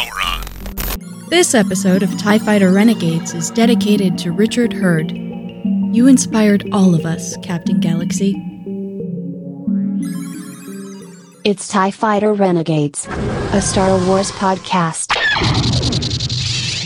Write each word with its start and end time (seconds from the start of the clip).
while 0.00 0.10
we're 0.14 0.22
on. 0.22 1.28
This 1.28 1.54
episode 1.54 2.02
of 2.02 2.16
TIE 2.18 2.38
Fighter 2.38 2.72
Renegades 2.72 3.34
is 3.34 3.50
dedicated 3.50 4.18
to 4.18 4.32
Richard 4.32 4.72
Hurd. 4.72 5.12
You 5.12 6.06
inspired 6.06 6.68
all 6.72 6.94
of 6.94 7.04
us, 7.04 7.36
Captain 7.38 7.80
Galaxy. 7.80 8.34
It's 11.44 11.68
TIE 11.68 11.90
Fighter 11.90 12.32
Renegades, 12.32 13.06
a 13.52 13.60
Star 13.60 13.90
Wars 14.06 14.30
podcast. 14.32 15.16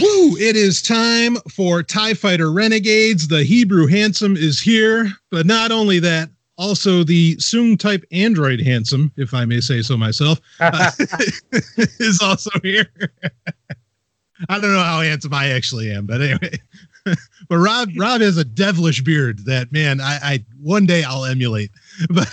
Woo! 0.00 0.36
It 0.36 0.56
is 0.56 0.82
time 0.82 1.36
for 1.54 1.82
TIE 1.82 2.14
Fighter 2.14 2.50
Renegades. 2.52 3.28
The 3.28 3.44
Hebrew 3.44 3.86
Handsome 3.86 4.36
is 4.36 4.60
here, 4.60 5.12
but 5.30 5.46
not 5.46 5.70
only 5.70 5.98
that, 6.00 6.30
also 6.56 7.04
the 7.04 7.36
Soong 7.36 7.78
type 7.78 8.04
android 8.12 8.60
handsome, 8.60 9.12
if 9.16 9.34
I 9.34 9.44
may 9.44 9.60
say 9.60 9.82
so 9.82 9.96
myself, 9.96 10.40
uh, 10.60 10.90
is 11.98 12.20
also 12.22 12.50
here. 12.62 12.86
I 14.48 14.60
don't 14.60 14.72
know 14.72 14.82
how 14.82 15.00
handsome 15.00 15.32
I 15.32 15.50
actually 15.50 15.90
am, 15.90 16.06
but 16.06 16.20
anyway. 16.20 16.58
but 17.04 17.56
Rob 17.56 17.90
Rob 17.96 18.20
has 18.20 18.38
a 18.38 18.44
devilish 18.44 19.02
beard 19.02 19.44
that 19.46 19.70
man 19.72 20.00
I, 20.00 20.18
I 20.22 20.44
one 20.60 20.86
day 20.86 21.04
I'll 21.04 21.24
emulate. 21.24 21.70
But 22.08 22.28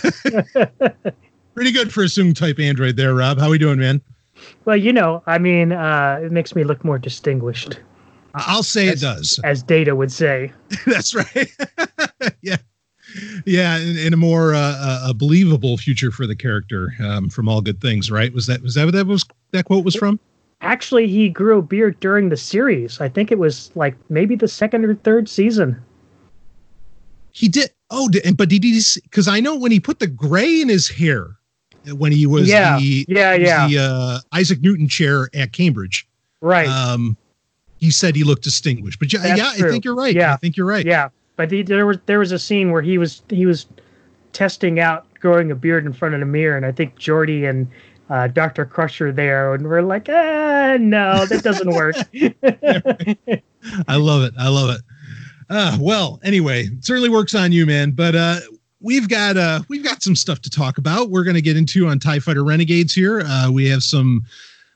pretty 1.54 1.72
good 1.72 1.94
for 1.94 2.04
a 2.04 2.08
Soong 2.08 2.36
type 2.36 2.60
android 2.60 2.96
there, 2.96 3.14
Rob. 3.14 3.38
How 3.38 3.50
we 3.50 3.58
doing, 3.58 3.80
man? 3.80 4.02
Well, 4.66 4.78
you 4.78 4.92
know, 4.92 5.22
I 5.28 5.38
mean, 5.38 5.72
uh, 5.72 6.20
it 6.24 6.32
makes 6.32 6.56
me 6.56 6.64
look 6.64 6.84
more 6.84 6.98
distinguished. 6.98 7.80
I'll 8.34 8.64
say 8.64 8.88
as, 8.88 9.04
it 9.04 9.06
does, 9.06 9.40
as 9.44 9.62
Data 9.62 9.96
would 9.96 10.12
say. 10.12 10.52
That's 10.86 11.14
right. 11.14 11.52
yeah, 12.42 12.58
yeah, 13.46 13.78
in, 13.78 13.98
in 13.98 14.14
a 14.14 14.18
more 14.18 14.54
uh, 14.54 14.60
uh, 14.60 15.08
a 15.10 15.14
believable 15.14 15.78
future 15.78 16.12
for 16.12 16.28
the 16.28 16.36
character 16.36 16.94
um, 17.00 17.30
from 17.30 17.48
All 17.48 17.62
Good 17.62 17.82
Things, 17.82 18.12
right? 18.12 18.34
Was 18.34 18.48
that 18.48 18.62
was 18.62 18.76
that 18.76 18.86
what 18.86 18.94
that 18.94 19.08
was 19.08 19.26
that 19.52 19.66
quote 19.66 19.86
was 19.86 19.96
from? 19.96 20.20
Actually, 20.62 21.08
he 21.08 21.28
grew 21.30 21.60
a 21.60 21.62
beard 21.62 22.00
during 22.00 22.30
the 22.30 22.38
series. 22.38 23.02
I 23.02 23.10
think 23.10 23.32
it 23.32 23.40
was 23.40 23.72
like 23.76 23.96
maybe 24.10 24.36
the 24.36 24.48
second 24.48 24.86
or 24.86 24.96
third 24.96 25.28
season. 25.28 25.82
He 27.32 27.48
did. 27.48 27.72
Oh, 27.90 28.10
but 28.36 28.50
did 28.50 28.64
he? 28.64 28.82
Because 29.04 29.28
I 29.28 29.40
know 29.40 29.56
when 29.56 29.72
he 29.72 29.80
put 29.80 30.00
the 30.00 30.08
gray 30.08 30.62
in 30.62 30.70
his 30.70 30.88
hair 30.88 31.38
when 31.90 32.12
he 32.12 32.26
was 32.26 32.48
yeah, 32.48 32.78
the 32.78 33.06
yeah, 33.08 33.34
yeah. 33.34 33.68
the 33.68 33.78
uh, 33.80 34.20
Isaac 34.34 34.62
Newton 34.62 34.88
chair 34.88 35.30
at 35.34 35.52
Cambridge. 35.52 36.08
Right. 36.42 36.68
Um, 36.68 37.18
he 37.80 37.92
said 37.92 38.16
he 38.16 38.24
looked 38.24 38.44
distinguished, 38.44 39.00
but 39.00 39.12
yeah, 39.12 39.36
yeah 39.36 39.52
I 39.54 39.70
think 39.70 39.84
you're 39.84 39.96
right. 39.96 40.16
Yeah, 40.16 40.34
I 40.34 40.38
think 40.38 40.56
you're 40.56 40.68
right. 40.68 40.86
Yeah, 40.86 41.10
but 41.42 41.50
he, 41.50 41.64
there 41.64 41.88
was 41.88 41.98
there 42.06 42.20
was 42.20 42.32
a 42.32 42.38
scene 42.38 42.72
where 42.72 42.84
he 42.84 43.00
was 43.00 43.24
he 43.30 43.48
was 43.48 43.66
testing 44.32 44.80
out 44.80 45.12
growing 45.16 45.50
a 45.50 45.56
beard 45.56 45.88
in 45.88 45.92
front 45.92 46.14
of 46.14 46.20
the 46.20 46.26
mirror, 46.28 46.56
and 46.56 46.68
I 46.68 46.72
think 46.72 46.96
Geordi 47.00 47.50
and 47.50 47.68
uh, 48.12 48.28
Dr. 48.28 48.64
Crusher 48.64 49.12
there, 49.12 49.56
and 49.56 49.68
we're 49.68 49.82
like, 49.82 50.08
ah, 50.08 50.78
no, 50.80 51.26
that 51.26 51.42
doesn't 51.44 51.72
work. 51.72 51.96
I 53.88 53.96
love 53.96 54.22
it. 54.22 54.34
I 54.38 54.50
love 54.50 54.70
it. 54.70 54.82
Uh, 55.50 55.78
well, 55.82 56.20
anyway, 56.24 56.66
it 56.66 56.86
certainly 56.86 57.10
works 57.10 57.34
on 57.34 57.52
you, 57.52 57.66
man. 57.66 57.90
But 57.90 58.16
uh, 58.16 58.40
we've 58.80 59.10
got 59.10 59.36
uh, 59.36 59.62
we've 59.68 59.84
got 59.84 60.04
some 60.04 60.16
stuff 60.16 60.42
to 60.42 60.50
talk 60.52 60.78
about. 60.78 61.10
We're 61.10 61.24
going 61.24 61.36
to 61.36 61.42
get 61.42 61.58
into 61.58 61.88
on 61.88 61.98
Tie 61.98 62.20
Fighter 62.20 62.44
Renegades 62.44 62.94
here. 62.94 63.22
Uh, 63.22 63.50
we 63.52 63.68
have 63.68 63.82
some 63.82 64.24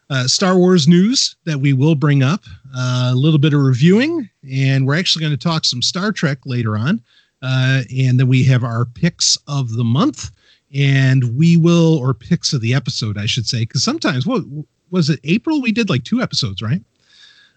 uh, 0.09 0.27
Star 0.27 0.57
Wars 0.57 0.87
news 0.87 1.35
that 1.45 1.59
we 1.59 1.73
will 1.73 1.95
bring 1.95 2.23
up, 2.23 2.43
uh, 2.75 3.09
a 3.11 3.15
little 3.15 3.39
bit 3.39 3.53
of 3.53 3.61
reviewing, 3.61 4.29
and 4.51 4.85
we're 4.85 4.97
actually 4.97 5.21
going 5.21 5.37
to 5.37 5.43
talk 5.43 5.65
some 5.65 5.81
Star 5.81 6.11
Trek 6.11 6.39
later 6.45 6.77
on. 6.77 7.01
Uh, 7.41 7.81
and 7.95 8.19
then 8.19 8.27
we 8.27 8.43
have 8.43 8.63
our 8.63 8.85
picks 8.85 9.37
of 9.47 9.73
the 9.73 9.83
month, 9.83 10.31
and 10.73 11.35
we 11.37 11.57
will, 11.57 11.97
or 11.97 12.13
picks 12.13 12.53
of 12.53 12.61
the 12.61 12.73
episode, 12.73 13.17
I 13.17 13.25
should 13.25 13.45
say, 13.45 13.61
because 13.61 13.83
sometimes, 13.83 14.25
what 14.25 14.43
was 14.89 15.09
it, 15.09 15.19
April? 15.23 15.61
We 15.61 15.71
did 15.71 15.89
like 15.89 16.03
two 16.03 16.21
episodes, 16.21 16.61
right? 16.61 16.81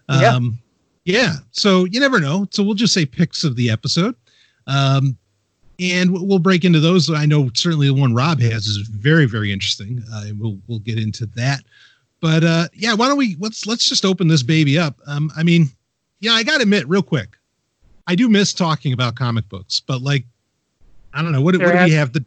Yeah. 0.09 0.35
Um, 0.35 0.59
yeah. 1.05 1.35
So 1.51 1.85
you 1.85 1.99
never 1.99 2.19
know. 2.19 2.47
So 2.51 2.63
we'll 2.63 2.73
just 2.73 2.93
say 2.93 3.05
picks 3.05 3.43
of 3.43 3.55
the 3.55 3.69
episode. 3.69 4.15
Um, 4.67 5.17
and 5.79 6.11
we'll 6.11 6.39
break 6.39 6.65
into 6.65 6.79
those. 6.79 7.09
I 7.09 7.25
know 7.25 7.49
certainly 7.53 7.87
the 7.87 7.93
one 7.93 8.13
Rob 8.13 8.41
has 8.41 8.67
is 8.67 8.77
very, 8.77 9.25
very 9.25 9.51
interesting. 9.51 10.03
Uh, 10.13 10.25
we'll 10.37 10.57
we'll 10.67 10.79
get 10.79 10.99
into 10.99 11.25
that. 11.27 11.61
But 12.21 12.43
uh, 12.43 12.67
yeah, 12.73 12.93
why 12.93 13.07
don't 13.07 13.17
we 13.17 13.35
let's 13.39 13.65
let's 13.65 13.87
just 13.87 14.03
open 14.05 14.27
this 14.27 14.43
baby 14.43 14.77
up. 14.77 14.97
Um, 15.07 15.31
I 15.37 15.43
mean, 15.43 15.67
yeah, 16.19 16.33
I 16.33 16.43
gotta 16.43 16.63
admit, 16.63 16.87
real 16.89 17.01
quick, 17.01 17.37
I 18.07 18.15
do 18.15 18.27
miss 18.27 18.53
talking 18.53 18.91
about 18.93 19.15
comic 19.15 19.47
books, 19.47 19.79
but 19.79 20.01
like, 20.01 20.25
I 21.13 21.21
don't 21.21 21.31
know 21.31 21.41
what, 21.41 21.55
what 21.57 21.71
do 21.71 21.83
we 21.85 21.91
have 21.91 22.11
the 22.13 22.25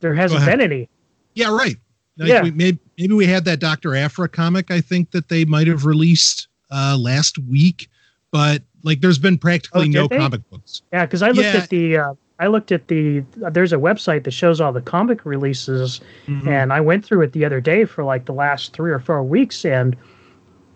there 0.00 0.14
hasn't 0.14 0.44
been 0.44 0.60
any. 0.60 0.88
Yeah, 1.34 1.48
right. 1.48 1.76
Like 2.16 2.28
Yeah. 2.28 2.42
we, 2.42 2.50
maybe 2.52 2.78
maybe 2.98 3.14
we 3.14 3.26
had 3.26 3.44
that 3.46 3.58
Doctor 3.58 3.96
Aphra 3.96 4.28
comic. 4.28 4.70
I 4.70 4.80
think 4.80 5.10
that 5.10 5.28
they 5.28 5.44
might 5.44 5.66
have 5.66 5.84
released 5.84 6.46
uh, 6.70 6.96
last 6.98 7.38
week, 7.38 7.88
but 8.30 8.62
like, 8.84 9.00
there's 9.00 9.18
been 9.18 9.38
practically 9.38 9.86
Oh, 9.88 10.02
no 10.02 10.06
they? 10.08 10.18
comic 10.18 10.48
books. 10.50 10.82
Yeah, 10.92 11.06
because 11.06 11.22
I 11.22 11.28
looked 11.30 11.48
Yeah. 11.48 11.56
at 11.62 11.70
the 11.70 11.96
uh, 11.96 12.14
I 12.44 12.48
looked 12.48 12.72
at 12.72 12.88
the 12.88 13.24
there's 13.52 13.72
a 13.72 13.76
website 13.76 14.24
that 14.24 14.32
shows 14.32 14.60
all 14.60 14.70
the 14.72 14.82
comic 14.82 15.24
releases, 15.24 16.00
Mm-hmm. 16.26 16.46
and 16.48 16.72
I 16.74 16.80
went 16.80 17.02
through 17.04 17.22
it 17.22 17.32
the 17.32 17.44
other 17.46 17.60
day 17.60 17.86
for 17.86 18.04
like 18.04 18.26
the 18.26 18.34
last 18.34 18.74
three 18.74 18.90
or 18.92 18.98
four 18.98 19.22
weeks 19.22 19.64
and 19.64 19.96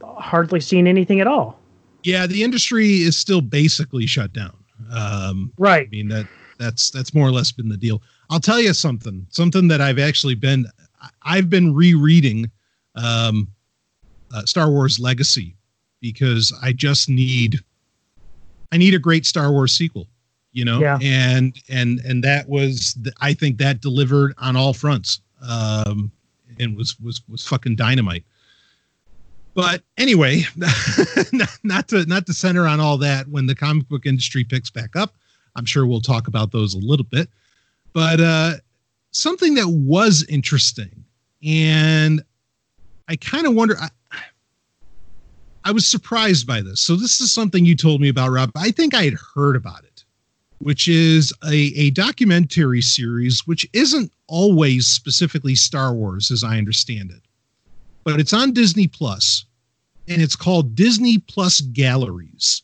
hardly 0.03 0.61
seen 0.61 0.87
anything 0.87 1.21
at 1.21 1.27
all. 1.27 1.61
Yeah, 2.05 2.27
the 2.27 2.43
industry 2.43 3.03
is 3.03 3.17
still 3.19 3.43
basically 3.43 4.07
shut 4.07 4.33
down. 4.33 4.57
Um, 4.91 5.53
I 5.63 5.89
mean 5.91 6.09
that 6.09 6.27
that's 6.59 6.91
that's 6.91 7.13
more 7.13 7.29
or 7.29 7.33
less 7.33 7.53
been 7.53 7.69
the 7.69 7.77
deal. 7.77 8.01
I'll 8.31 8.41
tell 8.41 8.61
you 8.61 8.73
something, 8.73 9.27
something 9.29 9.69
that 9.69 9.81
I've 9.83 9.99
actually 9.99 10.35
been 10.37 10.67
I've 11.23 11.51
been 11.51 11.75
rereading 11.75 12.51
um, 12.95 13.49
uh, 14.33 14.45
Star 14.47 14.71
Wars 14.71 14.99
Legacy 14.99 15.55
because 16.01 16.53
I 16.63 16.73
just 16.73 17.11
need 17.11 17.61
I 18.73 18.79
need 18.79 18.95
a 18.95 18.99
great 18.99 19.27
Star 19.27 19.53
Wars 19.53 19.73
sequel, 19.77 20.07
you 20.53 20.65
know, 20.65 20.81
Yeah. 20.81 20.99
and 21.03 21.57
and 21.69 22.01
and 22.01 22.25
that 22.25 22.49
was 22.49 22.95
the, 22.95 23.13
I 23.21 23.35
think 23.35 23.59
that 23.59 23.81
delivered 23.81 24.35
on 24.39 24.57
all 24.57 24.73
fronts, 24.73 25.21
um, 25.47 26.11
and 26.59 26.77
was 26.77 26.99
was 27.01 27.23
was 27.29 27.47
fucking 27.47 27.77
dynamite. 27.77 28.25
But 29.55 29.83
anyway, 29.97 30.43
not, 31.33 31.59
not 31.65 31.89
to 31.89 32.07
not 32.07 32.27
to 32.27 32.33
center 32.33 32.67
on 32.67 32.81
all 32.81 32.97
that. 32.99 33.29
When 33.29 33.47
the 33.47 33.55
comic 33.55 33.89
book 33.89 34.07
industry 34.07 34.45
picks 34.45 34.71
back 34.71 34.95
up, 34.97 35.15
I'm 35.57 35.65
sure 35.65 35.87
we'll 35.87 36.01
talk 36.01 36.29
about 36.29 36.53
those 36.53 36.75
a 36.75 36.79
little 36.79 37.07
bit. 37.07 37.29
But 37.93 38.21
uh, 38.21 38.53
something 39.11 39.55
that 39.55 39.69
was 39.69 40.25
interesting, 40.29 41.05
and 41.45 42.23
I 43.09 43.17
kind 43.17 43.47
of 43.47 43.55
wonder. 43.55 43.77
I, 43.81 43.89
I 45.65 45.73
was 45.73 45.87
surprised 45.87 46.47
by 46.47 46.63
this. 46.63 46.81
So 46.81 46.97
this 46.97 47.21
is 47.21 47.33
something 47.33 47.65
you 47.67 47.75
told 47.75 48.01
me 48.01 48.09
about, 48.09 48.31
Rob. 48.31 48.51
I 48.57 48.71
think 48.71 48.95
I 48.95 49.03
had 49.03 49.15
heard 49.35 49.55
about 49.57 49.85
it, 49.85 49.88
which 50.59 50.89
is 50.89 51.33
a, 51.45 51.73
a 51.77 51.91
documentary 51.91 52.83
series, 52.83 53.47
which 53.47 53.69
isn't 53.73 54.13
always 54.27 54.87
specifically 54.87 55.55
Star 55.55 55.95
Wars, 55.95 56.31
as 56.31 56.43
I 56.43 56.59
understand 56.59 57.11
it, 57.11 57.23
but 58.05 58.21
it's 58.21 58.33
on 58.33 58.53
Disney 58.53 58.87
Plus, 58.87 59.45
and 60.09 60.21
it's 60.21 60.37
called 60.37 60.75
Disney 60.75 61.19
Plus 61.19 61.61
Galleries. 61.61 62.63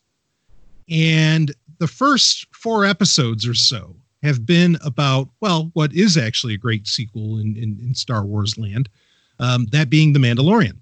And 0.91 1.55
the 1.79 1.87
first 1.87 2.47
four 2.53 2.85
episodes 2.85 3.47
or 3.47 3.55
so 3.55 3.95
have 4.23 4.47
been 4.47 4.77
about, 4.85 5.29
well, 5.41 5.71
what 5.75 5.93
is 5.93 6.17
actually 6.17 6.55
a 6.55 6.59
great 6.59 6.87
sequel 6.87 7.39
in, 7.39 7.57
in, 7.57 7.79
in 7.83 7.95
Star 7.95 8.25
Wars 8.25 8.57
land, 8.59 8.89
um, 9.39 9.67
that 9.67 9.91
being 9.91 10.13
The 10.13 10.19
Mandalorian. 10.19 10.79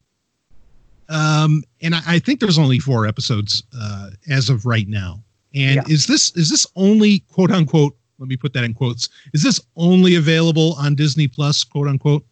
Um, 1.09 1.65
and 1.83 1.95
I, 1.95 2.03
I 2.07 2.19
think 2.21 2.41
there's 2.41 2.59
only 2.59 2.79
four 2.79 3.07
episodes 3.07 3.65
uh, 3.79 4.11
as 4.29 4.49
of 4.49 4.65
right 4.65 4.89
now. 4.89 5.23
And 5.55 5.77
Yeah. 5.77 5.83
is 5.89 6.07
this 6.07 6.35
is 6.37 6.51
this 6.51 6.67
only 6.77 7.21
quote 7.31 7.51
unquote? 7.51 7.97
Let 8.19 8.29
me 8.29 8.37
put 8.37 8.53
that 8.53 8.65
in 8.65 8.75
quotes. 8.75 9.09
Is 9.33 9.43
this 9.43 9.61
only 9.77 10.15
available 10.15 10.75
on 10.79 10.95
Disney 10.95 11.29
Plus, 11.29 11.65
quote 11.65 11.89
unquote? 11.89 12.25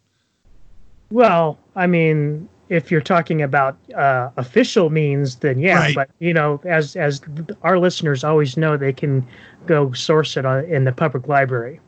Well, 1.11 1.57
I 1.75 1.87
mean, 1.87 2.47
if 2.69 2.89
you're 2.89 3.01
talking 3.01 3.41
about 3.41 3.77
uh, 3.95 4.29
official 4.37 4.89
means, 4.89 5.37
then 5.37 5.59
yeah. 5.59 5.77
Right. 5.77 5.95
But 5.95 6.09
you 6.19 6.33
know, 6.33 6.61
as 6.65 6.95
as 6.95 7.21
our 7.63 7.77
listeners 7.77 8.23
always 8.23 8.57
know, 8.57 8.77
they 8.77 8.93
can 8.93 9.25
go 9.65 9.91
source 9.91 10.37
it 10.37 10.45
on, 10.45 10.65
in 10.65 10.85
the 10.85 10.91
public 10.91 11.27
library. 11.27 11.79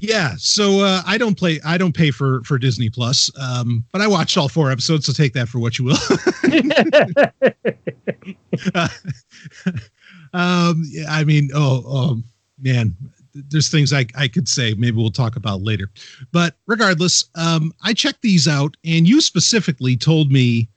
Yeah, 0.00 0.34
so 0.38 0.80
uh, 0.80 1.02
I 1.06 1.18
don't 1.18 1.36
play. 1.36 1.60
I 1.64 1.76
don't 1.76 1.94
pay 1.94 2.10
for 2.10 2.42
for 2.44 2.58
Disney 2.58 2.88
Plus, 2.88 3.30
um, 3.38 3.84
but 3.92 4.00
I 4.00 4.06
watched 4.06 4.36
all 4.38 4.48
four 4.48 4.70
episodes. 4.70 5.06
So 5.06 5.12
take 5.12 5.34
that 5.34 5.48
for 5.48 5.58
what 5.58 5.78
you 5.78 5.84
will. 5.86 5.96
um, 10.32 10.84
I 11.08 11.24
mean, 11.24 11.50
oh, 11.54 11.82
oh 11.86 12.22
man, 12.60 12.94
there's 13.34 13.68
things 13.68 13.92
I 13.92 14.06
I 14.16 14.28
could 14.28 14.48
say. 14.48 14.74
Maybe 14.74 14.96
we'll 14.96 15.10
talk 15.10 15.36
about 15.36 15.62
later. 15.62 15.90
But 16.32 16.56
regardless, 16.66 17.24
um, 17.36 17.72
I 17.82 17.92
checked 17.94 18.22
these 18.22 18.46
out, 18.48 18.76
and 18.84 19.08
you 19.08 19.20
specifically 19.20 19.96
told 19.96 20.30
me. 20.32 20.68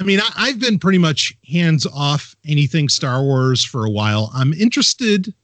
I 0.00 0.04
mean, 0.04 0.20
I, 0.20 0.30
I've 0.36 0.60
been 0.60 0.78
pretty 0.78 0.98
much 0.98 1.36
hands 1.50 1.84
off 1.92 2.36
anything 2.46 2.88
Star 2.88 3.20
Wars 3.20 3.64
for 3.64 3.84
a 3.84 3.90
while. 3.90 4.30
I'm 4.32 4.52
interested 4.52 5.34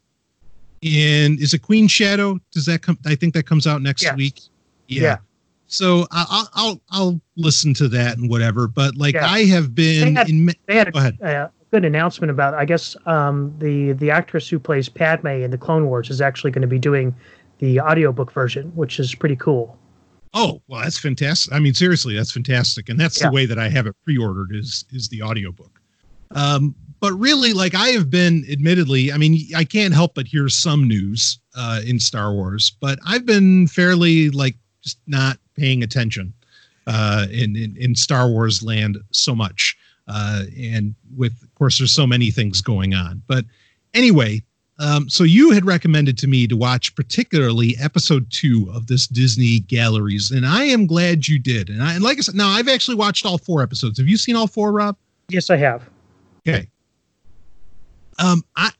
in 0.82 1.38
is 1.40 1.54
it 1.54 1.60
Queen 1.62 1.88
Shadow? 1.88 2.38
Does 2.52 2.66
that 2.66 2.82
come? 2.82 2.98
I 3.06 3.14
think 3.14 3.34
that 3.34 3.46
comes 3.46 3.66
out 3.66 3.82
next 3.82 4.06
week. 4.14 4.40
Yeah. 4.86 5.16
So 5.66 6.06
I- 6.12 6.26
I'll 6.30 6.48
I'll 6.54 6.80
I'll 6.90 7.20
listen 7.36 7.74
to 7.74 7.88
that 7.88 8.16
and 8.18 8.30
whatever. 8.30 8.68
But 8.68 8.96
like 8.96 9.14
Yeah. 9.14 9.26
I 9.26 9.44
have 9.46 9.74
been 9.74 10.14
They 10.14 10.20
had- 10.20 10.28
in. 10.28 10.46
They 10.66 10.76
had 10.76 10.92
Go 10.92 10.98
ahead. 11.00 11.18
a, 11.20 11.24
a 11.46 11.50
good 11.74 11.84
announcement 11.84 12.30
about. 12.30 12.54
I 12.54 12.64
guess 12.64 12.96
um, 13.06 13.52
the 13.58 13.92
the 13.92 14.10
actress 14.10 14.48
who 14.48 14.60
plays 14.60 14.88
Padme 14.88 15.26
in 15.26 15.50
the 15.50 15.58
Clone 15.58 15.86
Wars 15.86 16.08
is 16.08 16.20
actually 16.20 16.52
going 16.52 16.62
to 16.62 16.68
be 16.68 16.78
doing 16.78 17.12
the 17.58 17.80
audiobook 17.80 18.32
version, 18.32 18.70
which 18.76 19.00
is 19.00 19.12
pretty 19.14 19.34
cool. 19.34 19.76
Oh 20.34 20.62
well, 20.68 20.82
that's 20.82 20.98
fantastic. 20.98 21.52
I 21.52 21.58
mean, 21.58 21.74
seriously, 21.74 22.14
that's 22.14 22.30
fantastic, 22.30 22.88
and 22.88 22.98
that's 22.98 23.20
Yeah. 23.20 23.28
the 23.28 23.34
way 23.34 23.46
that 23.46 23.58
I 23.58 23.68
have 23.68 23.86
it 23.88 23.96
pre-ordered 24.04 24.54
is 24.54 24.84
is 24.92 25.08
the 25.08 25.22
audiobook. 25.22 25.80
Um, 26.30 26.76
but 27.00 27.12
really, 27.14 27.52
like 27.52 27.74
I 27.74 27.88
have 27.88 28.08
been, 28.08 28.44
admittedly, 28.50 29.12
I 29.12 29.18
mean, 29.18 29.36
I 29.54 29.64
can't 29.64 29.92
help 29.92 30.14
but 30.14 30.26
hear 30.26 30.48
some 30.48 30.86
news 30.88 31.38
uh, 31.56 31.80
in 31.84 31.98
Star 32.00 32.32
Wars, 32.32 32.72
but 32.80 32.98
I've 33.04 33.26
been 33.26 33.66
fairly 33.66 34.30
like 34.30 34.56
just 34.82 34.98
not 35.08 35.38
paying 35.56 35.82
attention 35.82 36.32
uh, 36.86 37.26
in, 37.30 37.56
in 37.56 37.76
in 37.76 37.94
Star 37.96 38.28
Wars 38.28 38.62
land 38.62 38.96
so 39.10 39.34
much, 39.34 39.76
uh, 40.08 40.44
and 40.58 40.94
with 41.16 41.32
of 41.42 41.54
course, 41.54 41.78
there's 41.78 41.92
so 41.92 42.06
many 42.06 42.30
things 42.30 42.60
going 42.60 42.94
on. 42.94 43.22
But 43.26 43.44
anyway, 43.94 44.42
um, 44.78 45.08
so 45.08 45.24
you 45.24 45.52
had 45.52 45.64
recommended 45.64 46.18
to 46.18 46.26
me 46.26 46.46
to 46.48 46.56
watch 46.56 46.94
particularly 46.94 47.76
episode 47.80 48.30
two 48.30 48.68
of 48.72 48.86
this 48.86 49.06
Disney 49.06 49.60
Galleries, 49.60 50.30
and 50.30 50.44
I 50.44 50.64
am 50.64 50.86
glad 50.86 51.28
you 51.28 51.38
did. 51.38 51.68
And 51.70 51.82
I 51.82 51.94
and 51.94 52.02
like 52.02 52.18
I 52.18 52.22
said, 52.22 52.34
now 52.34 52.48
I've 52.48 52.68
actually 52.68 52.96
watched 52.96 53.24
all 53.24 53.38
four 53.38 53.62
episodes. 53.62 53.98
Have 53.98 54.08
you 54.08 54.16
seen 54.16 54.36
all 54.36 54.46
four, 54.46 54.72
Rob? 54.72 54.96
Yes, 55.28 55.48
I 55.48 55.56
have. 55.56 55.88
Okay. 56.46 56.68
Um, 58.18 58.44
I 58.56 58.70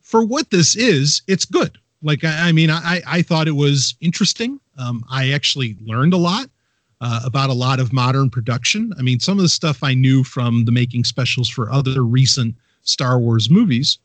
for 0.00 0.24
what 0.24 0.50
this 0.50 0.76
is, 0.76 1.22
it's 1.26 1.44
good. 1.44 1.78
Like 2.02 2.24
I, 2.24 2.48
I 2.48 2.52
mean, 2.52 2.70
I 2.70 3.00
I 3.06 3.22
thought 3.22 3.48
it 3.48 3.52
was 3.52 3.94
interesting. 4.00 4.60
Um, 4.76 5.04
I 5.08 5.30
actually 5.30 5.76
learned 5.80 6.14
a 6.14 6.18
lot 6.18 6.50
uh, 7.00 7.20
about 7.24 7.50
a 7.50 7.54
lot 7.54 7.80
of 7.80 7.92
modern 7.92 8.30
production. 8.30 8.92
I 8.98 9.02
mean, 9.02 9.20
some 9.20 9.38
of 9.38 9.42
the 9.42 9.48
stuff 9.48 9.82
I 9.82 9.94
knew 9.94 10.24
from 10.24 10.64
the 10.64 10.72
making 10.72 11.04
specials 11.04 11.48
for 11.48 11.70
other 11.70 12.02
recent 12.02 12.54
Star 12.82 13.18
Wars 13.18 13.50
movies, 13.50 13.98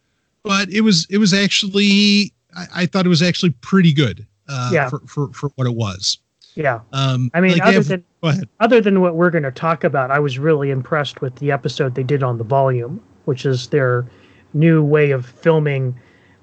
but 0.44 0.70
it 0.70 0.82
was 0.82 1.06
it 1.10 1.18
was 1.18 1.34
actually 1.34 2.34
I, 2.56 2.66
I 2.76 2.86
thought 2.86 3.06
it 3.06 3.10
was 3.10 3.22
actually 3.22 3.52
pretty 3.62 3.94
good. 3.94 4.26
Uh, 4.48 4.72
Yeah. 4.74 4.90
for, 4.90 5.00
for 5.06 5.28
for 5.34 5.50
what 5.56 5.68
it 5.68 5.76
was. 5.76 6.18
Yeah. 6.56 6.80
Um, 6.92 7.30
I 7.34 7.42
mean, 7.42 7.54
like, 7.54 7.62
other 7.62 7.74
have- 7.74 7.88
than 7.88 8.04
go 8.24 8.30
ahead. 8.30 8.50
other 8.60 8.82
than 8.82 9.02
what 9.02 9.16
we're 9.16 9.30
going 9.30 9.44
to 9.44 9.52
talk 9.52 9.84
about, 9.84 10.12
I 10.12 10.20
was 10.20 10.40
really 10.40 10.72
impressed 10.72 11.22
with 11.22 11.36
the 11.36 11.52
episode 11.52 11.96
they 11.96 12.04
did 12.04 12.24
on 12.24 12.38
the 12.38 12.44
volume, 12.44 13.00
which 13.26 13.46
is 13.46 13.68
their 13.68 14.06
new 14.54 14.84
way 14.84 15.12
of 15.12 15.26
filming, 15.28 15.98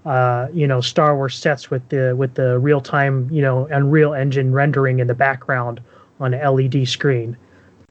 uh, 0.05 0.47
you 0.55 0.67
know, 0.67 0.81
Star 0.81 1.17
Wars 1.17 1.37
sets 1.37 1.71
with 1.71 1.87
the 1.89 2.15
with 2.17 2.35
the 2.35 2.59
real 2.61 2.81
time, 2.81 3.29
you 3.31 3.43
know, 3.43 3.67
Unreal 3.73 4.15
Engine 4.15 4.53
rendering 4.53 5.01
in 5.01 5.09
the 5.09 5.15
background 5.15 5.81
on 6.21 6.35
an 6.35 6.41
LED 6.55 6.89
screen. 6.89 7.37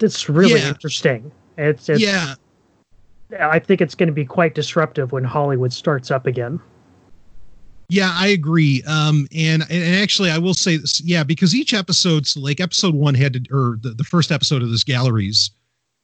It's 0.01 0.27
really 0.29 0.59
Yeah. 0.59 0.69
interesting. 0.69 1.31
It's, 1.57 1.87
it's 1.89 2.01
yeah, 2.01 2.35
I 3.39 3.59
think 3.59 3.81
it's 3.81 3.95
going 3.95 4.07
to 4.07 4.13
be 4.13 4.25
quite 4.25 4.55
disruptive 4.55 5.11
when 5.11 5.23
Hollywood 5.23 5.71
starts 5.73 6.11
up 6.11 6.25
again. 6.27 6.59
Yeah, 7.87 8.11
I 8.13 8.27
agree. 8.27 8.81
Um, 8.83 9.27
and 9.35 9.63
and 9.69 9.95
actually, 9.95 10.31
I 10.31 10.37
will 10.39 10.55
say 10.55 10.77
this. 10.77 11.01
Yeah, 11.01 11.23
because 11.23 11.53
each 11.53 11.73
episode, 11.73 12.25
so 12.25 12.39
like 12.39 12.59
episode 12.59 12.95
one 12.95 13.13
had 13.13 13.33
to, 13.33 13.39
or 13.53 13.77
the, 13.81 13.91
the 13.91 14.03
first 14.03 14.31
episode 14.31 14.63
of 14.63 14.71
this 14.71 14.83
galleries, 14.83 15.51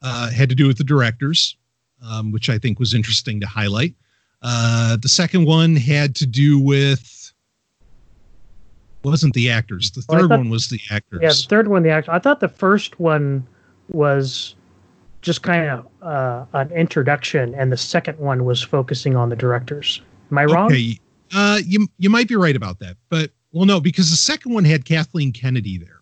uh, 0.04 0.30
had 0.30 0.48
to 0.50 0.56
do 0.56 0.68
with 0.68 0.78
the 0.78 0.84
directors, 0.84 1.58
um, 2.06 2.32
which 2.32 2.50
I 2.50 2.60
think 2.60 2.80
was 2.80 2.94
interesting 2.94 3.40
to 3.42 3.48
highlight. 3.48 3.96
Uh, 4.44 4.96
the 4.98 5.10
second 5.10 5.46
one 5.46 5.76
had 5.76 6.16
to 6.18 6.28
do 6.28 6.60
with 6.60 7.21
wasn't 9.04 9.34
the 9.34 9.50
actors. 9.50 9.92
The 9.92 10.04
Well, 10.08 10.20
third 10.20 10.30
thought- 10.30 10.38
one 10.40 10.50
was 10.50 10.68
the 10.70 10.80
actors. 10.90 11.20
Yeah, 11.22 11.30
the 11.30 11.46
third 11.50 11.68
one, 11.68 11.84
the 11.84 11.90
actors. 11.90 12.10
I 12.14 12.20
thought 12.20 12.40
the 12.40 12.48
first 12.50 13.00
one 13.00 13.46
was 13.90 14.56
just 15.22 15.44
kind 15.44 15.70
of 15.70 15.88
uh, 16.02 16.46
an 16.54 16.72
introduction, 16.72 17.54
and 17.56 17.72
the 17.72 17.78
second 17.78 18.18
one 18.20 18.46
was 18.46 18.62
focusing 18.62 19.16
on 19.16 19.30
the 19.30 19.36
directors. 19.36 20.02
Am 20.32 20.38
I 20.38 20.46
wrong? 20.46 20.68
Okay, 20.72 21.00
uh, 21.34 21.60
you 21.66 21.88
you 22.00 22.10
might 22.10 22.28
be 22.28 22.36
right 22.36 22.56
about 22.56 22.80
that, 22.80 22.98
but 23.10 23.32
well, 23.52 23.66
no, 23.66 23.80
because 23.80 24.10
the 24.10 24.18
second 24.18 24.54
one 24.54 24.64
had 24.66 24.86
Kathleen 24.86 25.32
Kennedy 25.32 25.78
there. 25.78 26.00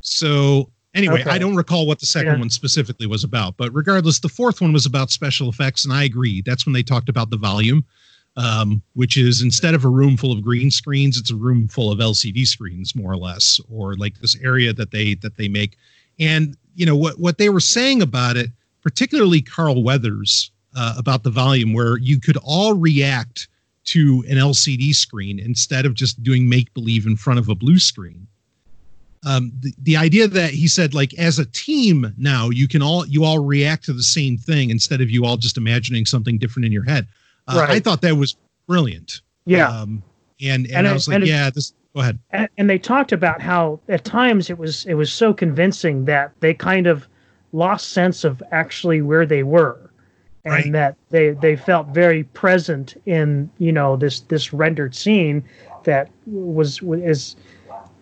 So 0.00 0.70
anyway, 0.94 1.20
Okay. 1.22 1.30
I 1.30 1.38
don't 1.38 1.56
recall 1.56 1.86
what 1.86 1.98
the 2.00 2.06
second 2.06 2.34
Yeah. 2.34 2.38
one 2.38 2.50
specifically 2.50 3.06
was 3.06 3.24
about, 3.24 3.56
but 3.56 3.74
regardless, 3.74 4.20
the 4.20 4.28
fourth 4.28 4.60
one 4.60 4.72
was 4.72 4.86
about 4.86 5.10
special 5.10 5.48
effects, 5.48 5.84
and 5.84 5.92
I 5.92 6.04
agree. 6.04 6.42
That's 6.42 6.64
when 6.64 6.72
they 6.72 6.82
talked 6.84 7.08
about 7.08 7.30
the 7.30 7.36
volume, 7.36 7.84
um, 8.36 8.82
which 8.94 9.16
is 9.16 9.40
instead 9.40 9.74
of 9.74 9.84
a 9.84 9.88
room 9.88 10.16
full 10.16 10.32
of 10.32 10.42
green 10.42 10.70
screens, 10.70 11.18
it's 11.18 11.30
a 11.30 11.36
room 11.36 11.68
full 11.68 11.90
of 11.90 11.98
LCD 11.98 12.46
screens, 12.46 12.94
more 12.94 13.12
or 13.12 13.16
less, 13.16 13.60
or 13.70 13.94
like 13.96 14.18
this 14.20 14.36
area 14.42 14.72
that 14.72 14.90
they 14.90 15.14
that 15.14 15.36
they 15.36 15.48
make. 15.48 15.76
And 16.18 16.56
you 16.74 16.84
know 16.84 16.96
what 16.96 17.18
what 17.18 17.38
they 17.38 17.48
were 17.48 17.60
saying 17.60 18.02
about 18.02 18.36
it, 18.36 18.50
particularly 18.82 19.40
Carl 19.40 19.82
Weathers 19.82 20.50
uh, 20.76 20.94
about 20.98 21.22
the 21.22 21.30
volume, 21.30 21.72
where 21.72 21.98
you 21.98 22.20
could 22.20 22.36
all 22.42 22.74
react 22.74 23.48
to 23.84 24.24
an 24.28 24.36
LCD 24.36 24.94
screen 24.94 25.38
instead 25.38 25.86
of 25.86 25.94
just 25.94 26.22
doing 26.22 26.48
make 26.48 26.72
believe 26.74 27.06
in 27.06 27.16
front 27.16 27.38
of 27.38 27.48
a 27.48 27.54
blue 27.54 27.78
screen. 27.78 28.26
Um, 29.24 29.52
the, 29.60 29.72
the 29.82 29.96
idea 29.96 30.28
that 30.28 30.50
he 30.50 30.68
said, 30.68 30.92
like 30.92 31.14
as 31.14 31.38
a 31.38 31.46
team 31.46 32.12
now, 32.16 32.50
you 32.50 32.68
can 32.68 32.82
all 32.82 33.06
you 33.06 33.24
all 33.24 33.38
react 33.38 33.84
to 33.86 33.92
the 33.94 34.02
same 34.02 34.36
thing 34.36 34.70
instead 34.70 35.00
of 35.00 35.10
you 35.10 35.24
all 35.24 35.38
just 35.38 35.56
imagining 35.56 36.04
something 36.04 36.36
different 36.36 36.66
in 36.66 36.72
your 36.72 36.84
head. 36.84 37.06
Uh, 37.48 37.66
I 37.68 37.80
thought 37.80 38.00
that 38.02 38.16
was 38.16 38.36
brilliant. 38.66 39.20
Yeah, 39.44 39.68
Um, 39.68 40.02
and 40.40 40.66
and, 40.66 40.74
And 40.76 40.88
I 40.88 40.92
was 40.92 41.06
like, 41.08 41.22
it- 41.22 41.28
yeah, 41.28 41.50
this. 41.50 41.72
Go 41.94 42.00
ahead. 42.02 42.18
and, 42.30 42.46
and 42.58 42.68
they 42.68 42.78
talked 42.78 43.12
about 43.12 43.40
how 43.40 43.80
at 43.88 44.04
times 44.04 44.50
it 44.50 44.58
was 44.58 44.84
it 44.84 44.94
was 44.94 45.10
so 45.10 45.32
convincing 45.32 46.04
that 46.04 46.30
they 46.40 46.52
kind 46.52 46.86
of 46.86 47.08
lost 47.52 47.92
sense 47.92 48.22
of 48.22 48.42
actually 48.52 49.00
where 49.00 49.24
they 49.24 49.42
were 49.42 49.78
and 50.44 50.52
Right. 50.52 50.72
that 50.72 50.96
they 51.08 51.30
they 51.30 51.56
felt 51.56 51.86
very 51.88 52.24
present 52.24 53.00
in 53.06 53.48
you 53.56 53.72
know 53.72 53.96
this 53.96 54.20
this 54.20 54.52
rendered 54.52 54.94
scene 54.94 55.42
that 55.84 56.10
was 56.26 56.82
is 56.82 57.34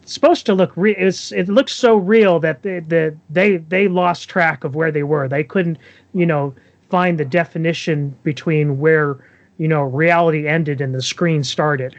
supposed 0.07 0.45
to 0.47 0.55
look 0.55 0.73
real 0.75 0.97
it's 0.99 1.31
it 1.31 1.49
looks 1.49 1.73
so 1.73 1.95
real 1.97 2.41
that 2.41 2.63
they, 2.63 2.81
that 2.81 3.15
they 3.31 3.59
they 3.59 3.87
lost 3.87 4.29
track 4.29 4.65
of 4.65 4.75
where 4.75 4.91
they 4.91 5.05
were 5.05 5.29
they 5.29 5.45
couldn't 5.45 5.79
you 6.15 6.27
know 6.27 6.53
find 6.91 7.17
the 7.17 7.25
definition 7.25 8.13
between 8.25 8.81
where 8.81 9.19
you 9.59 9.69
know 9.69 9.83
reality 9.83 10.49
ended 10.49 10.81
and 10.81 10.95
the 10.95 11.03
screen 11.03 11.45
started 11.45 11.97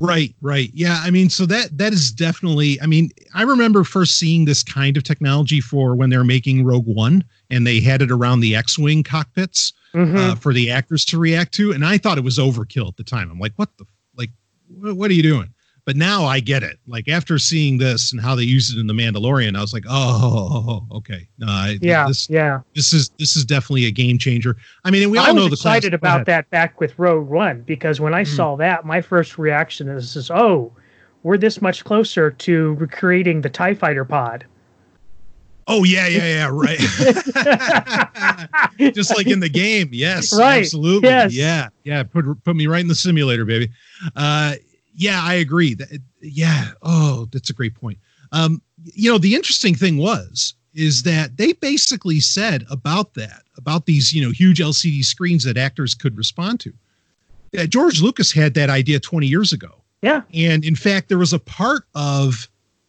Right, 0.00 0.32
right. 0.40 0.70
Yeah, 0.72 1.00
I 1.02 1.10
mean, 1.10 1.28
so 1.28 1.44
that 1.46 1.76
that 1.76 1.92
is 1.92 2.12
definitely. 2.12 2.80
I 2.80 2.86
mean, 2.86 3.10
I 3.34 3.42
remember 3.42 3.82
first 3.82 4.16
seeing 4.16 4.44
this 4.44 4.62
kind 4.62 4.96
of 4.96 5.02
technology 5.02 5.60
for 5.60 5.96
when 5.96 6.08
they're 6.08 6.22
making 6.22 6.64
Rogue 6.64 6.86
One, 6.86 7.24
and 7.50 7.66
they 7.66 7.80
had 7.80 8.00
it 8.00 8.12
around 8.12 8.38
the 8.38 8.54
X-wing 8.54 9.02
cockpits 9.02 9.72
Mhm. 9.94 10.16
uh, 10.16 10.34
for 10.36 10.52
the 10.52 10.70
actors 10.70 11.04
to 11.06 11.18
react 11.18 11.52
to, 11.54 11.72
and 11.72 11.84
I 11.84 11.98
thought 11.98 12.16
it 12.16 12.22
was 12.22 12.38
overkill 12.38 12.86
at 12.86 12.96
the 12.96 13.02
time. 13.02 13.28
I'm 13.28 13.40
like, 13.40 13.54
what 13.56 13.76
the 13.76 13.86
like, 14.14 14.30
what 14.68 15.10
are 15.10 15.14
you 15.14 15.22
doing? 15.24 15.52
But 15.88 15.96
now 15.96 16.26
I 16.26 16.40
get 16.40 16.62
it. 16.62 16.78
Like 16.86 17.08
after 17.08 17.38
seeing 17.38 17.78
this 17.78 18.12
and 18.12 18.20
how 18.20 18.34
they 18.34 18.42
use 18.42 18.70
it 18.70 18.78
in 18.78 18.86
the 18.86 18.92
Mandalorian, 18.92 19.56
I 19.56 19.62
was 19.62 19.72
like, 19.72 19.84
oh, 19.88 20.86
okay. 20.92 21.26
No, 21.38 21.46
I, 21.48 21.78
yeah 21.80 22.06
this 22.06 22.28
yeah 22.28 22.60
this 22.74 22.92
is 22.92 23.08
this 23.18 23.36
is 23.36 23.46
definitely 23.46 23.86
a 23.86 23.90
game 23.90 24.18
changer. 24.18 24.58
I 24.84 24.90
mean, 24.90 25.02
and 25.04 25.10
we 25.10 25.16
all 25.16 25.24
I 25.24 25.28
was 25.32 25.36
know 25.36 25.48
the 25.48 25.54
excited 25.54 25.92
class- 25.92 25.98
about 25.98 26.26
that 26.26 26.50
back 26.50 26.78
with 26.78 26.92
Rogue 26.98 27.26
One 27.30 27.62
because 27.62 28.00
when 28.00 28.12
I 28.12 28.24
Mhm. 28.24 28.36
saw 28.36 28.54
that, 28.56 28.84
my 28.84 29.00
first 29.00 29.38
reaction 29.38 29.88
is, 29.88 30.14
is, 30.14 30.30
"Oh, 30.30 30.70
we're 31.22 31.38
this 31.38 31.62
much 31.62 31.84
closer 31.84 32.32
to 32.32 32.74
recreating 32.74 33.40
the 33.40 33.48
Tie 33.48 33.72
Fighter 33.72 34.04
pod." 34.04 34.44
Oh 35.68 35.84
yeah, 35.84 36.06
yeah, 36.06 36.26
yeah, 36.26 36.50
right. 36.52 36.78
Just 38.94 39.16
like 39.16 39.26
in 39.26 39.40
the 39.40 39.48
game, 39.48 39.88
yes, 39.92 40.38
Right, 40.38 40.58
absolutely, 40.60 41.08
yes. 41.08 41.32
yeah, 41.34 41.68
yeah. 41.84 42.02
Put 42.02 42.26
put 42.44 42.56
me 42.56 42.66
right 42.66 42.82
in 42.82 42.88
the 42.88 42.94
simulator, 42.94 43.46
baby. 43.46 43.70
Uh, 44.14 44.56
yeah, 44.98 45.20
I 45.22 45.34
agree. 45.34 45.74
That, 45.74 46.00
yeah. 46.20 46.72
Oh, 46.82 47.28
that's 47.32 47.50
a 47.50 47.54
great 47.54 47.74
point. 47.74 47.98
Um, 48.32 48.60
you 48.82 49.10
know, 49.10 49.16
the 49.16 49.34
interesting 49.34 49.74
thing 49.74 49.96
was 49.96 50.54
is 50.74 51.02
that 51.04 51.36
they 51.36 51.52
basically 51.54 52.20
said 52.20 52.64
about 52.70 53.14
that 53.14 53.42
about 53.56 53.86
these 53.86 54.12
you 54.12 54.22
know 54.24 54.30
huge 54.32 54.58
LCD 54.58 55.04
screens 55.04 55.44
that 55.44 55.56
actors 55.56 55.94
could 55.94 56.16
respond 56.16 56.60
to. 56.60 56.72
Yeah, 57.52 57.66
George 57.66 58.02
Lucas 58.02 58.32
had 58.32 58.54
that 58.54 58.68
idea 58.68 59.00
20 59.00 59.26
years 59.26 59.52
ago. 59.54 59.82
Yeah, 60.02 60.22
And 60.34 60.64
in 60.64 60.76
fact, 60.76 61.08
there 61.08 61.18
was 61.18 61.32
a 61.32 61.38
part 61.38 61.84
of 61.94 62.48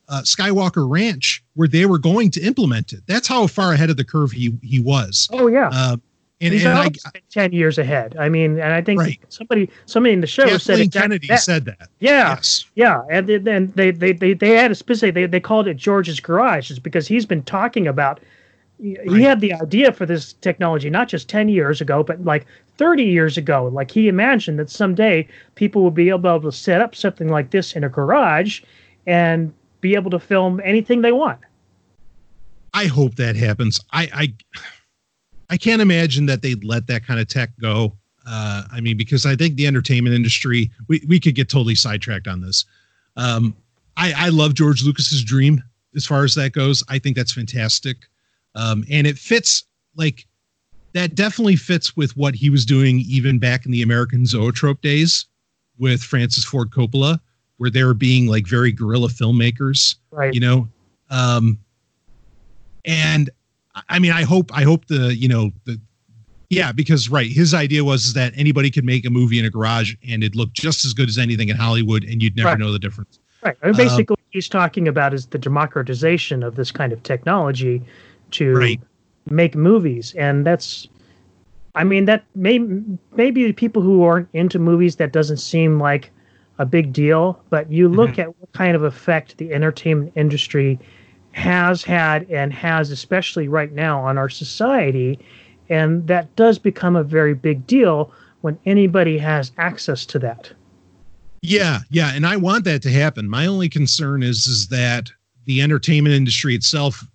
uh, 0.09 0.21
Skywalker 0.23 0.87
Ranch 0.89 1.43
where 1.53 1.67
they 1.67 1.85
were 1.85 1.97
going 1.97 2.29
to 2.31 2.41
implement 2.41 2.91
it. 2.93 3.01
That's 3.07 3.27
how 3.27 3.47
far 3.47 3.73
ahead 3.73 3.89
of 3.89 3.97
the 3.97 4.03
curve 4.03 4.31
he 4.31 4.57
he 4.63 4.79
was. 4.79 5.29
oh 5.31 5.47
yeah. 5.47 5.69
Uh, 5.71 5.97
and 6.41 6.53
He's 6.53 6.65
and 6.65 6.77
I, 6.77 6.89
ten 7.29 7.51
years 7.51 7.77
ahead. 7.77 8.15
I 8.17 8.29
mean, 8.29 8.59
and 8.59 8.73
I 8.73 8.81
think 8.81 8.99
Right. 9.01 9.19
somebody 9.29 9.69
somebody 9.85 10.13
in 10.13 10.21
the 10.21 10.27
show 10.27 10.45
said 10.57 10.79
exactly 10.79 10.89
Kennedy 10.89 11.27
that. 11.27 11.39
said 11.41 11.65
that. 11.65 11.89
Yeah, 11.99 12.29
Yes. 12.35 12.65
yeah, 12.75 13.01
and 13.09 13.27
then- 13.27 13.71
they 13.75 13.91
they 13.91 14.13
they 14.13 14.33
they 14.33 14.51
had 14.55 14.71
a 14.71 14.75
specific 14.75 15.15
they 15.15 15.25
they 15.25 15.39
called 15.39 15.67
it 15.67 15.75
George's 15.77 16.19
garage, 16.19 16.71
is 16.71 16.79
because 16.79 17.07
he's 17.07 17.25
been 17.25 17.43
talking 17.43 17.87
about. 17.87 18.19
He 18.81 18.97
he 19.03 19.09
Right. 19.09 19.21
had 19.23 19.41
the 19.41 19.53
idea 19.53 19.91
for 19.91 20.05
this 20.05 20.31
technology 20.33 20.89
not 20.89 21.09
just 21.09 21.27
ten 21.27 21.49
years 21.49 21.81
ago, 21.81 22.01
but 22.03 22.23
like 22.23 22.45
thirty 22.77 23.03
years 23.03 23.37
ago. 23.37 23.69
Like 23.73 23.91
he 23.91 24.07
imagined 24.07 24.57
that 24.59 24.69
someday 24.69 25.27
people 25.55 25.83
would 25.83 25.93
be 25.95 26.07
able 26.09 26.39
to 26.39 26.51
set 26.53 26.79
up 26.79 26.95
something 26.95 27.27
like 27.27 27.49
this 27.51 27.75
in 27.75 27.83
a 27.83 27.89
garage, 27.89 28.61
and 29.05 29.51
be 29.81 29.95
able 29.95 30.11
to 30.11 30.19
film 30.19 30.61
anything 30.63 31.01
they 31.01 31.11
want. 31.11 31.39
I 32.73 32.85
hope 32.85 33.15
that 33.15 33.35
happens. 33.35 33.81
I 33.91 34.09
I 34.13 34.33
I 35.49 35.57
can't 35.57 35.81
imagine 35.81 36.25
that 36.27 36.41
they'd 36.41 36.63
let 36.63 36.87
that 36.87 37.05
kind 37.05 37.19
of 37.19 37.27
tech 37.27 37.49
go. 37.59 37.95
Uh, 38.27 38.63
I 38.71 38.81
mean, 38.81 38.97
because 38.97 39.25
I 39.25 39.35
think 39.35 39.55
the 39.55 39.65
entertainment 39.65 40.15
industry, 40.15 40.69
we, 40.87 41.03
we 41.07 41.19
could 41.19 41.33
get 41.35 41.49
totally 41.49 41.75
sidetracked 41.75 42.27
on 42.27 42.41
this. 42.41 42.65
Um, 43.15 43.55
I, 43.97 44.13
I 44.15 44.29
love 44.29 44.53
George 44.53 44.83
Lucas's 44.83 45.23
dream 45.23 45.63
as 45.95 46.05
far 46.05 46.23
as 46.23 46.35
that 46.35 46.51
goes. 46.51 46.83
I 46.89 46.99
think 46.99 47.15
that's 47.15 47.31
fantastic. 47.33 47.97
Um, 48.55 48.83
and 48.89 49.07
it 49.07 49.17
fits 49.17 49.63
like 49.95 50.27
that 50.93 51.15
definitely 51.15 51.55
fits 51.55 51.95
with 51.97 52.15
what 52.15 52.35
he 52.35 52.49
was 52.49 52.65
doing 52.65 52.99
even 53.07 53.39
back 53.39 53.65
in 53.65 53.71
the 53.71 53.81
American 53.81 54.25
Zoetrope 54.25 54.81
days 54.81 55.25
with 55.77 56.01
Francis 56.01 56.43
Ford 56.45 56.69
Coppola, 56.71 57.19
where 57.57 57.69
they 57.69 57.83
were 57.83 57.93
being 57.93 58.27
like 58.27 58.47
very 58.47 58.71
guerrilla 58.71 59.07
filmmakers, 59.07 59.95
Right. 60.11 60.33
you 60.33 60.39
know? 60.39 60.67
Um, 61.09 61.57
and 62.85 63.29
I 63.89 63.99
mean, 63.99 64.11
I 64.11 64.23
hope, 64.23 64.51
I 64.53 64.63
hope 64.63 64.85
the, 64.87 65.15
you 65.15 65.27
know, 65.27 65.51
the, 65.65 65.79
yeah, 66.49 66.71
because 66.71 67.09
right, 67.09 67.29
his 67.29 67.53
idea 67.53 67.83
was 67.83 68.13
that 68.13 68.33
anybody 68.35 68.71
could 68.71 68.85
make 68.85 69.05
a 69.05 69.09
movie 69.09 69.37
in 69.37 69.45
a 69.45 69.49
garage 69.49 69.95
and 70.07 70.23
it 70.23 70.35
looked 70.35 70.53
just 70.53 70.83
as 70.83 70.93
good 70.93 71.07
as 71.07 71.17
anything 71.17 71.49
in 71.49 71.55
Hollywood, 71.55 72.03
and 72.03 72.23
you'd 72.23 72.35
never 72.35 72.49
Right. 72.49 72.59
know 72.59 72.71
the 72.71 72.79
difference. 72.79 73.19
Right. 73.43 73.55
And 73.61 73.71
um, 73.71 73.77
basically, 73.77 74.17
he's 74.31 74.49
talking 74.49 74.87
about 74.87 75.13
is 75.13 75.27
the 75.27 75.37
democratization 75.37 76.43
of 76.43 76.55
this 76.55 76.71
kind 76.71 76.91
of 76.91 77.03
technology 77.03 77.83
to 78.31 78.53
Right. 78.53 78.81
make 79.29 79.55
movies, 79.55 80.15
and 80.17 80.45
that's, 80.45 80.87
I 81.75 81.83
mean, 81.83 82.05
that 82.05 82.25
may 82.33 82.59
maybe 83.15 83.53
people 83.53 83.83
who 83.83 84.03
aren't 84.03 84.27
into 84.33 84.57
movies 84.57 84.95
that 84.95 85.13
doesn't 85.13 85.37
seem 85.37 85.79
like 85.79 86.09
a 86.57 86.65
big 86.65 86.91
deal, 86.91 87.39
but 87.49 87.71
you 87.71 87.87
mm-hmm. 87.87 87.97
look 87.97 88.19
at 88.19 88.27
what 88.39 88.51
kind 88.53 88.75
of 88.75 88.83
effect 88.83 89.37
the 89.37 89.53
entertainment 89.53 90.11
industry 90.15 90.79
has 91.31 91.83
had 91.83 92.29
and 92.29 92.53
has, 92.53 92.91
especially 92.91 93.47
right 93.47 93.71
now, 93.71 93.99
on 94.03 94.17
our 94.17 94.29
society, 94.29 95.19
and 95.69 96.05
that 96.07 96.35
does 96.35 96.57
become 96.59 96.95
a 96.95 97.03
very 97.03 97.33
big 97.33 97.65
deal 97.67 98.11
when 98.41 98.57
anybody 98.65 99.17
has 99.17 99.51
access 99.57 100.05
to 100.07 100.19
that. 100.19 100.51
Yeah, 101.41 101.79
yeah, 101.89 102.11
and 102.13 102.25
I 102.25 102.35
want 102.35 102.65
that 102.65 102.81
to 102.83 102.91
happen. 102.91 103.29
My 103.29 103.45
only 103.45 103.69
concern 103.69 104.23
is 104.23 104.45
is 104.47 104.67
that 104.69 105.09
the 105.45 105.61
entertainment 105.61 106.15
industry 106.15 106.55
itself 106.55 107.05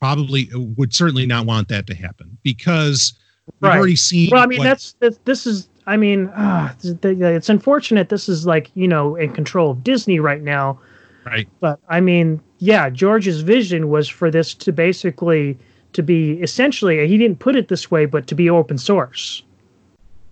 probably 0.00 0.48
uh, 0.54 0.60
would 0.76 0.94
certainly 0.94 1.26
not 1.26 1.46
want 1.46 1.68
that 1.68 1.86
to 1.86 1.94
happen 1.94 2.36
because 2.42 3.14
we've 3.60 3.70
already 3.70 3.96
seen. 3.96 4.30
Well, 4.30 4.42
I 4.42 4.46
mean, 4.46 4.58
what- 4.58 4.64
that's, 4.64 4.94
that's 5.00 5.18
this 5.24 5.46
is. 5.46 5.68
I 5.84 5.96
mean, 5.96 6.30
ah, 6.36 6.72
th- 6.80 6.96
it's 7.02 7.48
unfortunate. 7.48 8.08
This 8.08 8.28
is 8.28 8.46
like 8.46 8.70
you 8.74 8.86
know 8.86 9.16
in 9.16 9.32
control 9.32 9.72
of 9.72 9.82
Disney 9.82 10.20
right 10.20 10.42
now. 10.42 10.78
Right. 11.24 11.48
But 11.60 11.80
I 11.88 12.00
mean, 12.00 12.40
yeah, 12.58 12.90
George's 12.90 13.40
vision 13.42 13.88
was 13.88 14.08
for 14.08 14.30
this 14.30 14.54
to 14.54 14.72
basically 14.72 15.58
to 15.92 16.02
be 16.02 16.32
essentially. 16.42 17.06
He 17.06 17.18
didn't 17.18 17.38
put 17.38 17.56
it 17.56 17.68
this 17.68 17.90
way, 17.90 18.06
but 18.06 18.26
to 18.28 18.34
be 18.34 18.48
open 18.50 18.78
source. 18.78 19.42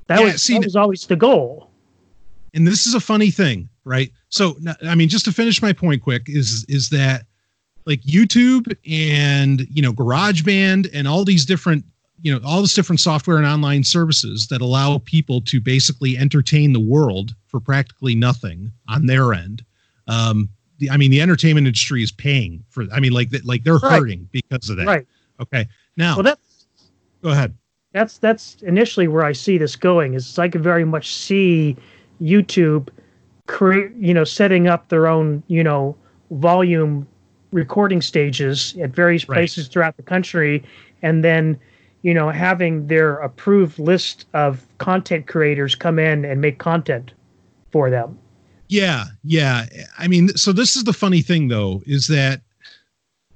That 0.09 0.21
Yeah, 0.21 0.33
was 0.33 0.43
see, 0.43 0.55
that 0.55 0.65
was 0.65 0.77
always 0.77 1.07
the 1.07 1.17
goal. 1.17 1.71
and 2.55 2.67
this 2.67 2.87
is 2.87 2.95
a 2.95 3.01
funny 3.01 3.31
thing, 3.31 3.69
right? 3.85 4.11
So, 4.29 4.57
I 4.83 4.95
mean, 4.95 5.09
just 5.09 5.25
to 5.27 5.33
finish 5.33 5.63
my 5.63 5.73
point 5.73 6.03
quick 6.03 6.25
is 6.27 6.65
is 6.69 6.91
that 6.91 7.25
like 7.87 8.03
YouTube 8.03 8.75
and 8.89 9.67
you 9.71 9.83
know 9.83 9.93
GarageBand 9.93 10.91
and 10.93 11.07
all 11.09 11.25
these 11.25 11.45
different 11.47 11.85
you 12.23 12.33
know 12.33 12.41
all 12.45 12.61
this 12.61 12.75
different 12.75 13.01
software 13.01 13.37
and 13.39 13.47
online 13.47 13.85
services 13.85 14.49
that 14.49 14.61
allow 14.61 14.99
people 14.99 15.41
to 15.43 15.61
basically 15.61 16.19
entertain 16.19 16.73
the 16.73 16.81
world 16.81 17.35
for 17.47 17.61
practically 17.61 18.15
nothing 18.15 18.73
on 18.89 19.07
their 19.07 19.33
end. 19.33 19.65
Um, 20.09 20.49
I 20.89 20.97
mean, 20.97 21.11
the 21.11 21.21
entertainment 21.21 21.67
industry 21.67 22.03
is 22.03 22.13
paying 22.13 22.65
for. 22.69 22.85
I 22.93 23.01
mean, 23.01 23.13
like 23.13 23.31
that, 23.31 23.45
like 23.45 23.65
they're 23.65 23.75
Right. 23.79 23.99
hurting 23.99 24.29
because 24.31 24.71
of 24.71 24.77
that. 24.77 24.87
Right. 24.87 25.07
Okay. 25.41 25.69
Now, 25.97 26.17
Well, 26.17 26.23
that's 26.23 26.67
go 27.23 27.31
ahead. 27.31 27.55
that's 27.93 28.19
that's 28.19 28.57
initially 28.63 29.09
where 29.09 29.25
I 29.25 29.33
see 29.33 29.59
this 29.59 29.77
going. 29.77 30.15
Is 30.15 30.39
I 30.39 30.49
could 30.49 30.63
very 30.63 30.85
much 30.85 31.13
see 31.15 31.77
YouTube 32.23 32.89
create, 33.47 33.91
you 33.99 34.15
know, 34.15 34.25
setting 34.25 34.69
up 34.69 34.89
their 34.89 35.07
own, 35.09 35.43
you 35.49 35.65
know, 35.65 35.97
volume 36.31 37.07
recording 37.53 38.01
stages 38.01 38.77
at 38.81 38.91
various 38.91 39.29
Right. 39.29 39.35
places 39.37 39.67
throughout 39.67 39.97
the 39.97 40.05
country, 40.05 40.63
and 41.03 41.25
then, 41.25 41.59
you 42.03 42.15
know, 42.15 42.29
having 42.31 42.87
their 42.87 43.17
approved 43.17 43.79
list 43.81 44.27
of 44.35 44.65
content 44.79 45.27
creators 45.27 45.75
come 45.75 45.99
in 45.99 46.25
and 46.25 46.41
make 46.41 46.59
content 46.59 47.13
for 47.73 47.91
them. 47.91 48.17
Yeah, 48.71 49.07
yeah. 49.25 49.67
I 49.99 50.07
mean, 50.07 50.29
so 50.37 50.53
this 50.53 50.77
is 50.77 50.85
the 50.85 50.93
funny 50.93 51.23
thing, 51.23 51.49
though, 51.49 51.83
is 51.87 52.07
that 52.07 52.41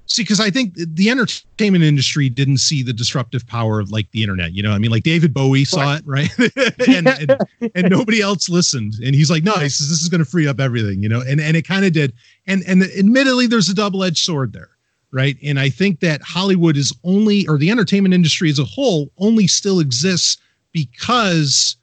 see, 0.05 0.23
because 0.23 0.39
I 0.39 0.49
think 0.49 0.75
the 0.75 1.09
entertainment 1.09 1.83
industry 1.83 2.29
didn't 2.29 2.59
see 2.59 2.81
the 2.81 2.93
disruptive 2.93 3.45
power 3.45 3.81
of 3.81 3.91
like 3.91 4.09
the 4.11 4.23
internet. 4.23 4.53
You 4.53 4.63
know, 4.63 4.71
I 4.71 4.77
mean, 4.77 4.91
like 4.91 5.03
David 5.03 5.33
Bowie 5.33 5.65
saw 5.65 5.95
it, 5.95 6.03
right? 6.05 6.29
and, 6.87 7.07
and 7.07 7.37
and 7.75 7.89
nobody 7.89 8.21
else 8.21 8.47
listened, 8.47 8.93
and 9.03 9.13
he's 9.13 9.29
like, 9.29 9.43
no, 9.43 9.51
he 9.53 9.67
says 9.67 9.89
this 9.89 10.01
is 10.01 10.07
going 10.07 10.23
to 10.23 10.29
free 10.29 10.47
up 10.47 10.61
everything, 10.61 11.03
you 11.03 11.09
know, 11.09 11.21
and 11.21 11.41
and 11.41 11.57
it 11.57 11.67
kind 11.67 11.83
of 11.83 11.91
did. 11.91 12.13
And 12.47 12.63
and 12.65 12.83
admittedly, 12.83 13.47
there's 13.47 13.67
a 13.67 13.75
double 13.75 14.05
edged 14.05 14.23
sword 14.23 14.53
there, 14.53 14.69
right? 15.11 15.35
And 15.43 15.59
I 15.59 15.69
think 15.69 15.99
that 15.99 16.21
Hollywood 16.21 16.77
is 16.77 16.93
only, 17.03 17.45
or 17.49 17.57
the 17.57 17.71
entertainment 17.71 18.13
industry 18.13 18.49
as 18.49 18.59
a 18.59 18.63
whole, 18.63 19.11
only 19.17 19.47
still 19.47 19.81
exists 19.81 20.37
because 20.71 21.75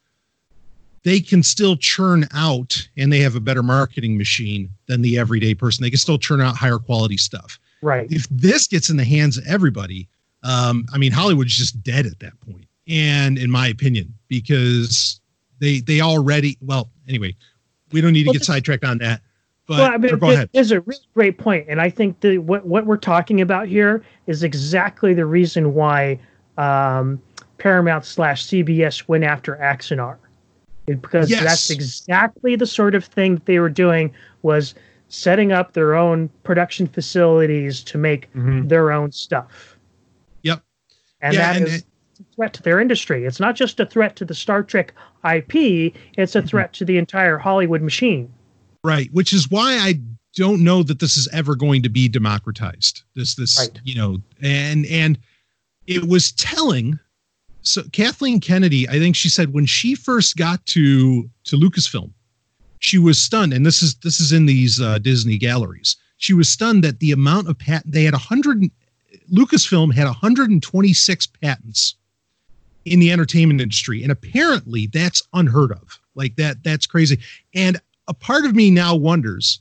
they 1.04 1.20
can 1.20 1.42
still 1.42 1.76
churn 1.76 2.26
out 2.32 2.88
and 2.96 3.12
they 3.12 3.18
have 3.18 3.34
a 3.34 3.40
better 3.40 3.62
marketing 3.62 4.16
machine 4.16 4.70
than 4.86 5.02
the 5.02 5.18
everyday 5.18 5.54
person. 5.54 5.82
They 5.82 5.90
can 5.90 5.98
still 5.98 6.18
churn 6.18 6.40
out 6.40 6.56
higher 6.56 6.78
quality 6.78 7.16
stuff. 7.16 7.58
Right. 7.82 8.10
If 8.10 8.28
this 8.30 8.68
gets 8.68 8.90
in 8.90 8.96
the 8.96 9.04
hands 9.04 9.36
of 9.36 9.44
everybody, 9.46 10.08
um, 10.44 10.86
I 10.92 10.98
mean, 10.98 11.12
Hollywood's 11.12 11.56
just 11.56 11.82
dead 11.82 12.06
at 12.06 12.20
that 12.20 12.38
point. 12.40 12.66
And 12.88 13.38
in 13.38 13.50
my 13.50 13.68
opinion, 13.68 14.14
because 14.28 15.20
they 15.58 15.80
they 15.80 16.00
already 16.00 16.58
well, 16.60 16.90
anyway, 17.08 17.36
we 17.92 18.00
don't 18.00 18.12
need 18.12 18.24
to 18.24 18.32
get 18.32 18.44
sidetracked 18.44 18.84
on 18.84 18.98
that. 18.98 19.20
But 19.66 19.78
well, 19.78 19.90
I 19.92 19.96
mean, 19.96 20.18
go 20.18 20.30
ahead. 20.30 20.50
There's 20.52 20.72
a 20.72 20.80
really 20.80 21.00
great 21.14 21.38
point, 21.38 21.66
and 21.68 21.80
I 21.80 21.88
think 21.88 22.20
that 22.20 22.42
what 22.42 22.66
what 22.66 22.86
we're 22.86 22.96
talking 22.96 23.40
about 23.40 23.68
here 23.68 24.04
is 24.26 24.42
exactly 24.42 25.14
the 25.14 25.24
reason 25.24 25.74
why 25.74 26.18
um, 26.58 27.22
Paramount 27.58 28.04
slash 28.04 28.46
CBS 28.46 29.06
went 29.06 29.22
after 29.22 29.56
Axanar, 29.56 30.16
because 30.86 31.30
Yes. 31.30 31.42
that's 31.44 31.70
exactly 31.70 32.56
the 32.56 32.66
sort 32.66 32.94
of 32.94 33.04
thing 33.04 33.34
that 33.36 33.46
they 33.46 33.58
were 33.58 33.68
doing 33.68 34.12
was 34.42 34.74
setting 35.08 35.52
up 35.52 35.72
their 35.74 35.94
own 35.94 36.28
production 36.42 36.86
facilities 36.86 37.82
to 37.84 37.98
make 37.98 38.28
their 38.34 38.90
own 38.92 39.12
stuff. 39.12 39.76
Yep. 40.42 40.62
and 41.20 41.34
Yeah, 41.34 41.40
that 41.52 41.56
and 41.56 41.66
is 41.68 41.74
it- 41.76 41.84
a 42.20 42.34
threat 42.36 42.52
to 42.54 42.62
their 42.62 42.80
industry. 42.80 43.24
It's 43.24 43.40
not 43.40 43.54
just 43.56 43.78
a 43.80 43.86
threat 43.86 44.16
to 44.16 44.24
the 44.24 44.34
Star 44.34 44.62
Trek 44.62 44.92
IP; 45.24 45.94
it's 46.16 46.34
a 46.34 46.38
Mm-hmm. 46.40 46.48
threat 46.48 46.72
to 46.74 46.84
the 46.84 46.98
entire 46.98 47.38
Hollywood 47.38 47.82
machine. 47.82 48.32
Right, 48.84 49.12
which 49.12 49.32
is 49.32 49.50
why 49.50 49.74
I 49.78 50.00
don't 50.34 50.64
know 50.64 50.82
that 50.82 50.98
this 50.98 51.16
is 51.16 51.28
ever 51.32 51.54
going 51.54 51.82
to 51.82 51.88
be 51.88 52.08
democratized. 52.08 53.02
This 53.14 53.34
this 53.36 53.58
Right. 53.58 53.80
you 53.84 53.94
know, 53.94 54.20
and 54.40 54.86
and 54.86 55.18
it 55.86 56.08
was 56.08 56.32
telling. 56.32 56.98
So 57.62 57.82
Kathleen 57.92 58.40
Kennedy, 58.40 58.88
I 58.88 58.98
think 58.98 59.16
she 59.16 59.28
said 59.28 59.52
when 59.52 59.66
she 59.66 59.94
first 59.94 60.36
got 60.36 60.64
to 60.66 61.28
to 61.44 61.56
Lucasfilm, 61.56 62.10
she 62.80 62.98
was 62.98 63.22
stunned, 63.22 63.52
and 63.52 63.64
this 63.64 63.82
is 63.82 63.94
this 63.96 64.20
is 64.20 64.32
in 64.32 64.46
these 64.46 64.80
uh, 64.80 64.98
Disney 64.98 65.38
galleries. 65.38 65.96
She 66.16 66.34
was 66.34 66.48
stunned 66.48 66.84
that 66.84 67.00
the 67.00 67.12
amount 67.12 67.48
of 67.48 67.58
patent 67.58 67.92
they 67.92 68.04
had 68.04 68.14
hundred. 68.14 68.64
Lucasfilm 69.32 69.94
had 69.94 70.04
126 70.04 71.26
patents 71.26 71.94
in 72.84 72.98
the 72.98 73.12
entertainment 73.12 73.60
industry, 73.60 74.02
and 74.02 74.10
apparently 74.10 74.88
that's 74.88 75.22
unheard 75.32 75.72
of. 75.72 76.00
Like 76.14 76.36
that, 76.36 76.62
that's 76.64 76.86
crazy. 76.86 77.18
And 77.54 77.80
a 78.08 78.14
part 78.14 78.44
of 78.44 78.54
me 78.54 78.70
now 78.70 78.94
wonders 78.94 79.60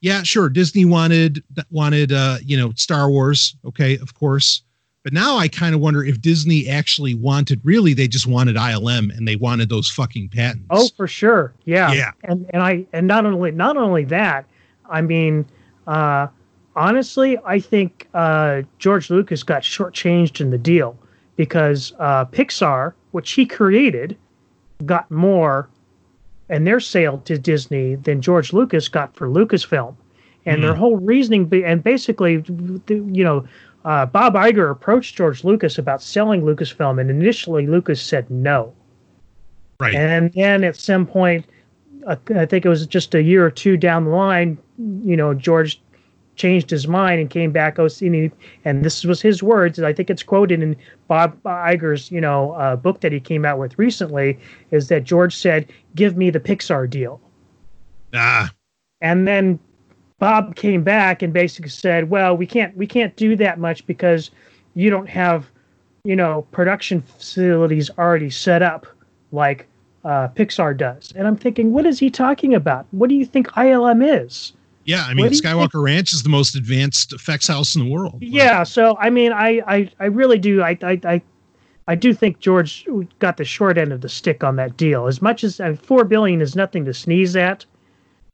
yeah 0.00 0.22
sure 0.22 0.48
disney 0.48 0.84
wanted 0.84 1.42
wanted 1.70 2.12
uh 2.12 2.36
you 2.42 2.56
know 2.56 2.72
star 2.72 3.10
wars 3.10 3.56
okay 3.64 3.96
of 3.98 4.14
course 4.14 4.62
but 5.02 5.12
now 5.12 5.36
i 5.36 5.48
kind 5.48 5.74
of 5.74 5.80
wonder 5.80 6.04
if 6.04 6.20
disney 6.20 6.68
actually 6.68 7.14
wanted 7.14 7.60
really 7.64 7.94
they 7.94 8.08
just 8.08 8.26
wanted 8.26 8.56
ilm 8.56 9.16
and 9.16 9.26
they 9.26 9.36
wanted 9.36 9.68
those 9.68 9.88
fucking 9.90 10.28
patents 10.28 10.66
Oh, 10.70 10.88
for 10.96 11.06
sure. 11.06 11.52
Yeah. 11.64 11.92
Yeah. 11.92 12.12
And 12.24 12.48
and 12.52 12.62
I 12.62 12.86
and 12.92 13.06
not 13.06 13.26
only 13.26 13.50
not 13.50 13.76
only 13.76 14.04
that, 14.04 14.46
I 14.88 15.00
mean, 15.02 15.44
uh, 15.86 16.28
honestly, 16.76 17.38
I 17.44 17.58
think 17.60 18.08
uh, 18.14 18.62
George 18.78 19.10
Lucas 19.10 19.42
got 19.42 19.62
shortchanged 19.62 20.40
in 20.40 20.50
the 20.50 20.58
deal 20.58 20.96
because 21.36 21.92
uh, 21.98 22.24
Pixar, 22.26 22.94
which 23.10 23.32
he 23.32 23.44
created, 23.46 24.16
got 24.86 25.10
more 25.10 25.68
and 26.48 26.66
their 26.66 26.80
sale 26.80 27.18
to 27.24 27.38
Disney 27.38 27.94
than 27.96 28.20
George 28.20 28.52
Lucas 28.52 28.88
got 28.88 29.14
for 29.14 29.28
Lucasfilm, 29.28 29.94
and 30.44 30.62
their 30.62 30.74
whole 30.74 30.96
reasoning 30.96 31.46
be, 31.46 31.64
and 31.64 31.82
basically, 31.82 32.44
you 32.88 33.24
know. 33.24 33.44
Uh, 33.84 34.06
Bob 34.06 34.34
Iger 34.34 34.70
approached 34.70 35.16
George 35.16 35.44
Lucas 35.44 35.78
about 35.78 36.02
selling 36.02 36.42
Lucasfilm, 36.42 37.00
and 37.00 37.10
initially 37.10 37.66
Lucas 37.66 38.00
said 38.00 38.30
no. 38.30 38.72
right 39.80 39.94
And 39.94 40.32
then 40.32 40.64
at 40.64 40.76
some 40.76 41.06
point, 41.06 41.46
I 42.06 42.46
think 42.46 42.64
it 42.64 42.68
was 42.68 42.86
just 42.86 43.14
a 43.14 43.22
year 43.22 43.44
or 43.44 43.50
two 43.50 43.76
down 43.76 44.04
the 44.04 44.10
line, 44.10 44.58
you 45.04 45.16
know, 45.16 45.34
George 45.34 45.80
changed 46.34 46.70
his 46.70 46.88
mind 46.88 47.20
and 47.20 47.30
came 47.30 47.52
back. 47.52 47.78
Oh, 47.78 47.88
see, 47.88 48.30
and 48.64 48.84
this 48.84 49.04
was 49.04 49.20
his 49.20 49.42
words. 49.42 49.78
I 49.80 49.92
think 49.92 50.10
it's 50.10 50.22
quoted 50.22 50.62
in 50.62 50.76
Bob 51.08 51.40
Iger's, 51.42 52.10
you 52.10 52.20
know, 52.20 52.52
uh, 52.52 52.76
book 52.76 53.00
that 53.00 53.12
he 53.12 53.20
came 53.20 53.44
out 53.44 53.58
with 53.58 53.78
recently. 53.78 54.38
Is 54.70 54.88
that 54.88 55.04
George 55.04 55.36
said, 55.36 55.70
"Give 55.94 56.16
me 56.16 56.30
the 56.30 56.40
Pixar 56.40 56.88
deal." 56.88 57.20
Ah. 58.14 58.50
And 59.00 59.28
then 59.28 59.58
Bob 60.22 60.54
came 60.54 60.84
back 60.84 61.20
and 61.20 61.32
basically 61.32 61.68
said, 61.68 62.08
"Well, 62.08 62.36
we 62.36 62.46
can't 62.46 62.76
we 62.76 62.86
can't 62.86 63.16
do 63.16 63.34
that 63.34 63.58
much 63.58 63.84
because 63.88 64.30
you 64.74 64.88
don't 64.88 65.08
have, 65.08 65.50
you 66.04 66.14
know, 66.14 66.46
production 66.52 67.02
facilities 67.02 67.90
already 67.98 68.30
set 68.30 68.62
up 68.62 68.86
like 69.32 69.66
uh, 70.04 70.28
Pixar 70.28 70.76
does." 70.76 71.12
And 71.16 71.26
I'm 71.26 71.36
thinking, 71.36 71.72
what 71.72 71.86
is 71.86 71.98
he 71.98 72.08
talking 72.08 72.54
about? 72.54 72.86
What 72.92 73.08
do 73.08 73.16
you 73.16 73.26
think 73.26 73.48
ILM 73.48 74.24
is? 74.24 74.52
Yeah, 74.84 75.04
I 75.08 75.12
mean, 75.12 75.26
Skywalker 75.26 75.82
Ranch 75.82 76.12
is 76.12 76.22
the 76.22 76.28
most 76.28 76.54
advanced 76.54 77.12
effects 77.12 77.48
house 77.48 77.74
in 77.74 77.82
the 77.82 77.90
world. 77.90 78.22
Yeah, 78.22 78.62
so 78.62 78.96
I 79.00 79.10
mean, 79.10 79.32
I 79.32 79.60
I, 79.66 79.90
I 79.98 80.04
really 80.04 80.38
do 80.38 80.62
I, 80.62 80.78
I 80.84 81.00
I 81.02 81.22
I 81.88 81.96
do 81.96 82.14
think 82.14 82.38
George 82.38 82.86
got 83.18 83.38
the 83.38 83.44
short 83.44 83.76
end 83.76 83.92
of 83.92 84.02
the 84.02 84.08
stick 84.08 84.44
on 84.44 84.54
that 84.54 84.76
deal. 84.76 85.08
As 85.08 85.20
much 85.20 85.42
as 85.42 85.58
uh, 85.58 85.74
four 85.82 86.04
billion 86.04 86.40
is 86.40 86.54
nothing 86.54 86.84
to 86.84 86.94
sneeze 86.94 87.34
at. 87.34 87.66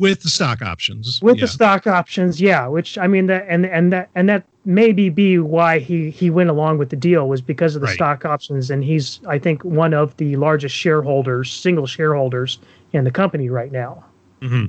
With 0.00 0.22
the 0.22 0.30
stock 0.30 0.62
options. 0.62 1.20
With 1.20 1.38
yeah. 1.38 1.40
the 1.42 1.48
stock 1.48 1.86
options, 1.86 2.40
yeah. 2.40 2.68
Which 2.68 2.96
I 2.98 3.08
mean, 3.08 3.26
that 3.26 3.46
and 3.48 3.66
and 3.66 3.92
that 3.92 4.10
and 4.14 4.28
that 4.28 4.44
maybe 4.64 5.08
be 5.08 5.38
why 5.38 5.80
he 5.80 6.10
he 6.10 6.30
went 6.30 6.50
along 6.50 6.78
with 6.78 6.90
the 6.90 6.96
deal 6.96 7.28
was 7.28 7.40
because 7.40 7.74
of 7.74 7.80
the 7.80 7.86
right. 7.86 7.94
stock 7.94 8.24
options, 8.24 8.70
and 8.70 8.84
he's 8.84 9.18
I 9.26 9.38
think 9.38 9.64
one 9.64 9.94
of 9.94 10.16
the 10.18 10.36
largest 10.36 10.76
shareholders, 10.76 11.50
single 11.52 11.86
shareholders 11.86 12.60
in 12.92 13.02
the 13.04 13.10
company 13.10 13.50
right 13.50 13.72
now. 13.72 14.04
Mm-hmm. 14.40 14.66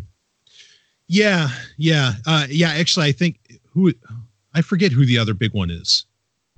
Yeah, 1.07 1.49
yeah, 1.77 2.13
uh, 2.25 2.47
yeah. 2.49 2.69
Actually, 2.69 3.07
I 3.07 3.11
think 3.11 3.59
who 3.71 3.93
I 4.53 4.61
forget 4.61 4.91
who 4.91 5.05
the 5.05 5.17
other 5.17 5.33
big 5.33 5.53
one 5.53 5.69
is. 5.69 6.05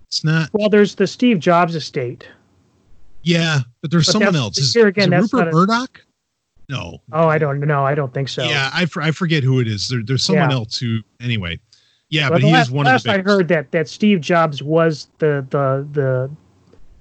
It's 0.04 0.24
not. 0.24 0.50
Well, 0.54 0.70
there's 0.70 0.96
the 0.96 1.08
Steve 1.08 1.40
Jobs 1.40 1.75
estate. 1.75 2.28
Yeah, 3.24 3.60
but 3.82 3.92
there's 3.92 4.08
but 4.08 4.13
someone 4.13 4.36
else. 4.36 4.58
Is, 4.58 4.74
here 4.74 4.88
again, 4.88 5.12
is 5.13 5.32
Rupert 5.32 5.54
Murdoch? 5.54 6.01
No. 6.72 7.01
Oh, 7.12 7.28
I 7.28 7.38
don't 7.38 7.60
know. 7.60 7.86
I 7.86 7.96
don't 7.96 8.13
think 8.13 8.30
so. 8.30 8.44
Yeah, 8.44 8.70
I, 8.74 8.88
I 9.01 9.12
forget 9.12 9.44
who 9.44 9.60
it 9.60 9.68
is. 9.68 9.90
There, 9.90 10.01
there's 10.01 10.24
someone 10.24 10.50
yeah. 10.50 10.56
else 10.56 10.78
who. 10.78 11.00
Anyway. 11.20 11.60
Yeah, 12.10 12.30
well, 12.30 12.40
but 12.40 12.42
he 12.44 12.51
last, 12.51 12.68
is 12.68 12.72
one 12.72 12.86
last 12.86 13.01
of 13.01 13.04
the. 13.04 13.10
Last 13.10 13.20
I 13.20 13.24
heard 13.24 13.48
that 13.50 13.72
that 13.72 13.90
Steve 13.90 14.22
Jobs 14.22 14.63
was 14.63 15.10
the 15.20 15.46
the 15.50 15.88
the 15.92 16.32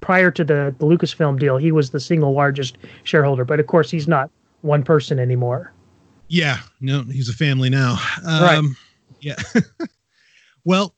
prior 0.00 0.30
to 0.32 0.44
the 0.44 0.74
the 0.78 0.86
Lucasfilm 0.86 1.38
deal, 1.38 1.56
he 1.56 1.70
was 1.70 1.90
the 1.90 2.00
single 2.00 2.32
largest 2.32 2.78
shareholder. 3.04 3.44
But 3.44 3.60
of 3.60 3.68
course, 3.68 3.90
he's 3.90 4.08
not 4.08 4.28
one 4.62 4.82
person 4.82 5.18
anymore. 5.18 5.72
Yeah, 6.28 6.58
no, 6.80 7.02
he's 7.02 7.28
a 7.28 7.32
family 7.32 7.70
now. 7.70 7.98
Um, 8.24 8.42
right. 8.42 8.76
Yeah. 9.20 9.36
well, 10.64 10.94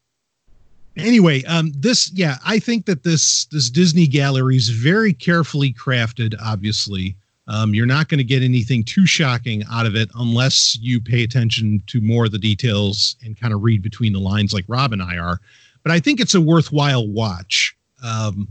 anyway, 0.96 1.42
um, 1.44 1.72
this, 1.74 2.10
yeah, 2.12 2.36
I 2.44 2.58
think 2.58 2.86
that 2.86 3.02
this 3.02 3.46
this 3.46 3.70
Disney 3.70 4.06
gallery 4.06 4.56
is 4.56 4.68
very 4.68 5.12
carefully 5.12 5.72
crafted. 5.72 6.34
Obviously, 6.40 7.16
um, 7.52 7.74
you're 7.74 7.84
not 7.84 8.08
going 8.08 8.16
to 8.18 8.24
get 8.24 8.42
anything 8.42 8.82
too 8.82 9.04
shocking 9.04 9.62
out 9.70 9.84
of 9.84 9.94
it 9.94 10.08
unless 10.14 10.78
you 10.80 11.02
pay 11.02 11.22
attention 11.22 11.82
to 11.86 12.00
more 12.00 12.24
of 12.24 12.32
the 12.32 12.38
details 12.38 13.16
and 13.22 13.38
kind 13.38 13.52
of 13.52 13.62
read 13.62 13.82
between 13.82 14.14
the 14.14 14.18
lines, 14.18 14.54
like 14.54 14.64
Rob 14.68 14.94
and 14.94 15.02
I 15.02 15.18
are. 15.18 15.38
But 15.82 15.92
I 15.92 16.00
think 16.00 16.18
it's 16.18 16.34
a 16.34 16.40
worthwhile 16.40 17.06
watch. 17.06 17.76
Um, 18.02 18.48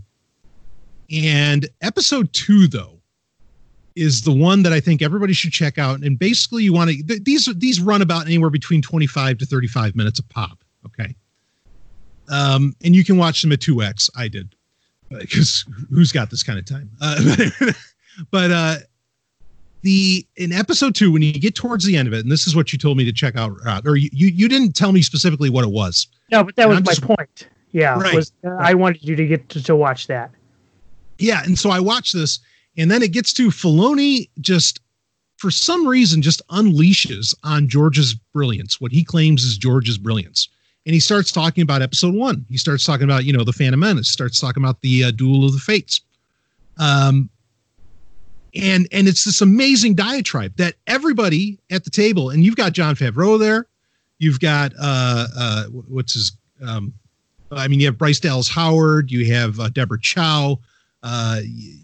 and 1.12 1.68
episode 1.82 2.32
two, 2.32 2.68
though, 2.68 3.00
is 3.96 4.22
the 4.22 4.32
one 4.32 4.62
that 4.62 4.72
I 4.72 4.80
think 4.80 5.02
everybody 5.02 5.34
should 5.34 5.52
check 5.52 5.80
out. 5.80 6.02
And 6.02 6.20
basically, 6.20 6.64
you 6.64 6.72
want 6.72 6.92
to 6.92 7.04
th- 7.04 7.24
these 7.24 7.50
these 7.56 7.82
run 7.82 8.04
about 8.04 8.28
anywhere 8.28 8.52
between 8.52 8.84
25 8.84 9.40
to 9.40 9.46
35 9.48 9.96
minutes 9.96 10.20
a 10.20 10.24
pop. 10.24 10.64
Okay. 10.86 11.16
Um, 12.30 12.76
and 12.84 12.96
you 12.96 13.04
can 13.04 13.18
watch 13.18 13.42
them 13.42 13.52
at 13.52 13.60
2x. 13.60 14.12
I 14.16 14.28
did 14.28 14.56
because 15.10 15.66
who's 15.90 16.12
got 16.12 16.30
this 16.30 16.44
kind 16.44 16.60
of 16.60 16.66
time? 16.66 16.90
Uh, 17.02 17.50
but 18.32 18.52
uh, 18.52 18.76
the 19.82 20.26
in 20.36 20.52
episode 20.52 20.96
two, 20.96 21.12
when 21.12 21.22
you 21.22 21.34
get 21.34 21.56
towards 21.56 21.86
the 21.86 21.98
end 21.98 22.08
of 22.08 22.14
it, 22.14 22.20
and 22.20 22.32
this 22.32 22.48
is 22.48 22.56
what 22.56 22.72
you 22.72 22.80
told 22.80 22.98
me 22.98 23.06
to 23.06 23.14
check 23.14 23.36
out, 23.36 23.54
uh, 23.66 23.82
or 23.86 23.96
you, 23.96 24.10
you, 24.14 24.28
you 24.28 24.48
didn't 24.48 24.74
tell 24.76 24.92
me 24.92 25.02
specifically 25.02 25.50
what 25.50 25.64
it 25.64 25.72
was. 25.72 26.08
No, 26.32 26.44
but 26.44 26.56
that 26.56 26.70
was 26.70 26.80
my 26.80 26.94
just, 26.94 27.02
point. 27.02 27.50
Yeah, 27.72 28.00
right, 28.00 28.16
was, 28.16 28.32
uh, 28.46 28.50
right. 28.50 28.72
I 28.72 28.74
wanted 28.74 29.04
you 29.04 29.16
to 29.16 29.26
get 29.26 29.50
to, 29.50 29.64
to 29.64 29.76
watch 29.76 30.08
that. 30.08 30.32
Yeah, 31.18 31.44
and 31.44 31.58
so 31.58 31.70
I 31.70 31.80
watched 31.80 32.14
this 32.14 32.40
and 32.78 32.90
then 32.90 33.02
it 33.02 33.12
gets 33.12 33.34
to 33.34 33.50
Filoni 33.50 34.30
just 34.40 34.80
for 35.38 35.52
some 35.52 35.88
reason 35.88 36.22
just 36.22 36.42
unleashes 36.50 37.34
on 37.44 37.68
George's 37.68 38.14
brilliance, 38.14 38.80
what 38.80 38.92
he 38.92 39.04
claims 39.04 39.44
is 39.44 39.58
George's 39.58 39.98
brilliance. 39.98 40.50
And 40.86 40.94
he 40.94 41.00
starts 41.00 41.32
talking 41.32 41.62
about 41.62 41.82
episode 41.82 42.16
one. 42.16 42.46
He 42.50 42.58
starts 42.58 42.86
talking 42.86 43.04
about, 43.04 43.26
you 43.26 43.34
know, 43.34 43.44
the 43.44 43.54
Phantom 43.54 43.80
Menace, 43.80 44.10
starts 44.10 44.40
talking 44.40 44.64
about 44.64 44.82
the 44.82 45.06
uh, 45.06 45.12
Duel 45.12 45.46
of 45.46 45.54
the 45.54 45.60
Fates. 45.60 46.02
Um, 46.78 47.30
and 48.56 48.88
and 48.92 49.08
it's 49.08 49.24
this 49.24 49.42
amazing 49.42 49.96
diatribe 49.96 50.56
that 50.58 50.76
everybody 50.88 51.60
at 51.70 51.84
the 51.84 51.90
table, 51.90 52.30
and 52.30 52.44
you've 52.44 52.56
got 52.56 52.74
Jon 52.74 52.96
Favreau 52.96 53.40
there, 53.40 53.68
you've 54.20 54.40
got 54.40 54.74
uh, 54.80 55.28
uh, 55.38 55.64
what's 55.66 56.14
his, 56.14 56.32
um, 56.66 56.94
I 57.52 57.68
mean, 57.68 57.80
you 57.80 57.88
have 57.88 57.98
Bryce 57.98 58.20
Dallas 58.20 58.50
Howard, 58.50 59.12
you 59.12 59.34
have 59.34 59.60
uh, 59.60 59.70
Deborah 59.70 60.00
Chow, 60.00 60.60
uh, 61.04 61.42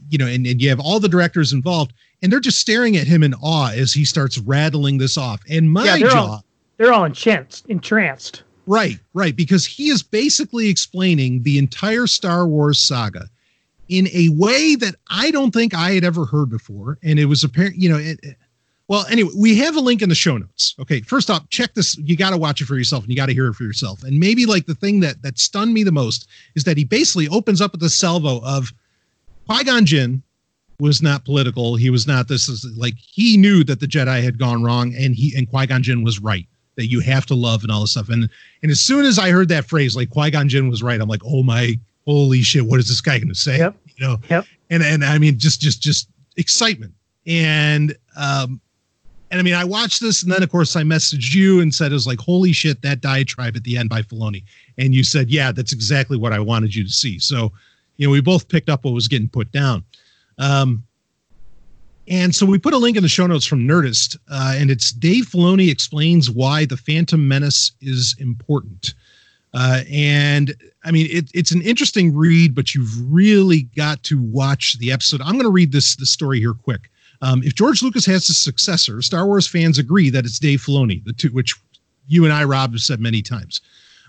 you 0.10 0.18
know, 0.18 0.28
and, 0.28 0.46
and 0.46 0.62
you 0.62 0.70
have 0.70 0.80
all 0.80 1.00
the 1.00 1.10
directors 1.10 1.54
involved, 1.54 1.94
and 2.22 2.32
they're 2.32 2.40
just 2.40 2.60
staring 2.60 2.98
at 2.98 3.08
him 3.08 3.24
in 3.24 3.34
awe 3.36 3.72
as 3.72 3.94
he 3.94 4.06
starts 4.06 4.38
rattling 4.40 4.98
this 4.98 5.18
off. 5.18 5.42
And 5.50 5.72
my 5.72 5.86
yeah, 5.86 5.98
they're 5.98 6.10
jaw, 6.10 6.26
all, 6.28 6.46
they're 6.78 6.94
all 6.94 7.06
entranced, 7.06 7.66
entranced. 7.68 8.44
Right, 8.66 9.00
right, 9.14 9.36
because 9.36 9.66
he 9.66 9.90
is 9.90 10.04
basically 10.04 10.70
explaining 10.70 11.44
the 11.44 11.58
entire 11.58 12.06
Star 12.06 12.46
Wars 12.46 12.80
saga 12.80 13.30
in 13.90 14.08
a 14.14 14.30
way 14.30 14.76
that 14.76 14.96
I 15.10 15.32
don't 15.32 15.52
think 15.52 15.74
I 15.74 15.92
had 15.92 16.04
ever 16.04 16.26
heard 16.26 16.50
before, 16.50 16.98
and 17.04 17.20
it 17.20 17.26
was 17.26 17.44
apparent, 17.44 17.76
you 17.78 17.90
know. 17.90 17.98
It, 17.98 18.20
it, 18.24 18.38
well, 18.88 19.06
anyway, 19.12 19.32
we 19.36 19.58
have 19.58 19.76
a 19.76 19.82
link 19.82 20.02
in 20.02 20.08
the 20.08 20.16
show 20.16 20.38
notes. 20.38 20.74
Okay, 20.80 21.02
first 21.02 21.30
off, 21.30 21.48
check 21.50 21.74
this. 21.74 21.98
You 21.98 22.16
got 22.16 22.30
to 22.30 22.38
watch 22.38 22.62
it 22.62 22.66
for 22.66 22.78
yourself, 22.78 23.04
and 23.04 23.12
you 23.12 23.18
got 23.18 23.26
to 23.26 23.34
hear 23.34 23.48
it 23.48 23.56
for 23.56 23.64
yourself. 23.64 24.04
And 24.04 24.20
maybe 24.20 24.46
like 24.46 24.66
the 24.66 24.76
thing 24.76 25.02
that 25.02 25.22
that 25.24 25.38
stunned 25.38 25.74
me 25.74 25.84
the 25.84 25.92
most 25.92 26.28
is 26.56 26.64
that 26.64 26.78
he 26.78 26.86
basically 26.86 27.28
opens 27.28 27.62
up 27.62 27.74
with 27.74 27.82
the 27.82 27.90
salvo 27.90 28.42
of 28.44 28.72
Qui 29.48 29.64
Gon 29.64 29.86
Jinn 29.86 30.24
was 30.80 31.02
not 31.02 31.26
political. 31.26 31.76
He 31.76 31.90
was 31.90 32.08
not 32.08 32.28
this 32.28 32.48
is 32.48 32.66
like 32.78 32.96
he 32.98 33.36
knew 33.36 33.64
that 33.66 33.80
the 33.80 33.88
Jedi 33.88 34.24
had 34.24 34.38
gone 34.38 34.64
wrong, 34.64 34.94
and 34.96 35.16
he 35.16 35.34
and 35.36 35.50
Qui 35.50 35.68
Gon 35.68 35.84
Jinn 35.84 36.04
was 36.04 36.20
right 36.20 36.48
that 36.76 36.88
you 36.88 37.02
have 37.02 37.26
to 37.26 37.36
love 37.36 37.64
and 37.64 37.72
all 37.72 37.82
this 37.82 37.92
stuff. 37.92 38.10
And 38.10 38.30
and 38.62 38.72
as 38.72 38.80
soon 38.80 39.06
as 39.06 39.20
I 39.20 39.32
heard 39.32 39.50
that 39.50 39.66
phrase, 39.66 39.96
like 39.96 40.10
Qui 40.10 40.32
Gon 40.32 40.48
Jinn 40.48 40.70
was 40.70 40.82
right, 40.82 41.02
I'm 41.02 41.10
like, 41.10 41.24
oh 41.26 41.44
my 41.44 41.78
holy 42.08 42.42
shit, 42.42 42.66
what 42.66 42.80
is 42.80 42.88
this 42.88 43.02
guy 43.02 43.20
going 43.20 43.28
to 43.28 43.36
say? 43.36 43.58
Yep. 43.58 43.76
You 43.96 44.08
know. 44.08 44.18
Yep. 44.30 44.46
And 44.70 44.82
and 44.82 45.04
I 45.04 45.18
mean, 45.20 45.38
just 45.38 45.62
just 45.62 45.82
just 45.82 46.10
excitement 46.38 46.94
and 47.26 47.96
um 48.16 48.62
and 49.30 49.42
I 49.42 49.44
mean, 49.44 49.56
I 49.56 49.66
watched 49.66 50.00
this, 50.00 50.24
and 50.24 50.32
then 50.32 50.42
of 50.42 50.50
course 50.50 50.78
I 50.78 50.84
messaged 50.84 51.34
you 51.34 51.60
and 51.60 51.76
said 51.76 51.92
it 51.92 51.96
was 51.96 52.08
like, 52.08 52.20
"Holy 52.20 52.54
shit!" 52.54 52.82
That 52.82 53.02
diatribe 53.02 53.58
at 53.58 53.64
the 53.66 53.78
end 53.78 53.90
by 53.90 54.02
Filoni, 54.02 54.44
and 54.78 54.96
you 54.96 55.04
said, 55.04 55.30
"Yeah, 55.30 55.52
that's 55.52 55.74
exactly 55.74 56.18
what 56.18 56.32
I 56.32 56.40
wanted 56.40 56.74
you 56.74 56.86
to 56.86 56.90
see." 56.90 57.20
So 57.20 57.52
you 57.98 58.08
know, 58.08 58.12
we 58.12 58.22
both 58.22 58.48
picked 58.48 58.70
up 58.70 58.86
what 58.86 58.94
was 58.94 59.10
getting 59.10 59.28
put 59.28 59.52
down. 59.52 59.84
Um, 60.38 60.84
and 62.08 62.34
so 62.34 62.46
we 62.46 62.58
put 62.58 62.74
a 62.74 62.78
link 62.78 62.96
in 62.96 63.04
the 63.04 63.10
show 63.10 63.28
notes 63.28 63.46
from 63.46 63.68
Nerdist, 63.68 64.16
uh, 64.32 64.56
and 64.56 64.72
it's 64.72 64.92
Dave 64.92 65.26
Filoni 65.26 65.70
explains 65.70 66.32
why 66.32 66.64
the 66.64 66.78
Phantom 66.78 67.28
Menace 67.28 67.74
is 67.82 68.16
important. 68.20 68.94
Uh, 69.54 69.82
and 69.92 70.56
I 70.88 70.92
mean, 70.92 71.08
it, 71.10 71.30
it's 71.34 71.52
an 71.52 71.62
interesting 71.62 72.16
read, 72.16 72.56
but 72.56 72.74
you've 72.74 73.14
really 73.14 73.64
got 73.76 74.02
to 74.04 74.22
watch 74.22 74.78
the 74.80 74.92
episode. 74.92 75.22
I'm 75.22 75.34
going 75.34 75.44
to 75.44 75.50
read 75.50 75.74
this, 75.74 75.98
this 75.98 76.10
story 76.10 76.40
here 76.40 76.54
quick. 76.54 76.90
Um, 77.22 77.44
if 77.44 77.56
George 77.56 77.84
Lucas 77.84 78.06
has 78.06 78.30
a 78.30 78.34
successor, 78.34 79.02
Star 79.02 79.26
Wars 79.26 79.48
fans 79.48 79.78
agree 79.78 80.10
that 80.10 80.26
it's 80.26 80.40
Dave 80.40 80.62
Filoni, 80.62 81.04
the 81.04 81.14
two, 81.14 81.30
which 81.30 81.56
you 82.08 82.24
and 82.24 82.34
I, 82.34 82.46
Rob, 82.46 82.72
have 82.72 82.82
said 82.82 83.02
many 83.02 83.22
times. 83.22 83.60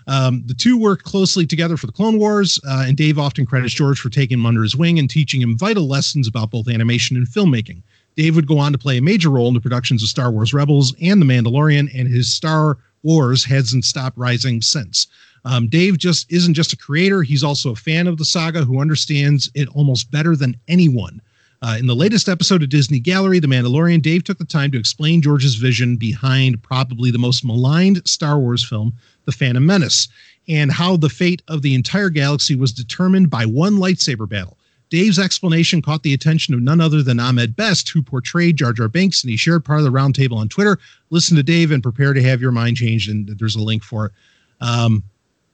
Um, 0.07 0.41
the 0.45 0.53
two 0.53 0.77
worked 0.77 1.03
closely 1.03 1.45
together 1.45 1.75
for 1.75 1.85
the 1.85 1.91
Clone 1.91 2.17
Wars, 2.17 2.59
uh, 2.67 2.85
and 2.87 2.95
Dave 2.95 3.19
often 3.19 3.45
credits 3.45 3.73
George 3.73 3.99
for 3.99 4.09
taking 4.09 4.39
him 4.39 4.45
under 4.45 4.63
his 4.63 4.75
wing 4.75 4.99
and 4.99 5.09
teaching 5.09 5.41
him 5.41 5.57
vital 5.57 5.87
lessons 5.87 6.27
about 6.27 6.49
both 6.49 6.69
animation 6.69 7.17
and 7.17 7.27
filmmaking. 7.27 7.81
Dave 8.15 8.35
would 8.35 8.47
go 8.47 8.57
on 8.57 8.71
to 8.71 8.77
play 8.77 8.97
a 8.97 9.01
major 9.01 9.29
role 9.29 9.49
in 9.49 9.53
the 9.53 9.59
productions 9.59 10.01
of 10.01 10.09
Star 10.09 10.31
Wars 10.31 10.53
Rebels 10.53 10.95
and 11.01 11.21
The 11.21 11.25
Mandalorian, 11.25 11.89
and 11.93 12.07
his 12.07 12.33
Star 12.33 12.77
Wars 13.03 13.43
hasn't 13.43 13.85
stopped 13.85 14.17
rising 14.17 14.61
since. 14.61 15.07
Um, 15.45 15.67
Dave 15.67 15.97
just 15.97 16.31
isn't 16.31 16.53
just 16.53 16.73
a 16.73 16.77
creator; 16.77 17.23
he's 17.23 17.43
also 17.43 17.71
a 17.71 17.75
fan 17.75 18.07
of 18.07 18.17
the 18.17 18.25
saga 18.25 18.63
who 18.63 18.81
understands 18.81 19.49
it 19.55 19.67
almost 19.69 20.11
better 20.11 20.35
than 20.35 20.57
anyone. 20.67 21.21
Uh, 21.61 21.75
in 21.77 21.87
the 21.87 21.95
latest 21.95 22.29
episode 22.29 22.63
of 22.63 22.69
Disney 22.69 22.99
Gallery, 22.99 23.39
The 23.39 23.47
Mandalorian, 23.47 24.01
Dave 24.01 24.23
took 24.23 24.37
the 24.37 24.45
time 24.45 24.71
to 24.71 24.79
explain 24.79 25.21
George's 25.21 25.55
vision 25.55 25.97
behind 25.97 26.63
probably 26.63 27.11
the 27.11 27.17
most 27.17 27.43
maligned 27.43 28.07
Star 28.07 28.39
Wars 28.39 28.63
film, 28.63 28.93
The 29.25 29.33
Phantom 29.33 29.65
Menace, 29.65 30.07
and 30.47 30.71
how 30.71 30.95
the 30.95 31.09
fate 31.09 31.41
of 31.49 31.61
the 31.61 31.75
entire 31.75 32.09
galaxy 32.09 32.55
was 32.55 32.71
determined 32.71 33.29
by 33.29 33.45
one 33.45 33.75
lightsaber 33.75 34.27
battle. 34.27 34.57
Dave's 34.89 35.19
explanation 35.19 35.81
caught 35.81 36.01
the 36.01 36.13
attention 36.13 36.53
of 36.53 36.61
none 36.61 36.81
other 36.81 37.03
than 37.03 37.19
Ahmed 37.19 37.55
Best, 37.55 37.89
who 37.89 38.01
portrayed 38.01 38.57
Jar 38.57 38.73
Jar 38.73 38.87
Binks, 38.87 39.21
and 39.21 39.29
he 39.29 39.37
shared 39.37 39.65
part 39.65 39.79
of 39.79 39.85
the 39.85 39.91
roundtable 39.91 40.37
on 40.37 40.49
Twitter. 40.49 40.79
Listen 41.09 41.35
to 41.35 41.43
Dave 41.43 41.71
and 41.71 41.83
prepare 41.83 42.13
to 42.13 42.23
have 42.23 42.41
your 42.41 42.51
mind 42.51 42.77
changed, 42.77 43.09
and 43.09 43.27
there's 43.37 43.55
a 43.55 43.61
link 43.61 43.83
for 43.83 44.07
it. 44.07 44.11
Um, 44.61 45.03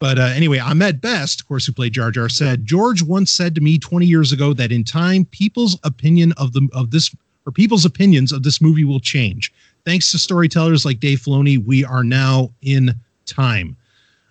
but 0.06 0.20
uh, 0.20 0.26
anyway, 0.36 0.60
Ahmed 0.60 1.02
Best, 1.02 1.42
of 1.42 1.48
course, 1.48 1.66
who 1.66 1.72
played 1.72 1.94
Jar 1.94 2.12
Jar, 2.12 2.30
said 2.30 2.64
George 2.64 3.02
once 3.02 3.32
said 3.32 3.56
to 3.56 3.62
me 3.62 3.80
20 3.80 4.06
years 4.06 4.32
ago 4.32 4.54
that 4.54 4.72
in 4.72 4.84
time, 4.84 5.26
people's 5.26 5.80
opinion 5.84 6.32
of 6.34 6.54
the 6.54 6.70
of 6.74 6.92
this 6.92 7.10
or 7.48 7.52
people's 7.52 7.86
opinions 7.86 8.32
of 8.32 8.44
this 8.44 8.62
movie 8.62 8.84
will 8.84 9.00
change. 9.00 9.52
Thanks 9.84 10.12
to 10.12 10.20
storytellers 10.20 10.86
like 10.86 11.00
Dave 11.00 11.22
Filoni, 11.22 11.58
we 11.58 11.84
are 11.84 12.04
now 12.04 12.52
in 12.62 12.94
time. 13.26 13.76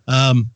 Um, 0.07 0.49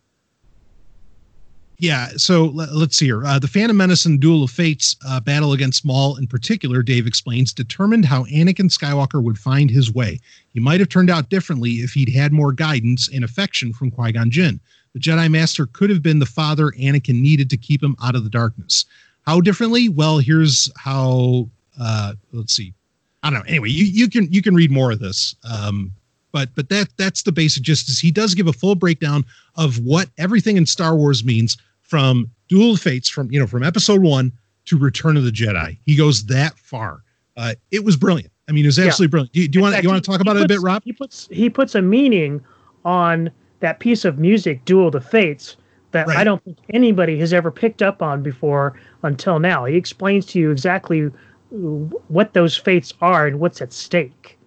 yeah, 1.78 2.10
so 2.16 2.44
let, 2.46 2.68
us 2.68 2.94
see 2.94 3.06
here. 3.06 3.26
Uh, 3.26 3.40
the 3.40 3.48
Phantom 3.48 3.76
Menace 3.76 4.04
and 4.04 4.20
Duel 4.20 4.44
of 4.44 4.52
Fates 4.52 4.94
uh, 5.04 5.18
battle 5.18 5.52
against 5.52 5.84
Maul, 5.84 6.14
in 6.14 6.28
particular, 6.28 6.80
Dave 6.80 7.08
explains, 7.08 7.52
determined 7.52 8.04
how 8.04 8.22
Anakin 8.26 8.70
Skywalker 8.70 9.20
would 9.20 9.38
find 9.38 9.68
his 9.68 9.92
way. 9.92 10.20
He 10.54 10.60
might 10.60 10.78
have 10.78 10.88
turned 10.88 11.10
out 11.10 11.28
differently 11.28 11.72
if 11.72 11.92
he'd 11.92 12.08
had 12.08 12.32
more 12.32 12.52
guidance 12.52 13.08
and 13.12 13.24
affection 13.24 13.72
from 13.72 13.90
Qui 13.90 14.12
Gon 14.12 14.30
Jinn. 14.30 14.60
The 14.94 15.00
Jedi 15.00 15.30
Master 15.30 15.66
could 15.66 15.90
have 15.90 16.02
been 16.02 16.18
the 16.18 16.26
father 16.26 16.72
Anakin 16.78 17.20
needed 17.20 17.50
to 17.50 17.56
keep 17.56 17.82
him 17.82 17.96
out 18.02 18.14
of 18.14 18.24
the 18.24 18.30
darkness. 18.30 18.84
How 19.22 19.40
differently? 19.40 19.88
Well, 19.88 20.18
here's 20.18 20.70
how. 20.76 21.48
Uh, 21.80 22.14
let's 22.32 22.54
see. 22.54 22.74
I 23.22 23.30
don't 23.30 23.40
know. 23.40 23.44
Anyway, 23.48 23.70
you, 23.70 23.84
you 23.84 24.08
can 24.08 24.30
you 24.32 24.42
can 24.42 24.54
read 24.54 24.70
more 24.70 24.90
of 24.90 25.00
this. 25.00 25.34
Um, 25.48 25.92
but 26.32 26.54
but 26.54 26.68
that 26.68 26.88
that's 26.96 27.22
the 27.22 27.32
basic 27.32 27.62
gist. 27.62 27.88
Is 27.88 27.98
he 27.98 28.10
does 28.10 28.34
give 28.34 28.46
a 28.46 28.52
full 28.52 28.74
breakdown 28.74 29.24
of 29.56 29.78
what 29.80 30.08
everything 30.18 30.56
in 30.56 30.66
Star 30.66 30.96
Wars 30.96 31.24
means 31.24 31.56
from 31.82 32.30
Duel 32.48 32.74
of 32.74 32.80
Fates, 32.80 33.08
from 33.08 33.30
you 33.30 33.38
know 33.38 33.46
from 33.46 33.62
Episode 33.62 34.02
One 34.02 34.32
to 34.66 34.78
Return 34.78 35.16
of 35.16 35.24
the 35.24 35.30
Jedi. 35.30 35.78
He 35.84 35.96
goes 35.96 36.24
that 36.26 36.58
far. 36.58 37.02
Uh, 37.36 37.54
it 37.70 37.84
was 37.84 37.96
brilliant. 37.96 38.32
I 38.48 38.52
mean, 38.52 38.64
it 38.64 38.68
was 38.68 38.78
absolutely 38.78 39.06
yeah. 39.06 39.10
brilliant. 39.10 39.32
Do, 39.32 39.48
do 39.48 39.58
you 39.58 39.62
want 39.62 39.76
to 39.76 39.82
you 39.82 39.88
want 39.88 40.02
to 40.02 40.10
talk 40.10 40.20
about 40.20 40.32
puts, 40.32 40.42
it 40.42 40.44
a 40.44 40.48
bit, 40.48 40.60
Rob? 40.60 40.82
He 40.84 40.92
puts 40.92 41.28
he 41.30 41.50
puts 41.50 41.74
a 41.74 41.82
meaning 41.82 42.44
on 42.84 43.30
that 43.60 43.80
piece 43.80 44.04
of 44.04 44.18
music, 44.18 44.64
Duel 44.64 44.86
of 44.86 44.92
the 44.92 45.00
Fates, 45.00 45.56
that 45.92 46.06
right. 46.06 46.18
I 46.18 46.24
don't 46.24 46.42
think 46.44 46.58
anybody 46.70 47.18
has 47.18 47.32
ever 47.32 47.50
picked 47.50 47.82
up 47.82 48.02
on 48.02 48.22
before 48.22 48.78
until 49.02 49.38
now. 49.38 49.64
He 49.64 49.76
explains 49.76 50.26
to 50.26 50.38
you 50.38 50.50
exactly 50.50 51.10
what 51.50 52.34
those 52.34 52.56
fates 52.56 52.92
are 53.00 53.26
and 53.26 53.40
what's 53.40 53.62
at 53.62 53.72
stake. 53.72 54.38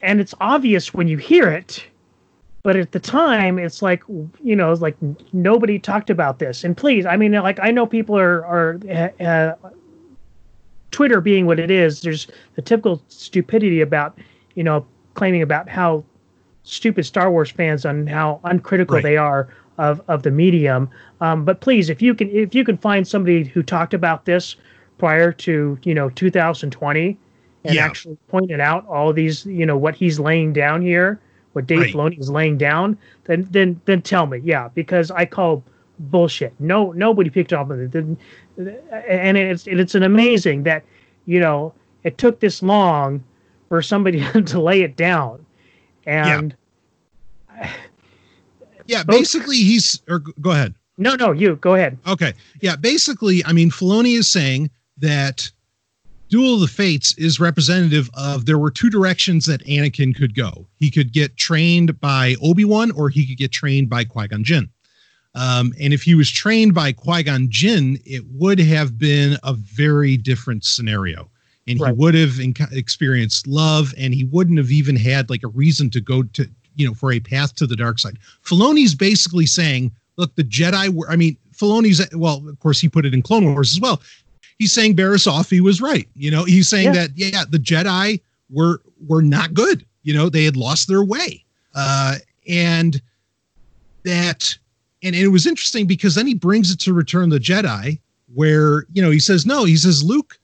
And 0.00 0.20
it's 0.20 0.34
obvious 0.40 0.92
when 0.92 1.08
you 1.08 1.16
hear 1.16 1.48
it, 1.48 1.84
but 2.62 2.76
at 2.76 2.92
the 2.92 3.00
time, 3.00 3.58
it's 3.58 3.80
like 3.80 4.02
you 4.42 4.54
know, 4.54 4.70
it's 4.70 4.82
like 4.82 4.96
nobody 5.32 5.78
talked 5.78 6.10
about 6.10 6.38
this. 6.38 6.64
And 6.64 6.76
please, 6.76 7.06
I 7.06 7.16
mean, 7.16 7.32
like 7.32 7.58
I 7.60 7.70
know 7.70 7.86
people 7.86 8.18
are 8.18 8.44
are 8.44 8.80
uh 9.20 9.54
Twitter 10.90 11.20
being 11.20 11.46
what 11.46 11.58
it 11.58 11.70
is. 11.70 12.02
There's 12.02 12.26
the 12.54 12.62
typical 12.62 13.02
stupidity 13.08 13.80
about 13.80 14.18
you 14.54 14.62
know 14.62 14.86
claiming 15.14 15.42
about 15.42 15.68
how 15.68 16.04
stupid 16.66 17.06
Star 17.06 17.30
Wars 17.30 17.50
fans 17.50 17.86
on 17.86 18.06
how 18.06 18.40
uncritical 18.44 18.96
right. 18.96 19.02
they 19.02 19.16
are 19.16 19.48
of 19.78 20.02
of 20.08 20.22
the 20.22 20.30
medium. 20.30 20.90
Um, 21.20 21.44
but 21.44 21.60
please, 21.60 21.88
if 21.88 22.02
you 22.02 22.14
can 22.14 22.28
if 22.30 22.54
you 22.54 22.64
can 22.64 22.76
find 22.76 23.06
somebody 23.06 23.44
who 23.44 23.62
talked 23.62 23.94
about 23.94 24.26
this 24.26 24.56
prior 24.98 25.32
to 25.32 25.78
you 25.82 25.94
know 25.94 26.10
2020 26.10 27.16
and 27.64 27.74
yeah. 27.74 27.84
actually 27.84 28.16
pointed 28.28 28.60
out 28.60 28.86
all 28.86 29.12
these 29.12 29.46
you 29.46 29.64
know 29.64 29.76
what 29.76 29.94
he's 29.94 30.18
laying 30.20 30.52
down 30.52 30.82
here, 30.82 31.20
what 31.52 31.66
Dave 31.66 31.80
right. 31.80 31.94
Filoni 31.94 32.20
is 32.20 32.30
laying 32.30 32.58
down, 32.58 32.98
then 33.24 33.46
then 33.50 33.80
then 33.84 34.02
tell 34.02 34.26
me, 34.26 34.38
yeah, 34.38 34.68
because 34.74 35.10
I 35.10 35.24
call 35.24 35.62
bullshit. 35.98 36.52
No, 36.58 36.92
nobody 36.92 37.30
picked 37.30 37.52
up 37.52 37.70
on 37.70 37.80
it, 37.80 37.94
and 39.08 39.38
it's 39.38 39.66
it's 39.66 39.94
an 39.94 40.02
amazing 40.02 40.64
that 40.64 40.84
you 41.26 41.38
know 41.38 41.72
it 42.02 42.18
took 42.18 42.40
this 42.40 42.62
long 42.62 43.22
for 43.68 43.82
somebody 43.82 44.24
to 44.44 44.60
lay 44.60 44.82
it 44.82 44.96
down 44.96 45.45
and 46.06 46.56
yeah, 47.56 47.72
yeah 48.86 49.02
basically 49.04 49.56
he's 49.56 50.00
or 50.08 50.20
go 50.40 50.52
ahead. 50.52 50.74
No, 50.98 51.14
no, 51.14 51.32
you 51.32 51.56
go 51.56 51.74
ahead. 51.74 51.98
Okay. 52.06 52.32
Yeah, 52.62 52.76
basically, 52.76 53.44
I 53.44 53.52
mean, 53.52 53.70
Filoni 53.70 54.16
is 54.16 54.30
saying 54.30 54.70
that 54.96 55.50
Duel 56.28 56.54
of 56.54 56.60
the 56.60 56.68
Fates 56.68 57.16
is 57.18 57.38
representative 57.38 58.10
of 58.14 58.46
there 58.46 58.58
were 58.58 58.70
two 58.70 58.88
directions 58.88 59.44
that 59.46 59.64
Anakin 59.66 60.16
could 60.16 60.34
go. 60.34 60.66
He 60.78 60.90
could 60.90 61.12
get 61.12 61.36
trained 61.36 62.00
by 62.00 62.36
Obi 62.42 62.64
Wan, 62.64 62.90
or 62.92 63.10
he 63.10 63.26
could 63.26 63.36
get 63.36 63.52
trained 63.52 63.90
by 63.90 64.04
Qui 64.04 64.28
Gon 64.28 64.42
Jinn. 64.42 64.70
Um, 65.34 65.74
and 65.78 65.92
if 65.92 66.02
he 66.02 66.14
was 66.14 66.30
trained 66.30 66.74
by 66.74 66.92
Qui 66.92 67.22
Gon 67.24 67.48
Jinn, 67.50 68.00
it 68.06 68.24
would 68.32 68.58
have 68.58 68.98
been 68.98 69.36
a 69.44 69.52
very 69.52 70.16
different 70.16 70.64
scenario 70.64 71.30
and 71.66 71.80
right. 71.80 71.88
he 71.88 71.94
would 71.94 72.14
have 72.14 72.38
experienced 72.72 73.46
love 73.46 73.92
and 73.98 74.14
he 74.14 74.24
wouldn't 74.24 74.58
have 74.58 74.70
even 74.70 74.96
had 74.96 75.28
like 75.30 75.42
a 75.42 75.48
reason 75.48 75.90
to 75.90 76.00
go 76.00 76.22
to 76.22 76.48
you 76.74 76.86
know 76.86 76.94
for 76.94 77.12
a 77.12 77.20
path 77.20 77.54
to 77.56 77.66
the 77.66 77.76
dark 77.76 77.98
side. 77.98 78.18
Filoni's 78.44 78.94
basically 78.94 79.46
saying 79.46 79.92
look 80.16 80.34
the 80.34 80.44
jedi 80.44 80.88
were 80.88 81.10
i 81.10 81.16
mean 81.16 81.36
Filoni's 81.52 82.06
well 82.14 82.46
of 82.48 82.58
course 82.60 82.80
he 82.80 82.88
put 82.88 83.06
it 83.06 83.14
in 83.14 83.22
clone 83.22 83.52
wars 83.52 83.72
as 83.72 83.80
well. 83.80 84.02
He's 84.58 84.72
saying 84.72 84.96
Barriss 84.96 85.30
Offee 85.30 85.60
was 85.60 85.80
right 85.80 86.08
you 86.14 86.30
know? 86.30 86.44
He's 86.44 86.68
saying 86.68 86.94
yeah. 86.94 87.06
that 87.06 87.10
yeah 87.14 87.44
the 87.48 87.58
jedi 87.58 88.20
were 88.50 88.80
were 89.06 89.22
not 89.22 89.54
good 89.54 89.84
you 90.02 90.14
know? 90.14 90.28
They 90.28 90.44
had 90.44 90.56
lost 90.56 90.88
their 90.88 91.02
way. 91.04 91.44
Uh 91.74 92.16
and 92.48 93.00
that 94.04 94.56
and 95.02 95.14
it 95.14 95.28
was 95.28 95.46
interesting 95.46 95.86
because 95.86 96.14
then 96.14 96.26
he 96.26 96.34
brings 96.34 96.70
it 96.70 96.78
to 96.80 96.94
return 96.94 97.28
the 97.28 97.38
jedi 97.38 97.98
where 98.34 98.86
you 98.92 99.02
know 99.02 99.10
he 99.10 99.20
says 99.20 99.46
no 99.46 99.64
he 99.64 99.76
says 99.76 100.02
luke 100.02 100.38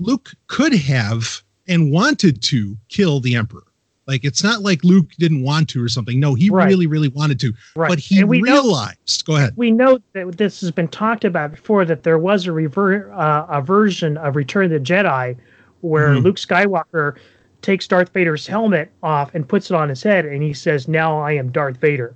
Luke 0.00 0.32
could 0.46 0.74
have 0.74 1.42
and 1.66 1.90
wanted 1.90 2.42
to 2.42 2.76
kill 2.88 3.20
the 3.20 3.36
Emperor. 3.36 3.64
Like 4.06 4.24
it's 4.24 4.44
not 4.44 4.62
like 4.62 4.84
Luke 4.84 5.10
didn't 5.18 5.42
want 5.42 5.68
to 5.70 5.82
or 5.82 5.88
something. 5.88 6.20
No, 6.20 6.34
he 6.34 6.50
right. 6.50 6.66
really, 6.66 6.86
really 6.86 7.08
wanted 7.08 7.40
to. 7.40 7.54
Right. 7.74 7.88
But 7.88 7.98
he 7.98 8.22
realized. 8.22 9.26
Know, 9.26 9.32
go 9.32 9.36
ahead. 9.36 9.54
We 9.56 9.70
know 9.70 9.98
that 10.12 10.36
this 10.36 10.60
has 10.60 10.70
been 10.70 10.88
talked 10.88 11.24
about 11.24 11.52
before. 11.52 11.84
That 11.84 12.02
there 12.02 12.18
was 12.18 12.46
a 12.46 12.52
rever- 12.52 13.12
uh, 13.12 13.46
a 13.48 13.62
version 13.62 14.16
of 14.18 14.36
Return 14.36 14.66
of 14.66 14.70
the 14.72 14.80
Jedi 14.80 15.36
where 15.80 16.10
mm-hmm. 16.10 16.24
Luke 16.24 16.36
Skywalker 16.36 17.16
takes 17.62 17.88
Darth 17.88 18.10
Vader's 18.12 18.46
helmet 18.46 18.90
off 19.02 19.34
and 19.34 19.48
puts 19.48 19.70
it 19.70 19.74
on 19.74 19.88
his 19.88 20.02
head, 20.02 20.26
and 20.26 20.42
he 20.42 20.52
says, 20.52 20.86
"Now 20.86 21.18
I 21.18 21.32
am 21.32 21.50
Darth 21.50 21.78
Vader." 21.78 22.14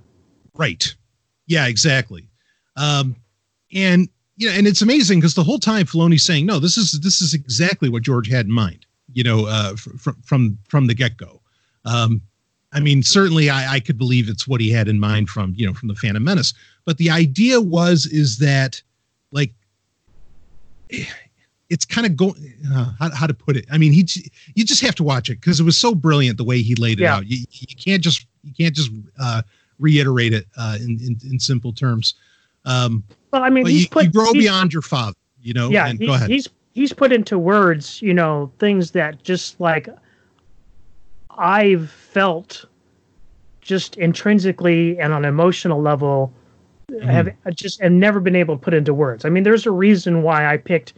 Right. 0.55 0.93
Yeah. 1.47 1.65
Exactly. 1.65 2.27
Um, 2.75 3.15
and 3.73 4.09
you 4.39 4.49
know, 4.49 4.55
and 4.55 4.65
it's 4.65 4.81
amazing 4.81 5.19
because 5.19 5.35
the 5.35 5.43
whole 5.43 5.59
time 5.59 5.85
Filoni's 5.85 6.23
saying, 6.23 6.45
no, 6.45 6.59
this 6.59 6.77
is 6.77 6.99
this 7.01 7.21
is 7.21 7.33
exactly 7.33 7.89
what 7.89 8.03
George 8.03 8.29
had 8.29 8.45
in 8.45 8.51
mind, 8.53 8.85
you 9.11 9.21
know, 9.21 9.45
uh, 9.45 9.75
from 9.75 10.15
from 10.23 10.57
from 10.69 10.87
the 10.87 10.95
get 10.95 11.17
go. 11.17 11.41
Um, 11.83 12.21
I 12.71 12.79
mean, 12.79 13.03
certainly 13.03 13.49
I, 13.49 13.73
I 13.73 13.79
could 13.81 13.97
believe 13.97 14.29
it's 14.29 14.47
what 14.47 14.61
he 14.61 14.71
had 14.71 14.87
in 14.87 14.97
mind 14.97 15.29
from 15.29 15.53
you 15.57 15.67
know 15.67 15.73
from 15.73 15.89
the 15.89 15.95
Phantom 15.95 16.23
Menace, 16.23 16.53
but 16.85 16.97
the 16.97 17.09
idea 17.09 17.59
was 17.59 18.05
is 18.05 18.37
that 18.37 18.81
like 19.33 19.53
it's 21.69 21.83
kind 21.83 22.07
of 22.07 22.15
going 22.15 22.53
uh, 22.73 22.93
how, 22.97 23.13
how 23.13 23.27
to 23.27 23.33
put 23.33 23.57
it. 23.57 23.65
I 23.69 23.77
mean, 23.77 23.91
he 23.91 24.07
you 24.55 24.63
just 24.63 24.81
have 24.81 24.95
to 24.95 25.03
watch 25.03 25.29
it 25.29 25.41
because 25.41 25.59
it 25.59 25.63
was 25.63 25.77
so 25.77 25.93
brilliant 25.93 26.37
the 26.37 26.45
way 26.45 26.61
he 26.61 26.75
laid 26.75 27.01
it 27.01 27.03
yeah. 27.03 27.17
out. 27.17 27.27
You, 27.27 27.43
you 27.51 27.75
can't 27.75 28.01
just 28.01 28.25
you 28.45 28.53
can't 28.53 28.73
just 28.73 28.89
uh, 29.19 29.41
reiterate 29.79 30.31
it 30.31 30.45
uh, 30.57 30.77
in, 30.79 30.97
in 31.01 31.19
in 31.29 31.39
simple 31.41 31.73
terms. 31.73 32.13
Um, 32.65 33.03
well, 33.31 33.43
I 33.43 33.49
mean, 33.49 33.65
he's 33.65 33.83
you, 33.83 33.89
put 33.89 34.05
you 34.05 34.11
grow 34.11 34.33
beyond 34.33 34.73
your 34.73 34.81
father, 34.81 35.17
you 35.41 35.53
know. 35.53 35.69
Yeah, 35.69 35.89
he, 35.89 36.05
go 36.05 36.13
ahead. 36.13 36.29
He's 36.29 36.47
he's 36.73 36.93
put 36.93 37.11
into 37.11 37.37
words, 37.37 38.01
you 38.01 38.13
know, 38.13 38.51
things 38.59 38.91
that 38.91 39.23
just 39.23 39.59
like 39.59 39.89
I've 41.37 41.89
felt 41.89 42.65
just 43.61 43.97
intrinsically 43.97 44.99
and 44.99 45.13
on 45.13 45.25
an 45.25 45.29
emotional 45.29 45.81
level 45.81 46.33
mm-hmm. 46.89 47.07
have 47.07 47.29
just 47.55 47.81
have 47.81 47.91
never 47.91 48.19
been 48.19 48.35
able 48.35 48.57
to 48.57 48.61
put 48.61 48.73
into 48.73 48.93
words. 48.93 49.25
I 49.25 49.29
mean, 49.29 49.43
there's 49.43 49.65
a 49.65 49.71
reason 49.71 50.23
why 50.23 50.51
I 50.51 50.57
picked 50.57 50.93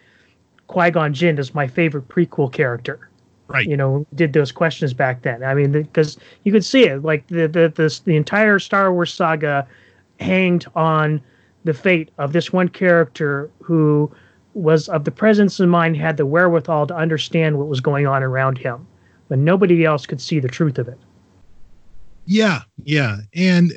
Qui 0.67 0.91
Gon 0.91 1.13
Jinn 1.13 1.37
as 1.37 1.53
my 1.53 1.67
favorite 1.67 2.07
prequel 2.07 2.51
character. 2.51 3.09
Right. 3.47 3.67
You 3.67 3.75
know, 3.75 4.05
did 4.15 4.31
those 4.31 4.51
questions 4.53 4.93
back 4.93 5.23
then. 5.23 5.43
I 5.43 5.53
mean, 5.53 5.73
because 5.73 6.17
you 6.43 6.53
could 6.53 6.63
see 6.63 6.85
it, 6.85 7.03
like 7.03 7.27
the 7.27 7.47
the 7.47 7.67
the, 7.75 7.99
the 8.05 8.15
entire 8.15 8.59
Star 8.59 8.93
Wars 8.93 9.13
saga 9.13 9.67
hanged 10.21 10.65
on 10.73 11.21
the 11.63 11.73
fate 11.73 12.09
of 12.17 12.33
this 12.33 12.51
one 12.51 12.69
character 12.69 13.49
who 13.61 14.11
was 14.53 14.89
of 14.89 15.05
the 15.05 15.11
presence 15.11 15.59
of 15.59 15.69
mind, 15.69 15.95
had 15.97 16.17
the 16.17 16.25
wherewithal 16.25 16.87
to 16.87 16.95
understand 16.95 17.57
what 17.57 17.67
was 17.67 17.79
going 17.79 18.05
on 18.05 18.23
around 18.23 18.57
him, 18.57 18.85
but 19.29 19.37
nobody 19.39 19.85
else 19.85 20.05
could 20.05 20.19
see 20.19 20.39
the 20.39 20.47
truth 20.47 20.77
of 20.77 20.87
it. 20.87 20.97
Yeah, 22.25 22.61
yeah, 22.83 23.17
and 23.33 23.71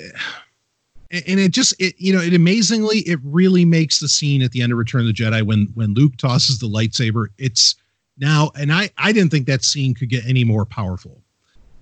and 1.10 1.40
it 1.40 1.52
just 1.52 1.74
it 1.78 1.94
you 1.98 2.12
know 2.12 2.20
it 2.20 2.34
amazingly 2.34 2.98
it 3.00 3.20
really 3.22 3.64
makes 3.64 4.00
the 4.00 4.08
scene 4.08 4.42
at 4.42 4.50
the 4.52 4.62
end 4.62 4.72
of 4.72 4.78
Return 4.78 5.02
of 5.02 5.06
the 5.06 5.12
Jedi 5.12 5.42
when 5.42 5.70
when 5.74 5.94
Luke 5.94 6.16
tosses 6.16 6.58
the 6.58 6.66
lightsaber. 6.66 7.28
It's 7.38 7.76
now, 8.18 8.50
and 8.56 8.72
I 8.72 8.90
I 8.98 9.12
didn't 9.12 9.30
think 9.30 9.46
that 9.46 9.64
scene 9.64 9.94
could 9.94 10.08
get 10.08 10.24
any 10.26 10.44
more 10.44 10.64
powerful. 10.64 11.22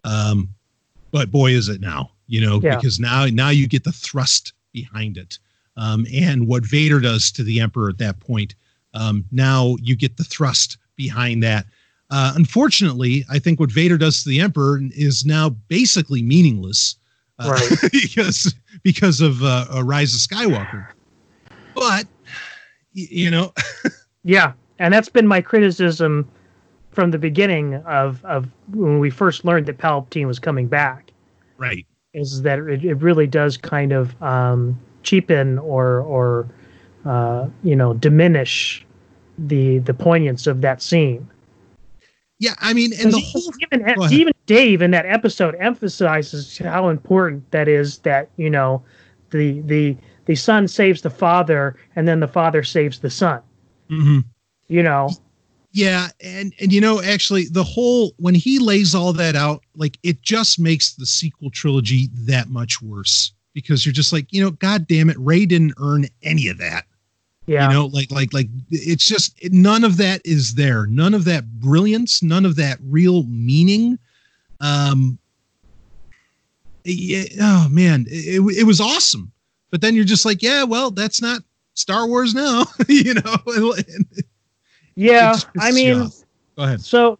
Um, 0.05 0.55
but 1.11 1.31
boy, 1.31 1.53
is 1.53 1.69
it 1.69 1.81
now, 1.81 2.11
you 2.27 2.41
know, 2.41 2.61
yeah. 2.63 2.77
because 2.77 2.99
now 2.99 3.27
now 3.27 3.51
you 3.51 3.67
get 3.67 3.85
the 3.85 3.93
thrust 3.93 4.53
behind 4.73 5.17
it. 5.17 5.39
Um, 5.77 6.07
and 6.13 6.47
what 6.47 6.65
Vader 6.65 7.01
does 7.01 7.33
to 7.33 7.43
the 7.43 7.61
Emperor 7.61 7.89
at 7.89 7.99
that 7.99 8.21
point. 8.21 8.55
Um, 8.95 9.25
now 9.33 9.77
you 9.81 9.97
get 9.97 10.17
the 10.17 10.25
thrust 10.25 10.77
behind 10.97 11.43
that. 11.43 11.67
Uh, 12.11 12.33
unfortunately, 12.37 13.25
I 13.31 13.39
think 13.39 13.59
what 13.59 13.71
Vader 13.71 13.97
does 13.97 14.23
to 14.23 14.29
the 14.29 14.41
Emperor 14.41 14.81
is 14.95 15.25
now 15.25 15.49
basically 15.69 16.23
meaningless, 16.23 16.97
uh, 17.39 17.51
Right. 17.51 17.79
because 17.93 18.55
because 18.83 19.21
of 19.23 19.43
uh, 19.43 19.65
a 19.73 19.83
Rise 19.83 20.13
of 20.15 20.21
Skywalker. 20.21 20.89
But 21.75 22.07
you 22.93 23.31
know, 23.31 23.55
Yeah, 24.25 24.53
and 24.79 24.93
that's 24.93 25.09
been 25.09 25.27
my 25.27 25.41
criticism 25.41 26.29
from 26.91 27.11
the 27.11 27.19
beginning 27.19 27.77
of 27.87 28.23
of 28.27 28.47
when 28.69 28.99
we 28.99 29.09
first 29.09 29.45
learned 29.47 29.65
that 29.67 29.79
Palpatine 29.79 30.27
was 30.27 30.39
coming 30.39 30.67
back. 30.69 31.11
right? 31.57 31.87
Is 32.13 32.43
that 32.43 32.59
it, 32.59 32.85
it 32.85 32.97
really 32.97 33.27
does 33.27 33.57
kind 33.57 33.93
of 33.93 34.21
um, 34.23 34.79
cheapen 35.03 35.59
or 35.59 36.01
or 36.01 36.49
uh, 37.05 37.49
you 37.63 37.77
know 37.77 37.95
diminish 37.95 38.85
the 39.39 39.79
the 39.81 39.95
poignance 39.95 40.47
of 40.47 40.61
that 40.61 40.83
scene. 40.83 41.29
Yeah, 42.39 42.55
I 42.59 42.73
mean, 42.73 42.93
and 42.99 43.13
the 43.13 43.21
whole 43.21 43.53
even, 43.61 44.13
even 44.13 44.33
Dave 44.47 44.83
in 44.83 44.91
that 44.91 45.07
episode 45.07 45.55
emphasizes 45.61 46.59
how 46.59 46.89
important 46.89 47.49
that 47.53 47.69
is 47.69 47.99
that 47.99 48.31
you 48.37 48.51
know 48.51 48.83
the 49.31 49.61
the 49.61 49.97
the 50.27 50.35
son 50.35 50.67
saves 50.67 51.03
the 51.03 51.11
father 51.11 51.77
and 51.95 52.07
then 52.09 52.21
the 52.21 52.29
father 52.29 52.63
saves 52.63 52.99
the 52.99 53.11
son. 53.11 53.41
Mm-hmm. 53.91 54.21
You 54.69 54.83
know, 54.83 55.11
Yeah, 55.73 56.09
and 56.21 56.53
and 56.61 56.73
you 56.73 56.81
know, 56.81 57.01
actually, 57.01 57.45
the 57.45 57.65
whole 57.65 58.13
when 58.19 58.35
he 58.35 58.59
lays 58.59 58.95
all 58.95 59.13
that 59.15 59.37
out, 59.37 59.63
like 59.75 59.99
it 60.03 60.23
just 60.23 60.59
makes 60.59 60.95
the 60.95 61.07
sequel 61.07 61.51
trilogy 61.51 62.09
that 62.13 62.49
much 62.49 62.83
worse 62.83 63.33
because 63.55 63.85
you're 63.85 63.93
just 63.93 64.13
like, 64.13 64.33
you 64.33 64.43
know, 64.43 64.51
god 64.51 64.87
damn 64.87 65.11
it, 65.11 65.19
Rey 65.19 65.47
didn't 65.47 65.75
earn 65.81 66.07
any 66.23 66.49
of 66.49 66.59
that. 66.59 66.85
yeah. 67.47 67.69
You 67.69 67.75
know, 67.75 67.87
like 67.87 68.11
like 68.11 68.33
like 68.33 68.49
it's 68.71 69.07
just 69.07 69.35
it, 69.43 69.53
none 69.53 69.85
of 69.85 69.97
that 69.99 70.21
is 70.25 70.55
there. 70.55 70.87
None 70.87 71.15
of 71.15 71.25
that 71.25 71.45
brilliance, 71.61 72.23
none 72.23 72.45
of 72.45 72.57
that 72.57 72.79
real 72.83 73.25
meaning. 73.25 73.99
Um 74.61 75.19
yeah, 76.85 77.25
oh 77.41 77.69
man, 77.71 78.07
it, 78.09 78.41
it, 78.41 78.59
it 78.61 78.65
was 78.65 78.81
awesome. 78.81 79.31
But 79.71 79.81
then 79.81 79.95
you're 79.95 80.05
just 80.05 80.25
like, 80.25 80.43
yeah, 80.43 80.65
well, 80.65 80.91
that's 80.91 81.23
not 81.23 81.43
Star 81.75 82.07
Wars 82.07 82.35
now, 82.35 82.65
you 82.89 83.15
know. 83.15 83.75
Yeah, 84.95 85.35
I 85.59 85.73
mean, 85.73 86.11
go 86.55 86.65
ahead. 86.65 86.83
so 86.83 87.19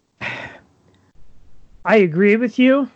I 1.85 1.95
agree 1.95 2.35
with 2.35 2.59
you, 2.59 2.87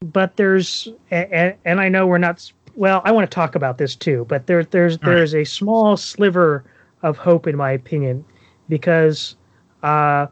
but 0.00 0.36
there's 0.36 0.88
and, 1.10 1.54
and 1.64 1.80
I 1.80 1.88
know 1.88 2.06
we're 2.06 2.18
not. 2.18 2.50
Well, 2.74 3.00
I 3.04 3.12
want 3.12 3.30
to 3.30 3.34
talk 3.34 3.54
about 3.54 3.78
this 3.78 3.94
too, 3.94 4.26
but 4.28 4.46
there 4.46 4.64
there's 4.64 4.94
All 4.94 5.08
right. 5.08 5.16
there's 5.16 5.34
a 5.34 5.44
small 5.44 5.96
sliver 5.96 6.64
of 7.02 7.16
hope 7.16 7.46
in 7.46 7.56
my 7.56 7.70
opinion 7.70 8.24
because 8.68 9.36
uh, 9.82 10.26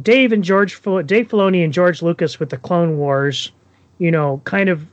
Dave 0.00 0.32
and 0.32 0.44
George 0.44 0.80
Dave 0.82 1.28
Filoni 1.28 1.64
and 1.64 1.72
George 1.72 2.02
Lucas 2.02 2.38
with 2.38 2.50
the 2.50 2.58
Clone 2.58 2.98
Wars, 2.98 3.52
you 3.98 4.10
know, 4.10 4.40
kind 4.44 4.68
of. 4.68 4.86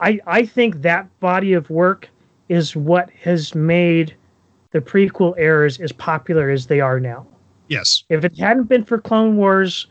I 0.00 0.20
I 0.26 0.44
think 0.44 0.82
that 0.82 1.08
body 1.20 1.52
of 1.52 1.70
work 1.70 2.08
is 2.48 2.76
what 2.76 3.10
has 3.22 3.54
made 3.54 4.14
the 4.72 4.80
prequel 4.80 5.38
eras 5.38 5.80
as 5.80 5.92
popular 5.92 6.50
as 6.50 6.66
they 6.66 6.80
are 6.80 6.98
now. 6.98 7.26
Yes. 7.68 8.04
If 8.08 8.24
it 8.24 8.36
hadn't 8.38 8.64
been 8.64 8.84
for 8.84 9.00
Clone 9.00 9.36
Wars, 9.36 9.86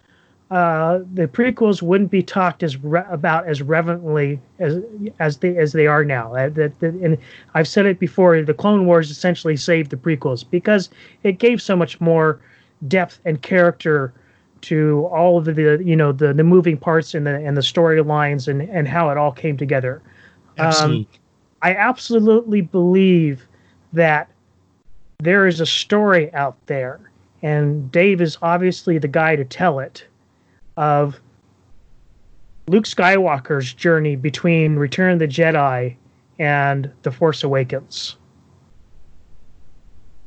uh, 0.54 1.00
the 1.16 1.28
prequels 1.28 1.82
wouldn't 1.82 2.12
be 2.12 2.22
talked 2.22 2.62
as 2.62 2.78
re- 2.78 3.02
about 3.10 3.48
as 3.48 3.64
reverently 3.64 4.40
as 4.60 4.78
as 5.18 5.38
they 5.38 5.58
as 5.58 5.72
they 5.72 5.88
are 5.88 6.06
now. 6.06 6.32
Uh, 6.36 6.48
that, 6.50 6.80
that, 6.80 6.94
and 6.94 7.18
I've 7.56 7.68
said 7.68 7.88
it 7.88 7.98
before. 7.98 8.40
The 8.40 8.54
Clone 8.54 8.86
Wars 8.86 9.10
essentially 9.10 9.58
saved 9.58 9.90
the 9.90 9.98
prequels 9.98 10.46
because 10.48 10.92
it 11.24 11.40
gave 11.40 11.60
so 11.60 11.76
much 11.76 12.00
more 12.00 12.40
depth 12.88 13.20
and 13.26 13.42
character 13.42 14.14
to 14.62 15.10
all 15.12 15.40
of 15.40 15.46
the, 15.46 15.54
the 15.54 15.82
you 15.84 15.96
know 15.96 16.12
the 16.12 16.36
the 16.36 16.44
moving 16.44 16.78
parts 16.78 17.16
and 17.16 17.26
the 17.26 17.36
and 17.36 17.58
the 17.58 17.62
storylines 17.62 18.48
and 18.48 18.62
and 18.62 18.88
how 18.88 19.10
it 19.10 19.18
all 19.18 19.32
came 19.32 19.58
together. 19.58 20.04
Um, 20.60 21.08
I 21.64 21.74
absolutely 21.74 22.62
believe 22.62 23.48
that 23.94 24.30
there 25.18 25.48
is 25.48 25.60
a 25.60 25.66
story 25.66 26.32
out 26.36 26.58
there, 26.68 27.00
and 27.42 27.92
Dave 27.92 28.22
is 28.22 28.38
obviously 28.44 29.00
the 29.00 29.08
guy 29.08 29.36
to 29.36 29.44
tell 29.44 29.80
it 29.80 30.06
of 30.78 31.20
Luke 32.68 32.86
Skywalker's 32.86 33.74
journey 33.74 34.16
between 34.16 34.76
Return 34.76 35.14
of 35.14 35.20
the 35.20 35.28
Jedi 35.28 35.96
and 36.40 36.92
The 37.04 37.12
Force 37.12 37.44
Awakens. 37.44 38.18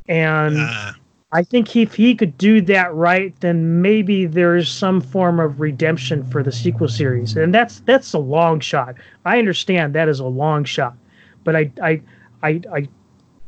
And 0.09 0.57
Uh, 0.57 0.93
I 1.33 1.43
think 1.43 1.75
if 1.75 1.95
he 1.95 2.15
could 2.15 2.39
do 2.39 2.61
that 2.63 2.95
right, 2.95 3.35
then 3.41 3.83
maybe 3.83 4.27
there 4.27 4.55
is 4.57 4.69
some 4.69 5.01
form 5.01 5.41
of 5.41 5.61
redemption 5.61 6.23
for 6.25 6.43
the 6.43 6.53
sequel 6.53 6.89
series, 6.89 7.37
and 7.37 7.53
that's 7.53 7.81
that's 7.81 8.13
a 8.13 8.19
long 8.19 8.61
shot. 8.61 8.95
I 9.25 9.39
understand 9.39 9.95
that 9.95 10.09
is 10.09 10.21
a 10.21 10.27
long 10.27 10.63
shot, 10.65 10.97
but 11.43 11.57
I 11.57 11.73
I 11.83 12.01
I 12.43 12.61
I, 12.73 12.89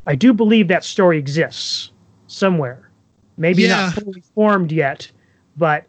I 0.08 0.14
do 0.16 0.32
believe 0.32 0.66
that 0.68 0.82
story 0.82 1.18
exists 1.18 1.92
somewhere. 2.26 2.90
Maybe 3.36 3.62
Yeah. 3.62 3.76
not 3.76 3.94
fully 3.94 4.22
formed 4.34 4.72
yet, 4.72 5.10
but 5.56 5.84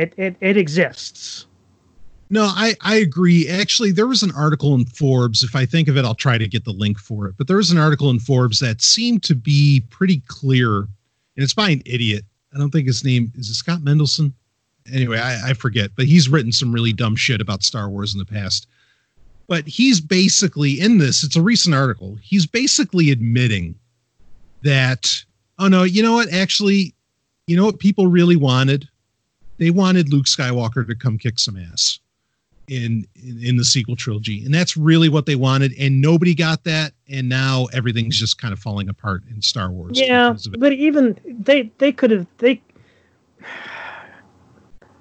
it, 0.00 0.14
it, 0.16 0.36
it 0.40 0.56
exists. 0.56 1.46
no, 2.30 2.44
I, 2.44 2.74
I 2.80 2.96
agree. 2.96 3.48
Actually, 3.48 3.92
there 3.92 4.06
was 4.06 4.22
an 4.22 4.32
article 4.36 4.74
in 4.74 4.84
Forbes. 4.86 5.42
If 5.42 5.54
I 5.54 5.66
think 5.66 5.88
of 5.88 5.96
it, 5.96 6.04
I'll 6.04 6.14
try 6.14 6.38
to 6.38 6.48
get 6.48 6.64
the 6.64 6.72
link 6.72 6.98
for 6.98 7.26
it. 7.26 7.34
But 7.36 7.48
there 7.48 7.56
was 7.56 7.70
an 7.70 7.78
article 7.78 8.10
in 8.10 8.18
Forbes 8.18 8.60
that 8.60 8.82
seemed 8.82 9.22
to 9.24 9.34
be 9.34 9.82
pretty 9.90 10.22
clear, 10.26 10.78
and 10.78 10.88
it's 11.36 11.54
by 11.54 11.70
an 11.70 11.82
idiot. 11.84 12.24
I 12.54 12.58
don't 12.58 12.70
think 12.70 12.86
his 12.86 13.04
name 13.04 13.32
is 13.36 13.56
Scott 13.56 13.80
Mendelson. 13.80 14.32
Anyway, 14.92 15.18
I, 15.18 15.50
I 15.50 15.52
forget, 15.54 15.90
but 15.94 16.06
he's 16.06 16.28
written 16.28 16.52
some 16.52 16.72
really 16.72 16.92
dumb 16.92 17.14
shit 17.14 17.40
about 17.40 17.62
Star 17.62 17.88
Wars 17.88 18.14
in 18.14 18.18
the 18.18 18.24
past. 18.24 18.66
But 19.46 19.66
he's 19.66 20.00
basically 20.00 20.80
in 20.80 20.98
this. 20.98 21.22
It's 21.22 21.36
a 21.36 21.42
recent 21.42 21.74
article. 21.74 22.16
He's 22.22 22.46
basically 22.46 23.10
admitting 23.10 23.74
that 24.62 25.24
oh 25.60 25.68
no, 25.68 25.82
you 25.84 26.02
know 26.02 26.14
what? 26.14 26.32
Actually, 26.32 26.94
you 27.46 27.56
know 27.56 27.64
what 27.64 27.78
people 27.78 28.06
really 28.06 28.36
wanted? 28.36 28.88
They 29.60 29.70
wanted 29.70 30.10
Luke 30.10 30.24
Skywalker 30.24 30.86
to 30.86 30.94
come 30.96 31.18
kick 31.18 31.38
some 31.38 31.56
ass 31.56 32.00
in, 32.66 33.06
in 33.14 33.38
in 33.44 33.56
the 33.58 33.64
sequel 33.64 33.94
trilogy, 33.94 34.42
and 34.42 34.54
that's 34.54 34.74
really 34.74 35.10
what 35.10 35.26
they 35.26 35.36
wanted. 35.36 35.74
And 35.78 36.00
nobody 36.00 36.34
got 36.34 36.64
that, 36.64 36.92
and 37.10 37.28
now 37.28 37.66
everything's 37.74 38.18
just 38.18 38.40
kind 38.40 38.54
of 38.54 38.58
falling 38.58 38.88
apart 38.88 39.22
in 39.30 39.42
Star 39.42 39.70
Wars. 39.70 40.00
Yeah, 40.00 40.30
because 40.30 40.46
of 40.46 40.54
it. 40.54 40.60
but 40.60 40.72
even 40.72 41.20
they 41.26 41.70
they 41.76 41.92
could 41.92 42.10
have 42.10 42.26
they 42.38 42.62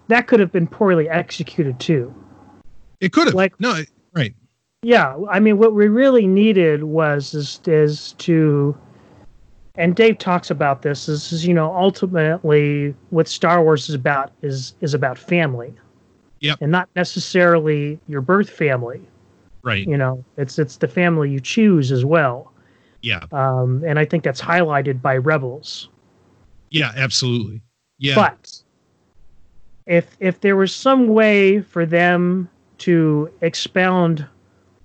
that 0.09 0.27
could 0.27 0.41
have 0.41 0.51
been 0.51 0.67
poorly 0.67 1.07
executed 1.07 1.79
too. 1.79 2.13
it 2.99 3.13
could 3.13 3.27
have. 3.27 3.35
like- 3.35 3.57
no, 3.61 3.81
right. 4.13 4.33
Yeah, 4.81 5.15
I 5.29 5.39
mean, 5.39 5.57
what 5.57 5.73
we 5.73 5.87
really 5.87 6.25
needed 6.27 6.83
was 6.83 7.33
is, 7.33 7.59
is 7.65 8.13
to, 8.19 8.77
and 9.79 9.95
Dave 9.95 10.17
talks 10.17 10.51
about 10.51 10.81
this. 10.81 11.07
Is, 11.07 11.31
is 11.31 11.47
you 11.47 11.53
know 11.53 11.73
ultimately 11.75 12.93
what 13.09 13.27
Star 13.27 13.63
Wars 13.63 13.89
is 13.89 13.95
about 13.95 14.31
is 14.43 14.75
is 14.81 14.93
about 14.93 15.17
family. 15.17 15.73
yeah, 16.41 16.55
And 16.61 16.71
not 16.71 16.89
necessarily 16.95 17.99
your 18.07 18.21
birth 18.21 18.49
family. 18.49 19.01
Right. 19.63 19.87
You 19.87 19.97
know, 19.97 20.23
it's 20.37 20.59
it's 20.59 20.77
the 20.77 20.87
family 20.87 21.31
you 21.31 21.39
choose 21.39 21.91
as 21.91 22.05
well. 22.05 22.51
Yeah. 23.01 23.23
Um, 23.31 23.81
and 23.87 23.97
I 23.97 24.05
think 24.05 24.23
that's 24.23 24.41
highlighted 24.41 25.01
by 25.01 25.17
Rebels. 25.17 25.89
Yeah. 26.69 26.91
Absolutely. 26.95 27.61
Yeah. 27.97 28.15
But 28.15 28.61
if 29.85 30.17
if 30.19 30.41
there 30.41 30.57
was 30.57 30.75
some 30.75 31.07
way 31.07 31.61
for 31.61 31.85
them 31.85 32.49
to 32.79 33.31
expound 33.41 34.25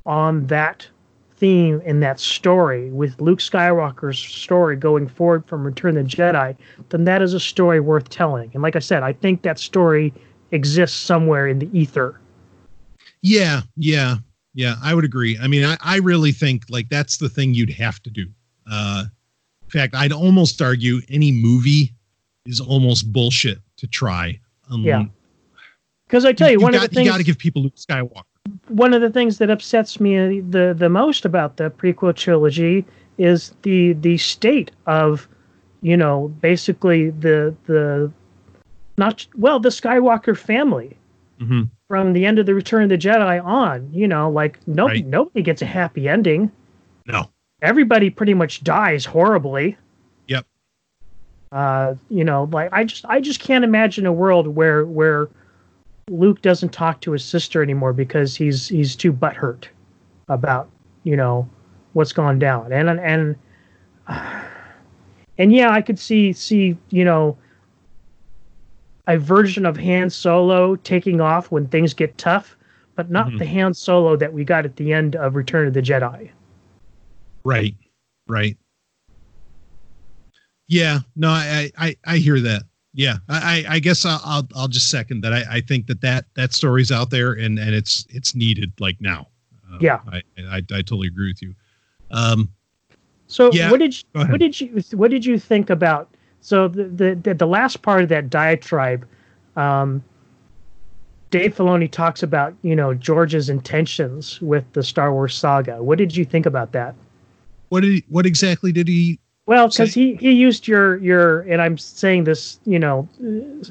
on 0.06 0.46
that 0.46 0.88
theme 1.36 1.80
in 1.84 2.00
that 2.00 2.20
story 2.20 2.90
with 2.90 3.20
Luke 3.20 3.40
Skywalker's 3.40 4.18
story 4.18 4.76
going 4.76 5.08
forward 5.08 5.44
from 5.46 5.64
Return 5.64 5.96
of 5.96 6.08
the 6.08 6.16
Jedi, 6.16 6.56
then 6.90 7.04
that 7.04 7.22
is 7.22 7.34
a 7.34 7.40
story 7.40 7.80
worth 7.80 8.08
telling. 8.08 8.50
And 8.54 8.62
like 8.62 8.76
I 8.76 8.80
said, 8.80 9.02
I 9.02 9.12
think 9.12 9.42
that 9.42 9.58
story 9.58 10.12
exists 10.52 10.98
somewhere 10.98 11.48
in 11.48 11.58
the 11.58 11.78
ether. 11.78 12.20
Yeah, 13.22 13.62
yeah, 13.76 14.16
yeah. 14.54 14.76
I 14.82 14.94
would 14.94 15.04
agree. 15.04 15.38
I 15.40 15.48
mean, 15.48 15.64
I, 15.64 15.76
I 15.80 15.96
really 15.96 16.32
think 16.32 16.64
like 16.68 16.88
that's 16.88 17.18
the 17.18 17.28
thing 17.28 17.54
you'd 17.54 17.70
have 17.70 18.02
to 18.02 18.10
do. 18.10 18.26
Uh, 18.70 19.04
in 19.64 19.70
fact, 19.70 19.94
I'd 19.94 20.12
almost 20.12 20.60
argue 20.62 21.00
any 21.08 21.32
movie 21.32 21.94
is 22.46 22.60
almost 22.60 23.12
bullshit 23.12 23.58
to 23.78 23.86
try. 23.86 24.38
Um, 24.70 24.82
Yeah. 24.84 25.04
Because 26.06 26.24
I 26.24 26.32
tell 26.32 26.50
you, 26.50 26.60
one 26.60 26.72
got, 26.72 26.84
of 26.84 26.90
the 26.90 26.94
things 26.94 27.06
you 27.06 27.12
got 27.12 27.18
to 27.18 27.24
give 27.24 27.38
people 27.38 27.62
Luke 27.62 27.76
Skywalker. 27.76 28.24
One 28.68 28.92
of 28.94 29.00
the 29.00 29.10
things 29.10 29.38
that 29.38 29.50
upsets 29.50 30.00
me 30.00 30.40
the 30.40 30.74
the 30.76 30.88
most 30.88 31.24
about 31.24 31.56
the 31.56 31.70
prequel 31.70 32.14
trilogy 32.14 32.84
is 33.18 33.54
the 33.62 33.92
the 33.94 34.16
state 34.18 34.70
of 34.86 35.28
you 35.82 35.96
know 35.96 36.28
basically 36.40 37.10
the 37.10 37.54
the 37.66 38.10
not 38.98 39.26
well 39.36 39.58
the 39.60 39.68
Skywalker 39.68 40.36
family 40.36 40.96
Mhm. 41.40 41.68
from 41.88 42.12
the 42.12 42.24
end 42.24 42.38
of 42.38 42.46
the 42.46 42.54
Return 42.54 42.84
of 42.84 42.88
the 42.88 42.98
Jedi 42.98 43.44
on 43.44 43.88
you 43.92 44.06
know 44.08 44.30
like 44.30 44.58
no 44.66 44.86
Right. 44.86 45.04
nobody 45.06 45.42
gets 45.42 45.62
a 45.62 45.66
happy 45.66 46.08
ending 46.08 46.50
No. 47.06 47.28
Everybody 47.62 48.10
pretty 48.10 48.34
much 48.34 48.62
dies 48.64 49.04
horribly. 49.06 49.76
Yep. 50.28 50.44
Uh, 51.52 51.94
you 52.10 52.24
know, 52.24 52.48
like 52.52 52.68
I 52.72 52.84
just 52.84 53.04
I 53.06 53.20
just 53.20 53.40
can't 53.40 53.64
imagine 53.64 54.06
a 54.06 54.12
world 54.12 54.48
where 54.48 54.84
where 54.84 55.28
Luke 56.10 56.42
doesn't 56.42 56.72
talk 56.72 57.00
to 57.02 57.12
his 57.12 57.24
sister 57.24 57.62
anymore 57.62 57.92
because 57.92 58.36
he's 58.36 58.68
he's 58.68 58.94
too 58.94 59.12
butthurt 59.12 59.64
about 60.28 60.68
you 61.02 61.16
know 61.16 61.48
what's 61.92 62.12
gone 62.12 62.38
down 62.38 62.72
and 62.72 62.88
and 63.00 63.36
and 65.38 65.52
yeah, 65.52 65.70
I 65.70 65.80
could 65.80 65.98
see 65.98 66.32
see 66.32 66.76
you 66.90 67.04
know 67.04 67.36
a 69.06 69.18
version 69.18 69.66
of 69.66 69.76
Han 69.76 70.10
Solo 70.10 70.76
taking 70.76 71.20
off 71.20 71.50
when 71.50 71.66
things 71.68 71.92
get 71.92 72.16
tough, 72.16 72.56
but 72.96 73.10
not 73.10 73.28
Mhm. 73.28 73.38
the 73.38 73.46
Han 73.46 73.74
Solo 73.74 74.16
that 74.16 74.32
we 74.32 74.44
got 74.44 74.64
at 74.64 74.76
the 74.76 74.92
end 74.92 75.16
of 75.16 75.34
Return 75.36 75.66
of 75.66 75.74
the 75.74 75.82
Jedi. 75.82 76.30
Right. 77.44 77.74
Right. 78.26 78.56
Yeah. 80.68 81.00
No, 81.16 81.28
I 81.28 81.70
I 81.76 81.96
I 82.06 82.16
hear 82.18 82.40
that. 82.40 82.62
Yeah. 82.94 83.16
I 83.28 83.64
I 83.68 83.78
guess 83.80 84.04
I'll 84.04 84.20
I'll, 84.24 84.48
I'll 84.54 84.68
just 84.68 84.88
second 84.88 85.22
that. 85.22 85.32
I, 85.32 85.44
I 85.50 85.60
think 85.60 85.86
that 85.88 86.00
that 86.00 86.26
that 86.34 86.52
story's 86.54 86.92
out 86.92 87.10
there 87.10 87.32
and 87.32 87.58
and 87.58 87.74
it's 87.74 88.06
it's 88.08 88.34
needed 88.34 88.72
like 88.78 88.96
now. 89.00 89.28
Uh, 89.70 89.78
Yeah. 89.80 90.00
I, 90.06 90.22
I 90.38 90.56
I 90.56 90.60
totally 90.60 91.08
agree 91.08 91.28
with 91.28 91.42
you. 91.42 91.54
Um. 92.10 92.50
So 93.26 93.52
Yeah, 93.52 93.70
what 93.70 93.80
did 93.80 93.96
you, 93.96 94.04
what 94.12 94.38
did 94.38 94.60
you 94.60 94.82
what 94.92 95.10
did 95.10 95.26
you 95.26 95.38
think 95.38 95.70
about 95.70 96.08
so 96.40 96.68
the 96.68 96.84
the 96.84 97.14
the, 97.16 97.34
the 97.34 97.46
last 97.46 97.82
part 97.82 98.02
of 98.02 98.08
that 98.10 98.30
diatribe 98.30 99.06
um 99.56 100.02
Dave 101.30 101.56
Filoni 101.56 101.90
talks 101.90 102.22
about, 102.22 102.54
you 102.62 102.76
know, 102.76 102.94
George's 102.94 103.48
intentions 103.48 104.40
with 104.40 104.64
the 104.72 104.84
Star 104.84 105.12
Wars 105.12 105.34
saga. 105.34 105.82
What 105.82 105.98
did 105.98 106.16
you 106.16 106.24
think 106.24 106.46
about 106.46 106.70
that? 106.70 106.94
What 107.70 107.80
did 107.80 107.90
he, 107.90 108.04
what 108.08 108.24
exactly 108.24 108.70
did 108.70 108.86
he? 108.86 109.18
Well, 109.46 109.68
because 109.68 109.92
he, 109.92 110.14
he 110.14 110.32
used 110.32 110.66
your 110.66 110.96
your 110.96 111.40
and 111.42 111.60
I'm 111.60 111.76
saying 111.76 112.24
this 112.24 112.58
you 112.64 112.78
know 112.78 113.06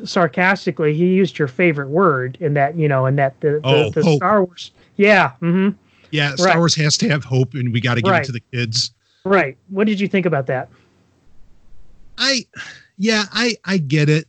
sarcastically. 0.04 0.94
He 0.94 1.08
used 1.08 1.40
your 1.40 1.48
favorite 1.48 1.90
word 1.90 2.38
in 2.40 2.54
that 2.54 2.78
you 2.78 2.88
know 2.88 3.06
in 3.08 3.16
that 3.16 3.40
the 3.42 3.60
Oh, 3.64 3.90
the. 3.90 4.04
Star 4.18 4.44
Wars. 4.44 4.72
Yeah. 4.98 5.32
hmm 5.40 5.70
Yeah, 6.12 6.36
Star 6.36 6.48
Right. 6.50 6.58
Wars 6.58 6.76
has 6.76 6.96
to 6.98 7.10
have 7.10 7.24
hope, 7.24 7.56
and 7.56 7.74
we 7.74 7.82
got 7.82 7.96
to 7.96 8.02
give 8.02 8.12
Right. 8.12 8.22
it 8.24 8.26
to 8.28 8.32
the 8.32 8.42
kids. 8.52 8.92
Right. 9.26 9.58
What 9.70 9.88
did 9.88 10.00
you 10.00 10.08
think 10.08 10.26
about 10.28 10.46
that? 10.48 10.70
I, 12.20 12.46
yeah, 13.00 13.24
I 13.32 13.56
I 13.66 13.78
get 13.78 14.10
it. 14.10 14.28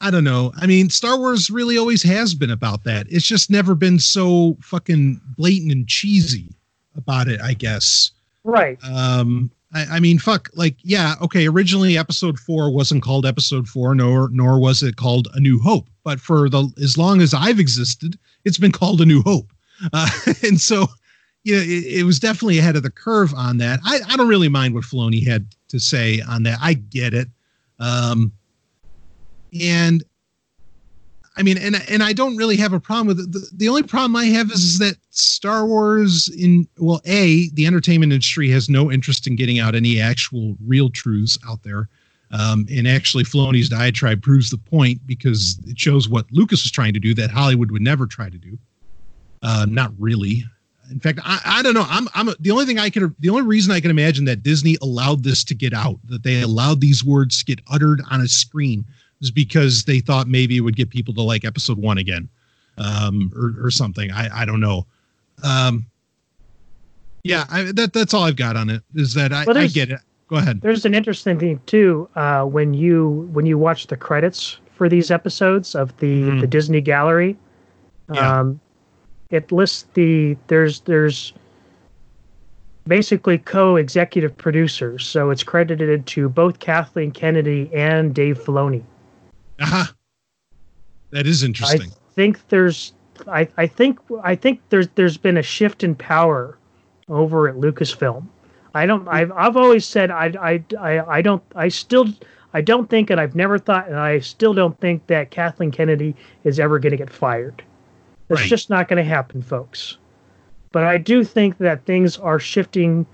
I 0.00 0.10
don't 0.10 0.24
know. 0.24 0.52
I 0.56 0.66
mean, 0.66 0.88
Star 0.88 1.18
Wars 1.18 1.50
really 1.50 1.76
always 1.76 2.02
has 2.04 2.34
been 2.34 2.50
about 2.50 2.84
that. 2.84 3.06
It's 3.10 3.26
just 3.26 3.50
never 3.50 3.74
been 3.74 3.98
so 3.98 4.56
fucking 4.62 5.20
blatant 5.36 5.72
and 5.72 5.86
cheesy 5.88 6.54
about 6.96 7.26
it. 7.28 7.40
I 7.40 7.54
guess. 7.54 8.12
Right. 8.44 8.78
Um, 8.84 9.50
I, 9.72 9.84
I 9.84 10.00
mean, 10.00 10.18
fuck. 10.18 10.48
Like, 10.54 10.76
yeah, 10.82 11.14
okay. 11.22 11.46
Originally, 11.46 11.96
Episode 11.96 12.38
Four 12.38 12.70
wasn't 12.70 13.02
called 13.02 13.26
Episode 13.26 13.68
Four, 13.68 13.94
nor 13.94 14.28
nor 14.30 14.58
was 14.58 14.82
it 14.82 14.96
called 14.96 15.28
A 15.34 15.40
New 15.40 15.58
Hope. 15.58 15.88
But 16.04 16.20
for 16.20 16.48
the 16.48 16.72
as 16.82 16.98
long 16.98 17.20
as 17.20 17.34
I've 17.34 17.60
existed, 17.60 18.18
it's 18.44 18.58
been 18.58 18.72
called 18.72 19.00
A 19.00 19.06
New 19.06 19.22
Hope. 19.22 19.52
Uh, 19.92 20.08
and 20.42 20.60
so, 20.60 20.86
you 21.44 21.54
know, 21.54 21.62
it, 21.62 22.00
it 22.00 22.04
was 22.04 22.18
definitely 22.18 22.58
ahead 22.58 22.76
of 22.76 22.82
the 22.82 22.90
curve 22.90 23.32
on 23.34 23.58
that. 23.58 23.80
I, 23.84 24.00
I 24.08 24.16
don't 24.16 24.28
really 24.28 24.48
mind 24.48 24.74
what 24.74 24.84
Filoni 24.84 25.26
had 25.26 25.46
to 25.68 25.78
say 25.78 26.20
on 26.22 26.42
that. 26.44 26.58
I 26.60 26.74
get 26.74 27.14
it. 27.14 27.28
Um, 27.78 28.32
and 29.58 30.04
I 31.40 31.42
mean, 31.42 31.56
and 31.56 31.82
and 31.88 32.02
I 32.02 32.12
don't 32.12 32.36
really 32.36 32.58
have 32.58 32.74
a 32.74 32.78
problem 32.78 33.06
with 33.06 33.18
it. 33.18 33.32
The, 33.32 33.48
the 33.54 33.68
only 33.70 33.82
problem 33.82 34.14
I 34.14 34.26
have 34.26 34.50
is, 34.50 34.78
that 34.78 34.96
Star 35.08 35.64
Wars 35.64 36.28
in 36.28 36.68
well, 36.76 37.00
a 37.06 37.48
the 37.54 37.66
entertainment 37.66 38.12
industry 38.12 38.50
has 38.50 38.68
no 38.68 38.92
interest 38.92 39.26
in 39.26 39.36
getting 39.36 39.58
out 39.58 39.74
any 39.74 39.98
actual 40.02 40.54
real 40.66 40.90
truths 40.90 41.38
out 41.48 41.62
there. 41.62 41.88
Um, 42.30 42.66
and 42.70 42.86
actually, 42.86 43.24
Filoni's 43.24 43.70
diatribe 43.70 44.20
proves 44.22 44.50
the 44.50 44.58
point 44.58 45.00
because 45.06 45.58
it 45.66 45.78
shows 45.78 46.10
what 46.10 46.26
Lucas 46.30 46.62
was 46.62 46.70
trying 46.70 46.92
to 46.92 47.00
do 47.00 47.14
that 47.14 47.30
Hollywood 47.30 47.70
would 47.70 47.80
never 47.80 48.06
try 48.06 48.28
to 48.28 48.36
do. 48.36 48.58
Uh, 49.42 49.64
not 49.66 49.92
really. 49.98 50.44
In 50.90 51.00
fact, 51.00 51.20
I, 51.24 51.40
I 51.46 51.62
don't 51.62 51.72
know. 51.72 51.86
I'm 51.88 52.06
I'm 52.12 52.34
the 52.38 52.50
only 52.50 52.66
thing 52.66 52.78
I 52.78 52.90
can 52.90 53.16
the 53.18 53.30
only 53.30 53.44
reason 53.44 53.72
I 53.72 53.80
can 53.80 53.90
imagine 53.90 54.26
that 54.26 54.42
Disney 54.42 54.76
allowed 54.82 55.24
this 55.24 55.42
to 55.44 55.54
get 55.54 55.72
out, 55.72 56.00
that 56.04 56.22
they 56.22 56.42
allowed 56.42 56.82
these 56.82 57.02
words 57.02 57.38
to 57.38 57.46
get 57.46 57.62
uttered 57.70 58.02
on 58.10 58.20
a 58.20 58.28
screen, 58.28 58.84
is 59.20 59.30
because 59.30 59.84
they 59.84 60.00
thought 60.00 60.28
maybe 60.28 60.56
it 60.56 60.60
would 60.60 60.76
get 60.76 60.90
people 60.90 61.14
to 61.14 61.22
like 61.22 61.44
Episode 61.44 61.78
One 61.78 61.98
again, 61.98 62.28
um, 62.78 63.30
or 63.36 63.66
or 63.66 63.70
something. 63.70 64.10
I 64.10 64.42
I 64.42 64.44
don't 64.44 64.60
know. 64.60 64.86
Um, 65.42 65.86
yeah, 67.22 67.44
I, 67.50 67.64
that 67.72 67.92
that's 67.92 68.14
all 68.14 68.24
I've 68.24 68.36
got 68.36 68.56
on 68.56 68.70
it. 68.70 68.82
Is 68.94 69.14
that 69.14 69.32
I, 69.32 69.44
Well, 69.44 69.58
I 69.58 69.66
get 69.66 69.90
it. 69.90 70.00
Go 70.28 70.36
ahead. 70.36 70.60
There's 70.60 70.84
an 70.84 70.94
interesting 70.94 71.38
thing 71.38 71.60
too 71.66 72.08
uh, 72.16 72.44
when 72.44 72.72
you 72.74 73.28
when 73.32 73.46
you 73.46 73.58
watch 73.58 73.88
the 73.88 73.96
credits 73.96 74.58
for 74.74 74.88
these 74.88 75.10
episodes 75.10 75.74
of 75.74 75.96
the 75.98 76.22
Mhm. 76.22 76.40
the 76.40 76.46
Disney 76.46 76.80
Gallery. 76.80 77.36
Yeah. 78.12 78.40
Um, 78.40 78.60
it 79.30 79.52
lists 79.52 79.86
the 79.94 80.36
there's 80.46 80.80
there's 80.80 81.32
basically 82.86 83.38
co-executive 83.38 84.36
producers, 84.36 85.06
so 85.06 85.30
it's 85.30 85.42
credited 85.42 86.06
to 86.06 86.28
both 86.28 86.58
Kathleen 86.58 87.10
Kennedy 87.12 87.70
and 87.74 88.14
Dave 88.14 88.38
Filoni. 88.42 88.82
Aha. 89.60 89.92
That 91.10 91.26
is 91.26 91.42
interesting. 91.42 91.90
I 91.90 92.14
think 92.14 92.48
there's 92.48 92.92
I, 93.28 93.48
I 93.56 93.66
think 93.66 93.98
I 94.22 94.34
think 94.34 94.60
there's 94.70 94.88
there's 94.94 95.16
been 95.16 95.36
a 95.36 95.42
shift 95.42 95.82
in 95.84 95.94
power 95.94 96.56
over 97.08 97.48
at 97.48 97.56
Lucasfilm. 97.56 98.26
I 98.74 98.86
don't 98.86 99.06
I've 99.08 99.32
I've 99.32 99.56
always 99.56 99.84
said 99.84 100.10
I 100.10 100.32
I 100.40 100.64
I, 100.78 101.18
I 101.18 101.22
don't 101.22 101.42
I 101.54 101.68
still 101.68 102.06
I 102.54 102.60
don't 102.60 102.88
think 102.88 103.10
and 103.10 103.20
I've 103.20 103.34
never 103.34 103.58
thought 103.58 103.88
and 103.88 103.96
I 103.96 104.20
still 104.20 104.54
don't 104.54 104.78
think 104.80 105.06
that 105.08 105.30
Kathleen 105.30 105.70
Kennedy 105.70 106.14
is 106.44 106.58
ever 106.60 106.78
going 106.78 106.92
to 106.92 106.96
get 106.96 107.10
fired. 107.10 107.62
It's 108.28 108.40
Right. 108.40 108.48
just 108.48 108.70
not 108.70 108.86
going 108.88 109.02
to 109.02 109.08
happen, 109.08 109.42
folks. 109.42 109.98
But 110.72 110.84
I 110.84 110.98
do 110.98 111.24
think 111.24 111.58
that 111.58 111.84
things 111.84 112.16
are 112.18 112.38
shifting 112.38 113.04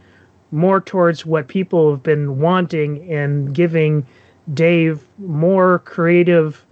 more 0.53 0.79
towards 0.81 1.25
what 1.25 1.49
people 1.49 1.91
have 1.91 2.03
been 2.03 2.39
wanting 2.39 3.11
and 3.11 3.55
giving 3.55 4.07
Dave 4.55 5.07
more 5.19 5.81
creative 5.81 6.65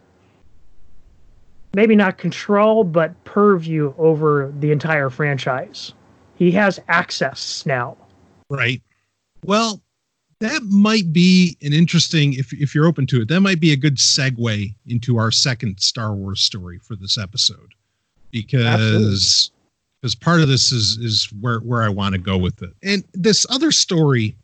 maybe 1.75 1.97
not 1.97 2.19
control, 2.19 2.85
but 2.85 3.23
purview 3.25 3.93
over 3.99 4.53
the 4.61 4.71
entire 4.71 5.11
franchise. 5.11 5.93
He 6.37 6.51
has 6.53 6.81
access 6.89 7.67
now. 7.67 7.97
Right. 8.49 8.83
Well, 9.45 9.83
that 10.41 10.63
might 10.65 11.13
be 11.13 11.57
an 11.63 11.73
interesting 11.73 12.35
if 12.35 12.53
if 12.53 12.75
you're 12.75 12.87
open 12.87 13.07
to 13.09 13.23
it. 13.23 13.29
That 13.29 13.41
might 13.41 13.61
be 13.61 13.73
a 13.73 13.77
good 13.77 13.97
segue 13.97 14.75
into 14.87 15.17
our 15.17 15.31
second 15.31 15.81
Star 15.81 16.15
Wars 16.15 16.41
story 16.41 16.79
for 16.79 16.97
this 16.97 17.19
episode. 17.19 17.75
Because 18.31 19.51
because 20.01 20.15
part 20.15 20.41
of 20.41 20.49
this 20.49 20.73
is 20.73 20.99
is 20.99 21.29
where 21.41 21.61
where 21.61 21.83
I 21.83 21.89
want 21.89 22.15
to 22.15 22.19
go 22.19 22.37
with 22.37 22.63
it. 22.63 22.75
And 22.83 23.05
this 23.13 23.47
other 23.49 23.71
story 23.71 24.37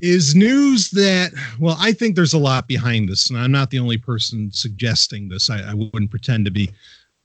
is 0.00 0.34
news 0.34 0.90
that 0.90 1.32
well, 1.58 1.76
I 1.78 1.92
think 1.92 2.16
there's 2.16 2.32
a 2.32 2.38
lot 2.38 2.66
behind 2.66 3.08
this, 3.08 3.30
and 3.30 3.38
I'm 3.38 3.52
not 3.52 3.70
the 3.70 3.78
only 3.78 3.98
person 3.98 4.50
suggesting 4.52 5.28
this. 5.28 5.50
I, 5.50 5.70
I 5.70 5.74
wouldn't 5.74 6.10
pretend 6.10 6.44
to 6.46 6.50
be. 6.50 6.70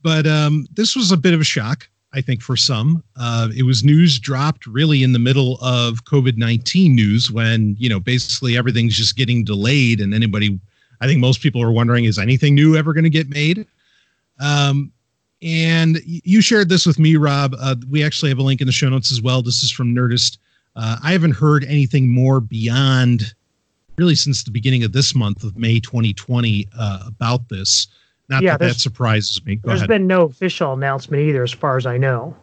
But 0.01 0.27
um, 0.27 0.67
this 0.73 0.95
was 0.95 1.11
a 1.11 1.17
bit 1.17 1.33
of 1.33 1.41
a 1.41 1.45
shock. 1.45 1.88
I 2.13 2.21
think 2.21 2.41
for 2.41 2.55
some, 2.55 3.03
uh, 3.17 3.49
it 3.55 3.63
was 3.63 3.83
news 3.83 4.19
dropped 4.19 4.67
really 4.67 5.03
in 5.03 5.11
the 5.11 5.19
middle 5.19 5.57
of 5.61 6.05
COVID 6.05 6.38
nineteen 6.38 6.95
news 6.95 7.31
when 7.31 7.75
you 7.77 7.89
know 7.89 7.99
basically 7.99 8.57
everything's 8.57 8.95
just 8.95 9.17
getting 9.17 9.43
delayed, 9.43 9.99
and 9.99 10.13
anybody, 10.13 10.59
I 11.01 11.07
think 11.07 11.19
most 11.19 11.41
people 11.41 11.61
are 11.61 11.71
wondering, 11.71 12.05
is 12.05 12.17
anything 12.19 12.55
new 12.55 12.75
ever 12.75 12.93
going 12.93 13.03
to 13.03 13.09
get 13.09 13.29
made? 13.29 13.67
Um, 14.39 14.91
and 15.41 15.99
you 16.05 16.41
shared 16.41 16.69
this 16.69 16.85
with 16.85 16.97
me, 16.97 17.17
Rob. 17.17 17.55
Uh, 17.59 17.75
we 17.89 18.03
actually 18.03 18.29
have 18.29 18.39
a 18.39 18.43
link 18.43 18.61
in 18.61 18.67
the 18.67 18.73
show 18.73 18.89
notes 18.89 19.11
as 19.11 19.21
well. 19.21 19.41
This 19.41 19.63
is 19.63 19.71
from 19.71 19.93
Nerdist. 19.93 20.38
Uh, 20.75 20.97
I 21.03 21.11
haven't 21.11 21.31
heard 21.31 21.63
anything 21.65 22.09
more 22.09 22.39
beyond 22.41 23.33
really 23.97 24.15
since 24.15 24.43
the 24.43 24.51
beginning 24.51 24.83
of 24.83 24.91
this 24.91 25.15
month 25.15 25.43
of 25.43 25.57
May 25.57 25.79
2020 25.79 26.67
uh, 26.77 27.03
about 27.07 27.47
this. 27.49 27.88
Not 28.28 28.43
Yeah, 28.43 28.57
that 28.57 28.59
that 28.67 28.76
surprises 28.76 29.43
me. 29.45 29.55
Go 29.55 29.69
There's 29.69 29.80
ahead. 29.82 29.88
been 29.89 30.07
no 30.07 30.23
official 30.23 30.73
announcement 30.73 31.21
either, 31.23 31.43
as 31.43 31.51
far 31.53 31.78
as 31.78 31.86
I 31.86 31.97
know. 31.97 32.36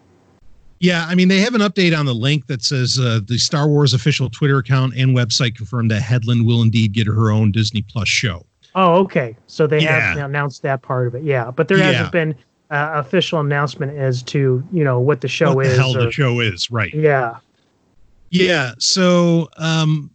Yeah, 0.81 1.07
I 1.09 1.15
mean, 1.15 1.29
they 1.29 1.39
have 1.41 1.55
an 1.55 1.61
update 1.61 1.97
on 1.97 2.07
the 2.07 2.15
link 2.15 2.47
that 2.47 2.63
says 2.63 2.99
uh, 2.99 3.21
the 3.25 3.39
Star 3.39 3.69
Wars 3.69 3.93
official 3.95 4.29
Twitter 4.31 4.59
account 4.59 4.95
and 4.97 5.17
website 5.17 5.55
confirmed 5.55 5.91
that 5.91 6.03
Headland 6.03 6.47
will 6.47 6.63
indeed 6.63 6.93
get 6.93 7.07
her 7.07 7.31
own 7.31 7.53
Disney 7.53 7.83
Plus 7.83 8.09
show. 8.09 8.45
Oh, 8.75 8.95
okay. 9.01 9.37
So 9.47 9.67
they 9.67 9.83
have 9.83 10.17
announced 10.19 10.63
that 10.63 10.83
part 10.83 11.07
of 11.07 11.15
it. 11.15 11.23
Yeah, 11.23 11.51
but 11.51 11.69
there 11.69 11.79
Yeah. 11.79 11.93
hasn't 11.93 12.13
been 12.13 12.35
uh, 12.71 12.93
official 12.95 13.39
announcement 13.41 13.97
as 13.99 14.23
to 14.23 14.67
you 14.73 14.83
know 14.83 14.99
what 14.99 15.21
the 15.21 15.29
show 15.29 15.55
what 15.55 15.67
is. 15.67 15.77
the 15.77 15.83
hell 15.83 15.97
or- 15.97 16.05
the 16.07 16.11
show 16.11 16.41
is, 16.41 16.71
right? 16.71 16.93
Yeah. 16.95 17.37
Yeah. 18.33 18.73
So, 18.79 19.49
um, 19.59 20.11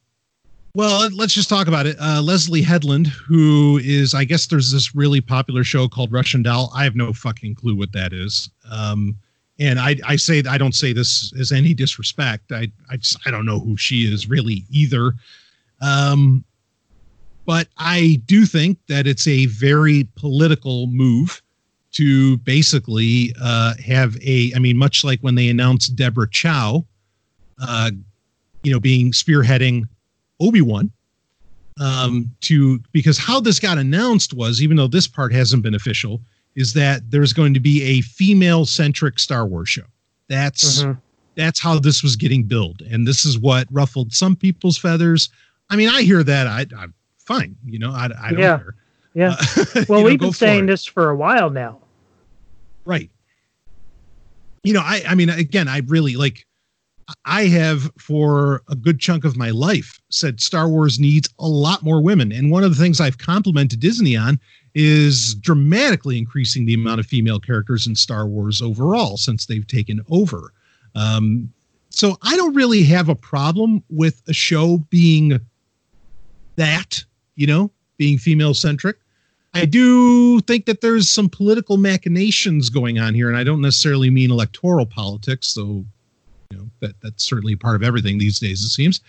well, 0.74 1.10
let's 1.12 1.34
just 1.34 1.50
talk 1.50 1.68
about 1.68 1.88
it. 1.88 1.96
Uh, 2.00 2.22
Leslye 2.22 2.64
Headland, 2.64 3.08
who 3.08 3.80
is, 3.84 4.14
I 4.14 4.24
guess 4.26 4.48
there's 4.48 4.72
this 4.72 4.96
really 4.96 5.22
popular 5.22 5.64
show 5.64 5.88
called 5.88 6.12
Russian 6.12 6.44
Doll. 6.44 6.72
I 6.76 6.84
have 6.84 6.96
no 6.96 7.14
fucking 7.14 7.56
clue 7.56 7.76
what 7.76 7.92
that 7.94 8.14
is. 8.14 8.50
Um, 8.70 9.18
and 9.60 9.80
I, 9.80 9.96
I 10.06 10.16
say 10.18 10.44
I 10.48 10.58
don't 10.58 10.76
say 10.76 10.94
this 10.94 11.34
as 11.40 11.52
any 11.52 11.74
disrespect. 11.74 12.52
I, 12.52 12.72
I, 12.92 12.98
just, 12.98 13.18
I 13.26 13.32
don't 13.32 13.46
know 13.46 13.60
who 13.60 13.76
she 13.76 14.02
is 14.02 14.30
really 14.30 14.66
either. 14.70 15.14
Um, 15.82 16.44
but 17.46 17.68
I 17.78 18.22
do 18.26 18.46
think 18.46 18.78
that 18.88 19.08
it's 19.08 19.28
a 19.28 19.46
very 19.48 20.08
political 20.16 20.88
move 20.88 21.42
to 21.94 22.38
basically 22.40 23.34
uh, 23.42 23.74
have 23.84 24.16
a. 24.22 24.52
I 24.56 24.60
mean, 24.60 24.78
much 24.78 25.04
like 25.04 25.22
when 25.22 25.36
they 25.36 25.50
announced 25.50 25.96
Deborah 25.96 26.30
Chow, 26.30 26.86
uh, 27.60 27.92
you 28.68 28.74
know, 28.74 28.82
being 28.82 29.14
spearheading 29.14 29.88
Obi 30.42 30.62
Wan. 30.62 30.92
Um, 31.80 32.32
to 32.42 32.80
because 32.92 33.18
how 33.18 33.40
this 33.40 33.60
got 33.60 33.78
announced 33.78 34.34
was 34.34 34.62
even 34.62 34.76
though 34.76 34.88
this 34.88 35.08
part 35.08 35.32
hasn't 35.32 35.64
been 35.64 35.76
official, 35.76 36.20
is 36.56 36.74
that 36.74 37.10
there's 37.12 37.32
going 37.32 37.54
to 37.54 37.60
be 37.60 37.82
a 37.84 38.02
female 38.02 38.66
centric 38.66 39.20
Star 39.20 39.46
Wars 39.46 39.70
show. 39.70 39.84
That's 40.28 40.82
mm-hmm. 40.82 41.00
that's 41.36 41.62
how 41.62 41.80
this 41.80 42.04
was 42.04 42.18
getting 42.18 42.44
billed, 42.44 42.82
and 42.82 43.08
this 43.08 43.24
is 43.24 43.40
what 43.40 43.68
ruffled 43.72 44.12
some 44.12 44.36
people's 44.36 44.78
feathers. 44.78 45.30
I 45.70 45.76
mean, 45.76 45.88
I 45.88 46.02
hear 46.02 46.24
that. 46.24 46.48
I, 46.48 46.66
I'm 46.76 46.94
fine. 47.20 47.56
You 47.64 47.80
know, 47.80 47.92
I, 47.92 48.10
I 48.20 48.32
don't 48.32 48.40
yeah. 48.40 48.58
care. 48.58 48.76
Yeah. 49.14 49.36
Uh, 49.40 49.86
well, 49.90 50.04
we've 50.04 50.20
know, 50.20 50.28
been 50.28 50.34
saying 50.34 50.66
this 50.66 50.84
for 50.84 51.10
a 51.10 51.16
while 51.16 51.52
now. 51.52 51.80
Right. 52.86 53.12
You 54.64 54.74
know, 54.74 54.82
I 54.84 55.04
I 55.08 55.16
mean, 55.16 55.30
again, 55.30 55.68
I 55.68 55.82
really 55.86 56.16
like. 56.16 56.47
I 57.26 57.46
have 57.46 57.90
for 57.98 58.64
a 58.70 58.76
good 58.76 59.00
chunk 59.00 59.24
of 59.24 59.38
my 59.38 59.50
life 59.50 60.00
said 60.10 60.42
Star 60.42 60.68
Wars 60.68 61.00
needs 61.00 61.30
a 61.40 61.48
lot 61.48 61.84
more 61.84 62.02
women, 62.02 62.32
and 62.32 62.52
one 62.52 62.64
of 62.64 62.76
the 62.76 62.82
things 62.82 63.00
I've 63.00 63.18
complimented 63.18 63.80
Disney 63.80 64.16
on 64.18 64.40
is 64.76 65.36
dramatically 65.36 66.18
increasing 66.18 66.66
the 66.66 66.74
amount 66.74 67.00
of 67.00 67.06
female 67.06 67.40
characters 67.40 67.88
in 67.88 67.96
Star 67.96 68.28
Wars 68.28 68.62
overall 68.62 69.18
since 69.18 69.46
they've 69.46 69.66
taken 69.66 70.02
over. 70.10 70.54
Um, 70.96 71.52
so 71.90 72.18
I 72.22 72.36
don't 72.36 72.54
really 72.54 72.84
have 72.84 73.10
a 73.10 73.16
problem 73.16 73.84
with 73.90 74.22
a 74.28 74.34
show 74.34 74.80
being 74.90 75.40
that, 76.58 77.04
you 77.36 77.48
know, 77.48 77.72
being 77.98 78.18
female 78.18 78.54
centric. 78.54 78.98
I 79.54 79.66
do 79.66 80.40
think 80.42 80.66
that 80.66 80.82
there's 80.82 81.10
some 81.10 81.30
political 81.30 81.78
machinations 81.78 82.70
going 82.70 83.00
on 83.00 83.16
here, 83.16 83.30
and 83.30 83.38
I 83.38 83.44
don't 83.44 83.62
necessarily 83.62 84.10
mean 84.10 84.30
electoral 84.30 84.86
politics, 84.86 85.54
though 85.54 85.86
that 86.80 87.00
that's 87.02 87.24
certainly 87.24 87.56
part 87.56 87.76
of 87.76 87.84
everything 87.84 88.18
these 88.18 88.40
days, 88.40 88.62
it 88.62 88.70
seems. 88.70 89.02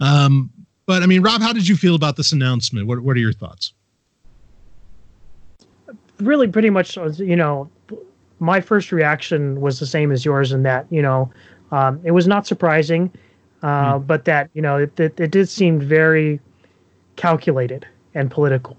Um, 0.00 0.50
but 0.86 1.02
I 1.02 1.06
mean, 1.06 1.22
Rob, 1.22 1.40
how 1.40 1.52
did 1.52 1.66
you 1.66 1.76
feel 1.76 1.94
about 1.94 2.16
this 2.16 2.32
announcement? 2.32 2.86
What 2.86 3.00
what 3.00 3.16
are 3.16 3.20
your 3.20 3.32
thoughts? 3.32 3.72
really 6.20 6.48
pretty 6.48 6.70
much 6.70 6.96
you 7.18 7.36
know 7.36 7.68
my 8.40 8.60
first 8.60 8.92
reaction 8.92 9.60
was 9.60 9.80
the 9.80 9.86
same 9.86 10.12
as 10.12 10.24
yours 10.24 10.52
in 10.52 10.62
that 10.62 10.86
you 10.90 11.02
know 11.02 11.30
um, 11.72 12.00
it 12.04 12.12
was 12.12 12.26
not 12.26 12.46
surprising 12.46 13.10
uh, 13.62 13.94
mm. 13.94 14.06
but 14.06 14.24
that 14.24 14.50
you 14.54 14.62
know 14.62 14.76
it, 14.78 14.98
it, 15.00 15.18
it, 15.18 15.30
did 15.30 15.48
seem 15.48 15.80
very 15.80 16.40
calculated 17.16 17.86
and 18.14 18.30
political 18.30 18.76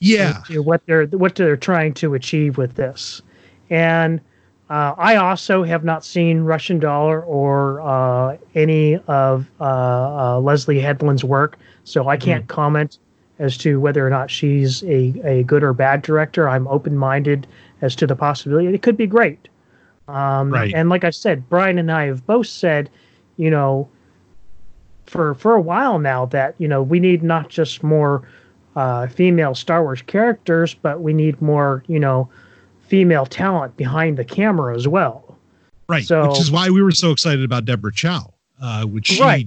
yeah 0.00 0.40
what 0.56 0.82
they're 0.86 1.06
what 1.06 1.34
they're 1.34 1.56
trying 1.56 1.94
to 1.94 2.14
achieve 2.14 2.58
with 2.58 2.74
this 2.74 3.22
and 3.70 4.20
uh, 4.70 4.94
I 4.96 5.16
also 5.16 5.62
have 5.62 5.84
not 5.84 6.04
seen 6.04 6.40
Russian 6.40 6.78
Doll 6.78 7.22
or 7.26 7.80
uh, 7.82 8.36
any 8.54 8.96
of 9.06 9.46
uh, 9.60 9.64
uh, 9.64 10.40
Leslye 10.40 10.80
Headland's 10.80 11.24
work, 11.24 11.58
so 11.84 12.08
I 12.08 12.16
can't 12.16 12.44
mm. 12.44 12.48
comment 12.48 12.98
as 13.38 13.58
to 13.58 13.78
whether 13.80 14.06
or 14.06 14.10
not 14.10 14.30
she's 14.30 14.82
a, 14.84 15.20
a 15.24 15.42
good 15.42 15.62
or 15.62 15.72
bad 15.72 16.02
director. 16.02 16.48
I'm 16.48 16.66
open 16.68 16.96
minded 16.96 17.46
as 17.82 17.94
to 17.96 18.06
the 18.06 18.16
possibility. 18.16 18.68
It 18.68 18.82
could 18.82 18.96
be 18.96 19.06
great. 19.06 19.48
Um, 20.08 20.50
right. 20.50 20.72
And 20.74 20.88
like 20.88 21.04
I 21.04 21.10
said, 21.10 21.48
Brian 21.48 21.78
and 21.78 21.90
I 21.90 22.04
have 22.06 22.26
both 22.26 22.46
said, 22.46 22.88
you 23.36 23.50
know, 23.50 23.88
for 25.06 25.34
for 25.34 25.54
a 25.54 25.60
while 25.60 25.98
now 25.98 26.24
that 26.26 26.54
you 26.58 26.66
know 26.66 26.82
we 26.82 26.98
need 26.98 27.22
not 27.22 27.50
just 27.50 27.82
more 27.82 28.26
uh, 28.76 29.06
female 29.08 29.54
Star 29.54 29.82
Wars 29.82 30.02
characters, 30.02 30.74
but 30.74 31.00
we 31.00 31.12
need 31.12 31.40
more 31.42 31.84
you 31.86 32.00
know 32.00 32.28
female 32.86 33.26
talent 33.26 33.76
behind 33.76 34.16
the 34.16 34.24
camera 34.24 34.74
as 34.74 34.86
well. 34.88 35.36
Right. 35.88 36.04
So, 36.04 36.28
which 36.28 36.40
is 36.40 36.50
why 36.50 36.70
we 36.70 36.82
were 36.82 36.90
so 36.90 37.10
excited 37.10 37.44
about 37.44 37.64
Deborah 37.64 37.92
Chow, 37.92 38.32
uh, 38.60 38.84
which 38.84 39.08
she, 39.08 39.20
right. 39.20 39.46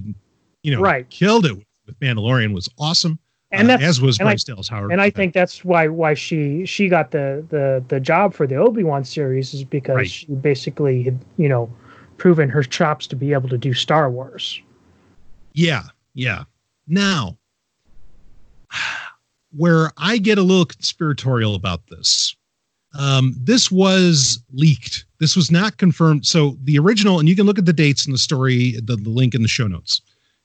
you 0.62 0.72
know, 0.74 0.80
right. 0.80 1.08
killed 1.10 1.46
it 1.46 1.56
with 1.86 1.98
Mandalorian 2.00 2.52
was 2.52 2.68
awesome 2.78 3.18
and 3.50 3.70
uh, 3.70 3.78
as 3.80 4.00
was 4.00 4.18
Bryce 4.18 4.44
Dallas 4.44 4.68
Howard. 4.68 4.92
And 4.92 5.00
I 5.00 5.10
think 5.10 5.32
that's 5.32 5.64
why 5.64 5.88
why 5.88 6.14
she 6.14 6.66
she 6.66 6.88
got 6.88 7.10
the 7.10 7.44
the 7.48 7.82
the 7.88 8.00
job 8.00 8.34
for 8.34 8.46
the 8.46 8.56
Obi 8.56 8.84
Wan 8.84 9.04
series 9.04 9.54
is 9.54 9.64
because 9.64 9.96
right. 9.96 10.10
she 10.10 10.26
basically 10.26 11.02
had 11.02 11.18
you 11.36 11.48
know 11.48 11.70
proven 12.18 12.48
her 12.48 12.62
chops 12.62 13.06
to 13.06 13.16
be 13.16 13.32
able 13.32 13.48
to 13.48 13.58
do 13.58 13.72
Star 13.72 14.10
Wars. 14.10 14.60
Yeah, 15.54 15.84
yeah. 16.14 16.44
Now, 16.86 17.38
where 19.56 19.92
I 19.96 20.18
get 20.18 20.38
a 20.38 20.42
little 20.42 20.66
conspiratorial 20.66 21.54
about 21.54 21.86
this, 21.88 22.36
um, 22.94 23.34
this 23.38 23.70
was 23.70 24.42
leaked. 24.52 25.04
This 25.20 25.36
was 25.36 25.50
not 25.50 25.76
confirmed. 25.76 26.26
So 26.26 26.56
the 26.62 26.78
original, 26.78 27.18
and 27.18 27.28
you 27.28 27.36
can 27.36 27.46
look 27.46 27.58
at 27.58 27.66
the 27.66 27.72
dates 27.72 28.06
in 28.06 28.12
the 28.12 28.18
story, 28.18 28.76
the, 28.82 28.96
the 28.96 29.10
link 29.10 29.34
in 29.34 29.42
the 29.42 29.48
show 29.48 29.66
notes. 29.66 30.00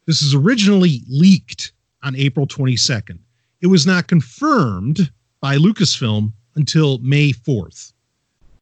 This 0.06 0.22
is 0.22 0.34
originally 0.34 1.02
leaked 1.08 1.72
on 2.04 2.16
April 2.16 2.46
22nd. 2.46 3.20
It 3.62 3.68
was 3.68 3.88
not 3.88 4.08
confirmed 4.08 5.12
by 5.40 5.58
Lucasfilm 5.58 6.34
until 6.56 6.98
May 7.00 7.32
4th. 7.32 7.94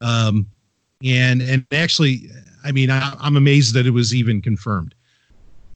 Um, 0.02 0.48
and 1.04 1.42
and 1.42 1.66
actually, 1.72 2.30
I 2.64 2.72
mean, 2.72 2.92
I, 2.92 3.16
am 3.22 3.36
amazed 3.36 3.74
that 3.74 3.88
it 3.88 3.92
was 3.92 4.14
even 4.14 4.42
confirmed. 4.42 4.94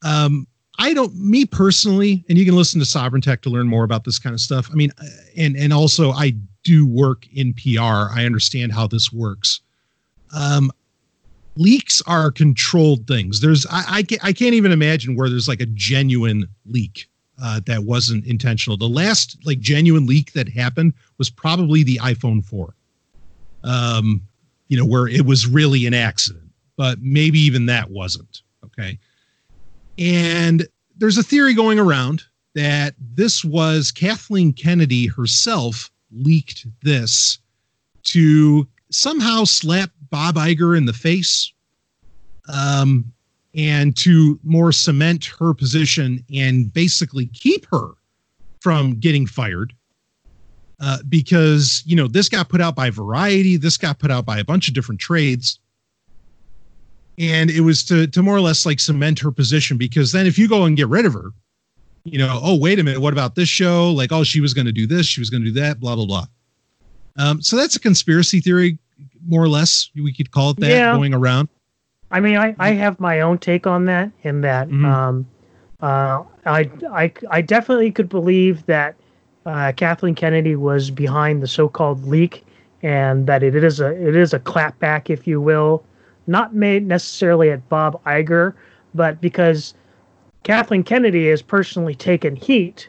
Um, 0.04 0.48
I 0.78 0.94
don't, 0.94 1.16
me 1.16 1.46
personally, 1.46 2.24
and 2.30 2.38
you 2.38 2.46
can 2.46 2.56
listen 2.56 2.80
to 2.80 2.86
Sovereign 2.86 3.22
Tech 3.22 3.42
to 3.44 3.50
learn 3.50 3.68
more 3.68 3.84
about 3.84 4.04
this 4.04 4.20
kind 4.20 4.34
of 4.34 4.40
stuff. 4.40 4.70
I 4.72 4.76
mean, 4.76 4.92
and 5.38 5.56
and 5.56 5.74
also 5.74 6.12
I 6.12 6.34
do 6.66 6.86
work 6.86 7.26
in 7.34 7.54
PR. 7.54 8.12
I 8.14 8.26
understand 8.26 8.74
how 8.74 8.88
this 8.88 9.14
works. 9.14 9.62
Um, 10.36 10.72
leaks 11.56 12.02
are 12.06 12.32
controlled 12.32 13.08
things. 13.08 13.40
There's 13.40 13.66
I 13.68 13.84
I 13.88 14.04
can't, 14.04 14.26
I 14.26 14.34
can't 14.34 14.56
even 14.56 14.74
imagine 14.74 15.16
where 15.16 15.30
there's 15.30 15.48
like 15.48 15.62
a 15.62 15.68
genuine 15.68 16.50
leak 16.66 17.08
uh, 17.42 17.62
that 17.68 17.84
wasn't 17.84 18.26
intentional. 18.26 18.76
The 18.76 18.90
last 18.90 19.38
like 19.46 19.60
genuine 19.60 20.06
leak 20.06 20.34
that 20.34 20.50
happened 20.50 20.94
was 21.18 21.30
probably 21.30 21.84
the 21.84 21.98
iPhone 22.02 22.44
4. 22.44 22.74
Um, 23.64 24.22
you 24.68 24.78
know, 24.78 24.86
where 24.86 25.08
it 25.08 25.26
was 25.26 25.48
really 25.48 25.86
an 25.86 25.94
accident, 25.94 26.50
but 26.76 27.00
maybe 27.02 27.40
even 27.40 27.68
that 27.68 27.90
wasn't. 27.90 28.42
Okay. 28.66 28.98
And 29.98 30.68
there's 30.98 31.18
a 31.18 31.24
theory 31.24 31.54
going 31.54 31.80
around 31.80 32.24
that 32.56 32.96
this 33.00 33.44
was 33.44 33.92
Kathleen 33.92 34.54
Kennedy 34.54 35.08
herself 35.08 35.92
leaked 36.16 36.66
this 36.82 37.40
to 38.04 38.68
somehow 38.92 39.44
slap 39.44 39.92
Bob 40.10 40.36
Iger 40.36 40.78
in 40.78 40.86
the 40.86 40.94
face. 40.94 41.52
Um, 42.48 43.12
and 43.56 43.96
to 43.98 44.40
more 44.44 44.72
cement 44.72 45.26
her 45.40 45.54
position 45.54 46.24
and 46.34 46.72
basically 46.74 47.28
keep 47.28 47.66
her 47.72 47.92
from 48.60 49.00
getting 49.00 49.26
fired. 49.26 49.74
Uh, 50.82 50.98
because 51.08 51.82
you 51.86 51.96
know 51.96 52.08
this 52.08 52.28
got 52.28 52.50
put 52.50 52.60
out 52.60 52.76
by 52.76 52.90
Variety, 52.90 53.56
this 53.56 53.78
got 53.78 53.98
put 53.98 54.12
out 54.12 54.26
by 54.26 54.38
a 54.38 54.44
bunch 54.44 54.68
of 54.68 54.74
different 54.74 55.00
trades, 55.00 55.60
and 57.18 57.50
it 57.50 57.62
was 57.62 57.86
to 57.86 58.08
to 58.08 58.22
more 58.22 58.36
or 58.36 58.42
less 58.42 58.66
like 58.66 58.82
cement 58.82 59.18
her 59.20 59.32
position. 59.32 59.78
Because 59.78 60.12
then 60.12 60.26
if 60.26 60.38
you 60.38 60.50
go 60.50 60.66
and 60.66 60.76
get 60.76 60.90
rid 60.90 61.06
of 61.06 61.14
her, 61.14 61.32
you 62.06 62.20
know, 62.20 62.40
oh 62.42 62.58
wait 62.58 62.80
a 62.80 62.84
minute, 62.84 63.02
what 63.02 63.14
about 63.14 63.36
this 63.36 63.50
show? 63.50 63.92
Like, 63.92 64.12
oh, 64.12 64.24
she 64.24 64.40
was 64.40 64.54
going 64.54 64.68
to 64.68 64.72
do 64.72 64.88
this, 64.88 65.06
she 65.06 65.20
was 65.20 65.30
going 65.30 65.44
to 65.44 65.52
do 65.52 65.60
that, 65.60 65.80
blah 65.80 65.96
blah 65.96 66.06
blah. 66.06 66.26
Um, 67.18 67.42
so 67.42 67.58
that's 67.58 67.76
a 67.76 67.80
conspiracy 67.80 68.40
theory, 68.40 68.78
more 69.28 69.44
or 69.44 69.50
less. 69.50 69.90
We 69.96 70.14
could 70.14 70.32
call 70.32 70.52
it 70.52 70.58
that 70.58 70.70
yeah. 70.70 70.94
going 70.94 71.14
around. 71.14 71.50
I 72.12 72.20
mean, 72.20 72.38
I, 72.38 72.56
I 72.60 72.72
have 72.72 73.00
my 73.00 73.22
own 73.22 73.40
take 73.40 73.66
on 73.66 73.86
that. 73.86 74.12
In 74.24 74.42
that, 74.42 74.68
mm-hmm. 74.68 74.86
um, 74.86 75.28
uh, 75.82 76.24
I, 76.46 76.70
I 76.92 77.12
I 77.32 77.42
definitely 77.42 77.92
could 77.92 78.10
believe 78.10 78.66
that 78.68 78.96
uh, 79.46 79.72
Kathleen 79.76 80.16
Kennedy 80.16 80.56
was 80.56 80.92
behind 80.92 81.42
the 81.42 81.48
so-called 81.48 82.06
leak, 82.06 82.46
and 82.84 83.26
that 83.28 83.42
it 83.42 83.56
is 83.56 83.80
a 83.80 83.92
it 84.08 84.16
is 84.16 84.34
a 84.34 84.40
clapback, 84.40 85.10
if 85.10 85.26
you 85.26 85.42
will, 85.42 85.84
not 86.28 86.54
made 86.54 86.86
necessarily 86.86 87.50
at 87.50 87.68
Bob 87.70 88.02
Iger, 88.04 88.54
but 88.94 89.20
because 89.22 89.74
Kathleen 90.46 90.84
Kennedy 90.84 91.28
has 91.30 91.42
personally 91.42 91.96
taken 91.96 92.36
heat 92.36 92.88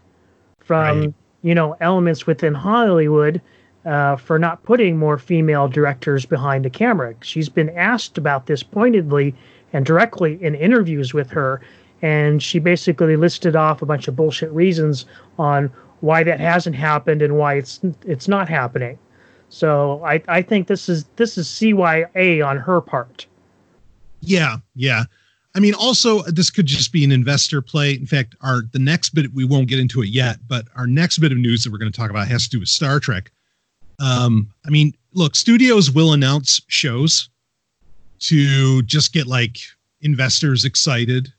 from 0.61 1.01
right. 1.01 1.15
you 1.43 1.55
know 1.55 1.75
elements 1.81 2.27
within 2.27 2.55
Hollywood 2.55 3.41
uh, 3.87 4.17
for 4.17 4.39
not 4.39 4.63
putting 4.63 4.99
more 4.99 5.17
female 5.19 5.67
directors 5.67 6.27
behind 6.27 6.65
the 6.67 6.71
camera. 6.71 7.15
She's 7.23 7.49
been 7.49 7.71
asked 7.71 8.19
about 8.19 8.47
this 8.47 8.63
pointedly 8.63 9.35
and 9.73 9.87
directly 9.87 10.39
in 10.43 10.55
interviews 10.55 11.15
with 11.15 11.31
her, 11.31 11.63
and 12.03 12.43
she 12.43 12.59
basically 12.59 13.17
listed 13.17 13.57
off 13.57 13.81
a 13.81 13.87
bunch 13.87 14.07
of 14.07 14.15
bullshit 14.15 14.51
reasons 14.51 15.07
on 15.39 15.73
why 16.01 16.23
that 16.25 16.39
hasn't 16.39 16.77
happened 16.77 17.23
and 17.23 17.39
why 17.39 17.55
it's 17.55 17.81
it's 18.05 18.29
not 18.29 18.51
happening. 18.51 18.99
So 19.49 20.05
I, 20.05 20.23
I 20.29 20.43
think 20.43 20.67
this 20.67 20.91
is 20.91 21.07
this 21.17 21.39
is 21.39 21.49
CYA 21.49 22.47
on 22.47 22.59
her 22.59 22.83
part. 22.83 23.27
Yeah, 24.21 24.59
yeah. 24.75 25.05
I 25.57 25.59
mean, 25.59 25.73
also 25.73 26.21
this 26.25 26.51
could 26.51 26.67
just 26.67 26.93
be 26.93 27.03
an 27.03 27.11
investor 27.11 27.63
play. 27.63 27.95
In 27.95 28.07
fact, 28.07 28.37
our 28.43 28.63
the 28.73 28.79
next 28.79 29.11
bit 29.11 29.33
we 29.33 29.47
won't 29.47 29.69
get 29.69 29.79
into 29.79 30.03
it 30.03 30.09
yet, 30.09 30.37
but 30.47 30.67
our 30.77 30.87
next 30.87 31.19
bit 31.19 31.33
of 31.33 31.39
news 31.39 31.65
that 31.65 31.73
we're 31.73 31.79
going 31.79 31.91
to 31.91 31.99
talk 31.99 32.11
about 32.11 32.29
has 32.29 32.45
to 32.45 32.51
do 32.51 32.61
with 32.61 32.69
Star 32.69 33.01
Trek. 33.01 33.33
Um, 33.99 34.53
I 34.67 34.71
mean, 34.71 34.95
look, 35.15 35.35
studios 35.35 35.91
will 35.91 36.13
announce 36.13 36.61
shows 36.69 37.31
to 38.19 38.83
just 38.83 39.15
get 39.15 39.27
like 39.27 39.57
investors 40.03 40.67
excited, 40.67 41.33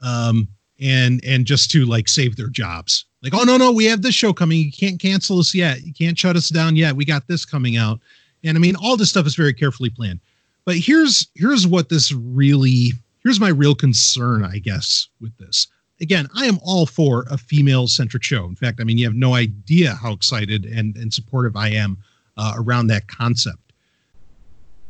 um, 0.00 0.46
and 0.80 1.22
and 1.24 1.44
just 1.44 1.72
to 1.72 1.84
like 1.84 2.06
save 2.06 2.36
their 2.36 2.48
jobs. 2.48 3.06
Like, 3.22 3.34
oh 3.34 3.42
no, 3.42 3.56
no, 3.56 3.72
we 3.72 3.86
have 3.86 4.02
this 4.02 4.14
show 4.14 4.32
coming. 4.32 4.60
You 4.60 4.70
can't 4.70 5.00
cancel 5.00 5.40
us 5.40 5.52
yet. 5.52 5.82
You 5.82 5.92
can't 5.92 6.16
shut 6.16 6.36
us 6.36 6.48
down 6.48 6.76
yet. 6.76 6.94
We 6.94 7.04
got 7.04 7.26
this 7.26 7.44
coming 7.44 7.76
out, 7.76 7.98
and 8.44 8.56
I 8.56 8.60
mean, 8.60 8.76
all 8.76 8.96
this 8.96 9.10
stuff 9.10 9.26
is 9.26 9.34
very 9.34 9.52
carefully 9.52 9.90
planned. 9.90 10.20
But 10.64 10.76
here's 10.76 11.26
here's 11.34 11.66
what 11.66 11.88
this 11.88 12.12
really 12.12 12.92
here's 13.24 13.40
my 13.40 13.48
real 13.48 13.74
concern, 13.74 14.44
I 14.44 14.58
guess, 14.58 15.08
with 15.20 15.36
this. 15.38 15.66
Again, 16.00 16.28
I 16.36 16.46
am 16.46 16.58
all 16.62 16.86
for 16.86 17.24
a 17.30 17.38
female 17.38 17.88
centric 17.88 18.22
show. 18.22 18.44
In 18.44 18.54
fact, 18.54 18.80
I 18.80 18.84
mean, 18.84 18.98
you 18.98 19.06
have 19.06 19.14
no 19.14 19.34
idea 19.34 19.94
how 19.94 20.12
excited 20.12 20.66
and, 20.66 20.96
and 20.96 21.12
supportive 21.12 21.56
I 21.56 21.68
am 21.68 21.96
uh, 22.36 22.54
around 22.56 22.88
that 22.88 23.08
concept. 23.08 23.72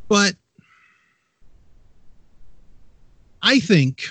But 0.08 0.34
I 3.42 3.60
think, 3.60 4.04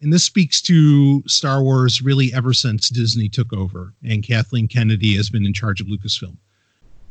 and 0.00 0.12
this 0.12 0.24
speaks 0.24 0.60
to 0.62 1.22
Star 1.28 1.62
Wars 1.62 2.02
really 2.02 2.32
ever 2.34 2.52
since 2.52 2.88
Disney 2.88 3.28
took 3.28 3.52
over 3.52 3.94
and 4.02 4.22
Kathleen 4.26 4.66
Kennedy 4.66 5.16
has 5.16 5.30
been 5.30 5.46
in 5.46 5.52
charge 5.52 5.80
of 5.80 5.86
Lucasfilm. 5.86 6.36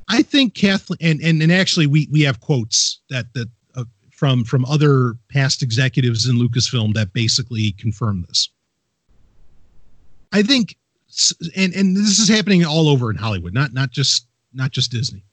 I 0.10 0.24
think 0.24 0.56
Kathleen, 0.56 0.98
and, 1.00 1.22
and, 1.22 1.42
and 1.42 1.52
actually, 1.52 1.88
we, 1.88 2.08
we 2.12 2.22
have 2.22 2.42
quotes 2.42 3.00
that, 3.10 3.34
that 3.34 3.48
from 4.22 4.44
from 4.44 4.64
other 4.66 5.16
past 5.30 5.64
executives 5.64 6.28
in 6.28 6.36
Lucasfilm 6.36 6.94
that 6.94 7.12
basically 7.12 7.72
confirm 7.72 8.24
this. 8.28 8.50
I 10.32 10.44
think, 10.44 10.78
and 11.58 11.74
and 11.74 11.98
this 11.98 12.20
is 12.20 12.30
happening 12.30 12.64
all 12.64 12.88
over 12.88 13.10
in 13.10 13.18
Hollywood, 13.18 13.52
not 13.52 13.74
not 13.74 13.90
just 13.90 14.28
not 14.54 14.70
just 14.70 14.92
Disney, 14.92 15.24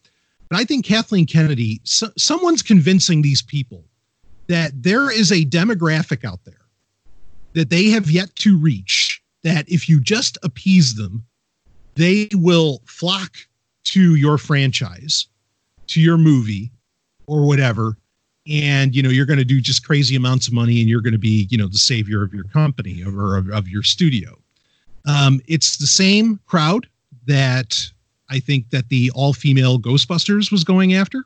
but 0.49 0.59
I 0.59 0.65
think 0.65 0.87
Kathleen 0.87 1.27
Kennedy, 1.27 1.83
so, 1.85 2.09
someone's 2.17 2.63
convincing 2.63 3.21
these 3.21 3.43
people 3.43 3.85
that 4.47 4.71
there 4.75 5.11
is 5.11 5.33
a 5.33 5.45
demographic 5.45 6.25
out 6.25 6.43
there 6.47 6.65
that 7.53 7.69
they 7.69 7.91
have 7.91 8.11
yet 8.11 8.35
to 8.37 8.57
reach. 8.57 9.23
That 9.43 9.69
if 9.69 9.87
you 9.87 10.01
just 10.01 10.39
appease 10.43 10.95
them, 10.95 11.27
they 11.95 12.29
will 12.33 12.81
flock 12.87 13.37
to 13.85 14.15
your 14.15 14.39
franchise, 14.39 15.27
to 15.89 16.01
your 16.01 16.17
movie, 16.17 16.73
or 17.27 17.47
whatever, 17.47 17.99
and 18.49 18.95
you 18.95 19.03
know 19.03 19.11
you're 19.11 19.27
going 19.27 19.39
to 19.39 19.45
do 19.45 19.61
just 19.61 19.85
crazy 19.87 20.17
amounts 20.17 20.49
of 20.49 20.55
money 20.55 20.81
and 20.81 20.89
you're 20.89 21.03
going 21.03 21.13
to 21.13 21.19
be 21.19 21.47
you 21.51 21.59
know 21.59 21.69
the 21.69 21.79
savior 21.79 22.23
of 22.23 22.33
your 22.33 22.45
company 22.45 23.03
or 23.05 23.37
of, 23.37 23.51
of 23.51 23.69
your 23.69 23.83
studio. 23.83 24.37
Um, 25.07 25.41
it's 25.47 25.77
the 25.77 25.87
same 25.87 26.41
crowd 26.47 26.87
that 27.27 27.79
i 28.31 28.39
think 28.39 28.71
that 28.71 28.89
the 28.89 29.11
all-female 29.15 29.79
ghostbusters 29.79 30.51
was 30.51 30.65
going 30.65 30.95
after. 30.95 31.25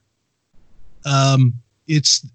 Um, 1.05 1.55
it's 1.89 2.27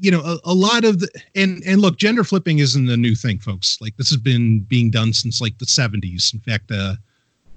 you 0.00 0.10
know 0.10 0.20
a, 0.20 0.38
a, 0.44 0.54
lot 0.54 0.84
of 0.84 1.00
the 1.00 1.08
and 1.34 1.62
and 1.66 1.80
look 1.80 1.96
gender 1.96 2.24
flipping 2.24 2.58
isn't 2.58 2.88
a 2.88 2.96
new 2.96 3.14
thing 3.14 3.38
folks. 3.38 3.78
Like 3.80 3.96
this 3.96 4.10
has 4.10 4.18
been 4.18 4.60
being 4.60 4.90
done 4.90 5.12
since 5.12 5.40
like 5.40 5.58
the 5.58 5.66
70s 5.66 6.32
in 6.34 6.40
fact 6.40 6.70
uh, 6.70 6.94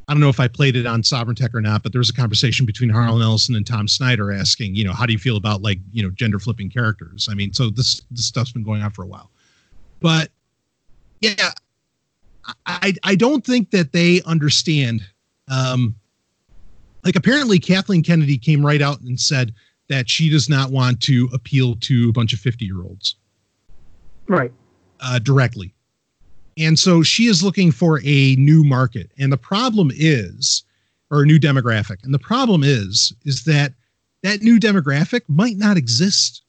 I 0.08 0.14
don't 0.14 0.22
know 0.22 0.30
if 0.30 0.40
I 0.40 0.48
played 0.48 0.78
it 0.78 0.86
on 0.86 1.04
Sovereign 1.04 1.36
Tech 1.36 1.54
or 1.54 1.60
not, 1.60 1.84
but 1.84 1.92
there 1.92 2.00
was 2.00 2.10
a 2.10 2.14
conversation 2.14 2.66
between 2.66 2.90
Harlan 2.90 3.22
Ellison 3.22 3.56
and 3.56 3.68
Tom 3.68 3.90
Snyder 3.90 4.32
asking, 4.32 4.74
you 4.74 4.86
know, 4.86 4.94
how 4.94 5.06
do 5.06 5.12
you 5.12 5.20
feel 5.20 5.36
about 5.36 5.62
like, 5.62 5.80
you 5.92 6.02
know, 6.02 6.10
gender 6.12 6.40
flipping 6.40 6.70
characters? 6.70 7.28
I 7.30 7.34
mean, 7.34 7.52
so 7.52 7.70
this 7.70 8.02
this 8.12 8.26
stuff's 8.26 8.54
been 8.54 8.64
going 8.64 8.82
on 8.82 8.92
for 8.92 9.04
a 9.04 9.08
while. 9.08 9.32
But 10.00 10.32
yeah, 11.20 11.52
I 12.66 12.94
I 13.04 13.16
don't 13.16 13.46
think 13.46 13.72
that 13.72 13.92
they 13.92 14.22
understand. 14.24 15.02
Um, 15.50 15.96
like 17.04 17.16
apparently 17.16 17.60
Kathleen 17.60 18.04
Kennedy 18.04 18.38
came 18.38 18.66
right 18.66 18.82
out 18.82 19.02
and 19.02 19.20
said 19.20 19.54
that 19.88 20.10
she 20.10 20.30
does 20.30 20.50
not 20.50 20.72
want 20.72 21.02
to 21.02 21.30
appeal 21.34 21.76
to 21.78 22.10
a 22.10 22.12
bunch 22.12 22.34
of 22.34 22.40
50 22.40 22.66
year 22.66 22.82
olds. 22.82 23.16
Right. 24.28 24.52
Uh, 25.00 25.20
directly. 25.20 25.74
And 26.58 26.80
so 26.80 27.04
she 27.04 27.28
is 27.28 27.44
looking 27.44 27.72
for 27.72 28.02
a 28.04 28.36
new 28.36 28.64
market. 28.64 29.12
And 29.20 29.32
the 29.32 29.38
problem 29.38 29.92
is, 29.94 30.64
or 31.12 31.24
a 31.24 31.26
new 31.26 31.40
demographic. 31.40 32.04
And 32.04 32.14
the 32.14 32.20
problem 32.20 32.64
is, 32.64 33.14
is 33.24 33.44
that 33.44 33.74
that 34.24 34.42
new 34.42 34.60
demographic 34.60 35.22
might 35.28 35.58
not 35.58 35.78
exist. 35.78 36.42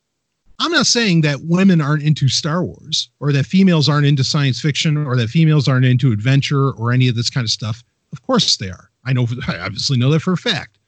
I'm 0.59 0.73
not 0.73 0.87
saying 0.87 1.21
that 1.21 1.43
women 1.45 1.81
aren't 1.81 2.03
into 2.03 2.29
Star 2.29 2.65
Wars 2.65 3.11
or 3.21 3.33
that 3.33 3.47
females 3.47 3.89
aren't 3.89 4.07
into 4.07 4.25
science 4.25 4.61
fiction 4.61 4.97
or 4.97 5.15
that 5.17 5.29
females 5.29 5.69
aren't 5.69 5.85
into 5.85 6.11
adventure 6.11 6.71
or 6.73 6.91
any 6.91 7.07
of 7.09 7.15
this 7.15 7.31
kind 7.31 7.45
of 7.45 7.51
stuff. 7.51 7.85
Of 8.13 8.23
course 8.23 8.57
they 8.57 8.71
are. 8.71 8.91
I 9.05 9.13
know, 9.13 9.29
I 9.49 9.59
obviously 9.59 9.99
know 9.99 10.11
that 10.11 10.21
for 10.21 10.33
a 10.33 10.39
fact. 10.39 10.79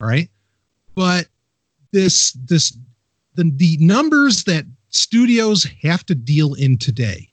All 0.00 0.08
right. 0.08 0.28
But 0.94 1.28
this, 1.92 2.32
this, 2.32 2.76
the, 3.34 3.50
the 3.54 3.76
numbers 3.78 4.44
that 4.44 4.64
studios 4.88 5.64
have 5.82 6.04
to 6.06 6.14
deal 6.14 6.54
in 6.54 6.76
today 6.76 7.31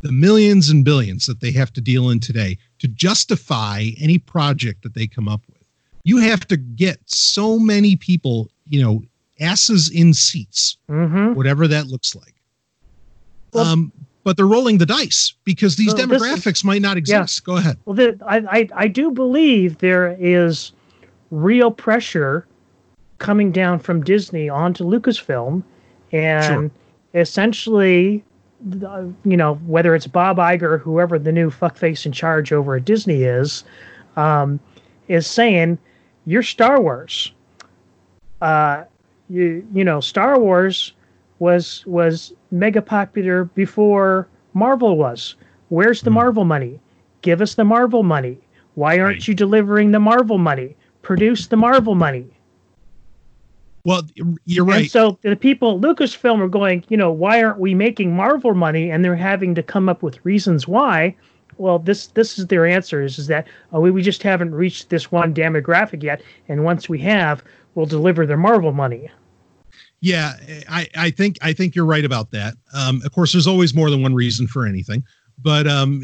the 0.00 0.12
millions 0.12 0.68
and 0.68 0.84
billions 0.84 1.26
that 1.26 1.40
they 1.40 1.50
have 1.52 1.72
to 1.72 1.80
deal 1.80 2.10
in 2.10 2.20
today 2.20 2.56
to 2.78 2.88
justify 2.88 3.86
any 4.00 4.18
project 4.18 4.82
that 4.82 4.94
they 4.94 5.06
come 5.06 5.28
up 5.28 5.42
with. 5.48 5.64
You 6.04 6.18
have 6.18 6.46
to 6.48 6.56
get 6.56 6.98
so 7.06 7.58
many 7.58 7.96
people, 7.96 8.50
you 8.68 8.82
know, 8.82 9.02
asses 9.40 9.90
in 9.90 10.14
seats, 10.14 10.76
mm-hmm. 10.88 11.34
whatever 11.34 11.68
that 11.68 11.86
looks 11.86 12.14
like. 12.14 12.34
Well, 13.52 13.64
um, 13.64 13.92
but 14.24 14.36
they're 14.36 14.46
rolling 14.46 14.78
the 14.78 14.86
dice 14.86 15.34
because 15.44 15.76
these 15.76 15.92
so 15.92 15.96
demographics 15.96 16.58
is, 16.58 16.64
might 16.64 16.82
not 16.82 16.96
exist. 16.96 17.42
Yeah. 17.42 17.46
Go 17.46 17.56
ahead. 17.56 17.78
Well, 17.84 17.96
the, 17.96 18.18
I, 18.26 18.36
I, 18.50 18.68
I 18.74 18.88
do 18.88 19.10
believe 19.10 19.78
there 19.78 20.16
is 20.18 20.72
real 21.30 21.70
pressure 21.70 22.46
coming 23.18 23.50
down 23.52 23.78
from 23.78 24.02
Disney 24.02 24.48
onto 24.48 24.84
Lucasfilm, 24.84 25.62
and 26.12 26.70
sure. 26.70 27.20
essentially 27.20 28.24
you 29.24 29.36
know, 29.36 29.54
whether 29.66 29.94
it's 29.94 30.06
Bob 30.06 30.38
Iger 30.38 30.62
or 30.62 30.78
whoever 30.78 31.18
the 31.18 31.32
new 31.32 31.50
fuckface 31.50 32.04
in 32.04 32.12
charge 32.12 32.52
over 32.52 32.76
at 32.76 32.84
Disney 32.84 33.22
is, 33.22 33.64
um, 34.16 34.58
is 35.06 35.26
saying, 35.26 35.78
"You're 36.26 36.42
Star 36.42 36.80
Wars. 36.80 37.32
Uh, 38.40 38.84
you 39.28 39.66
you 39.72 39.84
know, 39.84 40.00
Star 40.00 40.38
Wars 40.38 40.92
was 41.38 41.84
was 41.86 42.32
mega 42.50 42.82
popular 42.82 43.44
before 43.44 44.28
Marvel 44.54 44.96
was. 44.96 45.36
Where's 45.68 46.02
the 46.02 46.10
hmm. 46.10 46.14
Marvel 46.14 46.44
money? 46.44 46.80
Give 47.22 47.40
us 47.40 47.54
the 47.54 47.64
Marvel 47.64 48.02
money. 48.02 48.38
Why 48.74 48.98
aren't 48.98 49.18
right. 49.18 49.28
you 49.28 49.34
delivering 49.34 49.92
the 49.92 50.00
Marvel 50.00 50.38
money? 50.38 50.76
Produce 51.02 51.46
the 51.46 51.56
Marvel 51.56 51.94
money." 51.94 52.26
Well, 53.88 54.02
you're 54.44 54.66
right. 54.66 54.82
And 54.82 54.90
so 54.90 55.18
the 55.22 55.34
people 55.34 55.76
at 55.76 55.80
Lucasfilm 55.80 56.40
are 56.40 56.48
going, 56.48 56.84
you 56.90 56.96
know, 56.98 57.10
why 57.10 57.42
aren't 57.42 57.58
we 57.58 57.74
making 57.74 58.14
Marvel 58.14 58.52
money? 58.52 58.90
And 58.90 59.02
they're 59.02 59.16
having 59.16 59.54
to 59.54 59.62
come 59.62 59.88
up 59.88 60.02
with 60.02 60.22
reasons 60.26 60.68
why. 60.68 61.16
Well, 61.56 61.78
this 61.78 62.08
this 62.08 62.38
is 62.38 62.48
their 62.48 62.66
answer 62.66 63.02
is, 63.02 63.18
is 63.18 63.28
that 63.28 63.46
oh, 63.72 63.80
we, 63.80 63.90
we 63.90 64.02
just 64.02 64.22
haven't 64.22 64.54
reached 64.54 64.90
this 64.90 65.10
one 65.10 65.32
demographic 65.32 66.02
yet, 66.02 66.20
and 66.48 66.64
once 66.64 66.90
we 66.90 66.98
have, 66.98 67.42
we'll 67.74 67.86
deliver 67.86 68.26
their 68.26 68.36
Marvel 68.36 68.72
money. 68.72 69.10
Yeah, 70.02 70.34
I, 70.68 70.86
I 70.94 71.10
think 71.10 71.38
I 71.40 71.54
think 71.54 71.74
you're 71.74 71.86
right 71.86 72.04
about 72.04 72.30
that. 72.32 72.56
Um, 72.74 73.00
of 73.06 73.12
course, 73.12 73.32
there's 73.32 73.46
always 73.46 73.74
more 73.74 73.88
than 73.88 74.02
one 74.02 74.14
reason 74.14 74.46
for 74.46 74.66
anything, 74.66 75.02
but 75.42 75.66
um, 75.66 76.02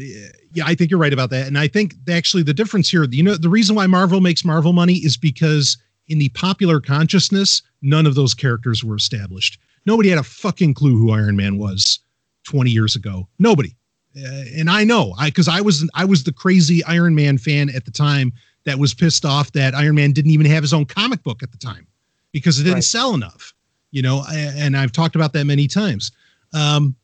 yeah, 0.55 0.63
I 0.65 0.73
think 0.73 0.89
you're 0.89 0.99
right 0.99 1.13
about 1.13 1.29
that. 1.29 1.45
And 1.45 1.59
I 1.59 1.67
think 1.67 1.93
actually 2.09 2.41
the 2.41 2.53
difference 2.53 2.89
here, 2.89 3.03
you 3.03 3.21
know, 3.21 3.35
the 3.35 3.47
reason 3.47 3.75
why 3.75 3.85
Marvel 3.85 4.21
makes 4.21 4.43
Marvel 4.43 4.73
money 4.73 4.95
is 4.95 5.17
because 5.17 5.77
in 6.07 6.19
the 6.19 6.29
popular 6.29 6.79
consciousness, 6.79 7.61
none 7.81 8.05
of 8.05 8.15
those 8.15 8.33
characters 8.33 8.83
were 8.83 8.95
established. 8.95 9.59
Nobody 9.85 10.09
had 10.09 10.17
a 10.17 10.23
fucking 10.23 10.73
clue 10.73 10.97
who 10.97 11.11
Iron 11.11 11.35
Man 11.35 11.57
was 11.57 11.99
20 12.45 12.69
years 12.71 12.95
ago. 12.95 13.27
Nobody. 13.39 13.75
Uh, 14.17 14.43
and 14.55 14.69
I 14.69 14.83
know, 14.83 15.13
I 15.17 15.27
because 15.27 15.47
I 15.47 15.61
was 15.61 15.87
I 15.93 16.05
was 16.05 16.23
the 16.23 16.31
crazy 16.31 16.83
Iron 16.85 17.15
Man 17.15 17.37
fan 17.37 17.69
at 17.69 17.83
the 17.85 17.91
time 17.91 18.31
that 18.63 18.79
was 18.79 18.93
pissed 18.93 19.25
off 19.25 19.51
that 19.51 19.75
Iron 19.75 19.95
Man 19.95 20.11
didn't 20.13 20.31
even 20.31 20.45
have 20.45 20.63
his 20.63 20.73
own 20.73 20.85
comic 20.85 21.21
book 21.21 21.43
at 21.43 21.51
the 21.51 21.57
time 21.57 21.85
because 22.31 22.59
it 22.59 22.63
didn't 22.63 22.75
right. 22.75 22.83
sell 22.83 23.13
enough. 23.13 23.53
You 23.91 24.01
know, 24.01 24.23
and 24.31 24.75
I've 24.75 24.91
talked 24.91 25.15
about 25.15 25.33
that 25.33 25.45
many 25.45 25.67
times. 25.67 26.11
Um, 26.53 26.95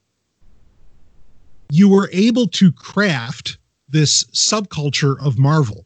you 1.70 1.90
were 1.90 2.10
able 2.12 2.48
to 2.48 2.72
craft 2.72 3.58
this 3.88 4.24
subculture 4.26 5.22
of 5.26 5.38
Marvel 5.38 5.86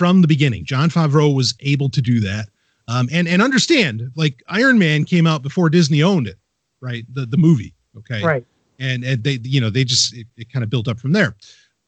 from 0.00 0.22
the 0.22 0.26
beginning. 0.26 0.64
Jon 0.64 0.88
Favreau 0.88 1.34
was 1.34 1.52
able 1.60 1.90
to 1.90 2.00
do 2.00 2.20
that. 2.20 2.48
Um, 2.88 3.10
and 3.12 3.28
and 3.28 3.42
understand, 3.42 4.10
like 4.16 4.42
Iron 4.48 4.78
Man 4.78 5.04
came 5.04 5.26
out 5.26 5.42
before 5.42 5.68
Disney 5.68 6.02
owned 6.02 6.26
it, 6.26 6.38
right? 6.80 7.04
The 7.12 7.26
the 7.26 7.36
movie, 7.36 7.74
okay, 7.98 8.24
right? 8.24 8.44
And 8.78 9.04
and 9.04 9.22
they 9.22 9.40
you 9.42 9.60
know 9.60 9.68
they 9.68 9.84
just 9.84 10.14
it, 10.14 10.26
it 10.38 10.50
kind 10.50 10.64
of 10.64 10.70
built 10.70 10.88
up 10.88 10.98
from 10.98 11.12
there. 11.12 11.36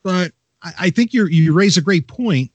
But 0.02 0.32
I, 0.62 0.72
I 0.78 0.90
think 0.90 1.14
you 1.14 1.24
you 1.24 1.54
raise 1.54 1.78
a 1.78 1.80
great 1.80 2.06
point 2.06 2.50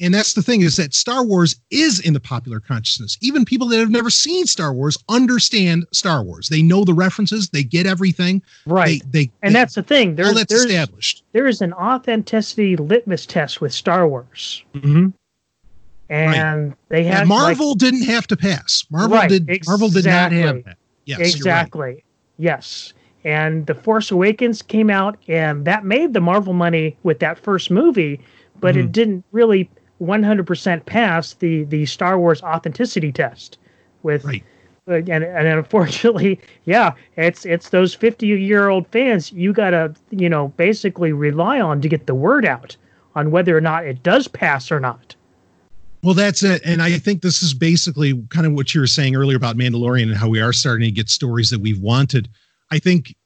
and 0.00 0.12
that's 0.12 0.34
the 0.34 0.42
thing 0.42 0.60
is 0.60 0.76
that 0.76 0.92
Star 0.94 1.24
Wars 1.24 1.56
is 1.70 2.00
in 2.00 2.12
the 2.12 2.20
popular 2.20 2.60
consciousness. 2.60 3.16
Even 3.22 3.44
people 3.44 3.66
that 3.68 3.78
have 3.78 3.90
never 3.90 4.10
seen 4.10 4.46
Star 4.46 4.72
Wars 4.72 4.98
understand 5.08 5.86
Star 5.92 6.22
Wars. 6.22 6.48
They 6.48 6.60
know 6.62 6.84
the 6.84 6.92
references. 6.94 7.48
They 7.48 7.62
get 7.64 7.86
everything. 7.86 8.42
Right. 8.66 9.00
They, 9.10 9.24
they 9.26 9.30
and 9.42 9.54
they, 9.54 9.58
that's 9.60 9.74
the 9.74 9.82
thing. 9.82 10.14
There's 10.16 10.28
all 10.28 10.34
that's 10.34 10.52
there's, 10.52 10.64
established. 10.66 11.24
there 11.32 11.46
is 11.46 11.62
an 11.62 11.72
authenticity 11.72 12.76
litmus 12.76 13.24
test 13.26 13.60
with 13.60 13.72
Star 13.72 14.06
Wars, 14.06 14.62
Mm-hmm. 14.74 15.08
and 16.08 16.74
they 16.88 17.02
Yeah, 17.04 17.10
had 17.10 17.18
like- 17.20 17.28
Marvel 17.28 17.74
didn't 17.74 18.02
have 18.04 18.26
to 18.28 18.36
pass. 18.36 18.84
Marvel 18.90 19.16
Right, 19.16 19.28
did. 19.28 19.48
Marvel 19.66 19.88
did 19.88 20.04
not 20.04 20.32
have 20.32 20.56
exactly. 20.56 20.62
that. 20.62 20.78
Yes, 21.04 21.18
you're 21.18 21.24
right. 21.26 21.36
exactly. 21.36 22.04
Yes. 22.38 22.92
And 23.24 23.66
The 23.66 23.74
Force 23.74 24.10
Awakens 24.10 24.62
came 24.62 24.88
out, 24.90 25.16
and 25.26 25.64
that 25.64 25.84
made 25.84 26.12
the 26.12 26.20
Marvel 26.20 26.52
money 26.52 26.96
with 27.02 27.18
that 27.20 27.38
first 27.38 27.70
movie, 27.70 28.20
but 28.60 28.74
Mhm. 28.74 28.78
it 28.84 28.92
didn't 28.92 29.24
really 29.32 29.68
100% 30.00 30.86
pass 30.86 31.34
the 31.34 31.64
the 31.64 31.86
Star 31.86 32.18
Wars 32.18 32.42
authenticity 32.42 33.12
test. 33.12 33.58
With 34.02 34.24
Right. 34.24 34.44
uh, 34.88 34.94
and 34.94 35.10
and 35.24 35.48
unfortunately, 35.48 36.38
yeah, 36.64 36.92
it's 37.16 37.44
it's 37.44 37.70
those 37.70 37.94
50 37.94 38.26
year 38.26 38.68
old 38.68 38.86
fans 38.88 39.32
you 39.32 39.52
gotta 39.52 39.94
you 40.10 40.28
know 40.28 40.48
basically 40.56 41.12
rely 41.12 41.60
on 41.60 41.80
to 41.80 41.88
get 41.88 42.06
the 42.06 42.14
word 42.14 42.44
out 42.44 42.76
on 43.14 43.30
whether 43.30 43.56
or 43.56 43.60
not 43.60 43.84
it 43.86 44.02
does 44.02 44.28
pass 44.28 44.70
or 44.70 44.78
not. 44.78 45.14
Well, 46.02 46.14
that's 46.14 46.44
it. 46.44 46.60
And 46.64 46.82
I 46.82 46.98
think 46.98 47.22
this 47.22 47.42
is 47.42 47.52
basically 47.54 48.22
kind 48.28 48.46
of 48.46 48.52
what 48.52 48.74
you 48.74 48.80
were 48.80 48.86
saying 48.86 49.16
earlier 49.16 49.36
about 49.36 49.56
Mandalorian 49.56 50.04
and 50.04 50.16
how 50.16 50.28
we 50.28 50.40
are 50.40 50.52
starting 50.52 50.84
to 50.84 50.92
get 50.92 51.08
stories 51.08 51.50
that 51.50 51.58
we've 51.60 51.80
wanted. 51.80 52.28
I 52.70 52.78
think 52.78 53.16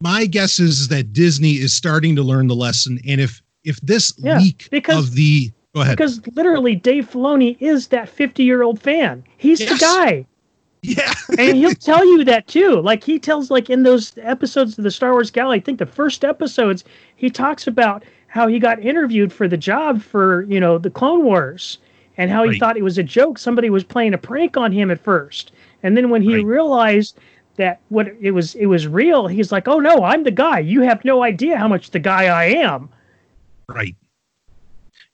my 0.00 0.26
guess 0.26 0.60
is 0.60 0.88
that 0.88 1.12
Disney 1.12 1.52
is 1.54 1.72
starting 1.72 2.14
to 2.16 2.22
learn 2.22 2.46
the 2.46 2.54
lesson. 2.54 3.00
And 3.08 3.20
if 3.20 3.42
if 3.64 3.80
this 3.80 4.12
Yeah, 4.18 4.38
leak 4.38 4.68
because- 4.70 5.08
of 5.08 5.14
the 5.14 5.50
go 5.74 5.80
ahead. 5.82 5.96
Because 5.96 6.20
literally, 6.34 6.74
Dave 6.76 7.10
Filoni 7.10 7.56
is 7.60 7.88
that 7.88 8.08
50 8.08 8.42
year 8.42 8.62
old 8.62 8.80
fan. 8.80 9.24
He's 9.38 9.60
Yes. 9.60 9.70
the 9.72 9.78
guy. 9.78 10.26
yeah. 10.82 11.12
and 11.38 11.56
he'll 11.56 11.74
tell 11.90 12.04
you 12.04 12.24
that 12.24 12.46
too. 12.48 12.80
Like 12.80 13.04
he 13.04 13.18
tells, 13.18 13.50
like 13.50 13.70
in 13.70 13.82
those 13.82 14.12
episodes 14.18 14.76
of 14.78 14.84
the 14.84 14.90
Star 14.90 15.12
Wars 15.12 15.30
Gallery, 15.30 15.58
I 15.58 15.60
think 15.60 15.78
the 15.78 15.86
first 15.86 16.24
episodes, 16.24 16.84
he 17.16 17.30
talks 17.30 17.66
about 17.66 18.04
how 18.26 18.46
he 18.46 18.58
got 18.58 18.80
interviewed 18.80 19.32
for 19.32 19.46
the 19.46 19.56
job 19.58 20.02
for 20.02 20.42
you 20.44 20.58
know 20.58 20.78
the 20.78 20.90
Clone 20.90 21.24
Wars, 21.24 21.78
and 22.16 22.30
how 22.30 22.48
he 22.48 22.58
thought 22.58 22.76
it 22.76 22.82
was 22.82 22.98
a 22.98 23.02
joke. 23.02 23.38
Somebody 23.38 23.70
was 23.70 23.84
playing 23.84 24.14
a 24.14 24.18
prank 24.18 24.56
on 24.56 24.72
him 24.72 24.90
at 24.90 24.98
first, 25.00 25.52
and 25.82 25.96
then 25.96 26.10
when 26.10 26.22
he 26.22 26.36
Right. 26.36 26.44
realized 26.46 27.18
that 27.56 27.80
what 27.90 28.08
it 28.22 28.30
was, 28.32 28.54
it 28.54 28.66
was 28.66 28.86
real. 28.88 29.26
He's 29.26 29.52
like, 29.52 29.68
"Oh 29.68 29.78
no, 29.78 30.02
I'm 30.02 30.24
the 30.24 30.30
guy. 30.30 30.58
You 30.60 30.80
have 30.80 31.04
no 31.04 31.22
idea 31.22 31.58
how 31.58 31.68
much 31.68 31.90
the 31.90 31.98
guy 31.98 32.24
I 32.24 32.44
am." 32.44 32.88
Right. 33.68 33.94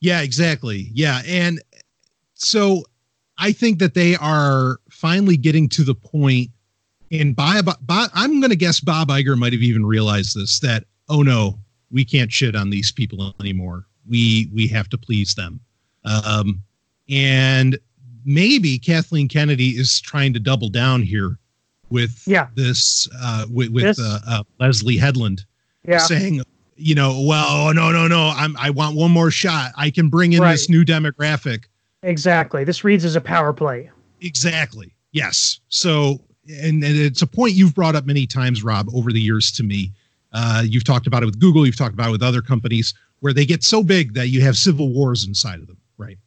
Yeah, 0.01 0.21
exactly. 0.23 0.91
Yeah. 0.93 1.23
And 1.27 1.61
so 2.35 2.85
I 3.39 3.53
think 3.53 3.79
that 3.81 3.95
they 3.95 4.17
are 4.17 4.79
finally 4.91 5.37
getting 5.37 5.69
to 5.71 5.83
the 5.85 5.95
point. 5.95 6.51
and 7.11 7.35
by, 7.35 7.61
Bob 7.63 8.11
I'm 8.15 8.41
going 8.41 8.51
to 8.51 8.57
guess 8.57 8.81
Bob 8.81 9.09
Iger 9.09 9.37
might 9.37 9.53
have 9.53 9.63
even 9.63 9.85
realized 9.87 10.37
this 10.37 10.61
that, 10.61 10.85
oh 11.09 11.23
no, 11.23 11.59
we 11.91 12.05
can't 12.05 12.31
shit 12.33 12.55
on 12.55 12.71
these 12.71 12.93
people 12.93 13.35
anymore. 13.41 13.87
We, 14.09 14.51
we 14.55 14.67
have 14.69 14.89
to 14.91 14.99
please 14.99 15.35
them. 15.35 15.61
Um, 16.05 16.63
and 17.09 17.79
maybe 18.25 18.79
Kathleen 18.79 19.27
Kennedy 19.29 19.71
is 19.71 20.01
trying 20.01 20.33
to 20.35 20.39
double 20.41 20.69
down 20.69 21.03
here 21.03 21.39
with 21.91 22.23
Yeah. 22.27 22.49
this, 22.55 23.09
uh, 23.21 23.47
with, 23.51 23.71
with 23.71 23.85
This- 23.85 24.01
uh, 24.01 24.21
uh, 24.27 24.43
Leslye 24.61 24.99
Headland 24.99 25.45
Yeah, 25.87 25.99
saying, 25.99 26.43
you 26.79 26.95
know, 26.95 27.21
well, 27.27 27.47
oh, 27.49 27.73
no, 27.73 27.91
no, 27.91 28.07
no, 28.07 28.33
I'm 28.35 28.57
I 28.57 28.71
want 28.71 28.97
one 28.97 29.11
more 29.11 29.31
shot. 29.31 29.73
I 29.77 29.91
can 29.91 30.09
bring 30.09 30.33
in 30.33 30.43
this 30.43 30.69
new 30.69 30.85
demographic. 30.85 31.65
exactly. 32.03 32.65
This 32.65 32.85
reads 32.85 33.05
as 33.05 33.17
a 33.17 33.21
power 33.21 33.53
play. 33.53 33.91
Exactly. 34.21 34.95
Yes. 35.13 35.61
So, 35.69 36.21
and, 36.49 36.83
and 36.83 36.97
it's 36.97 37.23
a 37.23 37.27
point 37.27 37.55
you've 37.55 37.75
brought 37.75 37.97
up 37.97 38.07
many 38.07 38.27
times, 38.27 38.63
Rob, 38.63 38.89
over 38.95 39.13
the 39.13 39.21
years 39.21 39.51
to 39.53 39.63
me. 39.63 39.93
Uh, 40.33 40.63
you've 40.65 40.85
talked 40.85 41.07
about 41.07 41.23
it 41.23 41.27
with 41.27 41.41
Google. 41.41 41.67
You've 41.67 41.77
talked 41.77 41.95
about 41.95 42.09
it 42.09 42.13
with 42.13 42.23
other 42.23 42.43
companies 42.43 42.95
where 43.21 43.33
they 43.33 43.45
get 43.45 43.65
so 43.65 43.83
big 43.83 44.15
that 44.15 44.29
you 44.29 44.41
have 44.43 44.57
civil 44.57 44.93
wars 44.93 45.27
inside 45.27 45.61
of 45.61 45.67
them, 45.67 45.79
right? 45.97 46.19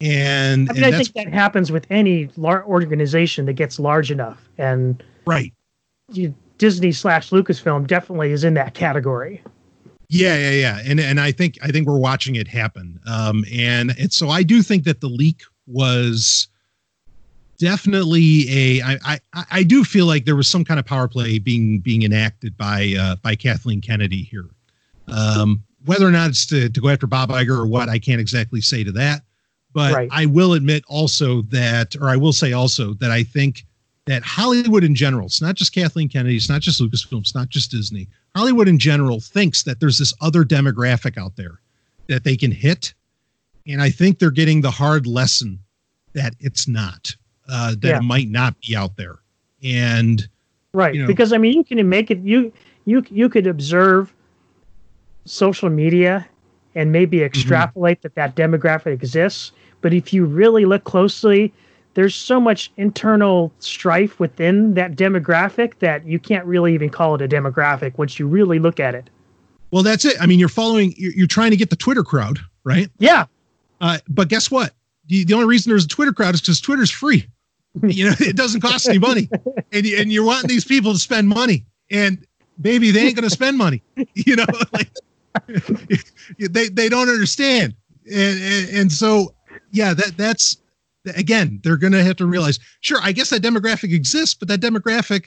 And, 0.00 0.70
I 0.70 0.72
mean, 0.72 0.84
and 0.84 0.94
I 0.94 0.96
that's 0.96 1.08
think 1.08 1.26
that 1.26 1.34
happens 1.34 1.70
with 1.70 1.86
any 1.90 2.28
lar- 2.36 2.64
organization 2.64 3.46
that 3.46 3.54
gets 3.54 3.78
large 3.78 4.10
enough, 4.10 4.48
and 4.58 5.02
right. 5.26 5.52
you, 6.12 6.34
Disney 6.58 6.92
slash 6.92 7.30
Lucasfilm 7.30 7.86
definitely 7.86 8.32
is 8.32 8.44
in 8.44 8.54
that 8.54 8.74
category. 8.74 9.42
Yeah, 10.14 10.36
yeah, 10.36 10.50
yeah. 10.50 10.82
And 10.84 11.00
and 11.00 11.18
I 11.20 11.32
think 11.32 11.58
I 11.62 11.68
think 11.68 11.88
we're 11.88 11.98
watching 11.98 12.36
it 12.36 12.46
happen. 12.46 13.00
Um, 13.06 13.44
and 13.52 13.94
and 13.98 14.12
so 14.12 14.28
I 14.28 14.44
do 14.44 14.62
think 14.62 14.84
that 14.84 15.00
the 15.00 15.08
leak 15.08 15.42
was 15.66 16.46
definitely 17.58 18.46
a. 18.48 18.82
I 18.82 18.98
I 19.34 19.44
I 19.50 19.62
do 19.64 19.82
feel 19.82 20.06
like 20.06 20.24
there 20.24 20.36
was 20.36 20.48
some 20.48 20.64
kind 20.64 20.78
of 20.78 20.86
power 20.86 21.08
play 21.08 21.38
being 21.40 21.80
being 21.80 22.02
enacted 22.02 22.56
by 22.56 22.94
uh, 22.98 23.16
by 23.16 23.34
Kathleen 23.34 23.80
Kennedy 23.80 24.22
here. 24.22 24.46
Um, 25.08 25.64
whether 25.84 26.06
or 26.06 26.12
not 26.12 26.30
it's 26.30 26.46
to, 26.46 26.68
to 26.68 26.80
go 26.80 26.88
after 26.88 27.06
Bob 27.06 27.30
Iger 27.30 27.58
or 27.58 27.66
what, 27.66 27.88
I 27.88 27.98
can't 27.98 28.20
exactly 28.20 28.60
say 28.60 28.84
to 28.84 28.92
that. 28.92 29.22
But 29.72 29.92
Right. 29.92 30.08
I 30.12 30.26
will 30.26 30.52
admit 30.54 30.84
also 30.86 31.42
that, 31.42 31.96
or 31.96 32.08
I 32.08 32.16
will 32.16 32.32
say 32.32 32.52
also 32.52 32.94
that 32.94 33.10
I 33.10 33.24
think 33.24 33.66
that 34.06 34.22
Hollywood 34.22 34.84
in 34.84 34.94
general, 34.94 35.26
it's 35.26 35.40
not 35.40 35.54
just 35.54 35.74
Kathleen 35.74 36.08
Kennedy, 36.08 36.36
it's 36.36 36.48
not 36.48 36.60
just 36.60 36.80
Lucasfilm, 36.80 37.20
it's 37.20 37.34
not 37.34 37.48
just 37.48 37.70
Disney. 37.70 38.08
Hollywood 38.36 38.68
in 38.68 38.78
general 38.78 39.20
thinks 39.20 39.62
that 39.62 39.80
there's 39.80 39.98
this 39.98 40.12
other 40.20 40.44
demographic 40.44 41.16
out 41.16 41.36
there 41.36 41.60
that 42.08 42.24
they 42.24 42.36
can 42.36 42.50
hit. 42.52 42.92
And 43.66 43.80
I 43.80 43.88
think 43.90 44.18
they're 44.18 44.30
getting 44.30 44.60
the 44.60 44.70
hard 44.70 45.06
lesson 45.06 45.58
that 46.12 46.34
it's 46.38 46.68
not, 46.68 47.14
uh, 47.48 47.70
that 47.80 47.88
Yeah. 47.88 47.96
it 47.98 48.02
might 48.02 48.28
not 48.28 48.60
be 48.60 48.76
out 48.76 48.96
there. 48.96 49.16
And 49.62 50.28
Right. 50.74 50.94
You 50.94 51.02
know- 51.02 51.06
because 51.06 51.32
I 51.32 51.38
mean, 51.38 51.54
you 51.54 51.64
can 51.64 51.88
make 51.88 52.10
it. 52.10 52.18
You 52.18 52.52
you 52.84 53.02
you 53.10 53.28
could 53.30 53.46
observe 53.46 54.12
social 55.24 55.70
media 55.70 56.26
and 56.74 56.92
maybe 56.92 57.18
Mm-hmm. 57.18 57.26
extrapolate 57.26 58.02
that 58.02 58.14
that 58.16 58.34
demographic 58.36 58.92
exists. 58.92 59.52
But 59.80 59.94
if 59.94 60.12
you 60.12 60.24
really 60.26 60.64
look 60.64 60.84
closely, 60.84 61.52
there's 61.94 62.14
so 62.14 62.40
much 62.40 62.72
internal 62.76 63.52
strife 63.60 64.18
within 64.20 64.74
that 64.74 64.96
demographic 64.96 65.78
that 65.78 66.06
you 66.06 66.18
can't 66.18 66.44
really 66.44 66.74
even 66.74 66.90
call 66.90 67.14
it 67.14 67.22
a 67.22 67.28
demographic 67.28 67.96
once 67.98 68.18
you 68.18 68.26
really 68.26 68.58
look 68.58 68.80
at 68.80 68.94
it. 68.94 69.08
well, 69.70 69.82
that's 69.82 70.04
it. 70.04 70.16
I 70.20 70.26
mean, 70.26 70.38
you're 70.38 70.48
following, 70.48 70.94
you're, 70.96 71.12
you're 71.12 71.26
trying 71.26 71.50
to 71.50 71.56
get 71.56 71.70
the 71.70 71.76
Twitter 71.76 72.04
crowd, 72.04 72.38
right? 72.64 72.90
Yeah. 72.98 73.26
Uh, 73.80 73.98
but 74.08 74.28
guess 74.28 74.50
what? 74.50 74.72
The, 75.06 75.24
the 75.24 75.34
only 75.34 75.46
reason 75.46 75.70
there's 75.70 75.84
a 75.84 75.88
Twitter 75.88 76.12
crowd 76.12 76.34
is 76.34 76.40
because 76.40 76.60
Twitter's 76.60 76.90
free. 76.90 77.28
you 77.82 78.08
know, 78.08 78.14
it 78.20 78.36
doesn't 78.36 78.60
cost 78.60 78.88
any 78.88 78.98
money, 78.98 79.28
and 79.72 79.84
and 79.84 80.12
you're 80.12 80.24
wanting 80.24 80.48
these 80.48 80.64
people 80.64 80.92
to 80.92 80.98
spend 80.98 81.28
money, 81.28 81.64
and 81.90 82.24
baby, 82.60 82.92
they 82.92 83.00
ain't 83.00 83.16
gonna 83.16 83.28
spend 83.28 83.58
money. 83.58 83.82
You 84.14 84.36
know, 84.36 84.46
like 84.72 84.92
they 86.38 86.68
they 86.68 86.88
don't 86.88 87.08
understand, 87.08 87.74
and, 88.06 88.40
and 88.40 88.68
and 88.76 88.92
so 88.92 89.34
yeah, 89.72 89.92
that 89.92 90.16
that's 90.16 90.58
again, 91.16 91.60
they're 91.62 91.76
gonna 91.76 92.02
have 92.02 92.16
to 92.16 92.26
realize. 92.26 92.58
Sure, 92.80 92.98
I 93.02 93.12
guess 93.12 93.30
that 93.30 93.42
demographic 93.42 93.92
exists, 93.92 94.34
but 94.34 94.48
that 94.48 94.60
demographic, 94.60 95.26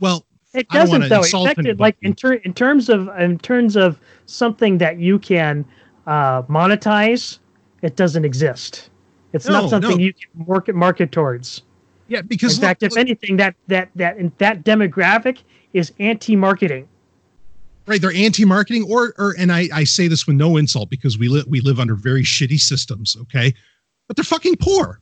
well, 0.00 0.26
It 0.54 0.68
doesn't 0.70 1.08
though. 1.08 1.18
insult 1.18 1.46
Affected 1.50 1.78
like 1.80 1.96
in, 2.02 2.14
ter- 2.14 2.34
in 2.34 2.52
terms 2.54 2.88
of 2.88 3.08
in 3.18 3.38
terms 3.38 3.76
of 3.76 3.98
something 4.26 4.78
that 4.78 4.98
you 4.98 5.18
can 5.18 5.64
uh, 6.06 6.42
monetize, 6.42 7.38
it 7.82 7.96
doesn't 7.96 8.24
exist. 8.24 8.90
It's 9.32 9.46
No, 9.46 9.52
not 9.62 9.70
something 9.70 9.90
no. 9.92 9.96
you 9.98 10.12
can 10.12 10.46
market 10.46 10.74
market 10.74 11.12
towards. 11.12 11.62
yeah, 12.08 12.22
because 12.22 12.54
In 12.56 12.60
look- 12.62 12.68
fact, 12.68 12.82
if 12.82 12.90
look- 12.92 12.98
anything, 12.98 13.36
that 13.36 13.54
that 13.68 13.90
that 13.94 14.38
that 14.38 14.64
demographic 14.64 15.38
is 15.72 15.92
anti-marketing. 16.00 16.88
Right 17.86 18.00
they're 18.00 18.12
anti-marketing 18.12 18.84
or 18.88 19.14
or 19.18 19.34
and 19.38 19.50
i 19.52 19.68
i 19.72 19.84
say 19.84 20.06
this 20.08 20.26
with 20.26 20.36
no 20.36 20.56
insult 20.56 20.88
because 20.90 21.18
we 21.18 21.28
live 21.28 21.46
we 21.46 21.60
live 21.60 21.80
under 21.80 21.94
very 21.94 22.22
shitty 22.22 22.58
systems 22.58 23.16
okay? 23.20 23.54
But 24.06 24.16
they're 24.16 24.24
fucking 24.24 24.56
poor 24.60 25.00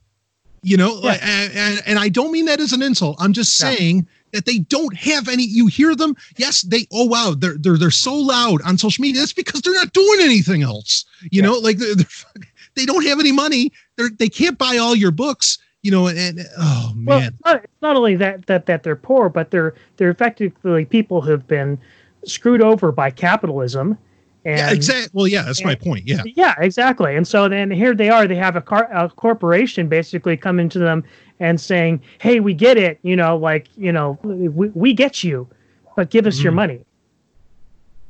you 0.61 0.75
know? 0.75 0.99
Yeah. 1.01 1.09
like, 1.11 1.23
and, 1.23 1.53
and 1.55 1.81
and 1.85 1.99
i 1.99 2.09
don't 2.09 2.31
mean 2.31 2.45
that 2.45 2.59
as 2.59 2.73
an 2.73 2.81
insult. 2.81 3.15
I'm 3.19 3.33
just 3.33 3.61
No. 3.61 3.69
saying 3.71 4.07
that 4.33 4.45
they 4.45 4.59
don't 4.59 4.95
have 4.95 5.27
any 5.27 5.43
you 5.43 5.67
hear 5.67 5.95
them? 5.95 6.15
Yes 6.37 6.61
they 6.63 6.85
oh 6.91 7.05
wow 7.05 7.33
they're 7.37 7.57
they're 7.57 7.77
they're 7.77 7.91
so 7.91 8.13
loud 8.13 8.61
on 8.63 8.77
social 8.77 9.01
media. 9.01 9.21
That's 9.21 9.33
because 9.33 9.61
they're 9.61 9.73
not 9.73 9.93
doing 9.93 10.19
anything 10.21 10.61
else 10.63 11.05
you 11.21 11.41
Yeah. 11.41 11.47
know? 11.47 11.53
Like 11.59 11.77
they're, 11.77 11.95
they're 11.95 12.05
they 12.75 12.85
don't 12.85 13.05
have 13.05 13.19
any 13.19 13.31
money. 13.31 13.71
They're 13.97 14.09
they 14.09 14.29
can't 14.29 14.57
buy 14.57 14.77
all 14.77 14.95
your 14.95 15.11
books 15.11 15.57
you 15.81 15.91
know 15.91 16.07
and, 16.07 16.19
and 16.19 16.39
oh 16.57 16.91
man. 16.95 17.05
Well, 17.05 17.19
it's 17.27 17.45
not, 17.45 17.63
it's 17.63 17.81
not 17.81 17.95
only 17.95 18.15
that 18.17 18.45
that 18.47 18.65
that 18.67 18.83
they're 18.83 18.95
poor, 18.97 19.29
but 19.29 19.49
they're 19.51 19.73
they're 19.97 20.11
effectively 20.11 20.85
people 20.85 21.21
who've 21.21 21.47
been 21.47 21.79
screwed 22.25 22.61
over 22.61 22.91
by 22.91 23.09
capitalism. 23.11 23.97
And 24.45 24.57
yeah 24.57 24.71
exactly 24.71 25.09
well 25.13 25.27
yeah 25.27 25.43
that's 25.43 25.63
my 25.65 25.75
point 25.75 26.07
yeah 26.07 26.23
Yeah, 26.35 26.55
exactly. 26.59 27.13
And 27.15 27.27
so 27.27 27.49
then 27.49 27.69
here 27.69 27.93
they 27.93 28.09
are. 28.09 28.25
They 28.25 28.35
have 28.37 28.55
a, 28.55 28.61
car, 28.61 28.87
a 28.93 29.09
corporation 29.09 29.89
basically 29.89 30.37
coming 30.37 30.69
to 30.69 30.79
them 30.79 31.03
and 31.41 31.59
saying, 31.59 32.01
"Hey, 32.19 32.39
we 32.39 32.53
get 32.53 32.77
it. 32.77 32.99
You 33.03 33.17
know, 33.17 33.35
like 33.35 33.67
you 33.77 33.91
know, 33.91 34.17
we, 34.23 34.69
we 34.69 34.93
get 34.93 35.23
you, 35.25 35.47
but 35.97 36.09
give 36.09 36.25
us 36.25 36.39
your 36.41 36.53
Mhm. 36.53 36.55
money." 36.55 36.79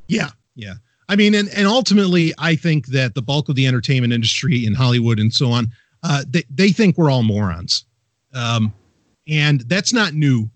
Yeah, 0.06 0.28
yeah. 0.54 0.74
I 1.08 1.16
mean, 1.16 1.34
and, 1.34 1.48
and 1.50 1.66
ultimately, 1.66 2.32
I 2.38 2.54
think 2.54 2.86
that 2.88 3.14
the 3.16 3.22
bulk 3.22 3.48
of 3.48 3.56
the 3.56 3.66
entertainment 3.66 4.12
industry 4.12 4.64
in 4.64 4.74
Hollywood 4.74 5.18
and 5.18 5.32
so 5.34 5.50
on, 5.50 5.72
uh, 6.04 6.24
they, 6.28 6.44
they 6.48 6.70
think 6.70 6.96
we're 6.96 7.10
all 7.10 7.24
morons. 7.24 7.84
Um, 8.32 8.72
and 9.26 9.62
that's 9.62 9.92
not 9.92 10.14
new. 10.14 10.48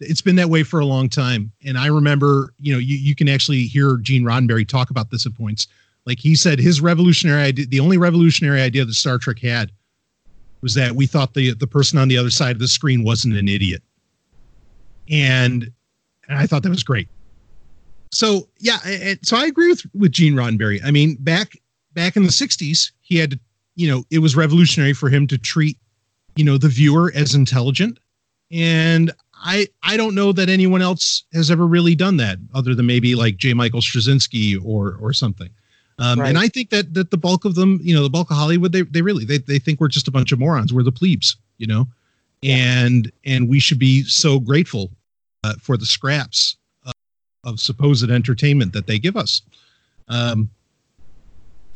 It's 0.00 0.20
been 0.20 0.36
that 0.36 0.48
way 0.48 0.62
for 0.62 0.80
a 0.80 0.86
long 0.86 1.08
time. 1.08 1.50
And 1.64 1.76
I 1.76 1.86
remember, 1.86 2.54
you 2.60 2.72
know, 2.72 2.78
you, 2.78 2.96
you 2.96 3.14
can 3.14 3.28
actually 3.28 3.62
hear 3.64 3.96
Gene 3.96 4.22
Roddenberry 4.22 4.66
talk 4.66 4.90
about 4.90 5.10
this 5.10 5.26
at 5.26 5.34
points. 5.34 5.66
Like 6.06 6.20
he 6.20 6.34
said, 6.34 6.58
his 6.58 6.80
revolutionary 6.80 7.42
idea, 7.42 7.66
the 7.66 7.80
only 7.80 7.98
revolutionary 7.98 8.60
idea 8.60 8.84
that 8.84 8.94
Star 8.94 9.18
Trek 9.18 9.40
had 9.40 9.72
was 10.60 10.74
that 10.74 10.92
we 10.92 11.06
thought 11.06 11.34
the, 11.34 11.52
the 11.54 11.66
person 11.66 11.98
on 11.98 12.08
the 12.08 12.16
other 12.16 12.30
side 12.30 12.56
of 12.56 12.60
the 12.60 12.68
screen 12.68 13.04
wasn't 13.04 13.36
an 13.36 13.48
idiot. 13.48 13.82
And, 15.10 15.70
and 16.28 16.38
I 16.38 16.46
thought 16.46 16.62
that 16.62 16.70
was 16.70 16.82
great. 16.82 17.08
So 18.10 18.48
yeah, 18.58 18.78
so 19.22 19.36
I 19.36 19.46
agree 19.46 19.68
with, 19.68 19.82
with 19.94 20.12
Gene 20.12 20.34
Roddenberry. 20.34 20.80
I 20.84 20.90
mean, 20.90 21.16
back, 21.20 21.58
back 21.92 22.16
in 22.16 22.22
the 22.22 22.32
sixties, 22.32 22.92
he 23.00 23.16
had 23.16 23.32
to, 23.32 23.40
you 23.74 23.88
know, 23.90 24.04
it 24.10 24.20
was 24.20 24.34
revolutionary 24.34 24.92
for 24.92 25.08
him 25.08 25.26
to 25.26 25.38
treat, 25.38 25.76
you 26.36 26.44
know, 26.44 26.56
the 26.56 26.68
viewer 26.68 27.12
as 27.14 27.34
intelligent 27.34 27.98
and 28.50 29.12
I 29.42 29.66
I 29.82 29.96
don't 29.96 30.14
know 30.14 30.32
that 30.32 30.48
anyone 30.48 30.82
else 30.82 31.24
has 31.32 31.50
ever 31.50 31.66
really 31.66 31.94
done 31.94 32.16
that, 32.18 32.38
other 32.54 32.74
than 32.74 32.86
maybe 32.86 33.14
like 33.14 33.36
J. 33.36 33.54
Michael 33.54 33.80
Straczynski 33.80 34.58
or 34.64 34.96
or 35.00 35.12
something. 35.12 35.50
Um, 35.98 36.20
right. 36.20 36.28
And 36.28 36.38
I 36.38 36.48
think 36.48 36.70
that 36.70 36.94
that 36.94 37.10
the 37.10 37.16
bulk 37.16 37.44
of 37.44 37.54
them, 37.54 37.80
you 37.82 37.94
know, 37.94 38.02
the 38.02 38.10
bulk 38.10 38.30
of 38.30 38.36
Hollywood, 38.36 38.72
they 38.72 38.82
they 38.82 39.02
really 39.02 39.24
they 39.24 39.38
they 39.38 39.58
think 39.58 39.80
we're 39.80 39.88
just 39.88 40.08
a 40.08 40.10
bunch 40.10 40.32
of 40.32 40.38
morons. 40.38 40.72
We're 40.72 40.82
the 40.82 40.92
plebes, 40.92 41.36
you 41.58 41.66
know, 41.66 41.88
and 42.42 43.10
and 43.24 43.48
we 43.48 43.58
should 43.58 43.78
be 43.78 44.04
so 44.04 44.38
grateful 44.38 44.90
uh, 45.44 45.54
for 45.60 45.76
the 45.76 45.86
scraps 45.86 46.56
of, 46.84 46.92
of 47.44 47.60
supposed 47.60 48.08
entertainment 48.10 48.72
that 48.72 48.86
they 48.86 48.98
give 48.98 49.16
us. 49.16 49.42
Um, 50.08 50.50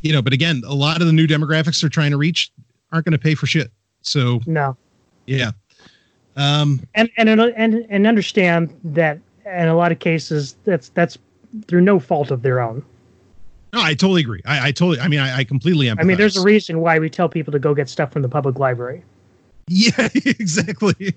you 0.03 0.13
know, 0.13 0.23
but 0.23 0.33
again, 0.33 0.63
a 0.67 0.75
lot 0.75 1.01
of 1.01 1.07
the 1.07 1.13
new 1.13 1.27
demographics 1.27 1.81
they're 1.81 1.91
trying 1.91 2.11
to 2.11 2.17
reach 2.17 2.53
aren't 2.93 3.05
going 3.05 3.13
to 3.13 3.19
pay 3.19 3.35
for 3.35 3.47
shit. 3.47 3.71
So 4.03 4.41
no, 4.47 4.77
yeah, 5.27 5.53
um, 6.37 6.81
and 6.95 7.11
and 7.17 7.29
and 7.29 7.87
and 7.89 8.07
understand 8.07 8.75
that 8.85 9.19
in 9.45 9.69
a 9.69 9.77
lot 9.77 9.93
of 9.93 9.99
cases 9.99 10.57
that's 10.65 10.89
that's 10.91 11.19
through 11.67 11.83
no 11.83 12.01
fault 12.01 12.31
of 12.31 12.43
their 12.43 12.61
own. 12.61 12.85
No, 13.73 13.81
I 13.81 13.95
totally 13.95 14.21
agree. 14.21 14.43
I, 14.45 14.69
I 14.69 14.73
totally. 14.73 15.01
I 15.01 15.09
mean, 15.09 15.21
I, 15.21 15.39
I 15.39 15.45
completely. 15.45 15.87
Empathize. 15.87 16.01
I 16.01 16.05
mean, 16.05 16.17
there's 16.19 16.37
a 16.37 16.43
reason 16.43 16.81
why 16.81 16.99
we 16.99 17.09
tell 17.09 17.29
people 17.29 17.53
to 17.53 17.59
go 17.59 17.75
get 17.75 17.89
stuff 17.89 18.13
from 18.13 18.23
the 18.23 18.29
public 18.29 18.59
library. 18.59 19.03
Yeah, 19.69 20.09
exactly. 20.15 21.15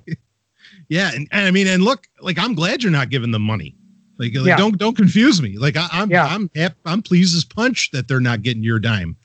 yeah, 0.87 1.11
and, 1.13 1.27
and 1.31 1.45
I 1.47 1.51
mean, 1.51 1.67
and 1.67 1.83
look, 1.83 2.07
like 2.21 2.39
I'm 2.39 2.53
glad 2.53 2.81
you're 2.83 2.91
not 2.91 3.09
giving 3.09 3.31
them 3.31 3.41
money. 3.41 3.75
Like, 4.17 4.33
like 4.35 4.45
yeah. 4.45 4.57
don't 4.57 4.77
don't 4.77 4.95
confuse 4.95 5.41
me. 5.41 5.57
Like 5.57 5.75
I, 5.75 5.83
am 5.83 5.89
I'm, 5.91 6.11
yeah. 6.11 6.27
I'm 6.27 6.49
I'm 6.85 7.01
pleased 7.01 7.35
as 7.35 7.43
punch 7.43 7.91
that 7.91 8.07
they're 8.07 8.21
not 8.21 8.41
getting 8.41 8.63
your 8.63 8.79
dime. 8.79 9.17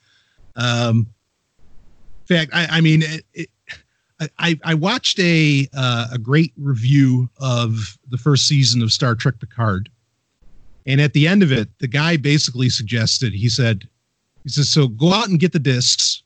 Um, 0.57 1.07
in 2.29 2.37
fact, 2.37 2.51
I, 2.53 2.77
I 2.77 2.81
mean, 2.81 3.01
it, 3.01 3.25
it, 3.33 3.49
I, 4.39 4.59
I 4.63 4.73
watched 4.73 5.19
a 5.19 5.67
uh, 5.73 6.07
a 6.13 6.17
great 6.17 6.53
review 6.57 7.29
of 7.39 7.97
the 8.09 8.17
first 8.17 8.47
season 8.47 8.81
of 8.81 8.91
Star 8.91 9.15
Trek 9.15 9.39
Picard, 9.39 9.89
and 10.85 11.01
at 11.01 11.13
the 11.13 11.27
end 11.27 11.43
of 11.43 11.51
it, 11.51 11.69
the 11.79 11.87
guy 11.87 12.17
basically 12.17 12.69
suggested 12.69 13.33
he 13.33 13.49
said 13.49 13.87
he 14.43 14.49
says 14.49 14.69
so 14.69 14.87
go 14.87 15.13
out 15.13 15.29
and 15.29 15.39
get 15.39 15.53
the 15.53 15.59
discs, 15.59 16.23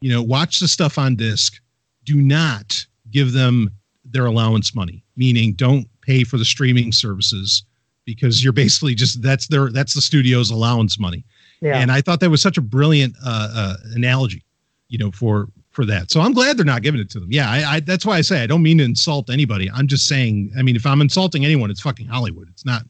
you 0.00 0.10
know, 0.10 0.22
watch 0.22 0.60
the 0.60 0.68
stuff 0.68 0.98
on 0.98 1.16
disc. 1.16 1.60
Do 2.04 2.16
not 2.16 2.86
give 3.10 3.32
them 3.32 3.70
their 4.04 4.26
allowance 4.26 4.74
money, 4.74 5.02
meaning 5.16 5.52
don't 5.54 5.88
pay 6.02 6.24
for 6.24 6.38
the 6.38 6.44
streaming 6.44 6.92
services 6.92 7.64
because 8.04 8.42
you're 8.42 8.52
basically 8.52 8.94
just 8.94 9.20
that's 9.20 9.48
their 9.48 9.70
that's 9.70 9.94
the 9.94 10.00
studio's 10.00 10.50
allowance 10.50 10.98
money. 10.98 11.24
Yeah. 11.60 11.78
And 11.78 11.90
I 11.90 12.00
thought 12.00 12.20
that 12.20 12.30
was 12.30 12.42
such 12.42 12.58
a 12.58 12.60
brilliant 12.60 13.14
uh, 13.24 13.48
uh, 13.54 13.76
analogy, 13.94 14.44
you 14.88 14.98
know, 14.98 15.10
for 15.10 15.48
for 15.76 15.84
that. 15.84 16.10
So 16.10 16.22
I'm 16.22 16.32
glad 16.32 16.56
they're 16.56 16.64
not 16.64 16.82
giving 16.82 17.00
it 17.00 17.10
to 17.10 17.20
them. 17.20 17.30
Yeah, 17.30 17.50
I, 17.50 17.74
I, 17.74 17.80
that's 17.80 18.06
why 18.06 18.16
I 18.16 18.22
say 18.22 18.42
I 18.42 18.46
don't 18.46 18.62
mean 18.62 18.78
to 18.78 18.84
insult 18.84 19.28
anybody. 19.28 19.70
I'm 19.70 19.86
just 19.86 20.08
saying. 20.08 20.50
I 20.58 20.62
mean, 20.62 20.74
if 20.74 20.86
I'm 20.86 21.02
insulting 21.02 21.44
anyone, 21.44 21.70
it's 21.70 21.82
fucking 21.82 22.06
Hollywood. 22.06 22.48
It's 22.48 22.64
not, 22.64 22.84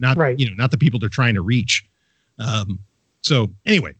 not 0.00 0.18
right. 0.18 0.38
you 0.38 0.48
know, 0.48 0.54
not 0.54 0.70
the 0.70 0.76
people 0.76 1.00
they're 1.00 1.08
trying 1.08 1.34
to 1.34 1.40
reach. 1.40 1.88
Um, 2.38 2.78
so 3.22 3.48
anyway, 3.64 3.94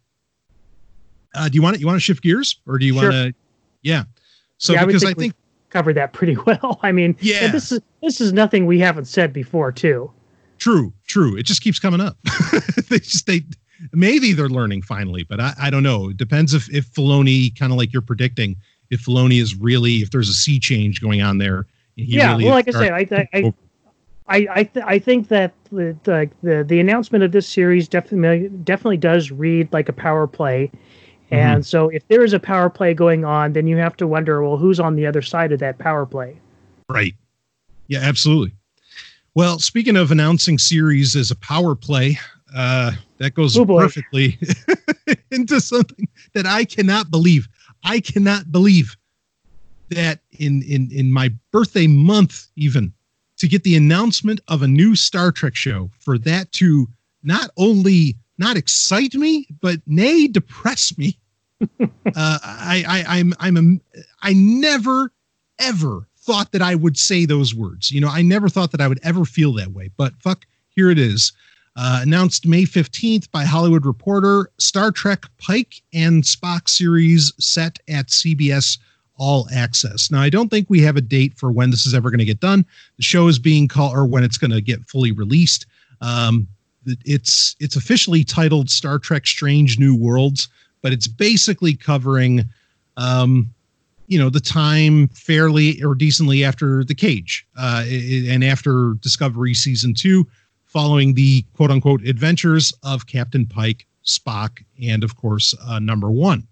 uh, 1.35 1.49
do 1.49 1.57
you 1.57 1.63
want 1.63 1.77
to 1.77 1.81
you 1.81 1.87
want 1.87 1.97
to 1.97 2.01
shift 2.01 2.23
gears 2.23 2.61
or 2.67 2.77
do 2.77 2.85
you 2.85 2.93
sure. 2.93 3.05
want 3.05 3.13
to? 3.15 3.35
Yeah. 3.83 4.05
So 4.59 4.75
yeah, 4.75 4.85
because 4.85 5.03
I, 5.03 5.09
think, 5.09 5.19
I 5.19 5.21
think 5.23 5.35
covered 5.71 5.95
that 5.95 6.13
pretty 6.13 6.37
well. 6.47 6.79
I 6.83 6.93
mean, 6.93 7.17
yeah, 7.21 7.51
this 7.51 7.73
is 7.73 7.81
this 8.03 8.21
is 8.21 8.35
nothing 8.35 8.67
we 8.67 8.79
haven't 8.79 9.07
said 9.07 9.33
before 9.33 9.73
too. 9.73 10.13
True, 10.59 10.93
true. 11.07 11.37
It 11.39 11.45
just 11.45 11.63
keeps 11.63 11.79
coming 11.79 12.03
up. 12.03 12.19
they 12.91 12.99
just 12.99 13.27
they 13.27 13.45
maybe 13.93 14.33
they're 14.33 14.49
learning 14.49 14.83
finally, 14.83 15.25
but 15.25 15.41
I, 15.41 15.55
I 15.63 15.71
don't 15.71 15.83
know. 15.83 16.11
It 16.11 16.17
depends 16.17 16.55
if 16.55 16.73
if 16.75 16.91
Filoni, 16.93 17.57
kind 17.59 17.73
of 17.73 17.79
like 17.79 17.93
you're 17.93 18.03
predicting, 18.03 18.57
if 18.91 19.05
Filoni 19.05 19.41
is 19.41 19.55
really 19.55 19.97
if 19.97 20.11
there's 20.11 20.29
a 20.29 20.35
sea 20.35 20.59
change 20.59 21.01
going 21.01 21.23
on 21.23 21.39
there. 21.39 21.67
yeah, 21.97 22.33
really 22.33 22.45
well, 22.45 22.55
like 22.55 22.69
I 22.69 22.73
said, 22.73 22.93
I 22.93 23.29
I 23.33 23.55
I 24.29 24.49
I, 24.51 24.65
th- 24.65 24.85
I 24.87 24.99
think 24.99 25.29
that 25.29 25.53
the, 25.71 25.97
the 26.05 26.31
the 26.43 26.65
the 26.65 26.81
announcement 26.81 27.25
of 27.25 27.33
this 27.33 27.49
series 27.49 27.89
definitely 27.89 28.49
definitely 28.65 28.97
does 28.97 29.31
read 29.31 29.73
like 29.73 29.89
a 29.89 29.93
power 29.93 30.27
play. 30.27 30.71
Mm-hmm. 31.27 31.35
And 31.35 31.63
mm-hmm. 31.63 31.63
so, 31.63 31.89
if 31.89 32.07
there 32.09 32.23
is 32.23 32.33
a 32.33 32.39
power 32.39 32.71
play 32.71 32.95
going 32.95 33.25
on, 33.25 33.53
then 33.53 33.67
you 33.67 33.77
have 33.79 33.97
to 33.97 34.07
wonder, 34.07 34.43
well, 34.43 34.57
who's 34.57 34.79
on 34.79 34.95
the 34.95 35.07
other 35.07 35.23
side 35.23 35.51
of 35.53 35.59
that 35.59 35.79
power 35.79 36.07
play? 36.07 36.37
Right. 36.89 37.15
Yeah, 37.89 38.01
absolutely. 38.01 38.53
Well, 39.35 39.59
speaking 39.59 39.97
of 39.97 40.11
announcing 40.11 40.57
series 40.57 41.15
as 41.17 41.31
a 41.31 41.37
power 41.37 41.75
play, 41.75 42.19
uh, 42.55 42.93
that 43.19 43.35
goes 43.35 43.57
oh 43.57 43.65
perfectly 43.65 44.39
into 45.31 45.61
something 45.61 46.09
that 46.35 46.47
I 46.47 46.65
cannot 46.65 47.11
believe. 47.11 47.49
I 47.85 48.01
cannot 48.01 48.51
believe 48.53 48.97
that 49.91 50.21
in 50.33 50.63
in 50.63 50.91
in 50.91 51.13
my 51.13 51.33
birthday 51.53 51.87
month 51.87 52.49
even 52.57 52.93
to 53.39 53.49
get 53.49 53.63
the 53.65 53.77
announcement 53.77 54.41
of 54.49 54.63
a 54.63 54.69
new 54.69 54.97
Star 54.97 55.31
Trek 55.31 55.55
show 55.55 55.91
for 55.99 56.19
that 56.19 56.51
to 56.53 56.89
not 57.23 57.51
only 57.57 58.17
not 58.39 58.57
excite 58.57 59.15
me 59.15 59.47
but 59.61 59.81
nay 59.87 60.27
depress 60.27 60.97
me. 60.99 61.19
uh, 61.81 61.87
I, 62.15 62.85
I 62.87 63.05
I'm 63.19 63.33
I'm 63.39 63.57
a 63.57 64.01
I 64.23 64.33
never 64.35 65.13
ever 65.59 66.07
thought 66.19 66.53
that 66.53 66.61
I 66.61 66.75
would 66.75 66.99
say 66.99 67.25
those 67.25 67.55
words. 67.55 67.91
You 67.91 68.01
know, 68.01 68.09
I 68.09 68.21
never 68.21 68.49
thought 68.49 68.73
that 68.73 68.81
I 68.81 68.89
would 68.89 69.01
ever 69.03 69.25
feel 69.25 69.53
that 69.55 69.73
way. 69.73 69.91
But 69.97 70.13
fuck, 70.21 70.45
here 70.69 70.91
it 70.91 70.99
is. 70.99 71.33
Uh, 71.79 72.01
announced 72.03 72.47
May 72.47 72.63
15th 72.63 73.31
by 73.31 73.45
Hollywood 73.45 73.85
Reporter, 73.85 74.51
Star 74.57 74.91
Trek 74.91 75.27
Pike 75.37 75.83
and 75.93 76.23
Spock 76.23 76.71
series 76.71 77.35
set 77.39 77.79
at 77.87 78.07
CBS 78.07 78.79
All 79.19 79.47
Access. 79.53 80.11
Now, 80.11 80.23
I 80.23 80.31
don't 80.31 80.49
think 80.49 80.71
we 80.71 80.81
have 80.81 80.97
a 80.97 81.03
date 81.03 81.35
for 81.37 81.53
when 81.53 81.71
this 81.71 81.85
is 81.85 81.93
ever 81.93 82.11
going 82.11 82.19
to 82.19 82.25
get 82.25 82.41
done. 82.41 82.65
The 82.97 83.03
show 83.03 83.29
is 83.29 83.39
being 83.39 83.69
called, 83.69 83.95
or 83.95 84.07
when 84.07 84.25
it's 84.25 84.39
going 84.39 84.53
to 84.53 84.63
get 84.63 84.89
fully 84.89 85.13
released. 85.13 85.67
Um, 86.01 86.49
it's 87.05 87.57
it's 87.61 87.77
officially 87.77 88.25
titled 88.25 88.71
Star 88.71 88.99
Trek: 88.99 89.27
Strange 89.27 89.79
New 89.79 89.95
Worlds, 89.95 90.49
but 90.81 90.95
it's 90.95 91.09
basically 91.09 91.75
covering, 91.75 92.43
um, 92.97 93.53
you 94.07 94.19
know, 94.19 94.31
the 94.31 94.41
time 94.41 95.09
fairly 95.09 95.83
or 95.83 95.95
decently 95.95 96.43
after 96.43 96.85
the 96.85 96.95
Cage 96.95 97.47
uh, 97.59 97.85
and 97.87 98.43
after 98.43 98.95
Discovery 99.03 99.53
season 99.53 99.93
two 99.93 100.27
following 100.77 101.15
the 101.15 101.41
quote 101.55 101.71
unquote 101.71 102.03
adventures 102.03 102.71
of 102.83 103.07
Captain 103.07 103.47
Pike, 103.47 103.87
Spock, 104.05 104.63
and 104.83 105.03
of 105.03 105.17
course, 105.17 105.55
uh, 105.67 105.79
number 105.79 106.11
one. 106.11 106.47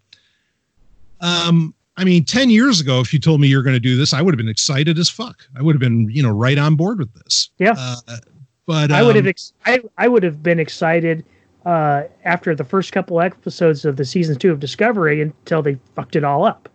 Um, 1.20 1.74
I 1.98 2.04
mean, 2.04 2.24
10 2.24 2.48
years 2.48 2.80
ago, 2.80 3.00
if 3.00 3.12
you 3.12 3.18
told 3.18 3.42
me 3.42 3.48
you're 3.48 3.62
going 3.62 3.76
to 3.76 3.80
do 3.80 3.98
this, 3.98 4.14
I 4.14 4.22
would 4.22 4.32
have 4.32 4.38
been 4.38 4.48
excited 4.48 4.98
as 4.98 5.10
fuck. 5.10 5.46
I 5.58 5.60
would 5.60 5.74
have 5.74 5.80
been, 5.80 6.08
you 6.08 6.22
know, 6.22 6.30
right 6.30 6.56
on 6.56 6.74
board 6.74 7.00
with 7.00 7.12
this. 7.12 7.50
Yeah. 7.58 7.74
Uh, 7.76 7.96
but 8.64 8.90
um, 8.90 8.96
I 8.96 9.02
would 9.02 9.14
have, 9.14 9.26
um, 9.26 9.28
ex- 9.28 9.52
I, 9.66 9.80
I 9.98 10.08
would 10.08 10.22
have 10.22 10.42
been 10.42 10.58
excited 10.58 11.22
uh, 11.66 12.04
after 12.24 12.54
the 12.54 12.64
first 12.64 12.92
couple 12.92 13.20
episodes 13.20 13.84
of 13.84 13.96
the 13.96 14.06
season 14.06 14.38
two 14.38 14.50
of 14.50 14.58
Discovery 14.58 15.20
until 15.20 15.60
they 15.60 15.76
fucked 15.94 16.16
it 16.16 16.24
all 16.24 16.46
up. 16.46 16.70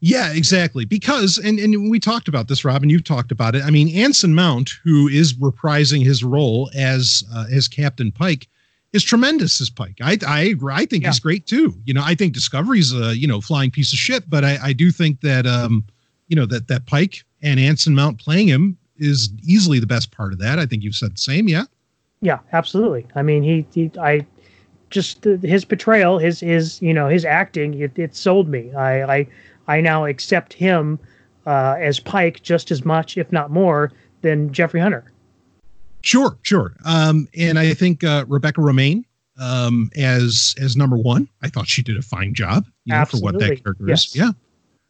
Yeah, 0.00 0.32
exactly. 0.32 0.84
Because 0.84 1.38
and 1.38 1.58
and 1.58 1.90
we 1.90 2.00
talked 2.00 2.28
about 2.28 2.48
this, 2.48 2.64
Robin. 2.64 2.88
You've 2.88 3.04
talked 3.04 3.32
about 3.32 3.54
it. 3.54 3.62
I 3.62 3.70
mean, 3.70 3.88
Anson 3.94 4.34
Mount, 4.34 4.72
who 4.84 5.08
is 5.08 5.34
reprising 5.34 6.04
his 6.04 6.24
role 6.24 6.70
as 6.74 7.24
uh, 7.34 7.46
as 7.52 7.68
Captain 7.68 8.10
Pike, 8.12 8.48
is 8.92 9.04
tremendous 9.04 9.60
as 9.60 9.70
Pike. 9.70 9.98
I 10.00 10.18
I 10.26 10.40
agree. 10.42 10.74
I 10.74 10.86
think 10.86 11.02
yeah. 11.02 11.10
he's 11.10 11.20
great 11.20 11.46
too. 11.46 11.74
You 11.84 11.94
know, 11.94 12.02
I 12.04 12.14
think 12.14 12.32
Discovery's 12.32 12.92
a 12.92 13.16
you 13.16 13.26
know 13.26 13.40
flying 13.40 13.70
piece 13.70 13.92
of 13.92 13.98
shit, 13.98 14.28
but 14.28 14.44
I 14.44 14.58
I 14.62 14.72
do 14.72 14.90
think 14.90 15.20
that 15.20 15.46
um 15.46 15.84
you 16.28 16.36
know 16.36 16.46
that 16.46 16.68
that 16.68 16.86
Pike 16.86 17.24
and 17.42 17.60
Anson 17.60 17.94
Mount 17.94 18.18
playing 18.18 18.48
him 18.48 18.76
is 18.96 19.30
easily 19.44 19.78
the 19.78 19.86
best 19.86 20.10
part 20.10 20.32
of 20.32 20.38
that. 20.40 20.58
I 20.58 20.66
think 20.66 20.82
you've 20.82 20.96
said 20.96 21.14
the 21.14 21.20
same. 21.20 21.48
Yeah. 21.48 21.64
Yeah, 22.20 22.40
absolutely. 22.52 23.06
I 23.14 23.22
mean, 23.22 23.44
he, 23.44 23.64
he 23.72 23.90
I 24.00 24.26
just 24.90 25.24
his 25.24 25.64
portrayal, 25.64 26.18
his 26.18 26.40
his 26.40 26.80
you 26.82 26.92
know 26.92 27.08
his 27.08 27.24
acting, 27.24 27.80
it, 27.80 27.98
it 27.98 28.14
sold 28.14 28.48
me. 28.48 28.72
I 28.74 29.02
I 29.02 29.26
I 29.68 29.80
now 29.80 30.06
accept 30.06 30.52
him 30.52 30.98
uh, 31.46 31.76
as 31.78 32.00
Pike 32.00 32.42
just 32.42 32.70
as 32.70 32.84
much, 32.84 33.16
if 33.16 33.30
not 33.30 33.50
more, 33.50 33.92
than 34.22 34.52
Jeffrey 34.52 34.80
Hunter. 34.80 35.04
Sure, 36.02 36.36
sure. 36.42 36.74
Um, 36.84 37.28
and 37.36 37.58
I 37.58 37.74
think 37.74 38.02
uh, 38.02 38.24
Rebecca 38.28 38.60
Romijn 38.60 39.04
um, 39.38 39.90
as 39.96 40.54
as 40.60 40.76
number 40.76 40.96
one. 40.96 41.28
I 41.42 41.48
thought 41.48 41.68
she 41.68 41.82
did 41.82 41.96
a 41.96 42.02
fine 42.02 42.34
job, 42.34 42.66
you 42.84 42.94
know, 42.94 43.04
for 43.04 43.18
what 43.18 43.38
that 43.38 43.62
character 43.62 43.84
Yes. 43.86 44.06
is. 44.06 44.16
Yeah. 44.16 44.30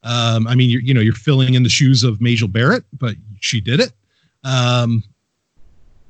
Um, 0.04 0.46
I 0.46 0.54
mean, 0.54 0.70
you're 0.70 0.80
you 0.80 0.94
know 0.94 1.00
you're 1.00 1.12
filling 1.12 1.54
in 1.54 1.62
the 1.62 1.68
shoes 1.68 2.04
of 2.04 2.20
Majel 2.20 2.48
Barrett, 2.48 2.84
but 2.92 3.16
she 3.40 3.60
did 3.60 3.80
it. 3.80 3.92
Um, 4.44 5.02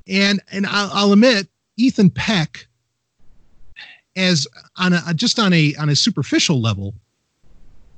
and 0.07 0.41
and 0.53 0.67
I'll, 0.67 0.91
I'll 0.93 1.13
admit, 1.13 1.49
Ethan 1.77 2.11
Peck, 2.11 2.67
as 4.17 4.47
on 4.77 4.93
a 4.93 5.15
just 5.15 5.39
on 5.39 5.53
a 5.53 5.75
on 5.77 5.89
a 5.89 5.97
superficial 5.97 6.61
level, 6.61 6.95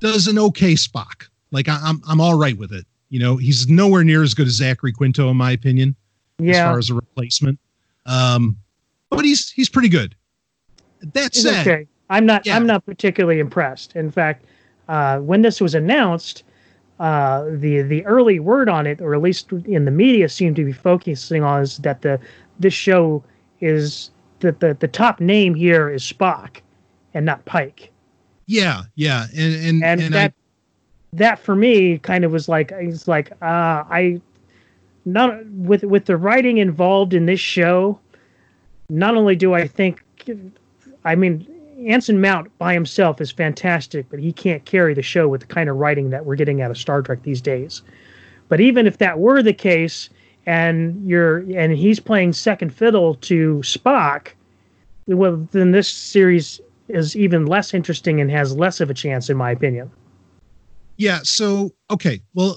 does 0.01 0.27
an 0.27 0.37
okay 0.37 0.73
Spock. 0.73 1.27
Like 1.51 1.69
I, 1.69 1.79
I'm 1.81 2.01
I'm 2.07 2.19
all 2.19 2.37
right 2.37 2.57
with 2.57 2.73
it. 2.73 2.85
You 3.09 3.19
know, 3.19 3.37
he's 3.37 3.67
nowhere 3.69 4.03
near 4.03 4.23
as 4.23 4.33
good 4.33 4.47
as 4.47 4.53
Zachary 4.53 4.91
Quinto, 4.91 5.29
in 5.29 5.37
my 5.37 5.51
opinion 5.51 5.95
as 6.49 6.57
far 6.57 6.77
as 6.77 6.89
a 6.89 6.95
replacement. 6.95 7.59
Um, 8.05 8.57
but 9.09 9.25
he's 9.25 9.51
he's 9.51 9.69
pretty 9.69 9.89
good. 9.89 10.15
That 11.13 11.27
it's 11.27 11.41
said, 11.41 11.67
okay. 11.67 11.87
I'm 12.09 12.25
not. 12.25 12.45
Yeah. 12.45 12.55
I'm 12.55 12.65
not 12.65 12.85
particularly 12.85 13.39
impressed. 13.39 13.95
In 13.95 14.11
fact, 14.11 14.45
uh, 14.87 15.19
when 15.19 15.41
this 15.41 15.61
was 15.61 15.75
announced, 15.75 16.43
uh, 16.99 17.45
the 17.49 17.81
the 17.81 18.05
early 18.05 18.39
word 18.39 18.69
on 18.69 18.87
it, 18.87 19.01
or 19.01 19.13
at 19.13 19.21
least 19.21 19.51
in 19.51 19.85
the 19.85 19.91
media, 19.91 20.29
seemed 20.29 20.55
to 20.57 20.65
be 20.65 20.73
focusing 20.73 21.43
on 21.43 21.61
is 21.61 21.77
that 21.79 22.01
the 22.01 22.19
this 22.59 22.73
show 22.73 23.23
is 23.59 24.11
that 24.39 24.59
the 24.59 24.75
the 24.79 24.87
top 24.87 25.19
name 25.19 25.53
here 25.53 25.89
is 25.89 26.03
Spock, 26.03 26.57
and 27.13 27.25
not 27.25 27.43
Pike. 27.45 27.90
Yeah, 28.51 28.83
yeah, 28.95 29.27
and 29.35 29.55
and 29.55 29.83
and, 29.83 30.01
and, 30.01 30.13
that 30.13 30.31
I, 30.31 30.33
that 31.13 31.39
for 31.39 31.55
me 31.55 31.99
kind 31.99 32.25
of 32.25 32.31
was 32.31 32.49
like 32.49 32.71
it's 32.73 33.07
like 33.07 33.31
uh 33.41 33.83
i 33.89 34.19
not 35.05 35.45
with 35.47 35.83
with 35.83 36.05
the 36.05 36.17
writing 36.17 36.57
involved 36.57 37.13
in 37.13 37.25
this 37.25 37.39
show 37.39 37.99
not 38.89 39.15
only 39.15 39.35
do 39.35 39.53
i 39.53 39.67
think 39.67 40.03
i 41.03 41.15
mean 41.15 41.45
anson 41.87 42.21
mount 42.21 42.55
by 42.59 42.73
himself 42.73 43.19
is 43.19 43.31
fantastic 43.31 44.09
but 44.09 44.19
he 44.19 44.31
can't 44.31 44.63
carry 44.65 44.93
the 44.93 45.01
show 45.01 45.27
with 45.27 45.41
the 45.41 45.47
kind 45.47 45.69
of 45.69 45.77
writing 45.77 46.09
that 46.11 46.25
we're 46.25 46.35
getting 46.35 46.61
out 46.61 46.71
of 46.71 46.77
star 46.77 47.01
trek 47.01 47.23
these 47.23 47.41
days. 47.41 47.81
But 48.49 48.59
even 48.59 48.85
if 48.85 48.97
that 48.97 49.19
were 49.19 49.41
the 49.41 49.53
case 49.53 50.09
and 50.45 51.07
you're 51.07 51.39
and 51.55 51.71
he's 51.73 51.99
playing 51.99 52.33
second 52.33 52.73
fiddle 52.73 53.15
to 53.15 53.57
spock 53.63 54.29
well 55.07 55.47
then 55.51 55.71
this 55.71 55.87
series 55.87 56.59
is 56.93 57.15
even 57.15 57.45
less 57.45 57.73
interesting 57.73 58.21
and 58.21 58.29
has 58.31 58.55
less 58.55 58.79
of 58.79 58.89
a 58.89 58.93
chance 58.93 59.29
in 59.29 59.37
my 59.37 59.51
opinion 59.51 59.89
yeah. 61.01 61.21
So 61.23 61.71
okay, 61.89 62.21
well, 62.35 62.55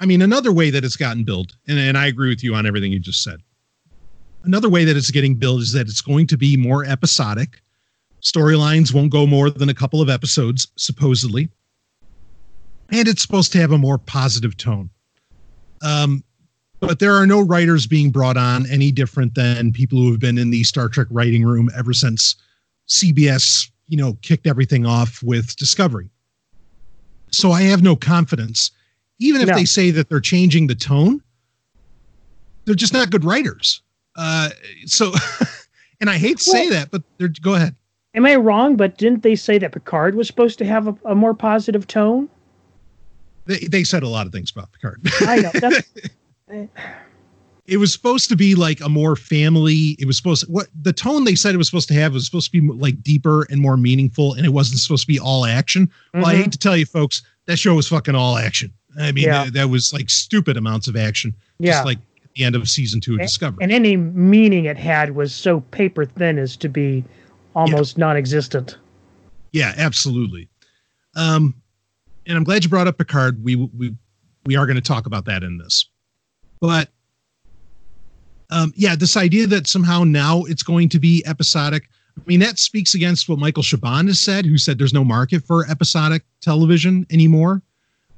I 0.00 0.06
mean, 0.06 0.22
another 0.22 0.52
way 0.52 0.70
that 0.70 0.84
it's 0.84 0.96
gotten 0.96 1.22
built, 1.22 1.52
and 1.68 1.78
and 1.78 1.98
I 1.98 2.06
agree 2.06 2.30
with 2.30 2.42
you 2.42 2.54
on 2.54 2.66
everything 2.66 2.90
you 2.92 2.98
just 2.98 3.22
said. 3.22 3.40
Another 4.42 4.70
way 4.70 4.84
that 4.84 4.96
it's 4.96 5.10
getting 5.10 5.34
built 5.34 5.60
is 5.60 5.72
that 5.72 5.86
it's 5.86 6.00
going 6.00 6.26
to 6.28 6.38
be 6.38 6.56
more 6.56 6.84
episodic. 6.84 7.60
Storylines 8.22 8.94
won't 8.94 9.12
go 9.12 9.26
more 9.26 9.50
than 9.50 9.68
a 9.68 9.74
couple 9.74 10.00
of 10.00 10.08
episodes, 10.08 10.66
supposedly, 10.76 11.50
and 12.90 13.06
it's 13.06 13.20
supposed 13.20 13.52
to 13.52 13.58
have 13.58 13.72
a 13.72 13.78
more 13.78 13.98
positive 13.98 14.56
tone. 14.56 14.88
Um, 15.82 16.24
but 16.80 17.00
there 17.00 17.12
are 17.12 17.26
no 17.26 17.42
writers 17.42 17.86
being 17.86 18.10
brought 18.10 18.38
on 18.38 18.66
any 18.70 18.92
different 18.92 19.34
than 19.34 19.72
people 19.72 19.98
who 19.98 20.10
have 20.10 20.20
been 20.20 20.38
in 20.38 20.48
the 20.48 20.64
Star 20.64 20.88
Trek 20.88 21.08
writing 21.10 21.44
room 21.44 21.68
ever 21.76 21.92
since 21.92 22.36
CBS, 22.88 23.70
you 23.88 23.96
know, 23.96 24.14
kicked 24.22 24.46
everything 24.46 24.86
off 24.86 25.22
with 25.22 25.56
Discovery. 25.56 26.10
So 27.30 27.52
I 27.52 27.62
have 27.62 27.82
no 27.82 27.96
confidence, 27.96 28.70
even 29.18 29.40
if 29.40 29.48
No. 29.48 29.54
they 29.54 29.64
say 29.64 29.90
that 29.90 30.08
they're 30.08 30.20
changing 30.20 30.66
the 30.68 30.74
tone. 30.74 31.22
They're 32.64 32.74
just 32.74 32.92
not 32.92 33.10
good 33.10 33.24
writers. 33.24 33.82
Uh, 34.16 34.50
so, 34.86 35.12
and 36.00 36.08
I 36.08 36.16
hate 36.16 36.38
to 36.38 36.44
say 36.44 36.68
that, 36.70 36.90
but 36.90 37.02
they're 37.18 37.32
go 37.42 37.54
ahead. 37.54 37.74
Am 38.14 38.24
I 38.24 38.36
wrong? 38.36 38.76
But 38.76 38.96
didn't 38.96 39.22
they 39.24 39.34
say 39.34 39.58
that 39.58 39.72
Picard 39.72 40.14
was 40.14 40.28
supposed 40.28 40.58
to 40.58 40.64
have 40.64 40.86
a, 40.86 40.96
a 41.04 41.14
more 41.14 41.34
positive 41.34 41.86
tone? 41.86 42.28
They, 43.46 43.58
they 43.58 43.84
said 43.84 44.02
a 44.04 44.08
lot 44.08 44.26
of 44.26 44.32
things 44.32 44.52
about 44.52 44.70
Picard. 44.72 45.02
I 45.20 45.36
know. 46.48 46.68
It 47.66 47.78
was 47.78 47.92
supposed 47.92 48.28
to 48.28 48.36
be 48.36 48.54
like 48.54 48.80
a 48.82 48.88
more 48.88 49.16
family 49.16 49.96
it 49.98 50.06
was 50.06 50.16
supposed 50.18 50.44
to, 50.44 50.52
what 50.52 50.68
the 50.82 50.92
tone 50.92 51.24
they 51.24 51.34
said 51.34 51.54
it 51.54 51.58
was 51.58 51.66
supposed 51.66 51.88
to 51.88 51.94
have 51.94 52.12
was 52.12 52.26
supposed 52.26 52.52
to 52.52 52.60
be 52.60 52.68
like 52.72 53.02
deeper 53.02 53.46
and 53.50 53.60
more 53.60 53.76
meaningful 53.78 54.34
and 54.34 54.44
it 54.44 54.50
wasn't 54.50 54.78
supposed 54.80 55.02
to 55.02 55.06
be 55.06 55.18
all 55.18 55.46
action 55.46 55.90
well 56.12 56.26
i 56.26 56.34
Mhm. 56.34 56.42
hate 56.42 56.52
to 56.52 56.58
tell 56.58 56.76
you 56.76 56.84
folks 56.84 57.22
that 57.46 57.58
show 57.58 57.74
was 57.74 57.88
fucking 57.88 58.14
all 58.14 58.36
action 58.36 58.70
i 59.00 59.12
mean 59.12 59.24
Yeah. 59.24 59.44
that, 59.44 59.54
that 59.54 59.70
was 59.70 59.94
like 59.94 60.10
stupid 60.10 60.58
amounts 60.58 60.88
of 60.88 60.96
action 60.96 61.32
yeah. 61.58 61.72
just 61.72 61.86
like 61.86 61.98
at 62.22 62.34
the 62.34 62.44
end 62.44 62.54
of 62.54 62.68
season 62.68 63.00
two 63.00 63.14
of 63.14 63.20
A- 63.20 63.22
discovery 63.22 63.58
and 63.62 63.72
any 63.72 63.96
meaning 63.96 64.66
it 64.66 64.76
had 64.76 65.14
was 65.16 65.34
so 65.34 65.60
paper 65.60 66.04
thin 66.04 66.38
as 66.38 66.56
to 66.58 66.68
be 66.68 67.02
almost 67.56 67.96
non-existent. 67.96 68.76
Yeah, 69.52 69.72
absolutely. 69.76 70.48
Um, 71.14 71.54
and 72.26 72.36
I'm 72.36 72.42
glad 72.42 72.64
you 72.64 72.68
brought 72.68 72.88
up 72.88 72.98
Picard. 72.98 73.42
We 73.44 73.54
we 73.54 73.94
we 74.44 74.56
are 74.56 74.66
going 74.66 74.74
to 74.74 74.82
talk 74.82 75.06
about 75.06 75.24
that 75.26 75.44
in 75.44 75.58
this, 75.58 75.86
but 76.60 76.90
um, 78.54 78.72
yeah, 78.76 78.94
this 78.94 79.16
idea 79.16 79.46
that 79.48 79.66
somehow 79.66 80.04
now 80.04 80.42
it's 80.44 80.62
going 80.62 80.88
to 80.90 80.98
be 81.00 81.22
episodic. 81.26 81.88
I 82.16 82.22
mean, 82.26 82.40
that 82.40 82.58
speaks 82.58 82.94
against 82.94 83.28
what 83.28 83.38
Michael 83.38 83.64
Chabon 83.64 84.06
has 84.06 84.20
said, 84.20 84.46
who 84.46 84.56
said 84.56 84.78
there's 84.78 84.94
no 84.94 85.02
market 85.02 85.42
for 85.42 85.68
episodic 85.68 86.22
television 86.40 87.04
anymore. 87.10 87.62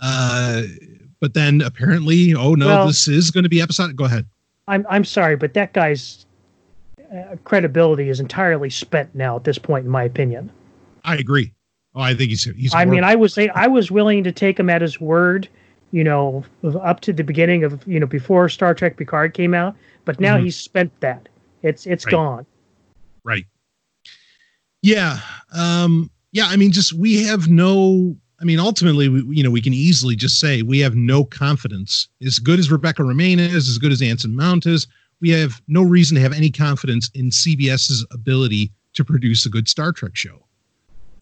Uh, 0.00 0.62
but 1.20 1.32
then 1.32 1.62
apparently, 1.62 2.34
oh 2.34 2.54
no, 2.54 2.66
Well- 2.66 2.86
this 2.88 3.08
is 3.08 3.30
going 3.30 3.44
to 3.44 3.50
be 3.50 3.62
episodic. 3.62 3.96
Go 3.96 4.04
ahead. 4.04 4.26
I'm 4.68 4.84
I'm 4.90 5.04
sorry, 5.04 5.36
but 5.36 5.54
that 5.54 5.72
guy's 5.72 6.26
uh, 7.14 7.36
credibility 7.44 8.08
is 8.08 8.18
entirely 8.18 8.68
spent 8.68 9.14
now 9.14 9.36
at 9.36 9.44
this 9.44 9.58
point, 9.58 9.84
in 9.84 9.90
my 9.90 10.02
opinion. 10.02 10.50
I 11.04 11.16
agree. 11.16 11.52
Oh, 11.94 12.00
I 12.00 12.14
think 12.14 12.30
he's 12.30 12.44
he's. 12.44 12.74
I 12.74 12.84
mean. 12.84 13.04
I 13.04 13.14
was 13.14 13.38
I 13.38 13.68
was 13.68 13.90
willing 13.90 14.24
to 14.24 14.32
take 14.32 14.58
him 14.58 14.68
at 14.68 14.82
his 14.82 15.00
word, 15.00 15.48
you 15.92 16.02
know, 16.02 16.44
up 16.82 17.00
to 17.02 17.12
the 17.12 17.22
beginning 17.22 17.62
of 17.62 17.86
you 17.86 18.00
know 18.00 18.06
before 18.06 18.48
Star 18.48 18.74
Trek 18.74 18.96
Picard 18.96 19.34
came 19.34 19.54
out, 19.54 19.76
but 20.06 20.18
now 20.18 20.38
Mhm. 20.38 20.44
he's 20.44 20.56
spent 20.56 20.98
that. 21.00 21.28
It's 21.62 21.86
it's 21.86 22.06
Right. 22.06 22.12
gone. 22.12 22.46
right 23.24 23.44
yeah 24.82 25.18
um 25.52 26.08
yeah 26.32 26.46
i 26.46 26.56
mean 26.56 26.70
just 26.70 26.92
we 26.92 27.22
have 27.24 27.48
no 27.48 28.14
i 28.40 28.44
mean 28.44 28.60
ultimately 28.60 29.08
we, 29.08 29.36
you 29.36 29.42
know 29.42 29.50
we 29.50 29.60
can 29.60 29.72
easily 29.72 30.14
just 30.14 30.38
say 30.38 30.62
we 30.62 30.78
have 30.78 30.94
no 30.94 31.24
confidence 31.24 32.08
as 32.24 32.38
good 32.38 32.58
as 32.60 32.70
rebecca 32.70 33.02
romijn 33.02 33.38
is 33.38 33.68
as 33.68 33.78
good 33.78 33.90
as 33.90 34.00
anson 34.00 34.36
mount 34.36 34.64
is 34.66 34.86
we 35.20 35.30
have 35.30 35.60
no 35.66 35.82
reason 35.82 36.14
to 36.14 36.20
have 36.20 36.32
any 36.32 36.50
confidence 36.50 37.10
in 37.14 37.30
cbs's 37.30 38.06
ability 38.12 38.70
to 38.92 39.04
produce 39.04 39.44
a 39.44 39.48
good 39.48 39.68
star 39.68 39.90
trek 39.92 40.14
show 40.14 40.44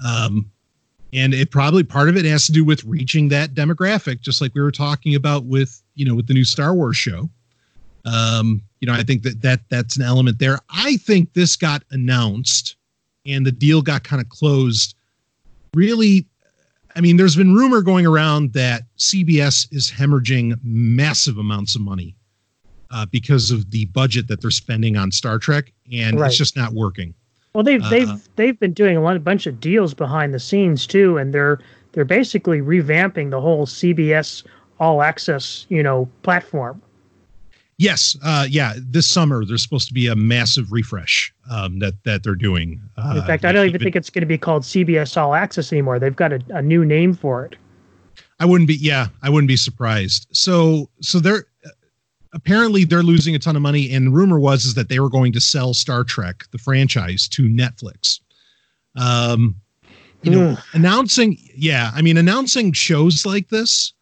um 0.05 0.51
and 1.15 1.33
it 1.33 1.51
probably 1.51 1.85
part 1.85 2.09
of 2.11 2.17
it 2.17 2.25
has 2.27 2.45
to 2.45 2.53
do 2.53 2.65
with 2.65 2.85
reaching 2.85 3.29
that 3.29 3.55
demographic 3.55 4.21
just 4.21 4.41
like 4.43 4.55
we 4.55 4.61
were 4.61 4.73
talking 4.73 5.15
about 5.15 5.45
with 5.45 5.81
you 5.95 6.05
know 6.05 6.15
with 6.15 6.27
the 6.27 6.35
new 6.35 6.45
star 6.45 6.75
wars 6.75 6.97
show 6.99 7.31
um 8.05 8.61
you 8.81 8.87
know 8.87 8.93
i 8.93 9.03
think 9.03 9.23
that 9.23 9.41
that 9.41 9.61
that's 9.71 9.97
an 9.97 10.03
element 10.03 10.39
there 10.39 10.59
i 10.71 10.97
think 10.99 11.33
this 11.35 11.57
got 11.57 11.83
announced 11.91 12.77
and 13.27 13.47
the 13.47 13.53
deal 13.53 13.81
got 13.83 14.05
kind 14.05 14.21
of 14.21 14.29
closed 14.29 14.95
really 15.75 16.27
i 16.97 17.01
mean 17.01 17.17
there's 17.17 17.37
been 17.37 17.55
rumor 17.55 17.81
going 17.83 18.07
around 18.07 18.53
that 18.53 18.83
cbs 18.99 19.67
is 19.73 19.91
hemorrhaging 19.91 20.59
massive 20.63 21.39
amounts 21.39 21.75
of 21.75 21.81
money 21.81 22.15
uh, 22.91 23.07
because 23.07 23.51
of 23.51 23.71
the 23.71 23.87
budget 23.87 24.29
that 24.29 24.41
they're 24.41 24.51
spending 24.51 24.97
on 24.97 25.11
star 25.11 25.39
trek 25.39 25.73
and 25.93 26.21
Right. 26.21 26.29
it's 26.29 26.37
just 26.37 26.57
not 26.57 26.73
working 26.75 27.15
Well, 27.55 27.65
they've 27.65 27.83
Uh, 27.83 27.89
they've 27.91 28.29
they've 28.37 28.61
been 28.61 28.73
doing 28.73 28.97
a 28.97 29.01
lot, 29.01 29.17
a 29.17 29.21
bunch 29.21 29.47
of 29.47 29.61
deals 29.61 29.95
behind 29.95 30.35
the 30.35 30.39
scenes 30.41 30.87
too, 30.87 31.17
and 31.19 31.33
they're 31.33 31.59
they're 31.93 32.05
basically 32.05 32.61
revamping 32.61 33.31
the 33.31 33.41
whole 33.41 33.65
CBS 33.67 34.45
All 34.81 35.03
Access, 35.03 35.65
you 35.69 35.83
know, 35.83 36.09
platform. 36.23 36.83
Yes 37.79 38.17
uh, 38.23 38.47
yeah 38.49 38.75
this 38.79 39.09
summer 39.09 39.45
there's 39.45 39.63
supposed 39.63 39.89
to 39.89 39.95
be 39.95 40.07
a 40.07 40.15
massive 40.15 40.71
refresh 40.71 41.33
um, 41.51 41.79
that 41.79 41.95
that 42.05 42.23
they're 42.23 42.35
doing 42.35 42.81
uh, 42.97 43.15
In 43.17 43.27
fact, 43.27 43.45
I 43.45 43.53
don't 43.53 43.69
even 43.69 43.81
think 43.81 43.97
it's 43.97 44.11
going 44.11 44.23
to 44.23 44.27
be 44.27 44.39
called 44.39 44.63
CBS 44.63 45.17
All 45.17 45.35
Access 45.35 45.73
anymore. 45.73 45.99
They've 45.99 46.15
got 46.15 46.33
a, 46.33 46.41
a 46.51 46.63
new 46.63 46.85
name 46.85 47.15
for 47.15 47.45
it. 47.45 47.57
I 48.41 48.47
wouldn't 48.47 48.69
be. 48.69 48.75
Yeah, 48.75 49.09
I 49.23 49.31
wouldn't 49.31 49.49
be 49.49 49.57
surprised. 49.57 50.27
So, 50.33 50.91
so 51.01 51.19
they're 51.19 51.47
apparently 52.35 52.85
they're 52.85 53.03
losing 53.03 53.35
a 53.35 53.39
ton 53.39 53.57
of 53.57 53.63
money, 53.63 53.93
and 53.93 54.09
the 54.09 54.11
rumor 54.11 54.39
was 54.39 54.65
is 54.65 54.75
that 54.75 54.89
they 54.89 55.01
were 55.01 55.09
going 55.09 55.33
to 55.33 55.41
sell 55.41 55.73
Star 55.73 56.05
Trek 56.05 56.45
the 56.51 56.59
franchise 56.59 57.29
to 57.29 57.45
Netflix. 57.45 58.21
Um, 58.97 59.57
you 60.23 60.31
know, 60.31 60.57
announcing. 60.73 61.39
Yeah, 61.57 61.91
I 61.95 62.03
mean, 62.03 62.17
announcing 62.17 62.73
shows 62.73 63.25
like 63.25 63.49
this 63.49 63.71
is 63.71 63.94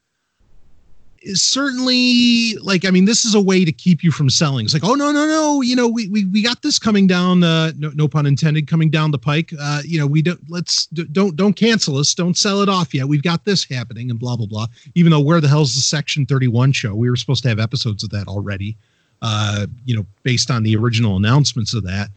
certainly 1.34 2.54
like. 2.56 2.84
I 2.84 2.90
mean, 2.90 3.04
this 3.04 3.24
is 3.24 3.34
a 3.34 3.40
way 3.40 3.64
to 3.64 3.72
keep 3.72 4.02
you 4.02 4.10
from 4.10 4.28
selling. 4.30 4.64
It's 4.64 4.74
like, 4.74 4.84
oh 4.84 4.94
no, 4.94 5.10
no, 5.12 5.26
no. 5.26 5.60
You 5.60 5.76
know, 5.76 5.88
we 5.88 6.08
we, 6.08 6.24
we 6.26 6.42
got 6.42 6.62
this 6.62 6.78
coming 6.78 7.06
down. 7.06 7.42
Uh, 7.42 7.72
no, 7.76 7.90
no 7.94 8.08
pun 8.08 8.26
intended. 8.26 8.66
Coming 8.66 8.90
down 8.90 9.10
the 9.10 9.18
pike. 9.18 9.52
Uh, 9.60 9.82
you 9.84 9.98
know, 9.98 10.06
we 10.06 10.22
don't 10.22 10.40
let's 10.48 10.86
don't 10.86 11.36
don't 11.36 11.54
cancel 11.54 11.96
us. 11.98 12.14
Don't 12.14 12.36
sell 12.36 12.62
it 12.62 12.68
off 12.68 12.94
yet. 12.94 13.06
We've 13.06 13.22
got 13.22 13.44
this 13.44 13.64
happening 13.64 14.10
and 14.10 14.18
blah 14.18 14.36
blah 14.36 14.46
blah. 14.46 14.66
Even 14.94 15.10
though 15.10 15.20
where 15.20 15.40
the 15.40 15.48
hell's 15.48 15.74
the 15.74 15.82
Section 15.82 16.26
Thirty 16.26 16.48
One 16.48 16.72
show? 16.72 16.94
We 16.94 17.08
were 17.08 17.16
supposed 17.16 17.42
to 17.44 17.48
have 17.48 17.58
episodes 17.58 18.02
of 18.02 18.10
that 18.10 18.28
already. 18.28 18.76
Uh, 19.20 19.66
you 19.84 19.94
know, 19.94 20.04
based 20.24 20.50
on 20.50 20.64
the 20.64 20.74
original 20.76 21.16
announcements 21.16 21.74
of 21.74 21.84
that, 21.84 22.10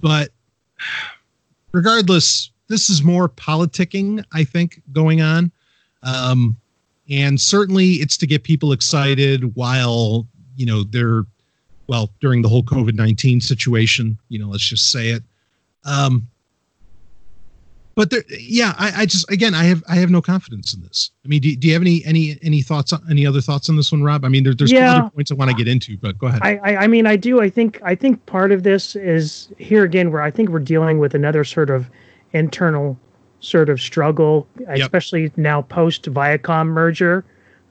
but 0.00 0.30
regardless, 1.72 2.50
this 2.68 2.90
is 2.90 3.02
more 3.02 3.28
politicking, 3.28 4.24
I 4.32 4.44
think, 4.44 4.82
going 4.92 5.20
on. 5.20 5.52
Um, 6.02 6.56
and 7.08 7.40
certainly 7.40 7.94
it's 7.94 8.16
to 8.18 8.26
get 8.26 8.42
people 8.42 8.72
excited 8.72 9.54
while, 9.54 10.26
you 10.56 10.66
know, 10.66 10.84
they're, 10.84 11.24
well, 11.86 12.10
during 12.20 12.42
the 12.42 12.48
whole 12.48 12.62
COVID 12.62 12.94
19 12.94 13.40
situation, 13.40 14.18
you 14.28 14.38
know, 14.38 14.48
let's 14.48 14.66
just 14.66 14.90
say 14.90 15.08
it. 15.08 15.22
Um, 15.84 16.28
but 17.98 18.10
there, 18.10 18.22
yeah, 18.30 18.74
I, 18.78 18.92
I, 19.02 19.06
just 19.06 19.28
again, 19.28 19.56
I 19.56 19.64
have 19.64 19.82
I 19.88 19.96
have 19.96 20.08
no 20.08 20.22
confidence 20.22 20.72
in 20.72 20.80
this. 20.82 21.10
I 21.24 21.28
mean, 21.28 21.40
do, 21.40 21.56
do 21.56 21.66
you 21.66 21.72
have 21.72 21.82
any 21.82 22.00
any 22.04 22.38
any 22.42 22.62
thoughts? 22.62 22.92
On, 22.92 23.02
any 23.10 23.26
other 23.26 23.40
thoughts 23.40 23.68
on 23.68 23.74
this 23.74 23.90
one, 23.90 24.04
Rob? 24.04 24.24
I 24.24 24.28
mean, 24.28 24.44
there, 24.44 24.54
there's 24.54 24.70
yeah. 24.70 24.98
other 24.98 25.10
points 25.10 25.32
I 25.32 25.34
want 25.34 25.50
to 25.50 25.56
get 25.56 25.66
into, 25.66 25.96
but 25.96 26.16
go 26.16 26.28
ahead. 26.28 26.40
I, 26.44 26.58
I, 26.58 26.76
I 26.84 26.86
mean, 26.86 27.08
I 27.08 27.16
do. 27.16 27.40
I 27.40 27.50
think 27.50 27.80
I 27.82 27.96
think 27.96 28.24
part 28.26 28.52
of 28.52 28.62
this 28.62 28.94
is 28.94 29.48
here 29.58 29.82
again, 29.82 30.12
where 30.12 30.22
I 30.22 30.30
think 30.30 30.50
we're 30.50 30.60
dealing 30.60 31.00
with 31.00 31.12
another 31.12 31.42
sort 31.42 31.70
of 31.70 31.90
internal 32.32 32.96
sort 33.40 33.68
of 33.68 33.80
struggle, 33.80 34.46
yep. 34.60 34.78
especially 34.78 35.32
now 35.36 35.62
post 35.62 36.04
Viacom 36.04 36.68
merger. 36.68 37.24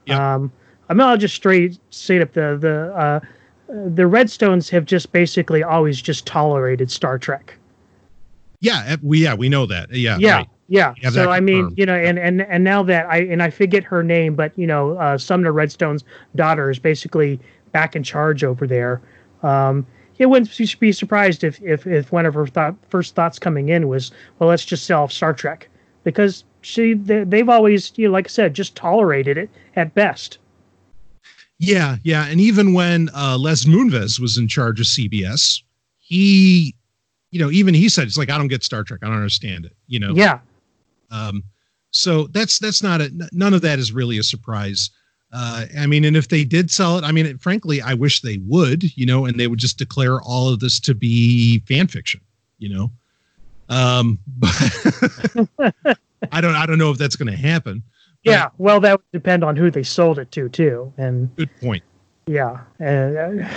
Yep. 0.06 0.18
Um, 0.18 0.52
I 0.88 0.94
mean, 0.94 1.02
I'll 1.02 1.18
just 1.18 1.34
straight 1.34 1.78
say 1.90 2.20
up 2.20 2.32
the 2.32 2.56
the 2.60 2.94
uh, 2.96 3.20
the 3.68 4.04
Redstones 4.04 4.70
have 4.70 4.84
just 4.84 5.12
basically 5.12 5.62
always 5.62 6.00
just 6.00 6.26
tolerated 6.26 6.90
Star 6.90 7.18
Trek. 7.18 7.54
Yeah, 8.60 8.84
eh, 8.86 8.96
we 9.02 9.22
yeah 9.22 9.34
we 9.34 9.48
know 9.48 9.66
that. 9.66 9.90
Yeah, 9.90 10.16
yeah, 10.18 10.36
right. 10.36 10.48
yeah. 10.68 10.94
So 11.10 11.30
I 11.30 11.40
mean, 11.40 11.72
you 11.76 11.84
know, 11.84 11.94
and 11.94 12.18
and 12.18 12.42
and 12.42 12.64
now 12.64 12.82
that 12.84 13.06
I 13.08 13.18
and 13.18 13.42
I 13.42 13.50
forget 13.50 13.84
her 13.84 14.02
name, 14.02 14.34
but 14.34 14.52
you 14.56 14.66
know, 14.66 14.96
uh, 14.96 15.18
Sumner 15.18 15.52
Redstone's 15.52 16.04
daughter 16.34 16.70
is 16.70 16.78
basically 16.78 17.38
back 17.72 17.94
in 17.94 18.02
charge 18.02 18.42
over 18.42 18.66
there. 18.66 19.00
Um, 19.42 19.86
it 20.18 20.26
wouldn't 20.26 20.56
be 20.80 20.92
surprised 20.92 21.44
if 21.44 21.60
if 21.62 21.86
if 21.86 22.12
one 22.12 22.26
of 22.26 22.34
her 22.34 22.46
thought, 22.46 22.74
first 22.88 23.14
thoughts 23.14 23.38
coming 23.38 23.68
in 23.68 23.88
was, 23.88 24.10
well, 24.38 24.48
let's 24.48 24.64
just 24.64 24.84
sell 24.84 25.08
Star 25.08 25.32
Trek, 25.32 25.68
because 26.04 26.44
she 26.62 26.94
they, 26.94 27.24
they've 27.24 27.48
always, 27.48 27.92
you 27.96 28.08
know, 28.08 28.12
like 28.12 28.26
I 28.26 28.30
said, 28.30 28.54
just 28.54 28.74
tolerated 28.74 29.38
it 29.38 29.50
at 29.76 29.94
best. 29.94 30.38
Yeah, 31.58 31.96
yeah, 32.04 32.26
and 32.26 32.40
even 32.40 32.72
when 32.72 33.10
uh, 33.14 33.36
Les 33.38 33.64
Moonves 33.64 34.20
was 34.20 34.38
in 34.38 34.46
charge 34.46 34.80
of 34.80 34.86
CBS, 34.86 35.62
he 35.98 36.74
you 37.30 37.38
know, 37.38 37.50
even 37.50 37.74
he 37.74 37.88
said 37.88 38.06
it's 38.06 38.18
like 38.18 38.30
I 38.30 38.38
don't 38.38 38.48
get 38.48 38.64
Star 38.64 38.84
Trek. 38.84 39.00
I 39.02 39.06
don't 39.06 39.16
understand 39.16 39.66
it. 39.66 39.76
You 39.86 40.00
know. 40.00 40.14
Yeah. 40.14 40.40
Um, 41.10 41.42
so 41.90 42.26
that's 42.28 42.58
that's 42.58 42.82
not 42.82 43.00
a 43.00 43.10
none 43.32 43.54
of 43.54 43.62
that 43.62 43.78
is 43.78 43.92
really 43.92 44.18
a 44.18 44.22
surprise. 44.22 44.90
Uh, 45.32 45.66
I 45.78 45.86
mean, 45.86 46.04
and 46.04 46.16
if 46.16 46.28
they 46.28 46.44
did 46.44 46.70
sell 46.70 46.96
it, 46.98 47.04
I 47.04 47.12
mean, 47.12 47.26
it, 47.26 47.40
frankly, 47.40 47.82
I 47.82 47.94
wish 47.94 48.22
they 48.22 48.38
would, 48.46 48.96
you 48.96 49.04
know, 49.04 49.26
and 49.26 49.38
they 49.38 49.46
would 49.46 49.58
just 49.58 49.78
declare 49.78 50.20
all 50.22 50.48
of 50.48 50.60
this 50.60 50.80
to 50.80 50.94
be 50.94 51.60
fan 51.60 51.86
fiction, 51.86 52.20
you 52.58 52.68
know. 52.70 52.90
Um, 53.68 54.18
but 54.38 55.98
I 56.32 56.40
don't, 56.40 56.54
I 56.54 56.64
don't 56.64 56.78
know 56.78 56.90
if 56.90 56.98
that's 56.98 57.16
going 57.16 57.30
to 57.30 57.36
happen. 57.36 57.82
Yeah, 58.24 58.48
well, 58.58 58.80
that 58.80 58.98
would 58.98 59.12
depend 59.12 59.44
on 59.44 59.56
who 59.56 59.70
they 59.70 59.82
sold 59.82 60.18
it 60.18 60.30
to, 60.32 60.48
too. 60.48 60.92
And 60.98 61.34
good 61.36 61.50
point. 61.60 61.82
Yeah, 62.26 62.58
and 62.78 63.16
uh, 63.44 63.48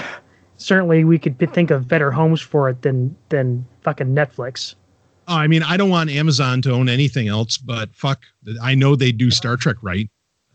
certainly 0.58 1.04
we 1.04 1.20
could 1.20 1.38
think 1.54 1.72
of 1.72 1.88
better 1.88 2.12
homes 2.12 2.42
for 2.42 2.70
it 2.70 2.82
than 2.82 3.16
than 3.30 3.66
fucking 3.82 4.16
Netflix. 4.16 4.76
Oh, 5.28 5.36
I 5.36 5.48
mean, 5.48 5.64
I 5.64 5.78
don't 5.78 5.90
want 5.90 6.10
Amazon 6.10 6.62
to 6.64 6.72
own 6.72 6.90
anything 6.90 7.28
else, 7.28 7.58
but 7.58 7.94
fuck, 7.96 8.22
I 8.62 8.76
know 8.76 8.96
they 8.96 9.12
do 9.12 9.32
Star 9.32 9.58
Trek 9.58 9.78
right. 9.82 10.10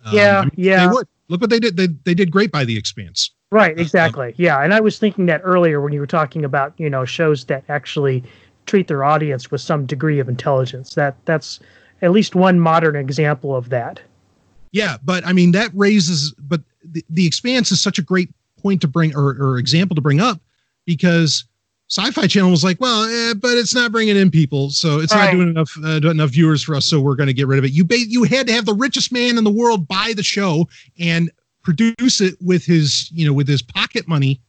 Um, 0.07 0.15
yeah, 0.15 0.39
I 0.39 0.43
mean, 0.43 0.51
yeah. 0.57 0.87
They 0.87 0.93
would. 0.95 1.09
Look 1.29 1.41
what 1.41 1.51
they 1.51 1.59
did. 1.59 1.77
They 1.77 1.89
they 2.05 2.15
did 2.15 2.31
great 2.31 2.53
by 2.53 2.65
The 2.65 2.77
Expanse. 2.77 3.31
Right, 3.51 3.79
exactly. 3.79 4.35
yeah, 4.37 4.63
and 4.63 4.75
I 4.75 4.81
was 4.81 4.99
thinking 4.99 5.27
that 5.27 5.41
earlier 5.45 5.81
when 5.81 5.93
you 5.93 6.01
were 6.01 6.07
talking 6.07 6.45
about 6.45 6.73
you 6.79 6.89
know 6.89 7.05
shows 7.05 7.45
that 7.47 7.65
actually 7.69 8.23
treat 8.67 8.89
their 8.89 9.05
audience 9.05 9.51
with 9.51 9.61
some 9.61 9.87
degree 9.87 10.19
of 10.21 10.29
intelligence. 10.29 10.95
That 10.95 11.17
that's 11.25 11.61
at 12.03 12.13
least 12.13 12.35
one 12.35 12.61
modern 12.61 12.97
example 12.97 13.57
of 13.57 13.69
that. 13.71 14.01
Yeah, 14.73 14.97
but 15.05 15.27
I 15.27 15.33
mean 15.33 15.53
that 15.53 15.71
raises. 15.75 16.33
But 16.39 16.61
the, 16.85 17.05
the 17.11 17.27
Expanse 17.27 17.73
is 17.73 17.81
such 17.81 17.99
a 17.99 18.03
great 18.03 18.31
point 18.61 18.81
to 18.83 18.89
bring 18.89 19.15
or, 19.17 19.37
or 19.41 19.59
example 19.59 19.95
to 19.97 20.01
bring 20.01 20.21
up 20.21 20.41
because 20.85 21.45
Sci-Fi 21.89 22.27
Channel 22.27 22.51
was 22.51 22.65
like, 22.65 22.81
well, 22.81 23.05
eh, 23.05 23.35
but 23.35 23.57
it's 23.57 23.75
not 23.75 23.93
bringing 23.93 24.17
in 24.17 24.31
people, 24.31 24.71
so 24.71 24.99
it's 24.99 25.15
right. 25.15 25.27
not 25.27 25.33
doing 25.33 25.49
enough 25.49 25.73
uh, 25.85 26.09
enough 26.09 26.31
viewers 26.31 26.63
for 26.63 26.75
us, 26.75 26.85
so 26.85 27.01
we're 27.01 27.15
going 27.15 27.29
to 27.29 27.33
get 27.33 27.47
rid 27.47 27.59
of 27.59 27.65
it. 27.65 27.71
You 27.71 27.85
ba- 27.85 27.99
you 27.99 28.25
had 28.25 28.49
to 28.49 28.53
have 28.53 28.65
the 28.65 28.75
richest 28.75 29.13
man 29.13 29.39
in 29.39 29.45
the 29.45 29.51
world 29.51 29.87
buy 29.87 30.13
the 30.17 30.23
show 30.23 30.69
and 30.99 31.31
produce 31.63 32.21
it 32.21 32.35
with 32.41 32.65
his 32.65 33.11
you 33.13 33.25
know 33.25 33.33
with 33.33 33.47
his 33.47 33.63
pocket 33.63 34.09
money, 34.09 34.41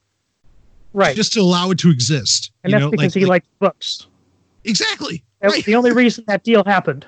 right? 0.94 1.16
Just 1.16 1.34
to 1.34 1.42
allow 1.42 1.70
it 1.70 1.78
to 1.80 1.92
exist. 1.92 2.52
And 2.64 2.74
that's 2.74 2.82
know? 2.82 2.90
because 2.90 3.16
like, 3.16 3.20
he 3.20 3.26
like, 3.26 3.30
liked 3.30 3.60
books. 3.60 4.08
Exactly. 4.64 5.24
That's 5.40 5.54
right. 5.54 5.66
the 5.66 5.76
only 5.76 5.92
reason 5.92 6.24
that 6.28 6.44
deal 6.44 6.64
happened. 6.64 7.06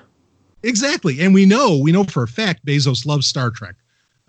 Exactly, 0.62 1.20
and 1.20 1.34
we 1.34 1.44
know 1.44 1.76
we 1.76 1.90
know 1.90 2.04
for 2.04 2.22
a 2.22 2.28
fact 2.28 2.64
Bezos 2.64 3.04
loves 3.04 3.26
Star 3.26 3.50
Trek. 3.50 3.74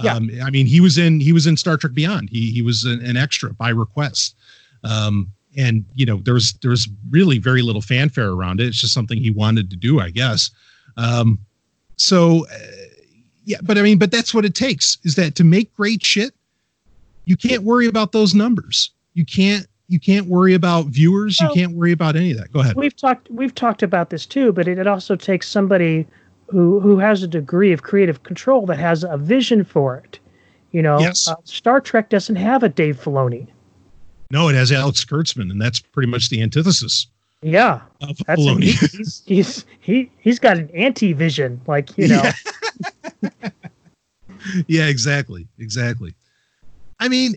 Yeah. 0.02 0.16
Um, 0.16 0.32
I 0.44 0.50
mean, 0.50 0.66
he 0.66 0.82
was 0.82 0.98
in 0.98 1.20
he 1.20 1.32
was 1.32 1.46
in 1.46 1.58
Star 1.58 1.78
Trek 1.78 1.94
Beyond. 1.94 2.30
He 2.32 2.50
he 2.50 2.64
was 2.64 2.86
an, 2.86 3.06
an 3.06 3.18
extra 3.18 3.54
by 3.54 3.70
request. 3.70 4.36
Um, 4.84 5.32
and 5.58 5.86
you 5.94 6.06
know, 6.06 6.18
there's 6.18 6.54
there's 6.54 6.88
really 7.10 7.38
very 7.38 7.62
little 7.62 7.82
fanfare 7.82 8.30
around 8.30 8.60
it. 8.60 8.68
It's 8.68 8.80
just 8.80 8.94
something 8.94 9.18
he 9.18 9.32
wanted 9.32 9.70
to 9.70 9.76
do, 9.76 10.00
I 10.00 10.10
guess. 10.10 10.52
Um, 10.98 11.40
so 11.98 12.46
uh, 12.48 12.58
yeah, 13.46 13.58
but 13.64 13.78
I 13.78 13.82
mean, 13.82 13.98
but 13.98 14.12
that's 14.12 14.34
what 14.34 14.46
it 14.46 14.56
takes. 14.56 14.98
Is 15.04 15.16
that 15.16 15.36
to 15.36 15.44
make 15.44 15.74
great 15.76 16.04
shit? 16.06 16.34
You 17.26 17.38
can't 17.38 17.64
worry 17.64 17.88
about 17.88 18.12
those 18.12 18.34
numbers. 18.34 18.92
You 19.14 19.26
can't 19.26 19.68
you 19.88 20.00
can't 20.00 20.28
worry 20.28 20.54
about 20.54 20.88
viewers. 20.88 21.38
Well, 21.40 21.50
you 21.50 21.56
can't 21.56 21.76
worry 21.76 21.92
about 21.92 22.16
any 22.16 22.32
of 22.32 22.38
that. 22.38 22.52
Go 22.54 22.62
ahead. 22.62 22.76
We've 22.76 22.96
talked 22.96 23.30
we've 23.30 23.54
talked 23.54 23.84
about 23.84 24.10
this 24.10 24.26
too, 24.26 24.54
but 24.54 24.68
it, 24.68 24.80
it 24.80 24.88
also 24.88 25.16
takes 25.16 25.50
somebody 25.50 26.08
who 26.48 26.80
who 26.80 26.98
has 27.00 27.24
a 27.24 27.28
degree 27.28 27.72
of 27.74 27.84
creative 27.84 28.24
control 28.24 28.66
that 28.68 28.80
has 28.80 29.04
a 29.04 29.18
vision 29.18 29.64
for 29.64 29.98
it. 29.98 30.20
You 30.72 30.82
know, 30.82 31.00
yes. 31.00 31.28
uh, 31.28 31.36
Star 31.44 31.82
Trek 31.82 32.10
doesn't 32.10 32.38
have 32.38 32.64
a 32.64 32.70
Dave 32.70 33.02
Filoni. 33.02 33.48
No, 34.32 34.48
it 34.48 34.56
has 34.56 34.72
Alex 34.72 35.04
Kurtzman, 35.04 35.52
and 35.52 35.62
that's 35.62 35.80
pretty 35.80 36.10
much 36.10 36.30
the 36.30 36.42
antithesis. 36.42 37.08
Yeah, 37.42 37.82
that's 38.00 38.22
a, 38.28 38.56
he, 38.56 38.72
he's 38.72 39.24
he's 39.26 39.66
he 39.80 40.12
he's 40.20 40.40
got 40.40 40.58
an 40.58 40.70
anti 40.76 41.14
vision, 41.14 41.60
like 41.68 41.98
you 41.98 42.08
know. 42.08 42.24
Yeah. 43.22 43.30
yeah, 44.68 44.88
exactly, 44.88 45.48
exactly. 45.60 46.14
I 47.00 47.10
mean, 47.10 47.36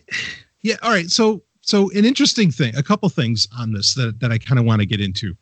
yeah. 0.61 0.75
All 0.83 0.91
right, 0.91 1.09
so 1.09 1.41
so 1.61 1.89
an 1.91 2.05
interesting 2.05 2.51
thing, 2.51 2.75
a 2.75 2.83
couple 2.83 3.09
things 3.09 3.47
on 3.57 3.73
this 3.73 3.95
that 3.95 4.19
that 4.19 4.31
I 4.31 4.37
kind 4.37 4.59
of 4.59 4.65
want 4.65 4.81
to 4.81 4.85
get 4.85 5.01
into. 5.01 5.35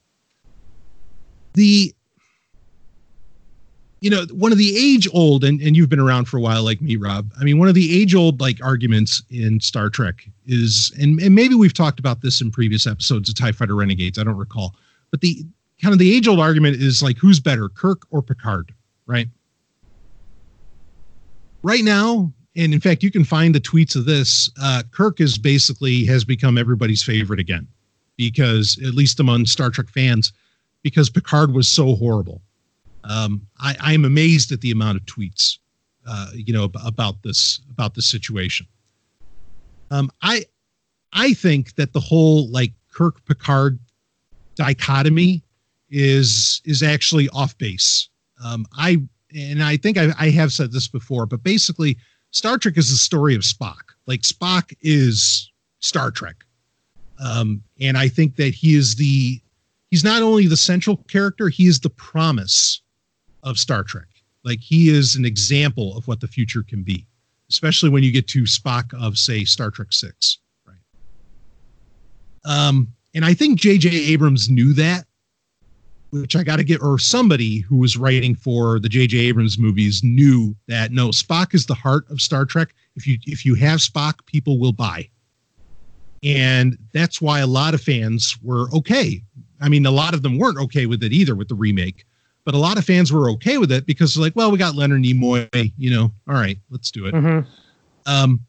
The 1.54 1.94
you 4.04 4.10
know, 4.10 4.26
one 4.34 4.52
of 4.52 4.58
the 4.58 4.76
age 4.78 5.08
old, 5.14 5.46
and, 5.46 5.62
and 5.62 5.78
you've 5.78 5.88
been 5.88 5.98
around 5.98 6.26
for 6.26 6.36
a 6.36 6.42
while 6.42 6.62
like 6.62 6.82
me, 6.82 6.98
Rob. 6.98 7.32
I 7.40 7.46
mean, 7.46 7.58
one 7.58 7.70
of 7.70 7.74
the 7.74 8.02
age 8.02 8.14
old 8.14 8.42
like 8.42 8.62
arguments 8.62 9.24
in 9.30 9.62
Star 9.62 9.90
Trek 9.90 10.28
is, 10.46 10.92
and, 11.00 11.22
and 11.22 11.34
maybe 11.34 11.56
we've 11.56 11.74
talked 11.74 12.02
about 12.02 12.22
this 12.22 12.42
in 12.42 12.52
previous 12.52 12.86
episodes 12.86 13.30
of 13.30 13.36
TIE 13.36 13.54
Fighter 13.54 13.78
Renegades, 13.78 14.20
I 14.20 14.26
don't 14.26 14.36
recall, 14.36 14.76
but 15.10 15.22
the 15.22 15.46
kind 15.82 15.94
of 15.94 16.00
the 16.00 16.14
age 16.14 16.28
old 16.28 16.42
argument 16.42 16.82
is 16.82 17.02
like, 17.02 17.18
who's 17.18 17.40
better, 17.40 17.70
Kirk 17.70 18.06
or 18.10 18.22
Picard, 18.22 18.74
right? 19.06 19.30
Right 21.62 21.86
now, 21.86 22.30
and 22.58 22.74
in 22.74 22.82
fact, 22.82 23.04
you 23.04 23.10
can 23.10 23.24
find 23.24 23.56
the 23.56 23.62
tweets 23.62 23.96
of 23.96 24.04
this. 24.04 24.52
Uh, 24.62 24.84
Kirk 24.92 25.22
is 25.22 25.38
basically 25.38 26.04
has 26.08 26.26
become 26.26 26.58
everybody's 26.58 27.04
favorite 27.04 27.40
again, 27.40 27.70
because 28.18 28.78
at 28.86 28.96
least 28.96 29.22
among 29.22 29.46
Star 29.46 29.70
Trek 29.70 29.88
fans, 29.88 30.34
because 30.82 31.10
Picard 31.10 31.54
was 31.54 31.70
so 31.70 31.96
horrible 31.96 32.42
um, 33.04 33.46
I, 33.60 33.76
I 33.82 33.94
am 33.94 34.06
amazed 34.06 34.52
at 34.52 34.62
the 34.62 34.72
amount 34.72 34.98
of 34.98 35.06
tweets, 35.06 35.58
uh, 36.08 36.30
you 36.34 36.54
know, 36.54 36.70
about 36.86 37.22
this 37.24 37.62
about 37.70 37.96
this 37.96 38.10
situation. 38.10 38.68
Um, 39.92 40.10
I 40.22 40.46
I 41.12 41.34
think 41.34 41.76
that 41.76 41.94
the 41.94 42.00
whole 42.00 42.50
like 42.50 42.74
Kirk 42.92 43.24
Picard 43.26 43.80
dichotomy 44.56 45.44
is 45.90 46.62
is 46.66 46.82
actually 46.82 47.30
off 47.30 47.58
base. 47.58 48.10
Um, 48.44 48.66
I 48.78 49.02
and 49.36 49.64
I 49.64 49.78
think 49.78 49.98
I, 49.98 50.14
I 50.18 50.30
have 50.30 50.52
said 50.54 50.72
this 50.72 50.88
before, 50.88 51.26
but 51.26 51.44
basically, 51.44 51.98
Star 52.32 52.58
Trek 52.58 52.78
is 52.78 52.90
the 52.90 52.98
story 52.98 53.36
of 53.36 53.42
Spock. 53.42 53.94
Like 54.06 54.22
Spock 54.22 54.74
is 54.82 55.52
Star 55.80 56.12
Trek, 56.12 56.44
um, 57.24 57.64
and 57.80 57.98
I 57.98 58.08
think 58.08 58.36
that 58.38 58.54
he 58.54 58.76
is 58.76 58.96
the 58.96 59.42
he's 59.92 60.04
not 60.04 60.22
only 60.22 60.48
the 60.48 60.58
central 60.58 60.98
character, 61.08 61.50
he 61.50 61.68
is 61.68 61.80
the 61.80 61.90
promise 61.90 62.82
of 63.44 63.58
Star 63.58 63.84
Trek. 63.84 64.08
Like 64.44 64.60
he 64.60 64.90
is 64.90 65.16
an 65.16 65.26
example 65.26 65.98
of 65.98 66.08
what 66.08 66.20
the 66.20 66.28
future 66.28 66.64
can 66.64 66.84
be, 66.84 67.06
especially 67.50 67.90
when 67.90 68.04
you 68.04 68.12
get 68.12 68.28
to 68.30 68.44
Spock 68.44 68.94
of 68.94 69.18
say 69.18 69.46
Star 69.46 69.72
Trek 69.72 69.92
Six, 69.92 70.40
right? 70.66 70.78
Um, 72.46 72.90
and 73.16 73.24
I 73.24 73.34
think 73.34 73.60
J.J. 73.60 73.90
Abrams 73.90 74.50
knew 74.50 74.74
that, 74.74 75.06
which 76.10 76.36
I 76.36 76.44
got 76.44 76.58
to 76.58 76.64
get, 76.64 76.82
or 76.82 77.00
somebody 77.00 77.60
who 77.60 77.78
was 77.78 77.96
writing 77.96 78.36
for 78.36 78.80
the 78.80 78.90
J.J. 78.90 79.18
Abrams 79.18 79.58
movies 79.58 80.04
knew 80.04 80.56
that 80.68 80.92
no, 80.92 81.10
Spock 81.10 81.54
is 81.54 81.66
the 81.66 81.76
heart 81.76 82.10
of 82.10 82.20
Star 82.20 82.46
Trek. 82.46 82.74
If 82.96 83.08
you 83.08 83.18
if 83.26 83.46
you 83.46 83.56
have 83.56 83.80
Spock, 83.80 84.26
people 84.26 84.60
will 84.60 84.74
buy, 84.74 85.08
and 86.22 86.78
that's 86.92 87.22
why 87.22 87.40
a 87.40 87.48
lot 87.48 87.74
of 87.74 87.82
fans 87.82 88.38
were 88.44 88.70
okay 88.74 89.24
I 89.64 89.70
mean, 89.70 89.86
a 89.86 89.92
lot 89.92 90.14
of 90.14 90.22
them 90.22 90.38
weren't 90.38 90.60
okay 90.60 90.86
with 90.86 91.02
it 91.04 91.14
either 91.14 91.36
with 91.36 91.48
the 91.48 91.56
remake, 91.56 92.06
but 92.46 92.54
a 92.54 92.58
lot 92.58 92.78
of 92.78 92.86
fans 92.86 93.12
were 93.12 93.30
okay 93.32 93.58
with 93.58 93.72
it 93.72 93.86
because 93.86 94.18
like, 94.18 94.36
well, 94.36 94.52
we 94.52 94.58
got 94.58 94.76
Leonard 94.76 95.02
Nimoy, 95.04 95.72
you 95.78 95.92
know, 95.92 96.12
all 96.28 96.34
right, 96.36 96.58
let's 96.70 96.92
do 96.92 97.06
it. 97.06 97.14
Mhm. 97.14 97.46
Um, 98.06 98.40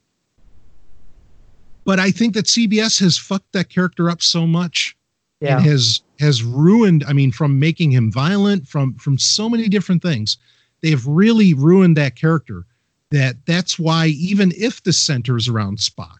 but 1.84 2.01
I 2.01 2.11
think 2.11 2.34
that 2.34 2.47
CBS 2.47 2.99
has 3.01 3.16
fucked 3.18 3.53
that 3.53 3.68
character 3.68 4.09
up 4.11 4.22
so 4.22 4.47
much 4.47 4.97
Yeah. 5.40 5.57
and 5.59 5.66
has 5.66 6.01
has 6.20 6.42
ruined. 6.42 7.05
I 7.07 7.12
mean, 7.12 7.32
from 7.32 7.59
making 7.59 7.90
him 7.90 8.11
violent, 8.11 8.66
from 8.68 8.95
from 8.95 9.18
so 9.18 9.49
many 9.49 9.68
different 9.68 10.03
things, 10.03 10.38
they've 10.80 11.05
really 11.07 11.55
ruined 11.55 11.97
that 11.97 12.16
character. 12.16 12.64
That 13.11 13.36
that's 13.47 13.78
why 13.78 14.07
even 14.09 14.53
if 14.57 14.82
the 14.82 14.92
centers 14.92 15.47
around 15.49 15.78
Spock, 15.78 16.18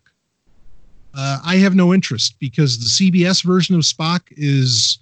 uh, 1.15 1.39
I 1.45 1.57
have 1.57 1.75
no 1.75 1.95
interest 1.95 2.37
because 2.39 2.79
the 2.79 2.89
CBS 3.11 3.43
version 3.43 3.75
of 3.75 3.81
Spock 3.83 4.21
is, 4.31 4.99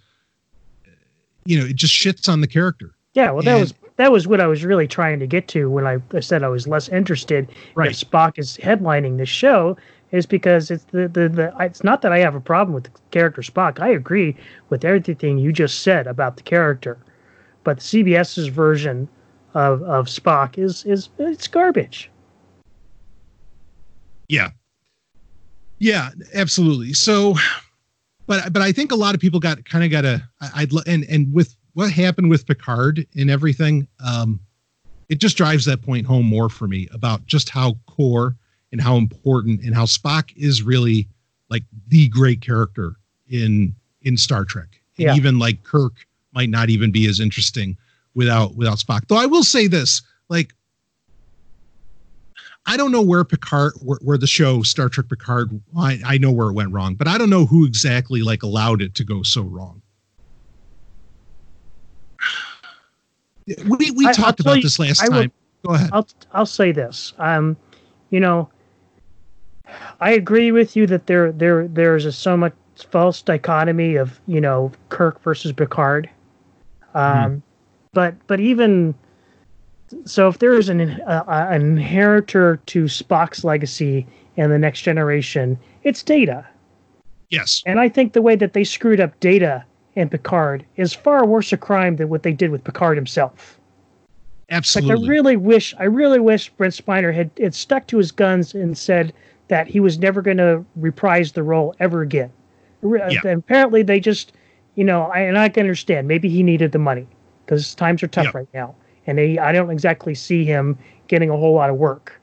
you 1.44 1.58
know, 1.58 1.64
it 1.66 1.76
just 1.76 1.94
shits 1.94 2.28
on 2.28 2.40
the 2.40 2.46
character. 2.46 2.92
Yeah, 3.14 3.30
well, 3.30 3.42
that 3.42 3.52
And- 3.52 3.60
was 3.60 3.74
that 3.96 4.10
was 4.10 4.26
what 4.26 4.40
I 4.40 4.46
was 4.46 4.64
really 4.64 4.88
trying 4.88 5.18
to 5.20 5.26
get 5.26 5.48
to 5.48 5.68
when 5.68 5.86
I, 5.86 5.98
said 6.20 6.42
I 6.42 6.48
was 6.48 6.66
less 6.66 6.88
interested 6.88 7.50
Right. 7.74 7.90
if 7.90 7.96
Spock 7.98 8.38
is 8.38 8.56
headlining 8.62 9.18
the 9.18 9.26
show. 9.26 9.76
Is 10.12 10.26
because 10.26 10.70
it's 10.70 10.84
the, 10.92 11.08
the 11.08 11.26
the 11.28 11.54
it's 11.60 11.82
not 11.82 12.02
that 12.02 12.12
I 12.12 12.18
have 12.18 12.34
a 12.34 12.40
problem 12.40 12.74
with 12.74 12.84
the 12.84 12.90
character 13.12 13.40
Spock. 13.40 13.80
I 13.80 13.88
agree 13.88 14.36
with 14.68 14.84
everything 14.84 15.38
you 15.38 15.52
just 15.52 15.80
said 15.80 16.06
about 16.06 16.36
the 16.36 16.42
character, 16.42 16.98
but 17.64 17.78
CBS's 17.78 18.48
version 18.48 19.08
of 19.54 19.82
of 19.84 20.06
Spock 20.08 20.58
is 20.58 20.84
is 20.84 21.08
it's 21.18 21.48
garbage. 21.48 22.10
Yeah. 24.28 24.50
Yeah, 25.78 26.10
absolutely. 26.34 26.92
So, 26.92 27.36
but 28.26 28.52
but 28.52 28.62
I 28.62 28.72
think 28.72 28.92
a 28.92 28.96
lot 28.96 29.14
of 29.14 29.20
people 29.20 29.40
got 29.40 29.64
kind 29.64 29.84
of 29.84 29.90
got 29.90 30.04
a 30.04 30.22
I'd 30.54 30.72
and 30.86 31.04
and 31.04 31.32
with 31.32 31.56
what 31.74 31.90
happened 31.90 32.30
with 32.30 32.46
Picard 32.46 33.06
and 33.16 33.30
everything, 33.30 33.88
um, 34.04 34.40
it 35.08 35.18
just 35.18 35.36
drives 35.36 35.64
that 35.64 35.82
point 35.82 36.06
home 36.06 36.26
more 36.26 36.48
for 36.48 36.68
me 36.68 36.88
about 36.92 37.24
just 37.26 37.48
how 37.48 37.76
core 37.86 38.36
and 38.72 38.80
how 38.80 38.96
important 38.96 39.62
and 39.62 39.74
how 39.74 39.84
Spock 39.84 40.32
is 40.36 40.62
really 40.62 41.08
like 41.50 41.64
the 41.88 42.08
great 42.08 42.40
character 42.40 42.96
in 43.28 43.74
in 44.02 44.16
Star 44.16 44.44
Trek. 44.44 44.80
And 44.98 45.06
Yeah. 45.06 45.14
even 45.16 45.38
like 45.38 45.62
Kirk 45.64 46.06
might 46.34 46.50
not 46.50 46.70
even 46.70 46.90
be 46.92 47.06
as 47.06 47.20
interesting 47.20 47.76
without 48.14 48.54
without 48.56 48.78
Spock. 48.78 49.06
Though 49.08 49.16
I 49.16 49.26
will 49.26 49.44
say 49.44 49.66
this, 49.66 50.02
like 50.28 50.54
I 52.66 52.76
don't 52.76 52.92
know 52.92 53.02
where 53.02 53.24
Picard, 53.24 53.72
where, 53.82 53.98
where 54.02 54.16
the 54.18 54.26
show 54.26 54.62
Star 54.62 54.88
Trek 54.88 55.08
Picard, 55.08 55.60
I, 55.76 55.98
I 56.04 56.18
know 56.18 56.30
where 56.30 56.48
it 56.48 56.52
went 56.52 56.72
wrong, 56.72 56.94
but 56.94 57.08
I 57.08 57.18
don't 57.18 57.30
know 57.30 57.44
who 57.44 57.66
exactly 57.66 58.22
like 58.22 58.42
allowed 58.42 58.80
it 58.82 58.94
to 58.96 59.04
go 59.04 59.22
so 59.22 59.42
wrong. 59.42 59.82
We 63.66 63.90
we 63.90 64.06
I- 64.06 64.12
talked 64.12 64.40
about 64.40 64.56
you- 64.58 64.62
this 64.62 64.78
last 64.78 65.02
I 65.02 65.08
will- 65.08 65.20
time. 65.22 65.32
Go 65.66 65.74
ahead. 65.74 65.90
I'll 65.92 66.08
I'll 66.32 66.46
say 66.46 66.72
this. 66.72 67.12
Um, 67.18 67.56
you 68.10 68.18
know, 68.18 68.48
I 70.00 70.10
agree 70.12 70.50
with 70.50 70.74
you 70.74 70.86
that 70.88 71.06
there 71.06 71.30
there 71.32 71.68
there's 71.68 72.04
a 72.04 72.10
so 72.12 72.36
much 72.36 72.52
false 72.90 73.22
dichotomy 73.22 73.94
of 73.96 74.20
you 74.26 74.40
know 74.40 74.72
Kirk 74.88 75.20
versus 75.22 75.52
Picard. 75.52 76.10
Um, 76.94 77.42
but 77.92 78.14
but 78.26 78.40
even 78.40 78.94
so, 80.04 80.28
if 80.28 80.38
there 80.38 80.54
is 80.54 80.68
an 80.68 80.80
uh, 81.02 81.24
an 81.28 81.62
inheritor 81.62 82.56
to 82.66 82.84
Spock's 82.84 83.44
legacy 83.44 84.06
in 84.36 84.50
the 84.50 84.58
next 84.58 84.82
generation, 84.82 85.58
it's 85.82 86.02
Data. 86.02 86.46
yes. 87.30 87.62
And 87.66 87.78
I 87.80 87.88
think 87.88 88.12
the 88.12 88.22
way 88.22 88.36
that 88.36 88.52
they 88.52 88.64
screwed 88.64 89.00
up 89.00 89.18
Data 89.20 89.64
and 89.96 90.10
Picard 90.10 90.64
is 90.76 90.92
far 90.94 91.26
worse 91.26 91.52
a 91.52 91.56
crime 91.56 91.96
than 91.96 92.08
what 92.08 92.22
they 92.22 92.32
did 92.32 92.50
with 92.50 92.64
Picard 92.64 92.96
himself. 92.96 93.58
Absolutely. 94.50 94.94
Like 94.96 95.04
I 95.04 95.08
really 95.08 95.36
wish, 95.36 95.74
I 95.78 95.84
really 95.84 96.18
wish 96.20 96.50
Brent 96.50 96.74
Spiner 96.74 97.14
had, 97.14 97.30
had 97.40 97.54
stuck 97.54 97.86
to 97.88 97.98
his 97.98 98.12
guns 98.12 98.54
and 98.54 98.76
said 98.76 99.12
that 99.48 99.66
he 99.66 99.80
was 99.80 99.98
never 99.98 100.20
going 100.22 100.36
to 100.38 100.64
reprise 100.76 101.32
the 101.32 101.42
role 101.42 101.74
ever 101.80 102.02
again. 102.02 102.30
Yeah. 102.82 103.20
and 103.24 103.38
apparently, 103.38 103.82
they 103.82 104.00
just, 104.00 104.32
you 104.74 104.84
know, 104.84 105.02
I, 105.04 105.20
and 105.20 105.38
I 105.38 105.48
can 105.48 105.62
understand. 105.62 106.08
Maybe 106.08 106.28
he 106.28 106.42
needed 106.42 106.72
the 106.72 106.78
money 106.78 107.06
because 107.46 107.74
times 107.74 108.02
are 108.02 108.08
tough 108.08 108.26
Yeah. 108.26 108.30
right 108.34 108.48
now, 108.52 108.74
and 109.06 109.18
they, 109.18 109.38
I 109.38 109.52
don't 109.52 109.70
exactly 109.70 110.14
see 110.14 110.44
him 110.44 110.78
getting 111.08 111.30
a 111.30 111.36
whole 111.36 111.54
lot 111.54 111.70
of 111.70 111.76
work. 111.76 112.20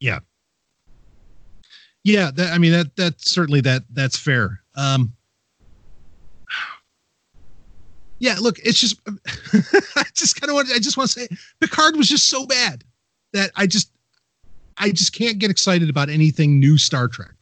yeah. 0.00 0.18
Yeah, 2.06 2.30
that, 2.34 2.52
I 2.52 2.58
mean 2.58 2.72
that 2.72 2.94
that's 2.96 3.30
certainly 3.30 3.62
that 3.62 3.84
that's 3.90 4.18
fair. 4.18 4.60
Um 4.76 5.14
Yeah, 8.18 8.36
look, 8.40 8.58
it's 8.60 8.78
just 8.78 9.00
I 9.96 10.04
just 10.14 10.40
kind 10.40 10.50
of 10.50 10.54
want 10.54 10.68
I 10.70 10.78
just 10.78 10.96
want 10.96 11.10
to 11.10 11.20
say 11.20 11.28
Picard 11.60 11.96
was 11.96 12.08
just 12.08 12.28
so 12.28 12.46
bad 12.46 12.84
that 13.32 13.50
I 13.56 13.66
just 13.66 13.90
I 14.76 14.90
just 14.90 15.14
can't 15.14 15.38
get 15.38 15.50
excited 15.50 15.88
about 15.88 16.08
anything 16.10 16.58
new 16.58 16.78
Star 16.78 17.08
Trek. 17.08 17.34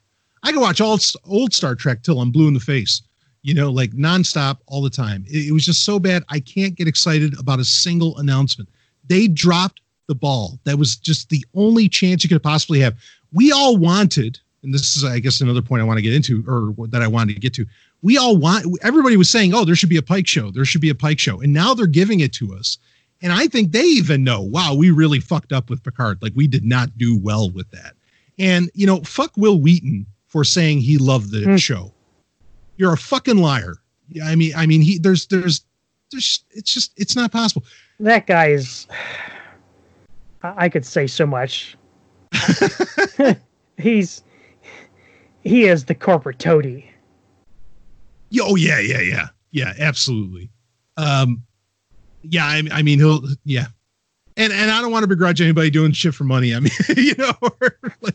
I 0.43 0.53
can 0.53 0.61
watch 0.61 0.80
all 0.80 0.99
old 1.24 1.53
Star 1.53 1.74
Trek 1.74 2.03
till 2.03 2.20
I'm 2.20 2.30
blue 2.30 2.49
in 2.49 2.55
the 2.55 2.61
face, 2.61 3.03
you 3.43 3.55
know, 3.55 3.70
like 3.70 3.90
nonstop 3.93 4.59
all 4.66 4.82
the 4.82 4.90
time. 4.90 5.24
It, 5.28 5.49
it 5.49 5.53
was 5.53 5.64
just 5.64 5.84
so 5.84 5.99
bad. 5.99 6.22
I 6.28 6.40
can't 6.40 6.74
get 6.74 6.88
excited 6.88 7.38
about 7.38 7.59
a 7.59 7.64
single 7.64 8.16
announcement. 8.18 8.68
They 9.09 9.26
dropped 9.28 9.80
the 10.07 10.14
ball. 10.14 10.59
That 10.64 10.78
was 10.78 10.97
just 10.97 11.28
the 11.28 11.45
only 11.55 11.88
chance 11.88 12.22
you 12.22 12.28
could 12.28 12.43
possibly 12.43 12.80
have. 12.80 12.95
We 13.32 13.51
all 13.53 13.76
wanted, 13.76 14.38
and 14.62 14.72
this 14.72 14.97
is, 14.97 15.05
I 15.05 15.18
guess, 15.18 15.40
another 15.40 15.62
point 15.62 15.82
I 15.82 15.84
want 15.84 15.99
to 15.99 16.03
get 16.03 16.14
into, 16.14 16.45
or 16.47 16.86
that 16.88 17.03
I 17.03 17.09
wanted 17.09 17.34
to 17.34 17.40
get 17.40 17.55
to. 17.55 17.66
We 18.03 18.18
all 18.18 18.36
want. 18.36 18.66
Everybody 18.82 19.16
was 19.16 19.30
saying, 19.30 19.55
"Oh, 19.55 19.64
there 19.64 19.76
should 19.76 19.88
be 19.88 19.97
a 19.97 20.03
Pike 20.03 20.26
show. 20.26 20.51
There 20.51 20.64
should 20.64 20.80
be 20.80 20.90
a 20.90 20.95
Pike 20.95 21.18
show," 21.18 21.40
and 21.40 21.53
now 21.53 21.72
they're 21.74 21.86
giving 21.86 22.20
it 22.20 22.32
to 22.34 22.55
us. 22.55 22.78
And 23.22 23.32
I 23.32 23.47
think 23.47 23.70
they 23.70 23.84
even 23.84 24.24
know, 24.24 24.40
wow, 24.43 24.74
we 24.74 24.90
really 24.90 25.20
fucked 25.20 25.53
up 25.53 25.70
with 25.70 25.82
Picard. 25.84 26.20
Like 26.20 26.32
we 26.34 26.49
did 26.49 26.64
not 26.64 26.99
do 26.99 27.16
well 27.16 27.49
with 27.51 27.70
that. 27.70 27.95
And 28.38 28.70
you 28.74 28.86
know, 28.86 29.01
fuck 29.03 29.30
Wil 29.36 29.61
Wheaton 29.61 30.07
for 30.26 30.43
saying 30.43 30.80
he 30.80 30.99
loved 30.99 31.30
the 31.30 31.45
Hmm. 31.45 31.57
show. 31.57 31.95
You're 32.77 32.93
a 32.93 32.99
fucking 32.99 33.39
liar. 33.39 33.77
Yeah, 34.09 34.27
I 34.27 34.35
mean, 34.35 34.53
I 34.57 34.66
mean, 34.66 34.83
he 34.83 34.99
there's 34.99 35.27
there's 35.27 35.64
there's 36.11 36.45
it's 36.51 36.73
just 36.73 36.93
it's 36.97 37.16
not 37.16 37.33
possible. 37.33 37.64
That 38.01 38.27
guy 38.27 38.49
is. 38.49 38.87
I, 40.43 40.68
could 40.68 40.85
say 40.85 41.07
so 41.07 41.25
much. 41.25 41.77
He's. 43.79 44.23
He 45.45 45.64
is 45.64 45.85
the 45.85 45.95
corporate 45.95 46.39
toady. 46.39 46.89
Oh 48.41 48.57
yeah, 48.57 48.79
yeah, 48.79 49.01
yeah, 49.01 49.29
yeah, 49.51 49.73
absolutely. 49.79 50.51
Um, 50.97 51.43
yeah, 52.23 52.45
I, 52.45 52.62
I 52.70 52.83
mean 52.83 52.99
he'll 52.99 53.23
yeah, 53.45 53.66
and 54.37 54.53
and 54.53 54.70
I 54.70 54.81
don't 54.81 54.93
want 54.93 55.03
to 55.03 55.09
begrudge 55.09 55.41
anybody 55.41 55.70
doing 55.70 55.93
shit 55.93 56.14
for 56.14 56.25
money. 56.25 56.55
I 56.55 56.61
mean, 56.61 56.73
you 56.97 57.14
know, 57.16 57.33
or, 57.41 57.79
like, 58.01 58.14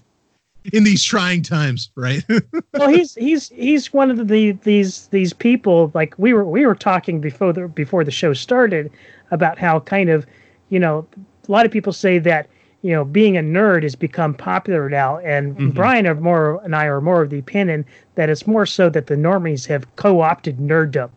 in 0.73 0.83
these 0.83 1.03
trying 1.03 1.41
times, 1.43 1.91
right? 1.95 2.23
well, 2.73 2.87
he's 2.89 3.15
he's 3.15 3.49
he's 3.49 3.93
one 3.93 4.11
of 4.11 4.27
the 4.27 4.51
these 4.51 5.07
these 5.07 5.33
people 5.33 5.91
like 5.93 6.13
we 6.17 6.33
were 6.33 6.45
we 6.45 6.65
were 6.65 6.75
talking 6.75 7.19
before 7.21 7.53
the 7.53 7.67
before 7.67 8.03
the 8.03 8.11
show 8.11 8.33
started 8.33 8.91
about 9.31 9.57
how 9.57 9.79
kind 9.79 10.09
of 10.09 10.25
you 10.69 10.79
know 10.79 11.05
a 11.47 11.51
lot 11.51 11.65
of 11.65 11.71
people 11.71 11.93
say 11.93 12.19
that 12.19 12.47
you 12.81 12.91
know 12.91 13.03
being 13.05 13.37
a 13.37 13.41
nerd 13.41 13.83
has 13.83 13.95
become 13.95 14.33
popular 14.33 14.89
now, 14.89 15.17
and 15.19 15.55
Mhm. 15.57 15.73
Brian 15.73 16.07
are 16.07 16.15
more 16.15 16.61
and 16.63 16.75
I 16.75 16.85
are 16.85 17.01
more 17.01 17.21
of 17.21 17.29
the 17.29 17.39
opinion 17.39 17.85
that 18.15 18.29
it's 18.29 18.47
more 18.47 18.65
so 18.65 18.89
that 18.89 19.07
the 19.07 19.15
normies 19.15 19.67
have 19.67 19.95
co-opted 19.95 20.57
nerddom, 20.57 21.09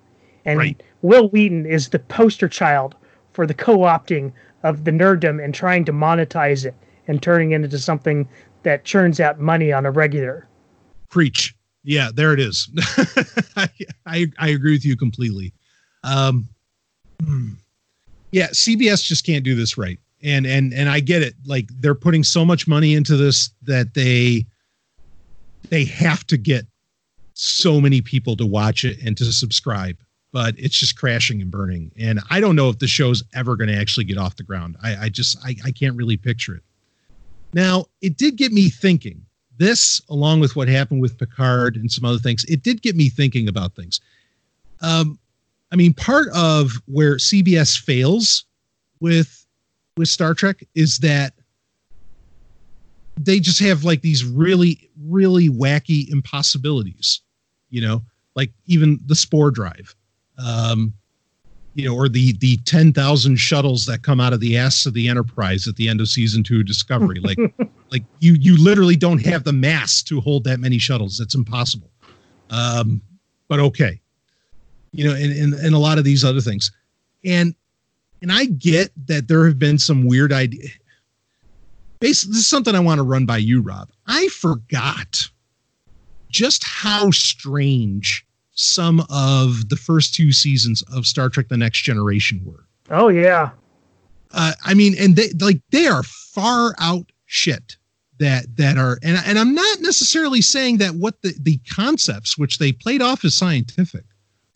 and 0.44 0.58
Right. 0.58 0.82
Wil 1.02 1.28
Wheaton 1.30 1.66
is 1.66 1.88
the 1.88 1.98
poster 1.98 2.48
child 2.48 2.94
for 3.32 3.46
the 3.46 3.54
co-opting 3.54 4.32
of 4.62 4.84
the 4.84 4.90
nerddom 4.90 5.42
and 5.42 5.54
trying 5.54 5.84
to 5.86 5.92
monetize 5.92 6.64
it 6.66 6.74
and 7.08 7.22
turning 7.22 7.52
it 7.52 7.62
into 7.64 7.78
something 7.78 8.28
that 8.62 8.84
churns 8.84 9.20
out 9.20 9.40
money 9.40 9.72
on 9.72 9.86
a 9.86 9.90
regular. 9.90 10.48
Preach. 11.08 11.54
Yeah, 11.82 12.10
there 12.12 12.32
it 12.32 12.40
is. 12.40 12.68
I, 13.56 13.68
I 14.06 14.26
I 14.38 14.48
agree 14.48 14.72
with 14.72 14.84
you 14.84 14.96
completely. 14.96 15.52
Um, 16.04 16.48
hmm. 17.24 17.52
yeah, 18.32 18.48
CBS 18.48 19.02
just 19.04 19.24
can't 19.24 19.44
do 19.44 19.54
this 19.54 19.78
right, 19.78 19.98
and 20.22 20.46
and 20.46 20.74
and 20.74 20.90
I 20.90 21.00
get 21.00 21.22
it. 21.22 21.34
Like 21.46 21.68
they're 21.80 21.94
putting 21.94 22.22
so 22.22 22.44
much 22.44 22.68
money 22.68 22.94
into 22.94 23.16
this 23.16 23.50
that 23.62 23.94
they 23.94 24.44
they 25.70 25.84
have 25.84 26.26
to 26.26 26.36
get 26.36 26.66
so 27.34 27.80
many 27.80 28.02
people 28.02 28.36
to 28.36 28.44
watch 28.44 28.84
it 28.84 28.98
and 29.02 29.16
to 29.16 29.32
subscribe 29.32 29.96
but 30.32 30.54
it's 30.58 30.76
just 30.76 30.96
crashing 30.98 31.40
and 31.40 31.50
burning 31.50 31.90
and 31.98 32.20
i 32.28 32.40
don't 32.40 32.56
know 32.56 32.68
if 32.68 32.78
the 32.78 32.86
show's 32.86 33.22
ever 33.34 33.56
going 33.56 33.68
to 33.68 33.76
actually 33.76 34.04
get 34.04 34.18
off 34.18 34.36
the 34.36 34.42
ground 34.42 34.76
i, 34.82 35.04
I 35.04 35.08
just 35.08 35.38
I, 35.44 35.54
I 35.64 35.70
can't 35.70 35.96
really 35.96 36.16
picture 36.16 36.54
it 36.54 36.62
now 37.52 37.86
it 38.00 38.16
did 38.16 38.36
get 38.36 38.52
me 38.52 38.68
thinking. 38.68 39.24
This 39.56 40.00
along 40.08 40.40
with 40.40 40.56
what 40.56 40.68
happened 40.68 41.02
with 41.02 41.18
picard 41.18 41.76
and 41.76 41.90
some 41.92 42.04
other 42.04 42.18
things 42.18 42.44
it 42.44 42.62
did 42.62 42.80
get 42.80 42.96
me 42.96 43.08
thinking 43.08 43.48
about 43.48 43.74
things. 43.74 44.00
Um, 44.82 45.18
i 45.72 45.76
mean 45.76 45.92
part 45.92 46.28
of 46.34 46.72
where 46.86 47.16
cbs 47.16 47.78
fails 47.78 48.46
with 48.98 49.46
with 49.98 50.08
star 50.08 50.32
trek 50.32 50.64
is 50.74 50.98
that 50.98 51.34
they 53.18 53.38
just 53.38 53.60
have 53.60 53.84
like 53.84 54.00
these 54.00 54.24
really 54.24 54.88
really 54.96 55.50
wacky 55.50 56.10
impossibilities 56.10 57.20
you 57.70 57.80
know? 57.80 58.02
Like 58.34 58.52
even 58.66 59.00
the 59.06 59.14
spore 59.14 59.50
drive. 59.50 59.94
Um, 60.44 60.92
you 61.80 61.88
know, 61.88 61.96
or 61.96 62.08
the 62.08 62.32
the 62.38 62.58
ten 62.58 62.92
thousand 62.92 63.36
shuttles 63.36 63.86
that 63.86 64.02
come 64.02 64.20
out 64.20 64.32
of 64.32 64.40
the 64.40 64.56
ass 64.56 64.84
of 64.84 64.92
the 64.92 65.08
Enterprise 65.08 65.66
at 65.66 65.76
the 65.76 65.88
end 65.88 66.00
of 66.00 66.08
season 66.08 66.42
two 66.42 66.60
of 66.60 66.66
Discovery. 66.66 67.20
Like, 67.20 67.38
like 67.90 68.04
you 68.18 68.34
you 68.34 68.62
literally 68.62 68.96
don't 68.96 69.24
have 69.24 69.44
the 69.44 69.52
mass 69.52 70.02
to 70.04 70.20
hold 70.20 70.44
that 70.44 70.60
many 70.60 70.78
shuttles. 70.78 71.16
That's 71.16 71.34
impossible. 71.34 71.90
Um, 72.50 73.00
but 73.48 73.60
okay, 73.60 74.00
you 74.92 75.04
know, 75.04 75.14
and, 75.14 75.32
and 75.32 75.54
and 75.54 75.74
a 75.74 75.78
lot 75.78 75.96
of 75.96 76.04
these 76.04 76.22
other 76.22 76.42
things, 76.42 76.70
and 77.24 77.54
and 78.20 78.30
I 78.30 78.44
get 78.44 78.92
that 79.06 79.26
there 79.26 79.46
have 79.46 79.58
been 79.58 79.78
some 79.78 80.06
weird 80.06 80.32
ideas. 80.32 80.70
Basically, 81.98 82.32
this 82.32 82.40
is 82.40 82.48
something 82.48 82.74
I 82.74 82.80
want 82.80 82.98
to 82.98 83.04
run 83.04 83.24
by 83.24 83.38
you, 83.38 83.62
Rob. 83.62 83.90
I 84.06 84.28
forgot 84.28 85.28
just 86.30 86.62
how 86.64 87.10
strange 87.10 88.26
some 88.52 89.00
of 89.10 89.68
the 89.68 89.76
first 89.76 90.14
two 90.14 90.32
seasons 90.32 90.82
of 90.94 91.06
Star 91.06 91.28
Trek: 91.28 91.48
The 91.48 91.56
Next 91.56 91.82
Generation 91.82 92.42
were. 92.44 92.66
Oh 92.90 93.08
yeah. 93.08 93.50
Uh, 94.32 94.52
I 94.64 94.74
mean, 94.74 94.94
and 94.98 95.16
they 95.16 95.30
like 95.40 95.60
they 95.70 95.86
are 95.86 96.02
far 96.02 96.74
out 96.78 97.10
shit 97.26 97.76
that 98.18 98.56
that 98.56 98.78
are, 98.78 98.98
and 99.02 99.18
and 99.26 99.38
I'm 99.38 99.54
not 99.54 99.80
necessarily 99.80 100.40
saying 100.40 100.78
that 100.78 100.94
what 100.94 101.20
the 101.22 101.34
the 101.40 101.58
concepts 101.68 102.38
which 102.38 102.58
they 102.58 102.72
played 102.72 103.02
off 103.02 103.24
as 103.24 103.34
scientific. 103.34 104.04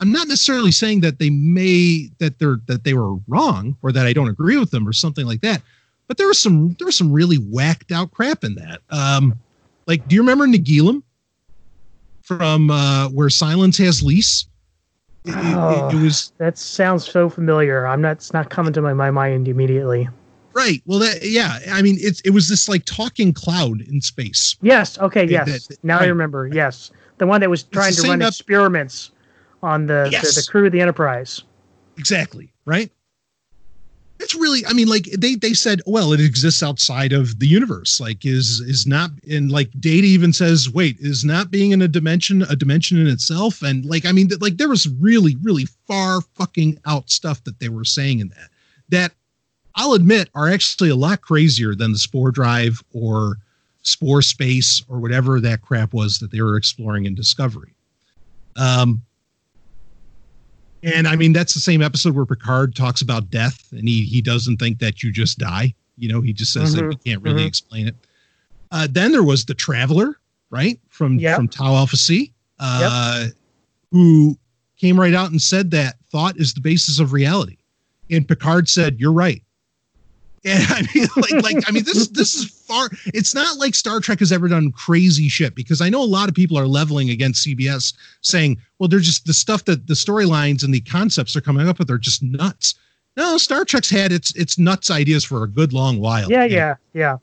I'm 0.00 0.12
not 0.12 0.28
necessarily 0.28 0.72
saying 0.72 1.00
that 1.00 1.18
they 1.18 1.30
may 1.30 2.10
that 2.18 2.38
they're 2.38 2.58
that 2.66 2.84
they 2.84 2.94
were 2.94 3.14
wrong 3.26 3.76
or 3.82 3.90
that 3.92 4.06
I 4.06 4.12
don't 4.12 4.28
agree 4.28 4.58
with 4.58 4.70
them 4.70 4.86
or 4.86 4.92
something 4.92 5.26
like 5.26 5.40
that. 5.40 5.62
But 6.06 6.18
there 6.18 6.26
was 6.26 6.40
some 6.40 6.74
there 6.78 6.86
was 6.86 6.96
some 6.96 7.12
really 7.12 7.36
whacked 7.36 7.90
out 7.90 8.10
crap 8.10 8.44
in 8.44 8.54
that. 8.56 8.80
Um, 8.90 9.38
like, 9.86 10.06
do 10.06 10.14
you 10.14 10.22
remember 10.22 10.46
Nagilum? 10.46 11.02
From 12.24 12.70
uh, 12.70 13.08
where 13.10 13.30
Silence 13.30 13.78
has 13.78 14.02
lease. 14.02 14.46
It, 15.24 15.34
oh, 15.36 15.88
it, 15.88 15.94
it, 15.94 16.02
was 16.02 16.32
that 16.38 16.58
sounds 16.58 17.08
so 17.08 17.30
familiar. 17.30 17.86
I'm 17.86 18.00
not. 18.00 18.12
It's 18.12 18.32
not 18.32 18.50
coming 18.50 18.72
to 18.72 18.82
my, 18.82 18.92
my 18.92 19.10
mind 19.10 19.48
immediately. 19.48 20.08
Right. 20.52 20.82
Well, 20.86 20.98
that 20.98 21.22
yeah. 21.22 21.60
I 21.70 21.82
mean, 21.82 21.96
it's 21.98 22.20
it 22.20 22.30
was 22.30 22.48
this 22.48 22.68
like 22.68 22.84
talking 22.84 23.32
cloud 23.32 23.80
in 23.82 24.00
space. 24.00 24.56
Yes. 24.60 24.98
Okay. 24.98 25.26
Yes. 25.26 25.46
That, 25.46 25.68
that, 25.68 25.84
now 25.84 25.98
right. 25.98 26.04
I 26.04 26.08
remember. 26.08 26.48
Yes, 26.48 26.90
the 27.18 27.26
one 27.26 27.40
that 27.40 27.50
was 27.50 27.62
trying 27.62 27.94
to 27.94 28.02
run 28.02 28.22
up- 28.22 28.28
experiments 28.28 29.12
on 29.62 29.86
the, 29.86 30.08
yes. 30.12 30.34
the 30.34 30.40
the 30.42 30.46
crew 30.46 30.66
of 30.66 30.72
the 30.72 30.80
Enterprise. 30.80 31.42
Exactly. 31.96 32.52
Right 32.66 32.90
it's 34.24 34.34
really 34.34 34.64
i 34.66 34.72
mean 34.72 34.88
like 34.88 35.04
they 35.18 35.34
they 35.34 35.52
said 35.52 35.82
well 35.86 36.12
it 36.14 36.20
exists 36.20 36.62
outside 36.62 37.12
of 37.12 37.38
the 37.38 37.46
universe 37.46 38.00
like 38.00 38.24
is 38.24 38.60
is 38.60 38.86
not 38.86 39.10
and 39.30 39.52
like 39.52 39.70
data 39.78 40.06
even 40.06 40.32
says 40.32 40.72
wait 40.72 40.96
is 40.98 41.24
not 41.24 41.50
being 41.50 41.72
in 41.72 41.82
a 41.82 41.88
dimension 41.88 42.42
a 42.42 42.56
dimension 42.56 42.98
in 42.98 43.06
itself? 43.06 43.62
And 43.62 43.84
like 43.84 44.06
i 44.06 44.12
mean 44.12 44.30
like 44.40 44.56
there 44.56 44.70
was 44.70 44.88
really 44.88 45.36
really 45.42 45.66
far 45.86 46.22
fucking 46.34 46.80
out 46.86 47.10
stuff 47.10 47.44
that 47.44 47.60
they 47.60 47.68
were 47.68 47.84
saying 47.84 48.20
in 48.20 48.28
that 48.30 48.48
that 48.88 49.12
i'll 49.74 49.92
admit 49.92 50.30
are 50.34 50.50
actually 50.50 50.88
a 50.88 50.96
lot 50.96 51.20
crazier 51.20 51.74
than 51.74 51.92
the 51.92 51.98
spore 51.98 52.30
drive 52.30 52.82
or 52.94 53.36
spore 53.82 54.22
space 54.22 54.82
or 54.88 54.98
whatever 54.98 55.38
that 55.38 55.60
crap 55.60 55.92
was 55.92 56.18
that 56.18 56.30
they 56.30 56.40
were 56.40 56.56
exploring 56.56 57.04
in 57.04 57.14
discovery. 57.14 57.74
Um 58.56 59.02
and 60.84 61.08
I 61.08 61.16
mean, 61.16 61.32
that's 61.32 61.54
the 61.54 61.60
same 61.60 61.82
episode 61.82 62.14
where 62.14 62.26
Picard 62.26 62.76
talks 62.76 63.00
about 63.00 63.30
death, 63.30 63.72
and 63.72 63.88
he 63.88 64.04
he 64.04 64.20
doesn't 64.20 64.58
think 64.58 64.78
that 64.80 65.02
you 65.02 65.10
just 65.10 65.38
die. 65.38 65.74
You 65.96 66.08
know, 66.08 66.20
he 66.20 66.32
just 66.32 66.52
says 66.52 66.74
mm-hmm. 66.74 66.88
that 66.88 66.88
we 66.88 67.10
can't 67.10 67.22
really 67.22 67.40
mm-hmm. 67.40 67.48
explain 67.48 67.88
it. 67.88 67.96
Uh, 68.70 68.88
then 68.90 69.12
there 69.12 69.22
was 69.22 69.44
the 69.44 69.54
Traveler, 69.54 70.18
right 70.50 70.78
from 70.88 71.18
yep. 71.18 71.36
from 71.36 71.48
Tau 71.48 71.74
Alpha 71.74 71.96
C, 71.96 72.32
uh, 72.58 73.24
yep. 73.24 73.32
who 73.90 74.36
came 74.76 75.00
right 75.00 75.14
out 75.14 75.30
and 75.30 75.40
said 75.40 75.70
that 75.70 75.96
thought 76.10 76.38
is 76.38 76.52
the 76.52 76.60
basis 76.60 76.98
of 76.98 77.12
reality. 77.12 77.56
And 78.10 78.26
Picard 78.26 78.68
said, 78.68 79.00
"You're 79.00 79.12
right." 79.12 79.42
And 80.44 80.62
I 80.68 80.86
mean, 80.94 81.08
like, 81.16 81.42
like 81.42 81.68
I 81.68 81.72
mean, 81.72 81.84
this 81.84 82.08
this 82.08 82.34
is 82.34 82.50
far. 82.50 82.90
It's 83.06 83.34
not 83.34 83.58
like 83.58 83.74
Star 83.74 84.00
Trek 84.00 84.18
has 84.18 84.30
ever 84.30 84.48
done 84.48 84.72
crazy 84.72 85.28
shit 85.28 85.54
because 85.54 85.80
I 85.80 85.88
know 85.88 86.02
a 86.02 86.04
lot 86.04 86.28
of 86.28 86.34
people 86.34 86.58
are 86.58 86.66
leveling 86.66 87.10
against 87.10 87.46
CBS, 87.46 87.94
saying, 88.20 88.58
"Well, 88.78 88.88
they're 88.88 89.00
just 89.00 89.26
the 89.26 89.32
stuff 89.34 89.64
that 89.64 89.86
the 89.86 89.94
storylines 89.94 90.62
and 90.62 90.74
the 90.74 90.80
concepts 90.80 91.32
they're 91.32 91.42
coming 91.42 91.68
up 91.68 91.78
with 91.78 91.90
are 91.90 91.98
just 91.98 92.22
nuts." 92.22 92.74
No, 93.16 93.38
Star 93.38 93.64
Trek's 93.64 93.90
had 93.90 94.12
its 94.12 94.34
its 94.34 94.58
nuts 94.58 94.90
ideas 94.90 95.24
for 95.24 95.44
a 95.44 95.48
good 95.48 95.72
long 95.72 95.98
while. 95.98 96.30
Yeah, 96.30 96.44
yeah, 96.44 96.74
yeah. 96.92 97.18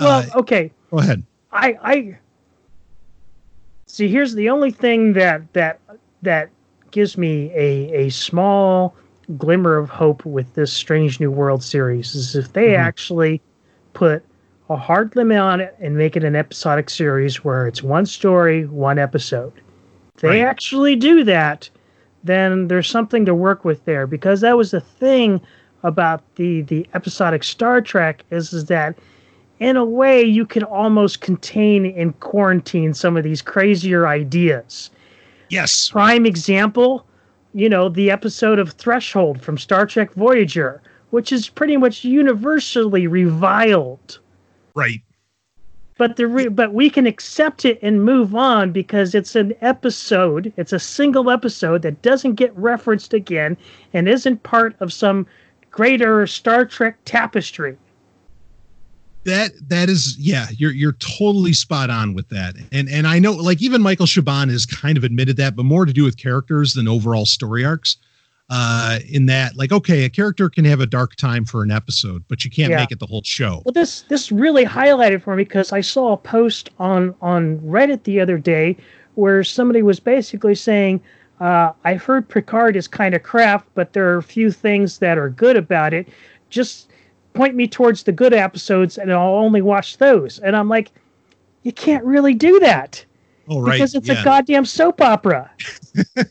Well, 0.00 0.24
uh, 0.34 0.38
okay. 0.38 0.72
Go 0.90 0.98
ahead. 0.98 1.22
I 1.52 1.78
I 1.82 2.18
see. 3.86 4.08
Here's 4.08 4.34
the 4.34 4.48
only 4.48 4.70
thing 4.70 5.12
that 5.14 5.52
that 5.52 5.80
that 6.22 6.50
gives 6.92 7.18
me 7.18 7.50
a 7.54 8.06
a 8.06 8.10
small 8.10 8.94
glimmer 9.36 9.76
of 9.76 9.88
hope 9.88 10.24
with 10.24 10.54
this 10.54 10.72
Strange 10.72 11.20
New 11.20 11.30
World 11.30 11.62
series 11.62 12.14
is 12.14 12.36
if 12.36 12.52
they 12.52 12.68
mm-hmm. 12.68 12.82
actually 12.82 13.40
put 13.92 14.24
a 14.70 14.76
hard 14.76 15.14
limit 15.14 15.38
on 15.38 15.60
it 15.60 15.76
and 15.78 15.96
make 15.96 16.16
it 16.16 16.24
an 16.24 16.36
episodic 16.36 16.88
series 16.88 17.44
where 17.44 17.66
it's 17.66 17.82
one 17.82 18.06
story, 18.06 18.66
one 18.66 18.98
episode. 18.98 19.52
If 20.14 20.22
they 20.22 20.42
right. 20.42 20.48
actually 20.48 20.96
do 20.96 21.24
that, 21.24 21.68
then 22.22 22.68
there's 22.68 22.88
something 22.88 23.26
to 23.26 23.34
work 23.34 23.64
with 23.64 23.84
there 23.84 24.06
because 24.06 24.40
that 24.40 24.56
was 24.56 24.70
the 24.70 24.80
thing 24.80 25.40
about 25.82 26.22
the 26.36 26.62
the 26.62 26.86
episodic 26.94 27.44
Star 27.44 27.80
Trek 27.82 28.24
is, 28.30 28.52
is 28.52 28.64
that 28.66 28.98
in 29.60 29.76
a 29.76 29.84
way 29.84 30.22
you 30.22 30.46
can 30.46 30.62
almost 30.62 31.20
contain 31.20 31.86
and 31.86 32.18
quarantine 32.20 32.94
some 32.94 33.16
of 33.16 33.24
these 33.24 33.42
crazier 33.42 34.06
ideas. 34.06 34.90
Yes. 35.50 35.90
Prime 35.90 36.24
example, 36.24 37.06
you 37.54 37.68
know, 37.68 37.88
the 37.88 38.10
episode 38.10 38.58
of 38.58 38.72
Threshold 38.72 39.40
from 39.40 39.56
Star 39.56 39.86
Trek 39.86 40.12
Voyager, 40.14 40.82
which 41.10 41.32
is 41.32 41.48
pretty 41.48 41.76
much 41.76 42.04
universally 42.04 43.06
reviled. 43.06 44.18
Right. 44.74 45.00
But 45.96 46.16
the 46.16 46.26
re- 46.26 46.48
but 46.48 46.74
we 46.74 46.90
can 46.90 47.06
accept 47.06 47.64
it 47.64 47.78
and 47.80 48.04
move 48.04 48.34
on 48.34 48.72
because 48.72 49.14
it's 49.14 49.36
an 49.36 49.54
episode. 49.60 50.52
It's 50.56 50.72
a 50.72 50.80
single 50.80 51.30
episode 51.30 51.82
that 51.82 52.02
doesn't 52.02 52.34
get 52.34 52.56
referenced 52.58 53.14
again 53.14 53.56
and 53.92 54.08
isn't 54.08 54.42
part 54.42 54.74
of 54.80 54.92
some 54.92 55.24
greater 55.70 56.26
Star 56.26 56.64
Trek 56.64 56.98
tapestry 57.04 57.76
that 59.24 59.52
that 59.68 59.88
is 59.88 60.16
yeah 60.18 60.46
you're 60.56 60.72
you're 60.72 60.92
totally 60.92 61.52
spot 61.52 61.90
on 61.90 62.14
with 62.14 62.28
that. 62.28 62.54
And 62.72 62.88
and 62.88 63.06
i 63.06 63.18
know 63.18 63.32
like 63.32 63.62
even 63.62 63.82
michael 63.82 64.06
chabon 64.06 64.50
has 64.50 64.66
kind 64.66 64.96
of 64.96 65.04
admitted 65.04 65.36
that 65.38 65.56
but 65.56 65.64
more 65.64 65.84
to 65.84 65.92
do 65.92 66.04
with 66.04 66.16
characters 66.16 66.74
than 66.74 66.88
overall 66.88 67.26
story 67.26 67.64
arcs 67.64 67.96
uh 68.50 68.98
in 69.08 69.26
that 69.26 69.56
like 69.56 69.72
okay 69.72 70.04
a 70.04 70.10
character 70.10 70.50
can 70.50 70.64
have 70.64 70.80
a 70.80 70.86
dark 70.86 71.16
time 71.16 71.44
for 71.44 71.62
an 71.62 71.70
episode 71.70 72.22
but 72.28 72.44
you 72.44 72.50
can't 72.50 72.70
yeah. 72.70 72.76
make 72.76 72.92
it 72.92 72.98
the 72.98 73.06
whole 73.06 73.22
show. 73.22 73.62
Well 73.64 73.72
this 73.72 74.02
this 74.02 74.30
really 74.30 74.64
highlighted 74.64 75.22
for 75.22 75.34
me 75.36 75.44
because 75.44 75.72
i 75.72 75.80
saw 75.80 76.12
a 76.12 76.16
post 76.16 76.70
on 76.78 77.14
on 77.22 77.58
reddit 77.60 78.04
the 78.04 78.20
other 78.20 78.38
day 78.38 78.76
where 79.14 79.44
somebody 79.44 79.82
was 79.82 80.00
basically 80.00 80.54
saying 80.54 81.00
uh, 81.40 81.72
i've 81.84 82.02
heard 82.02 82.28
picard 82.28 82.76
is 82.76 82.86
kind 82.86 83.14
of 83.14 83.22
crap 83.22 83.66
but 83.74 83.92
there 83.94 84.12
are 84.12 84.18
a 84.18 84.22
few 84.22 84.50
things 84.50 84.98
that 84.98 85.18
are 85.18 85.30
good 85.30 85.56
about 85.56 85.94
it. 85.94 86.08
Just 86.50 86.88
point 87.34 87.54
me 87.54 87.66
towards 87.66 88.04
the 88.04 88.12
good 88.12 88.32
episodes 88.32 88.96
and 88.96 89.12
I'll 89.12 89.34
only 89.34 89.60
watch 89.60 89.98
those. 89.98 90.38
And 90.38 90.56
I'm 90.56 90.68
like, 90.68 90.90
you 91.62 91.72
can't 91.72 92.04
really 92.04 92.34
do 92.34 92.58
that. 92.60 93.04
Oh, 93.48 93.60
right. 93.60 93.72
Because 93.72 93.94
it's 93.94 94.08
yeah. 94.08 94.20
a 94.20 94.24
goddamn 94.24 94.64
soap 94.64 95.00
opera. 95.00 95.50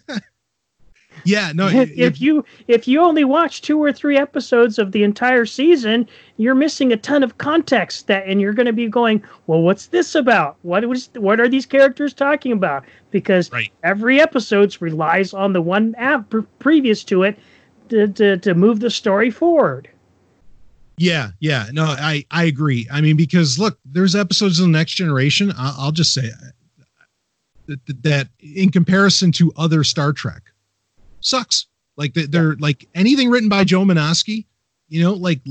yeah, 1.25 1.51
no. 1.53 1.67
If, 1.67 1.91
if, 1.91 1.97
if, 1.97 2.21
you 2.21 2.45
if 2.67 2.87
you 2.87 3.01
only 3.01 3.23
watch 3.23 3.61
two 3.61 3.81
or 3.81 3.91
three 3.91 4.17
episodes 4.17 4.79
of 4.79 4.91
the 4.91 5.03
entire 5.03 5.45
season, 5.45 6.07
you're 6.37 6.55
missing 6.55 6.91
a 6.91 6.97
ton 6.97 7.21
of 7.21 7.37
context 7.37 8.07
that 8.07 8.25
and 8.27 8.41
you're 8.41 8.53
going 8.53 8.65
to 8.65 8.73
be 8.73 8.87
going, 8.87 9.23
"Well, 9.45 9.61
what's 9.61 9.87
this 9.87 10.15
about? 10.15 10.57
What 10.63 10.87
was 10.87 11.09
what 11.15 11.39
are 11.39 11.47
these 11.47 11.67
characters 11.67 12.13
talking 12.13 12.51
about?" 12.51 12.83
Because 13.11 13.51
right. 13.51 13.71
every 13.83 14.19
episode 14.19 14.75
relies 14.81 15.33
on 15.33 15.53
the 15.53 15.61
one 15.61 15.93
app 15.99 16.33
previous 16.57 17.03
to 17.05 17.23
it 17.23 17.37
to, 17.89 18.07
to, 18.07 18.37
to 18.37 18.55
move 18.55 18.79
the 18.79 18.89
story 18.89 19.29
forward. 19.29 19.87
Yeah, 20.97 21.31
yeah, 21.39 21.67
no, 21.71 21.85
I 21.85 22.25
I 22.29 22.43
agree. 22.43 22.87
I 22.91 23.01
mean, 23.01 23.17
because 23.17 23.57
look, 23.57 23.79
there's 23.83 24.15
episodes 24.15 24.59
of 24.59 24.65
the 24.65 24.71
Next 24.71 24.93
Generation. 24.93 25.51
I'll, 25.57 25.75
I'll 25.85 25.91
just 25.91 26.13
say 26.13 26.29
that, 27.67 27.79
that 28.03 28.27
in 28.39 28.69
comparison 28.69 29.31
to 29.33 29.51
other 29.57 29.83
Star 29.83 30.13
Trek, 30.13 30.43
sucks. 31.19 31.65
Like 31.97 32.13
they're 32.13 32.55
like 32.55 32.87
anything 32.95 33.29
written 33.29 33.49
by 33.49 33.63
Joe 33.63 33.81
Menosky, 33.81 34.45
you 34.87 35.01
know, 35.01 35.13
like 35.13 35.41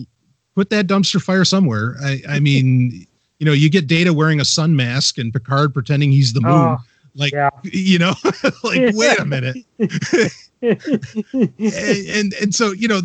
put 0.55 0.71
that 0.71 0.87
dumpster 0.87 1.21
fire 1.21 1.45
somewhere. 1.45 1.97
I 2.03 2.23
I 2.29 2.41
mean, 2.41 3.07
you 3.39 3.47
know, 3.47 3.53
you 3.53 3.69
get 3.69 3.87
Data 3.87 4.13
wearing 4.13 4.41
a 4.41 4.45
sun 4.45 4.77
mask 4.77 5.19
and 5.19 5.33
Picard 5.33 5.75
pretending 5.75 6.13
he's 6.13 6.33
the 6.33 6.41
moon. 6.41 6.53
Oh, 6.53 6.79
like 7.15 7.33
yeah. 7.33 7.51
you 7.65 7.99
know, 7.99 8.15
like 8.63 8.95
wait 8.95 9.19
a 9.19 9.25
minute. 9.25 9.57
and, 11.33 11.53
and, 11.59 12.35
and 12.35 12.55
so 12.55 12.73
you 12.73 12.87
know 12.87 13.01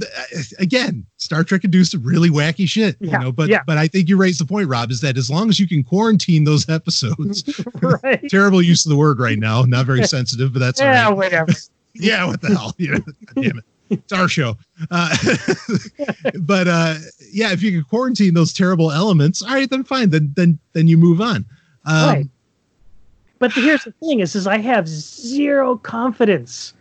again 0.60 1.06
star 1.18 1.44
trek 1.44 1.62
can 1.62 1.72
do 1.72 1.84
some 1.84 2.04
really 2.04 2.30
wacky 2.30 2.68
shit 2.68 2.96
yeah, 3.00 3.12
you 3.14 3.20
know 3.20 3.32
but 3.32 3.50
yeah. 3.50 3.62
but 3.66 3.78
i 3.78 3.88
think 3.88 4.08
you 4.08 4.16
raised 4.16 4.40
the 4.40 4.46
point 4.46 4.70
rob 4.70 4.92
is 4.92 5.02
that 5.02 5.18
as 5.18 5.30
long 5.30 5.50
as 5.50 5.60
you 5.60 5.68
can 5.68 5.84
quarantine 5.84 6.44
those 6.44 6.70
episodes 6.78 7.44
right. 7.82 8.30
terrible 8.30 8.62
use 8.62 8.86
of 8.86 8.92
the 8.92 8.96
word 8.96 9.20
right 9.20 9.40
now 9.40 9.64
not 9.64 9.86
very 9.86 10.04
sensitive 10.04 10.54
but 10.54 10.60
that's 10.60 10.80
yeah 10.80 11.10
whatever 11.10 11.52
yeah, 12.00 12.26
what 12.26 12.42
the 12.42 12.50
hell? 12.50 12.74
You 12.78 12.94
know, 12.94 13.00
God 13.00 13.44
damn 13.44 13.58
it. 13.58 13.66
It's 13.90 14.12
our 14.12 14.28
show. 14.28 14.58
Uh, 14.92 15.16
but 16.40 16.68
uh, 16.68 16.96
yeah, 17.32 17.52
if 17.54 17.64
you 17.64 17.72
can 17.72 17.84
quarantine 17.84 18.34
those 18.34 18.54
terrible 18.54 18.92
elements, 18.92 19.42
all 19.42 19.54
right, 19.54 19.70
then 19.70 19.84
fine. 19.84 20.10
Then 20.10 20.34
then 20.36 20.60
then 20.74 20.88
you 20.88 20.98
move 20.98 21.22
on. 21.22 21.46
Um, 21.86 22.10
right. 22.10 22.26
But 23.40 23.56
the, 23.56 23.62
here's 23.62 23.86
the 23.86 23.92
thing: 23.94 24.20
is, 24.20 24.36
is 24.36 24.46
I 24.46 24.58
have 24.58 24.88
zero 24.88 25.78
confidence 25.78 26.74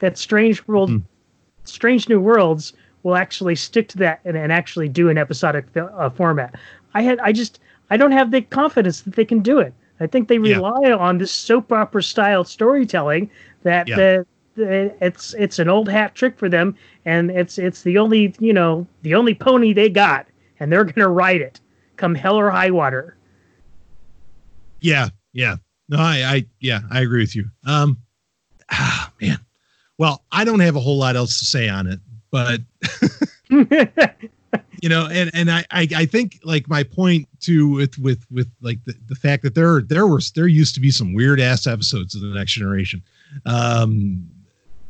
that 0.00 0.18
Strange 0.18 0.66
World, 0.66 0.90
Hmm. 0.90 0.98
Strange 1.64 2.08
New 2.08 2.20
Worlds 2.20 2.72
will 3.02 3.16
actually 3.16 3.54
stick 3.54 3.88
to 3.88 3.98
that 3.98 4.20
and, 4.24 4.36
and 4.36 4.52
actually 4.52 4.88
do 4.88 5.08
an 5.08 5.16
episodic 5.16 5.64
uh, 5.76 6.10
format. 6.10 6.54
I 6.94 7.02
had, 7.02 7.18
I 7.20 7.32
just, 7.32 7.60
I 7.90 7.96
don't 7.96 8.12
have 8.12 8.30
the 8.30 8.42
confidence 8.42 9.02
that 9.02 9.14
they 9.14 9.24
can 9.24 9.40
do 9.40 9.58
it. 9.58 9.72
I 10.00 10.06
think 10.06 10.28
they 10.28 10.36
Yeah. 10.38 10.56
rely 10.56 10.90
on 10.92 11.18
this 11.18 11.30
soap 11.32 11.70
opera 11.72 12.02
style 12.02 12.44
storytelling 12.44 13.30
that 13.62 13.86
Yeah. 13.88 13.96
the, 13.96 14.26
the 14.56 14.94
it's 15.04 15.32
it's 15.34 15.58
an 15.58 15.68
old 15.68 15.88
hat 15.88 16.14
trick 16.14 16.36
for 16.38 16.48
them, 16.48 16.74
and 17.04 17.30
it's 17.30 17.56
it's 17.58 17.82
the 17.82 17.98
only 17.98 18.34
you 18.40 18.52
know 18.52 18.86
the 19.02 19.14
only 19.14 19.34
pony 19.34 19.72
they 19.72 19.88
got, 19.88 20.26
and 20.58 20.72
they're 20.72 20.84
gonna 20.84 21.08
ride 21.08 21.40
it, 21.40 21.60
come 21.96 22.14
hell 22.14 22.36
or 22.36 22.50
high 22.50 22.70
water. 22.70 23.14
Yeah, 24.80 25.08
yeah. 25.32 25.56
No, 25.88 25.98
I, 25.98 26.22
I, 26.24 26.46
yeah, 26.60 26.80
I 26.90 27.00
agree 27.02 27.20
with 27.22 27.36
you. 27.36 27.48
Um, 27.64 27.98
ah, 28.70 29.12
man. 29.20 29.38
Well, 30.00 30.24
I 30.32 30.44
don't 30.46 30.60
have 30.60 30.76
a 30.76 30.80
whole 30.80 30.96
lot 30.96 31.14
else 31.14 31.38
to 31.40 31.44
say 31.44 31.68
on 31.68 31.86
it, 31.86 32.00
but 32.30 32.62
you 34.80 34.88
know, 34.88 35.06
and 35.12 35.30
and 35.34 35.50
I, 35.50 35.62
I, 35.70 35.86
I 35.94 36.06
think 36.06 36.40
like 36.42 36.66
my 36.70 36.84
point 36.84 37.28
too 37.38 37.68
with 37.68 37.98
with 37.98 38.24
with 38.30 38.48
like 38.62 38.82
the, 38.86 38.94
the 39.08 39.14
fact 39.14 39.42
that 39.42 39.54
there 39.54 39.82
there 39.82 40.06
was 40.06 40.30
there 40.30 40.46
used 40.46 40.74
to 40.76 40.80
be 40.80 40.90
some 40.90 41.12
weird 41.12 41.38
ass 41.38 41.66
episodes 41.66 42.14
of 42.14 42.22
the 42.22 42.28
Next 42.28 42.52
Generation. 42.52 43.02
Um, 43.44 44.26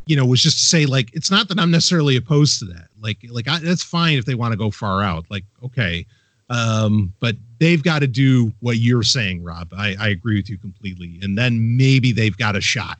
you 0.06 0.14
know, 0.14 0.24
was 0.24 0.44
just 0.44 0.58
to 0.58 0.64
say 0.64 0.86
like 0.86 1.12
it's 1.12 1.28
not 1.28 1.48
that 1.48 1.58
I'm 1.58 1.72
necessarily 1.72 2.14
opposed 2.14 2.60
to 2.60 2.66
that. 2.66 2.86
Like 3.02 3.18
like 3.28 3.48
I, 3.48 3.58
that's 3.58 3.82
fine 3.82 4.16
if 4.16 4.26
they 4.26 4.36
want 4.36 4.52
to 4.52 4.56
go 4.56 4.70
far 4.70 5.02
out. 5.02 5.24
Like 5.28 5.44
okay, 5.64 6.06
um, 6.50 7.12
but 7.18 7.34
they've 7.58 7.82
got 7.82 7.98
to 7.98 8.06
do 8.06 8.52
what 8.60 8.76
you're 8.76 9.02
saying, 9.02 9.42
Rob. 9.42 9.72
I, 9.76 9.96
I 9.98 10.08
agree 10.10 10.36
with 10.36 10.48
you 10.48 10.56
completely. 10.56 11.18
And 11.20 11.36
then 11.36 11.76
maybe 11.76 12.12
they've 12.12 12.36
got 12.36 12.54
a 12.54 12.60
shot. 12.60 12.98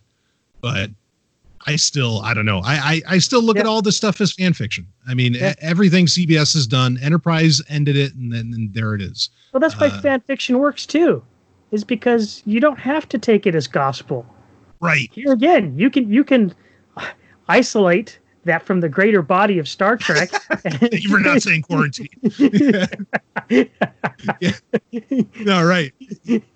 But 0.60 0.90
I 1.66 1.76
still, 1.76 2.20
I 2.20 2.32
don't 2.34 2.46
know. 2.46 2.60
I 2.64 2.74
I, 2.74 3.02
I 3.14 3.18
still 3.18 3.42
look 3.42 3.58
at 3.58 3.66
all 3.66 3.82
this 3.82 3.96
stuff 3.96 4.20
as 4.20 4.32
fan 4.32 4.52
fiction. 4.54 4.86
I 5.06 5.14
mean, 5.14 5.34
Yeah. 5.34 5.54
everything 5.60 6.06
CBS 6.06 6.54
has 6.54 6.66
done, 6.66 6.98
Enterprise 7.02 7.60
ended 7.68 7.96
it, 7.96 8.14
and 8.14 8.32
then 8.32 8.52
and 8.54 8.72
there 8.72 8.94
it 8.94 9.02
is. 9.02 9.28
Well, 9.52 9.60
that's 9.60 9.78
why 9.78 9.88
Uh, 9.88 10.00
fan 10.00 10.20
fiction 10.22 10.58
works 10.58 10.86
too, 10.86 11.22
is 11.70 11.84
because 11.84 12.42
you 12.46 12.60
don't 12.60 12.78
have 12.78 13.08
to 13.10 13.18
take 13.18 13.46
it 13.46 13.54
as 13.54 13.66
gospel. 13.66 14.24
Right. 14.80 15.10
Here 15.12 15.32
again, 15.32 15.78
you 15.78 15.90
can 15.90 16.10
you 16.10 16.24
can 16.24 16.54
isolate 17.48 18.18
that 18.44 18.64
from 18.64 18.80
the 18.80 18.88
greater 18.88 19.22
body 19.22 19.58
of 19.58 19.68
Star 19.68 19.96
Trek. 19.96 20.30
Thank 20.62 21.04
you 21.04 21.10
for 21.10 21.20
not 21.20 21.42
saying 21.42 21.62
quarantine. 21.62 22.08
yeah. 23.48 24.52
No, 25.40 25.64
right. 25.64 25.92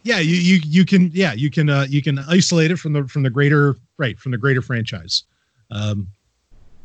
Yeah, 0.02 0.18
you 0.18 0.36
you 0.36 0.60
you 0.64 0.84
can 0.84 1.10
yeah 1.14 1.32
you 1.32 1.50
can 1.50 1.70
uh, 1.70 1.86
you 1.88 2.02
can 2.02 2.18
isolate 2.20 2.70
it 2.70 2.78
from 2.78 2.92
the 2.92 3.04
from 3.08 3.22
the 3.22 3.30
greater 3.30 3.76
right 3.96 4.18
from 4.18 4.32
the 4.32 4.38
greater 4.38 4.60
franchise. 4.62 5.24
Um, 5.70 6.08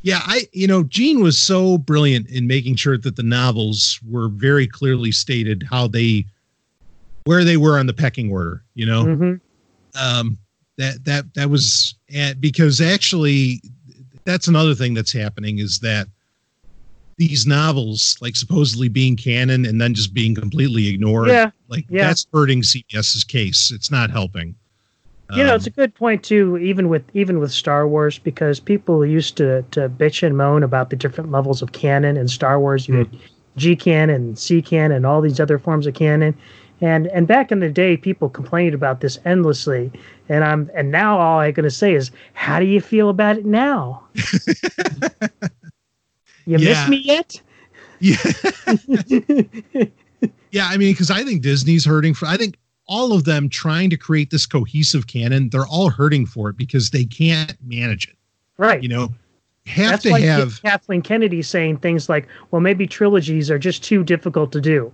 yeah, 0.01 0.19
I 0.23 0.47
you 0.53 0.67
know 0.67 0.83
Gene 0.83 1.21
was 1.21 1.37
so 1.39 1.77
brilliant 1.77 2.29
in 2.29 2.47
making 2.47 2.75
sure 2.75 2.97
that 2.97 3.15
the 3.15 3.23
novels 3.23 3.99
were 4.07 4.29
very 4.29 4.67
clearly 4.67 5.11
stated 5.11 5.63
how 5.69 5.87
they 5.87 6.25
where 7.25 7.43
they 7.43 7.57
were 7.57 7.77
on 7.77 7.85
the 7.87 7.93
pecking 7.93 8.31
order. 8.31 8.63
You 8.75 8.85
know, 8.85 9.05
Mhm. 9.05 9.41
um, 10.01 10.37
that 10.77 11.03
that 11.05 11.33
that 11.33 11.49
was 11.49 11.95
at, 12.15 12.39
because 12.39 12.79
actually 12.79 13.61
that's 14.29 14.47
another 14.47 14.75
thing 14.75 14.93
that's 14.93 15.11
happening 15.11 15.57
is 15.59 15.79
that 15.79 16.07
these 17.17 17.45
novels 17.45 18.17
like 18.21 18.35
supposedly 18.35 18.87
being 18.87 19.15
canon 19.15 19.65
and 19.65 19.81
then 19.81 19.93
just 19.93 20.13
being 20.13 20.33
completely 20.35 20.87
ignored 20.87 21.27
Yeah, 21.27 21.51
like 21.67 21.85
yeah. 21.89 22.07
that's 22.07 22.25
hurting 22.33 22.61
cbs's 22.61 23.23
case 23.23 23.71
it's 23.71 23.91
not 23.91 24.09
helping 24.09 24.55
you 25.35 25.43
know 25.43 25.51
Um, 25.51 25.55
it's 25.57 25.67
a 25.67 25.71
good 25.71 25.93
point 25.93 26.23
too. 26.23 26.57
Even 26.57 26.89
with 26.89 27.03
even 27.13 27.39
with 27.39 27.51
Star 27.51 27.87
Wars, 27.87 28.17
because 28.17 28.59
people 28.59 29.05
used 29.05 29.37
to 29.37 29.63
to 29.71 29.87
bitch 29.87 30.25
and 30.25 30.35
moan 30.35 30.63
about 30.63 30.89
the 30.89 30.95
different 30.95 31.29
levels 31.29 31.61
of 31.61 31.71
canon 31.71 32.17
in 32.17 32.27
Star 32.27 32.59
Wars. 32.59 32.87
You 32.87 32.95
had 32.95 33.09
G 33.55 33.75
canon 33.75 34.15
and 34.15 34.39
C 34.39 34.59
canon 34.59 34.97
and 34.97 35.05
all 35.05 35.21
these 35.21 35.39
other 35.39 35.59
forms 35.59 35.85
of 35.85 35.93
canon. 35.93 36.35
And 36.81 37.07
and 37.07 37.27
back 37.27 37.51
in 37.51 37.59
the 37.59 37.69
day, 37.69 37.97
people 37.97 38.29
complained 38.29 38.73
about 38.73 39.01
this 39.01 39.19
endlessly. 39.25 39.91
And 40.29 40.43
I'm 40.43 40.69
and 40.73 40.91
now 40.91 41.19
all 41.19 41.39
I'm 41.39 41.51
going 41.53 41.63
to 41.65 41.71
say 41.71 41.93
is, 41.93 42.11
how 42.33 42.59
do 42.59 42.65
you 42.65 42.79
feel 42.81 43.09
about 43.09 43.37
it 43.37 43.45
now? 43.45 44.03
you 46.45 46.57
Yeah. 46.57 46.57
miss 46.57 46.89
me 46.89 46.97
yet? 46.97 47.41
yeah 48.01 48.15
yeah 50.51 50.67
i 50.69 50.77
mean 50.77 50.93
because 50.93 51.11
i 51.11 51.21
think 51.21 51.41
disney's 51.41 51.83
hurting 51.85 52.13
for 52.13 52.27
i 52.27 52.37
think 52.37 52.57
all 52.87 53.11
of 53.11 53.25
them 53.25 53.49
trying 53.49 53.89
to 53.89 53.97
create 53.97 54.29
this 54.31 54.45
cohesive 54.45 55.07
canon 55.07 55.49
they're 55.49 55.67
all 55.67 55.89
hurting 55.89 56.25
for 56.25 56.49
it 56.49 56.55
because 56.55 56.91
they 56.91 57.03
can't 57.03 57.57
manage 57.67 58.07
it 58.07 58.15
right. 58.57 58.81
you 58.81 58.87
know 58.87 59.09
have 59.65 60.01
That's 60.01 60.03
to 60.03 60.13
have 60.21 60.61
Kathleen 60.63 61.01
Kennedy 61.03 61.43
saying 61.43 61.77
things 61.77 62.09
like, 62.09 62.27
"Well, 62.49 62.59
maybe 62.59 62.87
trilogies 62.87 63.51
are 63.51 63.59
just 63.59 63.83
too 63.83 64.03
difficult 64.03 64.51
to 64.53 64.61
do." 64.61 64.91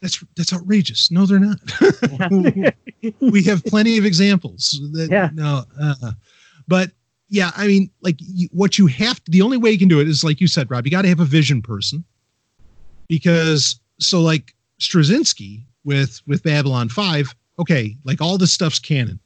That's 0.00 0.22
that's 0.36 0.52
outrageous. 0.52 1.10
No 1.10 1.26
they're 1.26 1.38
not. 1.40 1.58
We 3.20 3.42
have 3.44 3.64
plenty 3.64 3.98
of 3.98 4.04
examples 4.04 4.80
that 4.92 5.08
Yeah. 5.10 5.30
no 5.34 5.64
uh, 5.80 6.12
but 6.66 6.90
yeah 7.28 7.50
i 7.56 7.66
mean 7.66 7.90
like 8.00 8.16
you, 8.18 8.48
what 8.52 8.78
you 8.78 8.86
have 8.86 9.22
to 9.24 9.30
the 9.30 9.42
only 9.42 9.56
way 9.56 9.70
you 9.70 9.78
can 9.78 9.88
do 9.88 10.00
it 10.00 10.08
is 10.08 10.24
like 10.24 10.40
you 10.40 10.48
said 10.48 10.70
rob 10.70 10.84
you 10.86 10.90
got 10.90 11.02
to 11.02 11.08
have 11.08 11.20
a 11.20 11.24
vision 11.24 11.62
person. 11.62 12.04
Because 13.08 13.78
so 14.00 14.20
like 14.20 14.54
straczynski 14.80 15.62
with 15.84 16.20
with 16.26 16.42
babylon 16.42 16.88
5 16.88 17.34
okay 17.58 17.96
like 18.04 18.20
all 18.20 18.36
this 18.38 18.52
stuff's 18.52 18.78
canon 18.78 19.18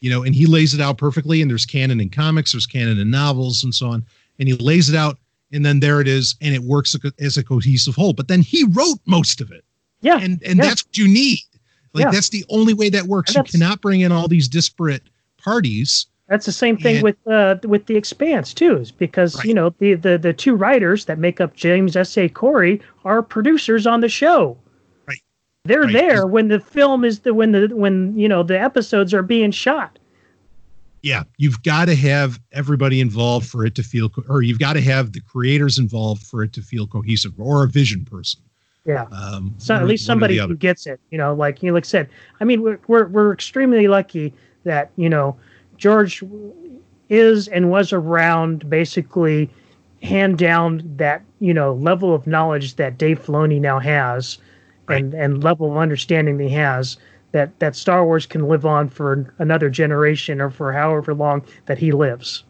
you 0.00 0.10
know 0.10 0.22
and 0.22 0.34
he 0.34 0.46
lays 0.46 0.74
it 0.74 0.80
out 0.80 0.98
perfectly 0.98 1.40
and 1.42 1.50
there's 1.50 1.66
canon 1.66 2.00
in 2.00 2.10
comics 2.10 2.52
there's 2.52 2.66
canon 2.66 2.98
in 2.98 3.10
novels 3.10 3.64
and 3.64 3.74
so 3.74 3.88
on 3.88 4.04
and 4.38 4.48
he 4.48 4.54
lays 4.54 4.88
it 4.88 4.94
out 4.96 5.18
and 5.52 5.64
then 5.64 5.80
there 5.80 6.00
it 6.00 6.08
is 6.08 6.36
and 6.42 6.54
it 6.54 6.62
works 6.62 6.94
as 7.20 7.36
a 7.36 7.42
cohesive 7.44 7.94
whole. 7.94 8.12
But 8.12 8.26
then 8.28 8.42
he 8.42 8.64
wrote 8.64 8.98
most 9.06 9.40
of 9.40 9.50
it 9.52 9.64
Yeah, 10.06 10.18
and 10.20 10.42
and 10.44 10.56
yeah. 10.58 10.64
that's 10.64 10.84
what 10.86 10.96
you 10.96 11.08
need 11.08 11.40
like 11.94 12.04
Yeah. 12.04 12.10
that's 12.10 12.28
the 12.30 12.44
only 12.48 12.74
way 12.74 12.88
that 12.90 13.04
works 13.04 13.34
you 13.34 13.42
cannot 13.42 13.80
bring 13.80 14.00
in 14.02 14.12
all 14.12 14.28
these 14.28 14.48
disparate 14.48 15.02
parties 15.38 16.06
That's 16.28 16.44
the 16.46 16.52
same 16.52 16.76
thing 16.76 16.96
And- 16.96 17.04
with 17.04 17.16
uh, 17.26 17.56
with 17.64 17.86
the 17.86 17.96
Expanse 17.96 18.52
too, 18.54 18.76
is 18.78 18.90
because 18.92 19.36
Right. 19.36 19.44
you 19.46 19.54
know 19.54 19.74
the, 19.78 19.94
the 19.94 20.18
the 20.18 20.32
two 20.32 20.54
writers 20.56 21.04
that 21.06 21.18
make 21.18 21.40
up 21.40 21.54
James 21.54 21.96
S. 21.96 22.16
A. 22.18 22.28
Corey 22.28 22.80
are 23.04 23.22
producers 23.22 23.86
on 23.86 24.00
the 24.00 24.08
show. 24.08 24.56
Right. 25.08 25.20
They're 25.64 25.82
Right. 25.82 25.92
there 25.92 26.26
when 26.26 26.48
the 26.48 26.60
film 26.60 27.04
is 27.04 27.20
the 27.20 27.32
when 27.32 27.52
the 27.52 27.68
when 27.72 28.18
you 28.18 28.28
know 28.28 28.42
the 28.42 28.60
episodes 28.60 29.14
are 29.14 29.22
being 29.22 29.52
shot. 29.52 29.98
yeah 31.02 31.22
you've 31.38 31.62
got 31.62 31.84
to 31.86 31.94
have 31.94 32.40
everybody 32.52 33.00
involved 33.00 33.46
for 33.46 33.64
it 33.64 33.74
to 33.76 33.82
feel 33.82 34.08
co- 34.08 34.24
or 34.28 34.42
you've 34.42 34.58
got 34.58 34.72
to 34.72 34.80
have 34.80 35.12
the 35.12 35.20
creators 35.20 35.78
involved 35.78 36.22
for 36.26 36.42
it 36.42 36.52
to 36.54 36.60
feel 36.62 36.86
cohesive 36.86 37.32
or 37.38 37.62
a 37.64 37.68
vision 37.68 38.04
person 38.04 38.40
Yeah. 38.86 39.06
um 39.12 39.54
So 39.58 39.74
at 39.74 39.86
least 39.86 40.06
somebody 40.06 40.38
who 40.38 40.56
gets 40.56 40.86
it. 40.86 41.00
You 41.10 41.18
know, 41.18 41.34
like 41.34 41.62
you 41.62 41.72
like 41.72 41.84
said. 41.84 42.08
I 42.40 42.44
mean, 42.44 42.62
we're 42.62 42.78
we're 42.86 43.06
we're 43.08 43.32
extremely 43.32 43.88
lucky 43.88 44.32
that 44.64 44.90
you 44.96 45.08
know 45.08 45.36
George 45.76 46.22
is 47.08 47.48
and 47.48 47.70
was 47.70 47.92
around 47.92 48.68
basically 48.68 49.50
hand 50.02 50.38
down 50.38 50.82
that 50.96 51.22
you 51.40 51.54
know 51.54 51.74
level 51.74 52.14
of 52.14 52.26
knowledge 52.26 52.76
that 52.76 52.98
Dave 52.98 53.22
Filoni 53.24 53.60
now 53.60 53.78
has, 53.78 54.38
and 54.88 55.14
and 55.14 55.42
level 55.42 55.70
of 55.72 55.76
understanding 55.78 56.38
he 56.38 56.48
has 56.50 56.96
that 57.32 57.58
that 57.58 57.74
Star 57.76 58.04
Wars 58.04 58.24
can 58.26 58.48
live 58.48 58.64
on 58.64 58.88
for 58.88 59.34
another 59.38 59.68
generation 59.68 60.40
or 60.40 60.50
for 60.50 60.72
however 60.72 61.14
long 61.14 61.44
that 61.66 61.78
he 61.78 61.92
lives. 61.92 62.44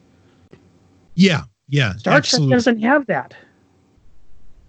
yeah 1.14 1.42
yeah 1.68 1.96
Star 1.96 2.14
absolutely. 2.14 2.50
Trek 2.50 2.56
doesn't 2.56 2.80
have 2.80 3.06
that. 3.06 3.34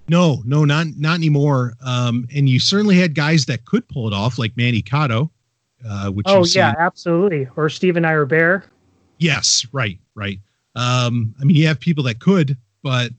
No 0.10 0.42
no 0.46 0.64
not 0.66 0.88
not 0.98 1.16
anymore 1.16 1.74
um 1.84 2.28
and 2.34 2.48
you 2.48 2.60
certainly 2.60 2.98
had 2.98 3.14
guys 3.14 3.46
that 3.48 3.66
could 3.66 3.88
pull 3.90 4.08
it 4.08 4.14
off 4.14 4.38
like 4.40 4.56
manny 4.56 4.82
Coto, 4.82 5.30
uh 5.88 6.10
which 6.12 6.26
Oh 6.30 6.46
yeah, 6.46 6.74
absolutely. 6.80 7.48
Or 7.56 7.68
Stephen 7.70 8.06
Ira 8.06 8.28
Behr. 8.28 8.64
yes 9.18 9.66
right 9.74 10.00
right 10.16 10.40
um 10.76 11.34
i 11.42 11.44
mean 11.44 11.56
you 11.58 11.68
have 11.68 11.80
people 11.80 12.04
that 12.06 12.20
could 12.20 12.56
but 12.84 13.12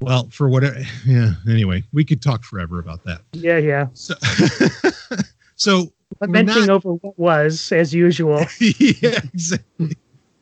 well 0.00 0.28
for 0.30 0.48
whatever 0.48 0.78
yeah 1.06 1.32
anyway 1.48 1.82
we 1.92 2.04
could 2.04 2.22
talk 2.22 2.42
forever 2.44 2.78
about 2.78 3.02
that 3.04 3.20
Yeah, 3.32 3.58
yeah. 3.58 3.86
so 3.92 4.14
so 5.56 5.92
not- 6.20 6.68
over 6.70 6.90
what 6.94 7.18
was, 7.18 7.72
as 7.72 7.92
usual. 7.92 8.38
yeah 8.60 9.18
exactly 9.34 9.96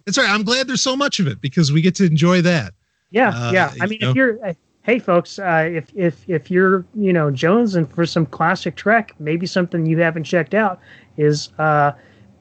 that's 0.04 0.18
right 0.18 0.28
i'm 0.28 0.42
glad 0.44 0.68
there's 0.68 0.82
so 0.82 0.96
much 0.96 1.18
of 1.18 1.26
it 1.26 1.40
because 1.40 1.72
we 1.72 1.80
get 1.80 1.94
to 1.96 2.04
enjoy 2.04 2.42
that 2.42 2.74
Yeah, 3.10 3.30
Uh, 3.30 3.52
yeah. 3.52 3.72
I 3.80 3.86
mean, 3.86 3.98
know? 4.02 4.10
if 4.10 4.16
you're, 4.16 4.38
hey, 4.84 4.98
folks, 4.98 5.38
uh, 5.38 5.68
if 5.70 5.90
if 5.94 6.28
if 6.28 6.50
you're, 6.50 6.84
you 6.94 7.12
know, 7.12 7.30
Jones 7.30 7.74
and 7.74 7.90
for 7.92 8.06
some 8.06 8.26
classic 8.26 8.76
Trek, 8.76 9.14
maybe 9.18 9.46
something 9.46 9.86
you 9.86 9.98
haven't 9.98 10.24
checked 10.24 10.54
out 10.54 10.78
is 11.16 11.50
uh, 11.58 11.92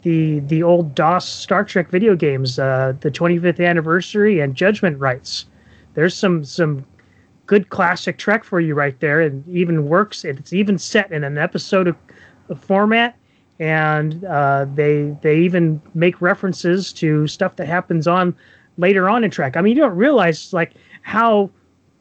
the 0.03 0.40
the 0.41 0.61
old 0.61 0.94
DOS 0.94 1.28
Star 1.28 1.64
Trek 1.64 1.90
video 1.90 2.15
games, 2.15 2.60
uh, 2.60 2.94
the 2.99 3.10
25th 3.10 3.65
anniversary 3.65 4.40
and 4.40 4.56
Judgment 4.56 4.99
Rites. 4.99 5.45
There's 5.95 6.15
some 6.15 6.44
some 6.44 6.86
good 7.45 7.70
classic 7.70 8.18
Trek 8.18 8.44
for 8.44 8.60
you 8.60 8.76
right 8.76 8.99
there, 8.99 9.22
and 9.22 9.48
even 9.48 9.88
works. 9.88 10.24
It's 10.24 10.53
even 10.53 10.78
set 10.78 11.11
in 11.11 11.24
an 11.24 11.38
episode 11.38 11.88
of, 11.88 11.95
of 12.49 12.60
format, 12.60 13.15
and 13.60 14.24
uh, 14.26 14.65
they 14.76 15.15
they 15.22 15.40
even 15.40 15.82
make 15.94 16.22
references 16.22 16.91
to 16.94 17.26
stuff 17.28 17.56
that 17.56 17.68
happens 17.68 18.06
on 18.06 18.36
later 18.78 19.07
on 19.07 19.24
in 19.24 19.32
Trek. 19.32 19.56
I 19.56 19.61
mean, 19.61 19.78
you 19.78 19.82
don't 19.82 19.95
realize 19.95 20.52
like 20.52 20.74
how 21.03 21.49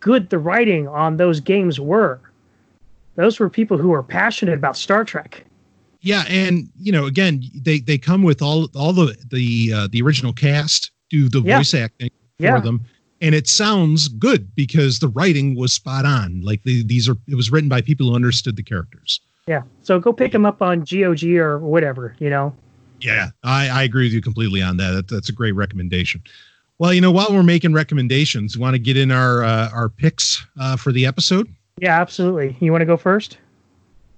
good 0.03 0.29
the 0.29 0.39
writing 0.39 0.87
on 0.89 1.17
those 1.17 1.41
games 1.41 1.81
were. 1.81 2.21
Those 3.15 3.39
were 3.41 3.49
people 3.49 3.79
who 3.79 3.89
were 3.89 4.03
passionate 4.03 4.55
about 4.55 4.77
Star 4.77 5.05
Trek. 5.05 5.45
Yeah, 6.01 6.25
and 6.29 6.69
you 6.81 6.91
know, 6.93 7.07
again, 7.07 7.45
they 7.55 7.79
they 7.81 7.97
come 7.97 8.23
with 8.23 8.43
all 8.43 8.69
all 8.75 8.93
the 8.93 9.17
the 9.31 9.73
uh, 9.73 9.89
the 9.91 10.03
original 10.03 10.33
cast 10.33 10.91
do 11.11 11.29
the 11.29 11.41
Yeah. 11.41 11.59
voice 11.59 11.75
acting 11.75 12.11
for 12.39 12.45
Yeah. 12.45 12.61
them, 12.61 12.81
and 13.21 13.35
it 13.35 13.47
sounds 13.47 14.09
good 14.09 14.53
because 14.57 14.99
the 14.99 15.09
writing 15.09 15.55
was 15.55 15.73
spot 15.73 16.05
on. 16.05 16.41
Like 16.43 16.65
the, 16.65 16.83
these 16.83 17.09
are, 17.09 17.17
it 17.29 17.37
was 17.37 17.53
written 17.53 17.69
by 17.69 17.83
people 17.83 18.09
who 18.09 18.17
understood 18.17 18.57
the 18.57 18.63
characters. 18.63 19.21
Yeah. 19.47 19.63
So 19.83 20.01
go 20.01 20.13
pick 20.13 20.33
them 20.33 20.45
up 20.47 20.61
on 20.63 20.81
GOG 20.81 21.25
or 21.37 21.59
whatever, 21.59 22.17
you 22.19 22.31
know. 22.31 22.55
Yeah, 23.01 23.31
I, 23.45 23.69
I 23.69 23.83
agree 23.83 24.07
with 24.07 24.13
you 24.13 24.23
completely 24.23 24.63
on 24.63 24.77
that. 24.79 24.93
that. 24.93 25.09
That's 25.09 25.29
a 25.29 25.33
great 25.33 25.53
recommendation. 25.53 26.23
Well, 26.83 26.93
you 26.93 27.01
know, 27.01 27.13
while 27.13 27.29
we're 27.31 27.45
making 27.45 27.75
recommendations, 27.75 28.59
want 28.59 28.75
to 28.75 28.79
get 28.81 28.97
in 28.97 29.13
our 29.13 29.45
uh, 29.45 29.71
our 29.73 29.89
picks 29.89 30.45
uh, 30.59 30.77
for 30.77 30.91
the 30.91 31.07
episode? 31.07 31.47
Yeah, 31.79 32.01
absolutely. 32.01 32.57
You 32.59 32.73
want 32.73 32.83
to 32.83 32.87
go 32.87 32.97
first? 32.97 33.39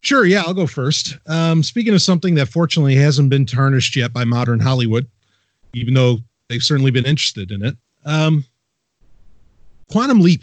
Sure, 0.00 0.24
yeah, 0.24 0.44
I'll 0.46 0.54
go 0.54 0.66
first. 0.66 1.18
Um, 1.26 1.62
speaking 1.62 1.92
of 1.92 2.00
something 2.00 2.36
that 2.36 2.48
fortunately 2.48 2.94
hasn't 2.94 3.28
been 3.28 3.44
tarnished 3.44 3.96
yet 3.96 4.14
by 4.14 4.24
modern 4.24 4.60
Hollywood, 4.60 5.06
even 5.74 5.92
though 5.92 6.20
they've 6.48 6.62
certainly 6.62 6.90
been 6.90 7.04
interested 7.04 7.50
in 7.50 7.62
it, 7.62 7.76
um, 8.06 8.46
Quantum 9.92 10.20
Leap. 10.20 10.40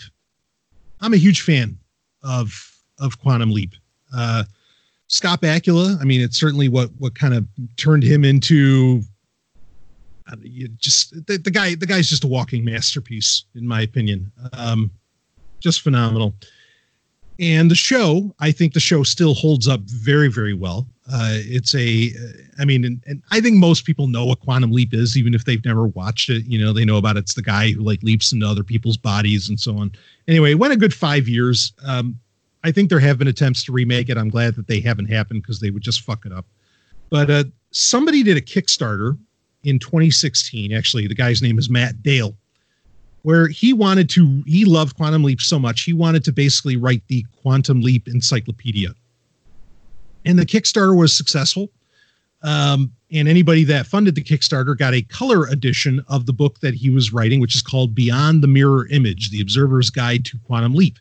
I'm 1.00 1.16
a 1.16 1.18
huge 1.18 1.42
fan 1.42 1.76
of 2.22 2.54
of 3.00 3.20
Quantum 3.20 3.50
Leap. 3.50 3.72
Uh, 4.16 4.44
Scott 5.08 5.42
Bakula. 5.42 6.00
I 6.00 6.04
mean, 6.04 6.22
it's 6.22 6.40
certainly 6.40 6.70
what 6.70 6.92
what 7.00 7.16
kind 7.16 7.34
of 7.34 7.48
turned 7.78 8.04
him 8.04 8.24
into. 8.24 9.02
Uh, 10.32 10.36
you 10.42 10.68
just 10.68 11.26
the, 11.28 11.38
the 11.38 11.52
guy. 11.52 11.76
The 11.76 11.86
guy's 11.86 12.10
just 12.10 12.24
a 12.24 12.28
walking 12.28 12.64
masterpiece, 12.66 13.46
in 13.56 13.68
my 13.68 13.82
opinion. 13.82 14.32
Um, 14.54 14.92
just 15.60 15.82
phenomenal. 15.82 16.34
And 17.40 17.72
the 17.72 17.76
show, 17.76 18.36
I 18.40 18.52
think 18.52 18.74
the 18.74 18.80
show 18.80 19.02
still 19.02 19.34
holds 19.34 19.68
up 19.68 19.82
very, 19.82 20.28
very 20.28 20.54
well. 20.54 20.86
Uh, 21.12 21.38
it's 21.38 21.74
a, 21.74 22.12
I 22.60 22.66
mean, 22.66 22.86
and, 22.86 23.04
and 23.08 23.24
I 23.32 23.42
think 23.42 23.56
most 23.56 23.84
people 23.84 24.08
know 24.08 24.26
what 24.26 24.42
Quantum 24.42 24.72
Leap 24.72 24.94
is, 24.94 25.18
even 25.18 25.34
if 25.34 25.46
they've 25.46 25.64
never 25.66 25.88
watched 25.88 26.30
it. 26.30 26.46
You 26.46 26.64
know, 26.64 26.72
they 26.72 26.86
know 26.86 26.98
about 26.98 27.18
it. 27.18 27.22
it's 27.22 27.34
the 27.34 27.42
guy 27.42 27.72
who 27.72 27.82
like 27.82 28.04
leaps 28.04 28.32
into 28.32 28.46
other 28.46 28.64
people's 28.64 28.98
bodies 28.98 29.50
and 29.50 29.60
so 29.60 29.76
on. 29.78 29.92
Anyway, 30.28 30.52
it 30.52 30.60
went 30.60 30.72
a 30.72 30.78
good 30.78 30.94
five 30.94 31.28
years. 31.28 31.74
Um, 31.84 32.20
I 32.64 32.72
think 32.72 32.90
there 32.90 33.00
have 33.00 33.18
been 33.18 33.28
attempts 33.28 33.64
to 33.66 33.72
remake 33.72 34.10
it. 34.10 34.18
I'm 34.18 34.30
glad 34.30 34.56
that 34.56 34.68
they 34.68 34.80
haven't 34.80 35.08
happened 35.08 35.42
because 35.42 35.60
they 35.60 35.72
would 35.72 35.82
just 35.82 36.02
fuck 36.02 36.28
it 36.28 36.32
up. 36.32 36.46
But 37.10 37.32
uh, 37.32 37.44
somebody 37.72 38.22
did 38.22 38.38
a 38.38 38.42
Kickstarter 38.42 39.18
in 39.64 39.80
2016. 39.80 40.74
Actually, 40.74 41.08
the 41.08 41.16
guy's 41.16 41.42
name 41.42 41.58
is 41.58 41.70
Matt 41.70 42.02
Dale 42.02 42.36
where 43.24 43.48
he 43.48 43.74
wanted 43.74 44.10
to 44.10 44.44
he 44.46 44.66
loved 44.66 44.96
quantum 44.96 45.24
leap 45.24 45.42
so 45.42 45.60
much 45.60 45.84
he 45.84 45.94
wanted 45.94 46.24
to 46.24 46.32
basically 46.32 46.76
write 46.76 47.04
the 47.08 47.26
quantum 47.42 47.82
leap 47.82 48.08
encyclopedia 48.08 48.90
and 50.26 50.38
the 50.38 50.46
kickstarter 50.46 50.98
was 50.98 51.16
successful 51.16 51.70
um, 52.44 52.92
and 53.12 53.28
anybody 53.28 53.64
that 53.64 53.86
funded 53.86 54.16
the 54.16 54.24
kickstarter 54.24 54.76
got 54.76 54.96
a 54.96 55.02
color 55.04 55.46
edition 55.48 56.04
of 56.08 56.26
the 56.26 56.34
book 56.34 56.60
that 56.60 56.74
he 56.74 56.90
was 56.90 57.14
writing 57.14 57.40
which 57.40 57.56
is 57.56 57.62
called 57.62 57.94
beyond 57.94 58.44
the 58.44 58.48
mirror 58.48 58.88
image 58.88 59.30
the 59.30 59.42
observer's 59.42 59.90
guide 59.90 60.26
to 60.26 60.38
quantum 60.46 60.74
leap 60.74 60.98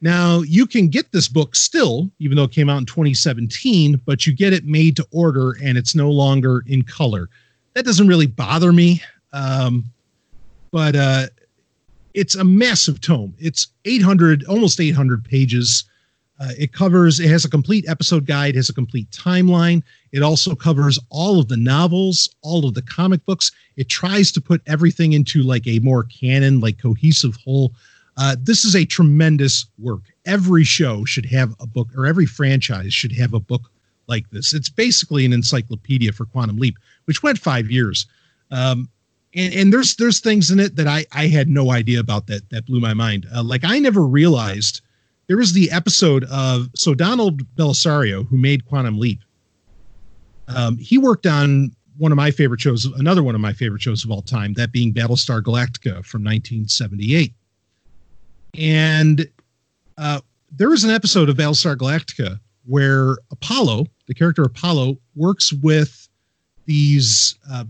now 0.00 0.40
you 0.40 0.66
can 0.66 0.88
get 0.88 1.12
this 1.12 1.28
book 1.28 1.54
still 1.54 2.10
even 2.18 2.36
though 2.36 2.44
it 2.44 2.52
came 2.52 2.70
out 2.70 2.78
in 2.78 2.86
2017 2.86 4.00
but 4.06 4.26
you 4.26 4.34
get 4.34 4.52
it 4.52 4.64
made 4.64 4.96
to 4.96 5.06
order 5.12 5.56
and 5.62 5.76
it's 5.76 5.94
no 5.94 6.10
longer 6.10 6.64
in 6.66 6.82
color 6.82 7.28
that 7.74 7.84
doesn't 7.84 8.08
really 8.08 8.26
bother 8.26 8.72
me 8.72 9.02
um, 9.32 9.84
but 10.70 10.96
uh, 10.96 11.26
it's 12.14 12.34
a 12.34 12.44
massive 12.44 13.00
tome. 13.00 13.34
It's 13.38 13.68
800, 13.84 14.44
almost 14.44 14.80
800 14.80 15.24
pages. 15.24 15.84
Uh, 16.40 16.50
it 16.58 16.72
covers, 16.72 17.20
it 17.20 17.28
has 17.28 17.44
a 17.44 17.50
complete 17.50 17.88
episode 17.88 18.26
guide, 18.26 18.56
has 18.56 18.68
a 18.68 18.74
complete 18.74 19.08
timeline. 19.10 19.82
It 20.10 20.22
also 20.22 20.54
covers 20.54 20.98
all 21.10 21.38
of 21.38 21.48
the 21.48 21.56
novels, 21.56 22.28
all 22.42 22.66
of 22.66 22.74
the 22.74 22.82
comic 22.82 23.24
books. 23.24 23.52
It 23.76 23.88
tries 23.88 24.32
to 24.32 24.40
put 24.40 24.60
everything 24.66 25.12
into 25.12 25.42
like 25.42 25.66
a 25.66 25.78
more 25.80 26.04
canon, 26.04 26.60
like 26.60 26.78
cohesive 26.78 27.36
whole. 27.36 27.72
Uh, 28.16 28.36
this 28.40 28.64
is 28.64 28.74
a 28.74 28.84
tremendous 28.84 29.66
work. 29.78 30.02
Every 30.26 30.64
show 30.64 31.04
should 31.04 31.26
have 31.26 31.54
a 31.60 31.66
book, 31.66 31.88
or 31.96 32.06
every 32.06 32.26
franchise 32.26 32.92
should 32.92 33.12
have 33.12 33.34
a 33.34 33.40
book 33.40 33.70
like 34.08 34.28
this. 34.30 34.52
It's 34.52 34.68
basically 34.68 35.24
an 35.24 35.32
encyclopedia 35.32 36.12
for 36.12 36.26
Quantum 36.26 36.56
Leap, 36.56 36.76
which 37.04 37.22
went 37.22 37.38
five 37.38 37.70
years. 37.70 38.06
Um, 38.50 38.88
and, 39.34 39.54
and 39.54 39.72
there's 39.72 39.96
there's 39.96 40.20
things 40.20 40.50
in 40.50 40.60
it 40.60 40.76
that 40.76 40.86
I 40.86 41.06
I 41.12 41.26
had 41.26 41.48
no 41.48 41.70
idea 41.72 42.00
about 42.00 42.26
that 42.26 42.48
that 42.50 42.66
blew 42.66 42.80
my 42.80 42.94
mind. 42.94 43.26
Uh, 43.34 43.42
like 43.42 43.64
I 43.64 43.78
never 43.78 44.02
realized 44.02 44.82
there 45.28 45.36
was 45.36 45.52
the 45.52 45.70
episode 45.70 46.24
of 46.24 46.68
so 46.74 46.94
Donald 46.94 47.42
Bellisario 47.56 48.26
who 48.28 48.36
made 48.36 48.66
Quantum 48.66 48.98
Leap. 48.98 49.20
Um, 50.48 50.76
he 50.76 50.98
worked 50.98 51.26
on 51.26 51.74
one 51.96 52.12
of 52.12 52.16
my 52.16 52.30
favorite 52.30 52.60
shows, 52.60 52.84
another 52.84 53.22
one 53.22 53.34
of 53.34 53.40
my 53.40 53.52
favorite 53.52 53.80
shows 53.80 54.04
of 54.04 54.10
all 54.10 54.22
time, 54.22 54.54
that 54.54 54.72
being 54.72 54.92
Battlestar 54.92 55.40
Galactica 55.40 56.04
from 56.04 56.24
1978. 56.24 57.32
And 58.58 59.26
uh, 59.98 60.20
there 60.50 60.68
was 60.68 60.84
an 60.84 60.90
episode 60.90 61.28
of 61.28 61.36
Battlestar 61.36 61.76
Galactica 61.76 62.40
where 62.66 63.18
Apollo, 63.30 63.86
the 64.06 64.14
character 64.14 64.42
Apollo, 64.42 64.98
works 65.14 65.52
with 65.52 66.08
these 66.66 67.36
uh, 67.50 67.64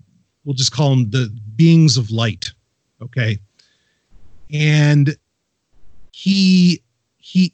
we'll 0.45 0.55
just 0.55 0.73
call 0.73 0.91
them 0.91 1.11
the 1.11 1.33
beings 1.57 1.97
of 1.97 2.11
light 2.11 2.51
okay? 3.03 3.39
And 4.53 5.17
he 6.13 6.83
he 7.19 7.53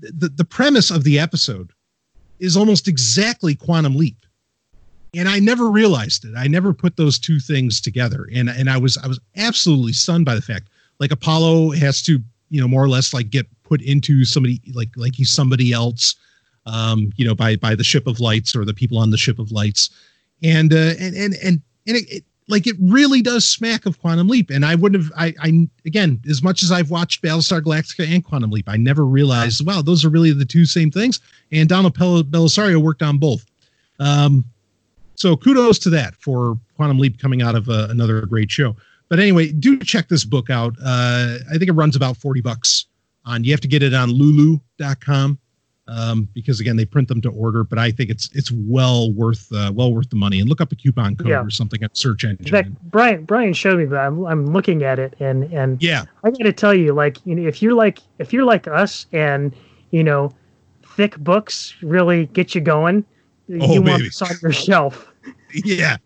the, 0.00 0.28
the 0.28 0.44
premise 0.44 0.90
of 0.90 1.04
the 1.04 1.18
episode 1.18 1.72
is 2.38 2.56
almost 2.56 2.88
exactly 2.88 3.54
quantum 3.54 3.96
leap. 3.96 4.16
And 5.14 5.28
i 5.28 5.38
never 5.38 5.70
realized 5.70 6.24
it. 6.24 6.34
I 6.36 6.46
never 6.46 6.72
put 6.72 6.96
those 6.96 7.18
two 7.18 7.40
things 7.40 7.80
together. 7.80 8.28
And 8.34 8.48
and 8.48 8.70
i 8.70 8.76
was 8.76 8.96
i 8.98 9.06
was 9.06 9.20
absolutely 9.36 9.92
stunned 9.92 10.24
by 10.24 10.34
the 10.34 10.42
fact 10.42 10.68
like 10.98 11.12
apollo 11.12 11.70
has 11.70 12.02
to 12.02 12.20
you 12.50 12.60
know 12.60 12.68
more 12.68 12.82
or 12.82 12.88
less 12.88 13.14
like 13.14 13.30
get 13.30 13.46
put 13.62 13.80
into 13.82 14.24
somebody 14.24 14.60
like 14.74 14.90
like 14.96 15.14
he's 15.14 15.30
somebody 15.30 15.72
else 15.72 16.16
um 16.66 17.12
you 17.16 17.24
know 17.24 17.34
by 17.34 17.56
by 17.56 17.74
the 17.74 17.84
ship 17.84 18.06
of 18.06 18.20
lights 18.20 18.54
or 18.54 18.64
the 18.64 18.74
people 18.74 18.98
on 18.98 19.10
the 19.10 19.16
ship 19.16 19.38
of 19.38 19.52
lights 19.52 19.90
and 20.42 20.72
uh 20.72 20.94
and 20.98 21.14
and 21.14 21.34
and, 21.34 21.62
and 21.86 21.96
it, 21.96 22.10
it 22.10 22.24
like 22.50 22.66
it 22.66 22.76
really 22.80 23.22
does 23.22 23.48
smack 23.48 23.86
of 23.86 24.00
quantum 24.00 24.28
leap. 24.28 24.50
And 24.50 24.64
i 24.64 24.74
wouldn't 24.74 25.02
have 25.02 25.12
I, 25.16 25.34
I 25.40 25.68
again 25.86 26.20
as 26.28 26.42
much 26.42 26.62
as 26.62 26.72
i've 26.72 26.90
watched 26.90 27.22
battlestar 27.22 27.60
galactica 27.60 28.06
and 28.06 28.24
quantum 28.24 28.50
leap 28.50 28.68
i 28.68 28.76
never 28.76 29.06
realized 29.06 29.64
wow 29.64 29.80
those 29.82 30.04
are 30.04 30.10
really 30.10 30.32
the 30.32 30.44
two 30.44 30.66
same 30.66 30.90
things. 30.90 31.20
And 31.52 31.68
donald 31.68 31.94
Pel- 31.94 32.24
bellisario 32.24 32.82
worked 32.82 33.02
on 33.02 33.18
both. 33.18 33.46
Um, 33.98 34.44
so 35.14 35.36
kudos 35.36 35.78
to 35.80 35.90
that 35.90 36.14
for 36.16 36.58
quantum 36.76 36.98
leap 36.98 37.20
coming 37.20 37.42
out 37.42 37.54
of 37.54 37.68
uh, 37.68 37.88
another 37.90 38.24
great 38.26 38.50
show. 38.50 38.76
But 39.08 39.18
anyway 39.18 39.52
do 39.52 39.78
check 39.78 40.08
this 40.08 40.24
book 40.24 40.50
out. 40.50 40.74
Uh, 40.84 41.38
i 41.48 41.58
think 41.58 41.68
it 41.68 41.72
runs 41.74 41.96
about 41.96 42.16
40 42.16 42.40
bucks 42.40 42.86
on 43.24 43.44
you 43.44 43.52
have 43.52 43.60
to 43.60 43.68
get 43.68 43.82
it 43.82 43.94
on 43.94 44.10
lulu.com 44.10 45.38
um, 45.90 46.28
because 46.34 46.60
again 46.60 46.76
they 46.76 46.84
print 46.84 47.08
them 47.08 47.20
to 47.20 47.28
order 47.30 47.64
but 47.64 47.78
i 47.78 47.90
think 47.90 48.08
it's 48.10 48.30
it's 48.32 48.50
well 48.52 49.12
worth 49.12 49.50
uh, 49.52 49.72
well 49.74 49.92
worth 49.92 50.08
the 50.10 50.16
money 50.16 50.38
and 50.40 50.48
look 50.48 50.60
up 50.60 50.70
a 50.72 50.76
coupon 50.76 51.16
code 51.16 51.28
Yeah. 51.28 51.42
or 51.42 51.50
something 51.50 51.82
at 51.82 51.96
search 51.96 52.24
engine 52.24 52.46
In 52.46 52.50
fact, 52.52 52.70
Brian 52.90 53.24
Brian 53.24 53.52
showed 53.52 53.78
me, 53.78 53.86
but 53.86 53.98
I'm 53.98 54.24
I'm 54.24 54.46
looking 54.52 54.82
at 54.84 54.98
it, 54.98 55.14
and 55.20 55.44
and 55.52 55.82
yeah 55.82 56.04
I 56.24 56.30
got 56.30 56.44
to 56.44 56.52
tell 56.52 56.74
you, 56.74 56.92
like 56.92 57.18
you 57.26 57.34
know, 57.34 57.46
if 57.48 57.60
you're 57.60 57.74
like 57.74 57.98
if 58.18 58.32
you're 58.32 58.44
like 58.44 58.68
us, 58.68 59.06
and 59.12 59.52
you 59.90 60.04
know, 60.04 60.32
thick 60.96 61.18
books 61.18 61.74
really 61.82 62.26
get 62.26 62.54
you 62.54 62.60
going. 62.60 63.04
Oh, 63.60 63.74
you 63.74 63.82
want 63.82 63.96
baby. 63.98 64.02
this 64.04 64.22
on 64.22 64.30
your 64.42 64.52
shelf. 64.52 65.08
yeah 65.54 65.96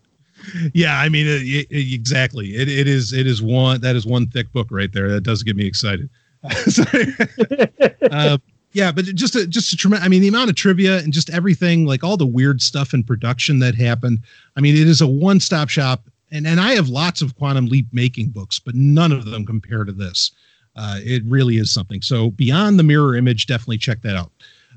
yeah 0.75 0.99
i 1.01 1.09
mean 1.09 1.27
it, 1.27 1.43
it- 1.71 1.95
exactly 1.95 2.55
it, 2.55 2.69
it 2.69 2.87
is 2.89 3.13
it 3.13 3.27
is 3.27 3.41
one 3.43 3.81
that 3.81 3.97
is 3.97 4.05
one 4.07 4.27
thick 4.29 4.51
book 4.53 4.67
right 4.71 4.93
there 4.93 5.09
that 5.11 5.23
does 5.23 5.43
get 5.43 5.57
me 5.57 5.67
excited 5.67 6.09
uh, 8.11 8.39
yeah 8.75 8.93
but 8.93 9.07
just 9.07 9.35
a 9.35 9.47
just 9.47 9.73
a 9.73 9.77
tremendous 9.77 10.05
i 10.05 10.09
mean 10.09 10.21
the 10.21 10.29
amount 10.29 10.51
of 10.51 10.57
trivia 10.57 10.99
and 10.99 11.13
just 11.13 11.31
everything 11.31 11.87
like 11.87 12.05
all 12.05 12.19
the 12.19 12.27
weird 12.27 12.61
stuff 12.61 12.93
in 12.93 13.03
production 13.03 13.61
that 13.61 13.75
happened 13.75 14.19
i 14.57 14.61
mean 14.61 14.77
it 14.77 14.87
is 14.87 15.01
a 15.01 15.07
one-stop 15.07 15.71
shop. 15.71 16.03
And 16.31 16.47
and 16.47 16.61
i 16.61 16.75
have 16.75 16.89
lots 16.89 17.23
of 17.23 17.37
quantum 17.37 17.67
leap 17.67 17.87
making 17.93 18.31
books 18.31 18.59
but 18.59 18.75
none 18.75 19.13
of 19.13 19.25
them 19.25 19.47
compare 19.47 19.85
to 19.85 19.93
this. 19.93 20.33
Uh, 20.77 20.99
it 21.05 21.23
really 21.27 21.59
is 21.59 21.73
something. 21.73 22.03
So 22.03 22.33
beyond 22.33 22.81
the 22.81 22.83
mirror 22.83 23.15
image 23.15 23.47
definitely 23.47 23.79
check 23.79 24.03
that 24.03 24.17
out. 24.17 24.33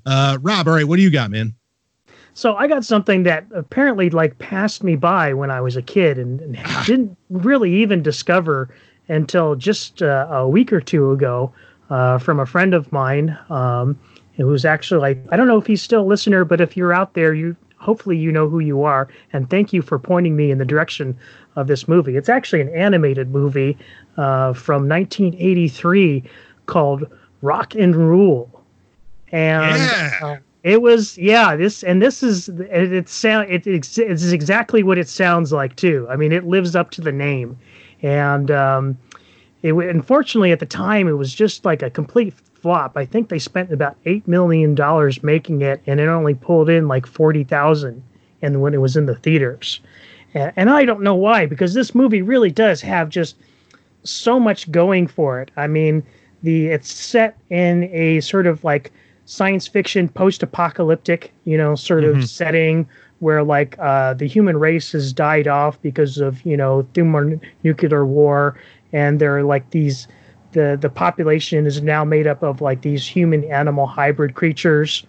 Uh, 0.06 0.38
rob 0.42 0.68
all 0.68 0.76
right 0.76 0.88
what 0.88 0.98
do 0.98 1.02
you 1.02 1.10
got 1.10 1.32
man? 1.32 1.56
So 2.36 2.56
I 2.56 2.68
got 2.68 2.86
something 2.86 3.24
that 3.24 3.48
apparently 3.52 4.12
like 4.12 4.38
passed 4.38 4.84
me 4.84 4.96
by 4.96 5.34
when 5.34 5.50
I 5.50 5.60
was 5.60 5.76
a 5.76 5.82
kid 5.82 6.20
and, 6.20 6.40
and 6.40 6.60
didn't 6.86 7.18
really 7.32 7.74
even 7.74 8.04
discover 8.04 8.70
until 9.08 9.56
just 9.56 10.04
uh, 10.04 10.28
a 10.30 10.48
week 10.48 10.72
or 10.72 10.80
two 10.80 11.12
ago 11.12 11.52
uh, 11.90 12.18
from 12.18 12.40
a 12.40 12.46
friend 12.46 12.74
of 12.74 12.92
mine 12.92 13.38
um, 13.50 13.98
who's 14.36 14.66
actually 14.66 15.02
like 15.02 15.20
I 15.32 15.38
don't 15.38 15.48
know 15.48 15.58
if 15.58 15.68
he's 15.68 15.82
still 15.82 16.02
a 16.02 16.06
listener, 16.06 16.46
but 16.46 16.62
if 16.62 16.78
you're 16.78 16.94
out 16.94 17.14
there, 17.14 17.34
you 17.34 17.56
hopefully 17.78 18.18
you 18.18 18.32
know 18.32 18.50
who 18.50 18.60
you 18.60 18.84
are, 18.84 19.08
and 19.34 19.50
thank 19.50 19.74
you 19.74 19.82
for 19.82 20.00
pointing 20.00 20.36
me 20.36 20.52
in 20.52 20.58
the 20.58 20.66
direction 20.66 21.18
of 21.56 21.68
this 21.68 21.88
movie. 21.88 22.16
It's 22.16 22.30
actually 22.30 22.62
an 22.62 22.70
animated 22.70 23.32
movie 23.32 23.78
uh, 24.18 24.54
from 24.54 24.88
1983 24.88 26.24
called 26.66 27.06
Rock 27.42 27.76
and 27.76 27.96
Rule, 27.96 28.64
and. 29.32 29.76
Yeah. 29.76 30.12
Uh, 30.22 30.38
it 30.64 30.82
was 30.82 31.18
yeah 31.18 31.56
this 31.56 31.82
and 31.82 32.02
this 32.02 32.22
is 32.22 32.50
it, 32.50 32.92
it 32.92 33.08
sound 33.08 33.50
it, 33.50 33.66
it's, 33.66 33.98
it's 33.98 34.32
exactly 34.32 34.84
what 34.84 34.98
it 34.98 35.08
sounds 35.08 35.54
like 35.54 35.76
too. 35.78 36.06
I 36.10 36.18
mean 36.18 36.34
it 36.34 36.46
lives 36.46 36.76
up 36.76 36.92
to 36.92 37.02
the 37.02 37.12
name, 37.12 37.58
and 38.02 38.52
um, 38.52 38.98
it 39.64 39.74
unfortunately 39.74 40.52
at 40.52 40.60
the 40.60 40.66
time 40.66 41.08
it 41.08 41.14
was 41.14 41.34
just 41.34 41.66
like 41.66 41.82
a 41.82 41.90
complete 41.90 42.34
flop. 42.62 42.94
I 42.98 43.06
think 43.06 43.30
they 43.30 43.40
spent 43.40 43.72
about 43.72 43.96
eight 44.06 44.28
million 44.28 44.76
dollars 44.76 45.22
making 45.24 45.62
it, 45.62 45.82
and 45.88 46.00
it 46.00 46.08
only 46.08 46.34
pulled 46.34 46.70
in 46.70 46.88
like 46.88 47.06
forty 47.06 47.44
thousand, 47.44 48.04
and 48.42 48.62
when 48.62 48.74
it 48.74 48.82
was 48.82 48.96
in 48.98 49.06
the 49.06 49.16
theaters, 49.16 49.80
and, 50.34 50.52
and 50.56 50.70
I 50.70 50.86
don't 50.86 51.02
know 51.02 51.16
why 51.16 51.46
because 51.46 51.74
this 51.74 51.94
movie 51.96 52.22
really 52.22 52.52
does 52.52 52.82
have 52.82 53.10
just 53.10 53.36
so 54.04 54.40
much 54.40 54.72
going 54.72 55.08
for 55.08 55.42
it. 55.42 55.52
I 55.58 55.68
mean 55.68 56.04
the 56.44 56.68
it's 56.68 56.92
set 56.92 57.36
in 57.50 57.86
a 57.94 58.20
sort 58.22 58.48
of 58.48 58.64
like 58.64 58.92
science 59.26 59.68
fiction 59.68 60.08
post-apocalyptic 60.08 61.34
you 61.44 61.58
know 61.58 61.76
sort 61.76 62.04
of 62.04 62.18
Mhm. 62.18 62.28
setting 62.28 62.88
where 63.20 63.44
like 63.44 63.76
uh, 63.80 64.14
the 64.14 64.28
human 64.28 64.58
race 64.58 64.92
has 64.92 65.12
died 65.12 65.48
off 65.48 65.82
because 65.82 66.20
of 66.20 66.40
you 66.46 66.56
know 66.56 66.88
thermonuclear 66.94 68.06
war 68.06 68.56
and 68.94 69.20
there 69.20 69.36
are 69.38 69.44
like 69.44 69.70
these 69.72 70.08
the 70.54 70.78
the 70.80 70.90
population 70.90 71.66
is 71.66 71.82
now 71.82 72.04
made 72.04 72.28
up 72.28 72.42
of 72.44 72.62
like 72.62 72.82
these 72.82 73.08
human 73.08 73.44
animal 73.46 73.86
hybrid 73.86 74.36
creatures 74.36 75.06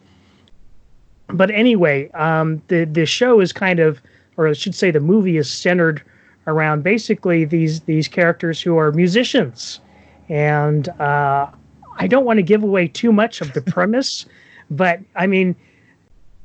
but 1.29 1.51
anyway 1.51 2.11
um, 2.11 2.61
the 2.69 2.85
the 2.85 3.07
show 3.07 3.41
is 3.41 3.53
kind 3.53 3.79
of 3.79 4.01
or 4.37 4.49
i 4.49 4.53
should 4.53 4.75
say 4.75 4.91
the 4.91 5.01
movie 5.01 5.37
is 5.37 5.51
centered 5.51 6.03
around 6.47 6.83
basically 6.83 7.45
these 7.45 7.81
these 7.83 8.09
characters 8.09 8.61
who 8.61 8.77
are 8.77 8.91
musicians 8.93 9.81
and 10.29 10.89
uh, 11.01 11.51
I 11.99 12.07
don't 12.07 12.25
want 12.25 12.39
to 12.39 12.43
give 12.43 12.63
away 12.63 12.89
too 12.89 13.13
much 13.13 13.41
of 13.41 13.53
the 13.53 13.61
premise, 13.61 14.27
but 14.71 15.01
I 15.17 15.27
mean, 15.27 15.57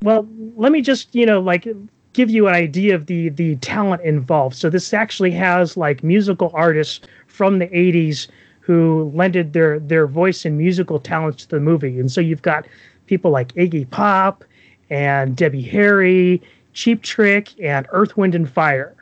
well, 0.02 0.26
let 0.56 0.72
me 0.72 0.80
just 0.80 1.14
you 1.14 1.26
know 1.26 1.40
like 1.40 1.66
give 2.12 2.30
you 2.30 2.46
an 2.46 2.54
idea 2.54 2.94
of 2.94 3.06
the 3.06 3.30
the 3.30 3.56
talent 3.56 4.02
involved. 4.02 4.56
So 4.56 4.70
this 4.70 4.92
actually 4.92 5.30
has 5.32 5.76
like 5.76 6.02
musical 6.02 6.50
artists 6.54 7.00
from 7.34 7.58
the 7.58 7.66
'80s 7.66 8.28
who 8.60 9.10
lended 9.14 9.52
their 9.52 9.78
their 9.80 10.06
voice 10.06 10.44
and 10.44 10.56
musical 10.56 10.98
talents 10.98 11.44
to 11.46 11.56
the 11.56 11.60
movie, 11.60 11.98
and 11.98 12.10
so 12.10 12.20
you've 12.20 12.42
got 12.42 12.66
people 13.06 13.30
like 13.30 13.52
Iggy 13.54 13.90
Pop 13.90 14.44
and 14.88 15.36
Debbie 15.36 15.62
Harry, 15.62 16.40
Cheap 16.72 17.02
Trick, 17.02 17.48
and 17.60 17.86
Earth, 17.90 18.16
Wind, 18.16 18.34
and 18.34 18.48
Fire. 18.48 18.94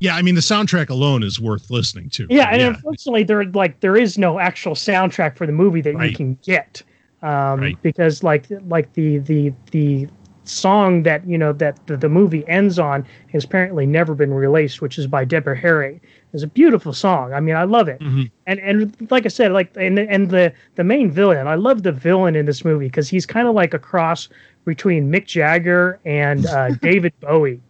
Yeah, 0.00 0.16
I 0.16 0.22
mean 0.22 0.34
the 0.34 0.40
soundtrack 0.42 0.90
alone 0.90 1.22
is 1.22 1.40
worth 1.40 1.70
listening 1.70 2.10
to. 2.10 2.26
Yeah, 2.28 2.48
and 2.50 2.60
unfortunately, 2.62 3.22
there 3.22 3.44
like 3.44 3.80
there 3.80 3.96
is 3.96 4.18
no 4.18 4.38
actual 4.38 4.74
soundtrack 4.74 5.36
for 5.36 5.46
the 5.46 5.52
movie 5.52 5.80
that 5.82 5.94
Right. 5.94 6.10
you 6.10 6.16
can 6.16 6.38
get, 6.42 6.82
um, 7.22 7.60
Right. 7.60 7.80
because 7.82 8.22
like 8.22 8.46
like 8.68 8.92
the 8.92 9.18
the 9.18 9.52
the 9.70 10.08
song 10.44 11.02
that 11.04 11.26
you 11.26 11.38
know 11.38 11.52
that 11.54 11.84
the, 11.86 11.96
the 11.96 12.08
movie 12.10 12.46
ends 12.46 12.78
on 12.78 13.06
has 13.32 13.44
apparently 13.44 13.86
never 13.86 14.14
been 14.14 14.34
released, 14.34 14.82
which 14.82 14.98
is 14.98 15.06
by 15.06 15.24
Deborah 15.24 15.56
Harry. 15.56 16.00
It's 16.36 16.44
a 16.44 16.48
beautiful 16.48 16.92
song. 16.92 17.32
I 17.32 17.40
mean, 17.40 17.56
I 17.56 17.64
love 17.64 17.88
it. 17.88 17.98
Mhm. 18.00 18.30
And 18.46 18.60
and 18.60 19.10
like 19.10 19.24
I 19.24 19.28
said, 19.28 19.52
like 19.52 19.74
and 19.76 19.98
and 19.98 20.30
the 20.30 20.52
the 20.74 20.84
main 20.84 21.10
villain, 21.10 21.46
I 21.46 21.54
love 21.54 21.82
the 21.82 21.92
villain 21.92 22.36
in 22.36 22.44
this 22.46 22.62
movie 22.64 22.86
because 22.86 23.08
he's 23.08 23.24
kind 23.24 23.48
of 23.48 23.54
like 23.54 23.72
a 23.72 23.78
cross 23.78 24.28
between 24.66 25.10
Mick 25.10 25.26
Jagger 25.26 25.98
and 26.04 26.44
uh, 26.46 26.68
David 26.82 27.12
Bowie. 27.20 27.60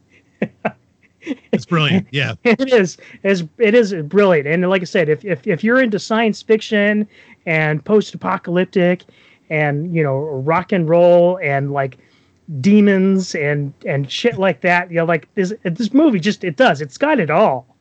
it's 1.52 1.64
brilliant. 1.66 2.09
Yeah, 2.10 2.34
it 2.44 2.72
is 2.72 2.97
is 3.22 3.44
it 3.59 3.74
is 3.74 3.94
brilliant 4.05 4.47
and 4.47 4.68
like 4.68 4.82
i 4.82 4.84
said 4.84 5.09
if, 5.09 5.24
if 5.24 5.47
if 5.47 5.64
you're 5.64 5.80
into 5.80 5.98
science 5.98 6.43
fiction 6.43 7.06
and 7.47 7.84
post-apocalyptic 7.84 9.02
and 9.51 9.94
you 9.94 10.02
know 10.02 10.16
rock 10.18 10.72
and 10.72 10.88
roll 10.88 11.38
and 11.43 11.72
like 11.72 11.98
demons 12.60 13.34
and 13.34 13.72
and 13.84 14.10
shit 14.10 14.38
like 14.38 14.60
that 14.60 14.90
you 14.90 14.97
know 14.97 15.05
like 15.05 15.28
this 15.34 15.52
this 15.64 15.93
movie 15.93 16.20
just 16.20 16.44
it 16.44 16.56
does 16.56 16.80
it's 16.80 16.98
got 16.98 17.18
it 17.18 17.30
all 17.30 17.75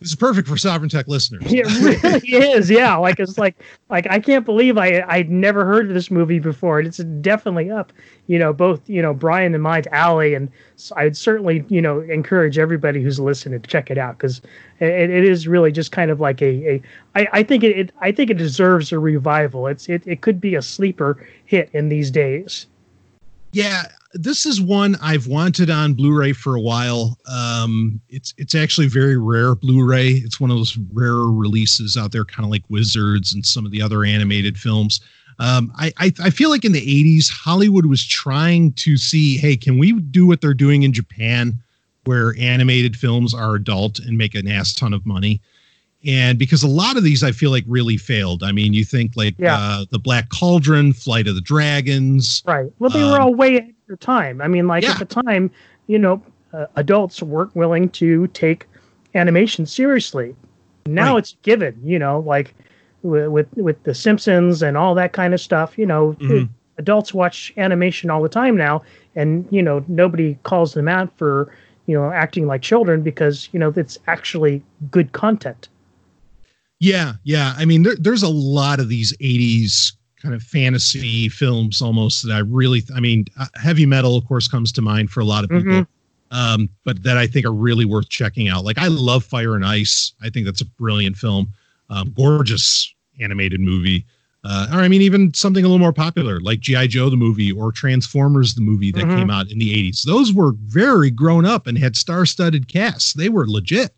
this 0.00 0.10
is 0.10 0.16
perfect 0.16 0.46
for 0.46 0.56
Sovereign 0.56 0.88
Tech 0.88 1.08
listeners. 1.08 1.42
it 1.46 1.66
really 1.66 2.52
is 2.52 2.70
yeah. 2.70 2.96
Like 2.96 3.18
it's 3.18 3.38
like 3.38 3.56
like 3.90 4.06
i 4.10 4.18
can't 4.20 4.44
believe 4.44 4.78
i 4.78 5.04
i'd 5.08 5.30
never 5.30 5.64
heard 5.64 5.88
of 5.88 5.94
this 5.94 6.10
movie 6.10 6.38
before. 6.38 6.78
And 6.78 6.86
it's 6.86 6.98
definitely 6.98 7.70
up 7.70 7.92
you 8.26 8.38
know 8.38 8.52
both 8.52 8.88
you 8.88 9.02
know 9.02 9.12
brian 9.12 9.54
and 9.54 9.62
my 9.62 9.82
alley 9.90 10.34
and 10.34 10.50
I'd 10.96 11.16
certainly 11.16 11.64
you 11.68 11.82
know 11.82 12.00
encourage 12.00 12.58
everybody 12.58 13.02
who's 13.02 13.18
listening 13.18 13.60
to 13.60 13.68
check 13.68 13.90
it 13.90 13.98
out 13.98 14.18
because 14.18 14.40
it, 14.78 15.10
it 15.10 15.24
is 15.24 15.48
really 15.48 15.72
just 15.72 15.90
kind 15.90 16.10
of 16.10 16.20
like 16.20 16.40
a, 16.42 16.74
a 16.74 16.82
I, 17.16 17.28
I 17.32 17.42
think 17.42 17.64
it, 17.64 17.76
it 17.76 17.92
i 18.00 18.12
think 18.12 18.30
it 18.30 18.38
deserves 18.38 18.92
a 18.92 18.98
revival. 18.98 19.66
It's 19.66 19.88
it, 19.88 20.02
it 20.06 20.20
could 20.20 20.40
be 20.40 20.54
a 20.54 20.62
sleeper 20.62 21.26
hit 21.46 21.70
in 21.72 21.88
these 21.88 22.10
days. 22.10 22.66
Yeah, 23.52 23.84
this 24.20 24.44
is 24.44 24.60
one 24.60 24.96
I've 25.00 25.28
wanted 25.28 25.70
on 25.70 25.94
Blu-ray 25.94 26.32
for 26.32 26.56
a 26.56 26.60
while. 26.60 27.16
Um, 27.30 28.00
it's 28.08 28.34
it's 28.36 28.54
actually 28.54 28.88
very 28.88 29.16
rare 29.16 29.54
Blu-ray. 29.54 30.08
It's 30.10 30.40
one 30.40 30.50
of 30.50 30.56
those 30.56 30.76
rarer 30.92 31.30
releases 31.30 31.96
out 31.96 32.10
there, 32.10 32.24
kind 32.24 32.44
of 32.44 32.50
like 32.50 32.64
Wizards 32.68 33.32
and 33.32 33.46
some 33.46 33.64
of 33.64 33.70
the 33.70 33.80
other 33.80 34.04
animated 34.04 34.58
films. 34.58 35.00
Um, 35.38 35.72
I, 35.76 35.92
I 35.98 36.12
I 36.20 36.30
feel 36.30 36.50
like 36.50 36.64
in 36.64 36.72
the 36.72 36.80
'80s, 36.80 37.30
Hollywood 37.30 37.86
was 37.86 38.04
trying 38.04 38.72
to 38.72 38.96
see, 38.96 39.36
hey, 39.38 39.56
can 39.56 39.78
we 39.78 39.92
do 39.92 40.26
what 40.26 40.40
they're 40.40 40.52
doing 40.52 40.82
in 40.82 40.92
Japan, 40.92 41.54
where 42.04 42.34
animated 42.40 42.96
films 42.96 43.32
are 43.34 43.54
adult 43.54 44.00
and 44.00 44.18
make 44.18 44.34
an 44.34 44.48
ass 44.48 44.74
ton 44.74 44.92
of 44.92 45.06
money? 45.06 45.40
And 46.04 46.38
because 46.38 46.62
a 46.64 46.68
lot 46.68 46.96
of 46.96 47.04
these, 47.04 47.22
I 47.22 47.30
feel 47.32 47.50
like 47.52 47.64
really 47.68 47.96
failed. 47.96 48.42
I 48.42 48.50
mean, 48.52 48.72
you 48.72 48.84
think 48.84 49.12
like 49.16 49.34
Yeah. 49.38 49.56
uh, 49.56 49.84
the 49.90 49.98
Black 49.98 50.28
Cauldron, 50.30 50.92
Flight 50.92 51.26
of 51.28 51.34
the 51.36 51.40
Dragons, 51.40 52.42
Right. 52.44 52.66
Well, 52.80 52.90
they 52.90 53.02
were 53.02 53.16
Um, 53.16 53.22
all 53.22 53.34
way 53.34 53.74
their 53.88 53.96
time. 53.96 54.40
I 54.40 54.46
mean, 54.46 54.68
like 54.68 54.84
Yeah. 54.84 54.92
at 54.92 54.98
the 55.00 55.04
time, 55.22 55.50
you 55.88 55.98
know, 55.98 56.22
uh, 56.52 56.66
adults 56.76 57.22
weren't 57.22 57.54
willing 57.56 57.88
to 57.90 58.26
take 58.28 58.66
animation 59.14 59.66
seriously. 59.66 60.36
Now 60.86 61.14
Right. 61.14 61.18
it's 61.18 61.36
given. 61.42 61.74
You 61.82 61.98
know, 61.98 62.20
like 62.20 62.54
with, 63.02 63.28
with 63.28 63.48
with 63.56 63.82
the 63.82 63.94
Simpsons 63.94 64.62
and 64.62 64.76
all 64.76 64.94
that 64.94 65.12
kind 65.12 65.34
of 65.34 65.40
stuff. 65.40 65.76
You 65.76 65.86
know, 65.86 66.14
Mhm. 66.20 66.48
adults 66.78 67.12
watch 67.12 67.52
animation 67.56 68.10
all 68.10 68.22
the 68.22 68.28
time 68.28 68.56
now, 68.56 68.82
and 69.16 69.46
you 69.50 69.62
know 69.62 69.84
nobody 69.88 70.38
calls 70.44 70.74
them 70.74 70.86
out 70.88 71.10
for 71.18 71.52
you 71.86 71.94
know 71.94 72.10
acting 72.10 72.46
like 72.46 72.62
children 72.62 73.02
because 73.02 73.48
you 73.52 73.58
know 73.58 73.72
it's 73.76 73.98
actually 74.06 74.62
good 74.90 75.12
content. 75.12 75.68
Yeah, 76.80 77.14
yeah. 77.24 77.54
I 77.56 77.64
mean, 77.64 77.82
there, 77.82 77.96
there's 77.96 78.22
a 78.22 78.28
lot 78.28 78.78
of 78.78 78.88
these 78.88 79.12
80s 79.20 79.92
kind 80.20 80.34
of 80.34 80.42
fantasy 80.42 81.28
films 81.28 81.80
almost 81.80 82.26
that 82.26 82.34
I 82.34 82.40
really, 82.40 82.82
I 82.94 83.00
mean, 83.00 83.24
uh, 83.38 83.46
heavy 83.54 83.86
metal, 83.86 84.16
of 84.16 84.26
course, 84.26 84.48
comes 84.48 84.72
to 84.72 84.82
mind 84.82 85.10
for 85.10 85.20
a 85.20 85.24
lot 85.24 85.44
of 85.44 85.50
people, 85.50 85.72
Mhm. 85.72 85.86
um, 86.32 86.68
but 86.84 87.02
that 87.04 87.16
I 87.16 87.26
think 87.26 87.46
are 87.46 87.52
really 87.54 87.84
worth 87.84 88.08
checking 88.08 88.48
out. 88.48 88.64
Like, 88.64 88.78
I 88.78 88.88
love 88.88 89.24
Fire 89.24 89.54
and 89.54 89.64
Ice. 89.64 90.12
I 90.20 90.30
think 90.30 90.44
that's 90.46 90.60
a 90.60 90.64
brilliant 90.64 91.16
film, 91.16 91.48
um, 91.90 92.12
gorgeous 92.16 92.92
animated 93.20 93.60
movie. 93.60 94.04
Uh, 94.44 94.68
or 94.72 94.80
I 94.80 94.88
mean, 94.88 95.02
even 95.02 95.34
something 95.34 95.64
a 95.64 95.68
little 95.68 95.80
more 95.80 95.92
popular 95.92 96.40
like 96.40 96.60
G.I. 96.60 96.86
Joe, 96.86 97.10
the 97.10 97.16
movie, 97.16 97.50
or 97.50 97.72
Transformers, 97.72 98.54
the 98.54 98.60
movie 98.60 98.92
that 98.92 99.04
Mhm. 99.04 99.14
came 99.16 99.30
out 99.30 99.50
in 99.50 99.58
the 99.58 99.72
80s. 99.74 100.02
Those 100.02 100.32
were 100.32 100.52
very 100.66 101.10
grown 101.10 101.44
up 101.44 101.66
and 101.66 101.76
had 101.76 101.96
star 101.96 102.24
studded 102.24 102.68
casts. 102.68 103.12
They 103.14 103.28
were 103.28 103.48
legit. 103.48 103.92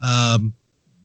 Um, 0.00 0.54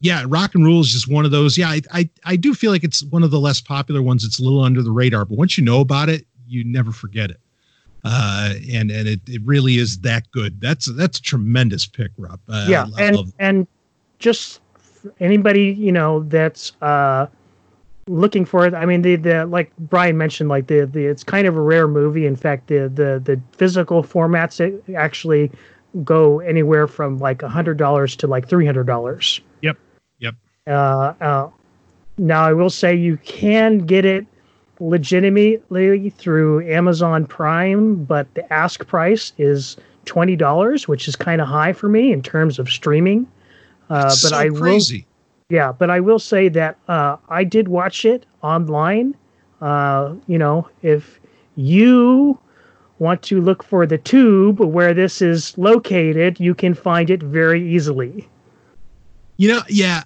yeah, 0.02 0.24
Rock 0.28 0.56
and 0.56 0.64
Rule 0.66 0.80
is 0.82 0.92
just 0.92 1.08
one 1.08 1.26
of 1.26 1.32
those. 1.32 1.58
Yeah, 1.58 1.70
I, 1.70 1.82
I 1.94 2.10
I 2.26 2.36
do 2.36 2.54
feel 2.54 2.72
like 2.72 2.84
it's 2.84 3.04
one 3.04 3.24
of 3.24 3.32
the 3.32 3.40
less 3.40 3.60
popular 3.62 4.02
ones. 4.02 4.24
It's 4.24 4.40
a 4.40 4.44
little 4.44 4.62
under 4.62 4.82
the 4.82 4.92
radar, 4.92 5.26
but 5.26 5.38
once 5.38 5.58
you 5.58 5.64
know 5.64 5.82
about 5.82 6.10
it, 6.10 6.26
you 6.48 6.64
never 6.64 6.92
forget 6.92 7.30
it. 7.32 7.40
Uh, 8.04 8.54
and 8.72 8.92
and 8.92 9.08
it, 9.08 9.20
it 9.28 9.42
really 9.44 9.78
is 9.78 10.00
that 10.00 10.30
good. 10.32 10.62
That's 10.62 10.86
that's 10.94 11.20
a 11.20 11.22
tremendous 11.22 11.86
pick, 11.86 12.12
Rob. 12.18 12.40
Uh, 12.48 12.66
yeah 12.70 12.88
I 12.98 13.04
and 13.04 13.16
love- 13.18 13.34
and 13.40 13.68
just 14.20 14.62
anybody 15.20 15.72
you 15.78 15.92
know 15.92 16.24
that's 16.24 16.74
uh 16.82 17.26
looking 18.08 18.44
for 18.44 18.66
it 18.66 18.74
i 18.74 18.86
mean 18.86 19.02
the 19.02 19.16
the 19.16 19.46
like 19.46 19.72
brian 19.78 20.18
mentioned 20.18 20.50
like 20.50 20.68
the 20.68 20.86
the 20.86 21.06
it's 21.06 21.24
kind 21.24 21.48
of 21.48 21.56
a 21.56 21.62
rare 21.62 21.88
movie 21.88 22.26
in 22.26 22.36
fact 22.36 22.68
the 22.68 22.90
the 22.90 23.22
the 23.24 23.40
physical 23.56 24.04
formats 24.04 24.60
it 24.60 24.84
actually 24.96 25.50
go 26.04 26.40
anywhere 26.40 26.88
from 26.88 27.18
like 27.20 27.42
a 27.44 27.48
hundred 27.48 27.78
dollars 27.78 28.16
to 28.16 28.28
like 28.28 28.48
three 28.48 28.66
hundred 28.66 28.88
dollars 28.88 29.40
Yep, 29.62 29.78
yep. 30.20 30.34
uh, 30.34 30.38
uh 30.38 30.49
now 32.18 32.44
i 32.44 32.54
will 32.54 32.70
say 32.70 32.96
you 32.96 33.18
can 33.18 33.80
get 33.80 34.06
it 34.06 34.26
legitimately 34.80 36.10
through 36.12 36.66
Amazon 36.68 37.26
Prime, 37.26 38.04
but 38.06 38.34
the 38.34 38.52
ask 38.52 38.86
price 38.88 39.34
is 39.38 39.78
twenty 40.06 40.36
dollars, 40.36 40.88
which 40.88 41.08
is 41.08 41.16
kind 41.16 41.42
of 41.42 41.48
high 41.48 41.74
for 41.74 41.90
me 41.90 42.12
in 42.12 42.22
terms 42.22 42.60
of 42.60 42.70
streaming. 42.70 43.28
Uh, 43.90 44.04
but 44.04 44.12
so 44.12 44.36
I 44.36 44.50
crazy. 44.50 45.06
will, 45.50 45.56
yeah, 45.56 45.72
but 45.72 45.90
I 45.90 46.00
will 46.00 46.20
say 46.20 46.48
that 46.50 46.78
uh, 46.88 47.18
I 47.30 47.44
did 47.44 47.68
watch 47.68 48.06
it 48.06 48.26
online. 48.42 49.16
Uh, 49.62 50.16
you 50.28 50.38
know, 50.38 50.68
if 50.82 51.20
you 51.56 52.40
want 53.00 53.22
to 53.24 53.42
look 53.42 53.64
for 53.64 53.86
the 53.86 53.98
tube 53.98 54.60
where 54.60 54.94
this 54.94 55.22
is 55.22 55.58
located, 55.58 56.40
you 56.40 56.54
can 56.54 56.74
find 56.74 57.10
it 57.10 57.22
very 57.22 57.68
easily. 57.68 58.28
You 59.38 59.50
know, 59.50 59.62
yeah. 59.70 60.04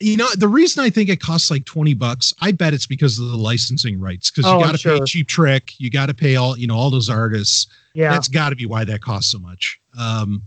You 0.00 0.16
know, 0.16 0.28
the 0.36 0.46
reason 0.46 0.84
I 0.84 0.90
think 0.90 1.08
it 1.08 1.20
costs 1.20 1.50
like 1.50 1.64
20 1.64 1.94
bucks, 1.94 2.32
I 2.40 2.52
bet 2.52 2.72
it's 2.72 2.86
because 2.86 3.18
of 3.18 3.30
the 3.30 3.36
licensing 3.36 3.98
rights. 4.00 4.30
Because 4.30 4.46
Oh, 4.46 4.58
you 4.58 4.64
got 4.64 4.76
to 4.76 4.78
pay 4.78 4.96
sure. 4.96 5.06
Cheap 5.06 5.26
Trick, 5.26 5.72
you 5.78 5.90
got 5.90 6.06
to 6.06 6.14
pay 6.14 6.36
all, 6.36 6.56
you 6.56 6.68
know, 6.68 6.76
all 6.76 6.90
those 6.90 7.10
artists. 7.10 7.66
Yeah, 7.94 8.10
That's 8.10 8.28
got 8.28 8.50
to 8.50 8.56
be 8.56 8.64
why 8.64 8.84
that 8.84 9.00
costs 9.00 9.32
so 9.32 9.40
much. 9.40 9.80
Um, 9.98 10.42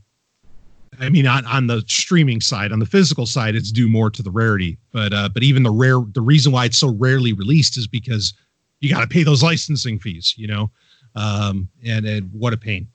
I 1.00 1.10
mean, 1.10 1.28
on, 1.28 1.46
on 1.48 1.68
the 1.68 1.84
streaming 1.88 2.40
side, 2.40 2.72
on 2.72 2.80
the 2.80 2.86
physical 2.86 3.26
side, 3.26 3.56
it's 3.56 3.72
due 3.72 3.90
more 3.90 4.10
to 4.10 4.22
the 4.24 4.32
rarity. 4.32 4.78
But 4.94 5.14
uh, 5.14 5.30
but 5.30 5.44
even 5.44 5.64
the 5.64 5.72
rare, 5.72 6.00
the 6.14 6.22
reason 6.22 6.52
why 6.52 6.66
it's 6.66 6.78
so 6.78 6.90
rarely 6.90 7.34
released 7.34 7.78
is 7.78 7.88
because 7.88 8.34
you 8.80 8.90
got 8.90 9.02
to 9.02 9.08
pay 9.08 9.24
those 9.24 9.44
licensing 9.44 10.00
fees, 10.00 10.34
you 10.38 10.48
know. 10.48 10.70
Um, 11.16 11.68
and, 11.86 12.06
and 12.06 12.30
what 12.32 12.54
a 12.54 12.58
pain. 12.58 12.88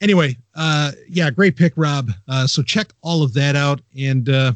Anyway, 0.00 0.36
uh, 0.56 0.92
yeah, 1.08 1.30
great 1.30 1.56
pick, 1.56 1.72
Rob. 1.76 2.10
Uh, 2.28 2.46
so 2.46 2.62
check 2.62 2.92
all 3.02 3.22
of 3.22 3.32
that 3.34 3.54
out, 3.56 3.80
and 3.98 4.28
uh, 4.28 4.52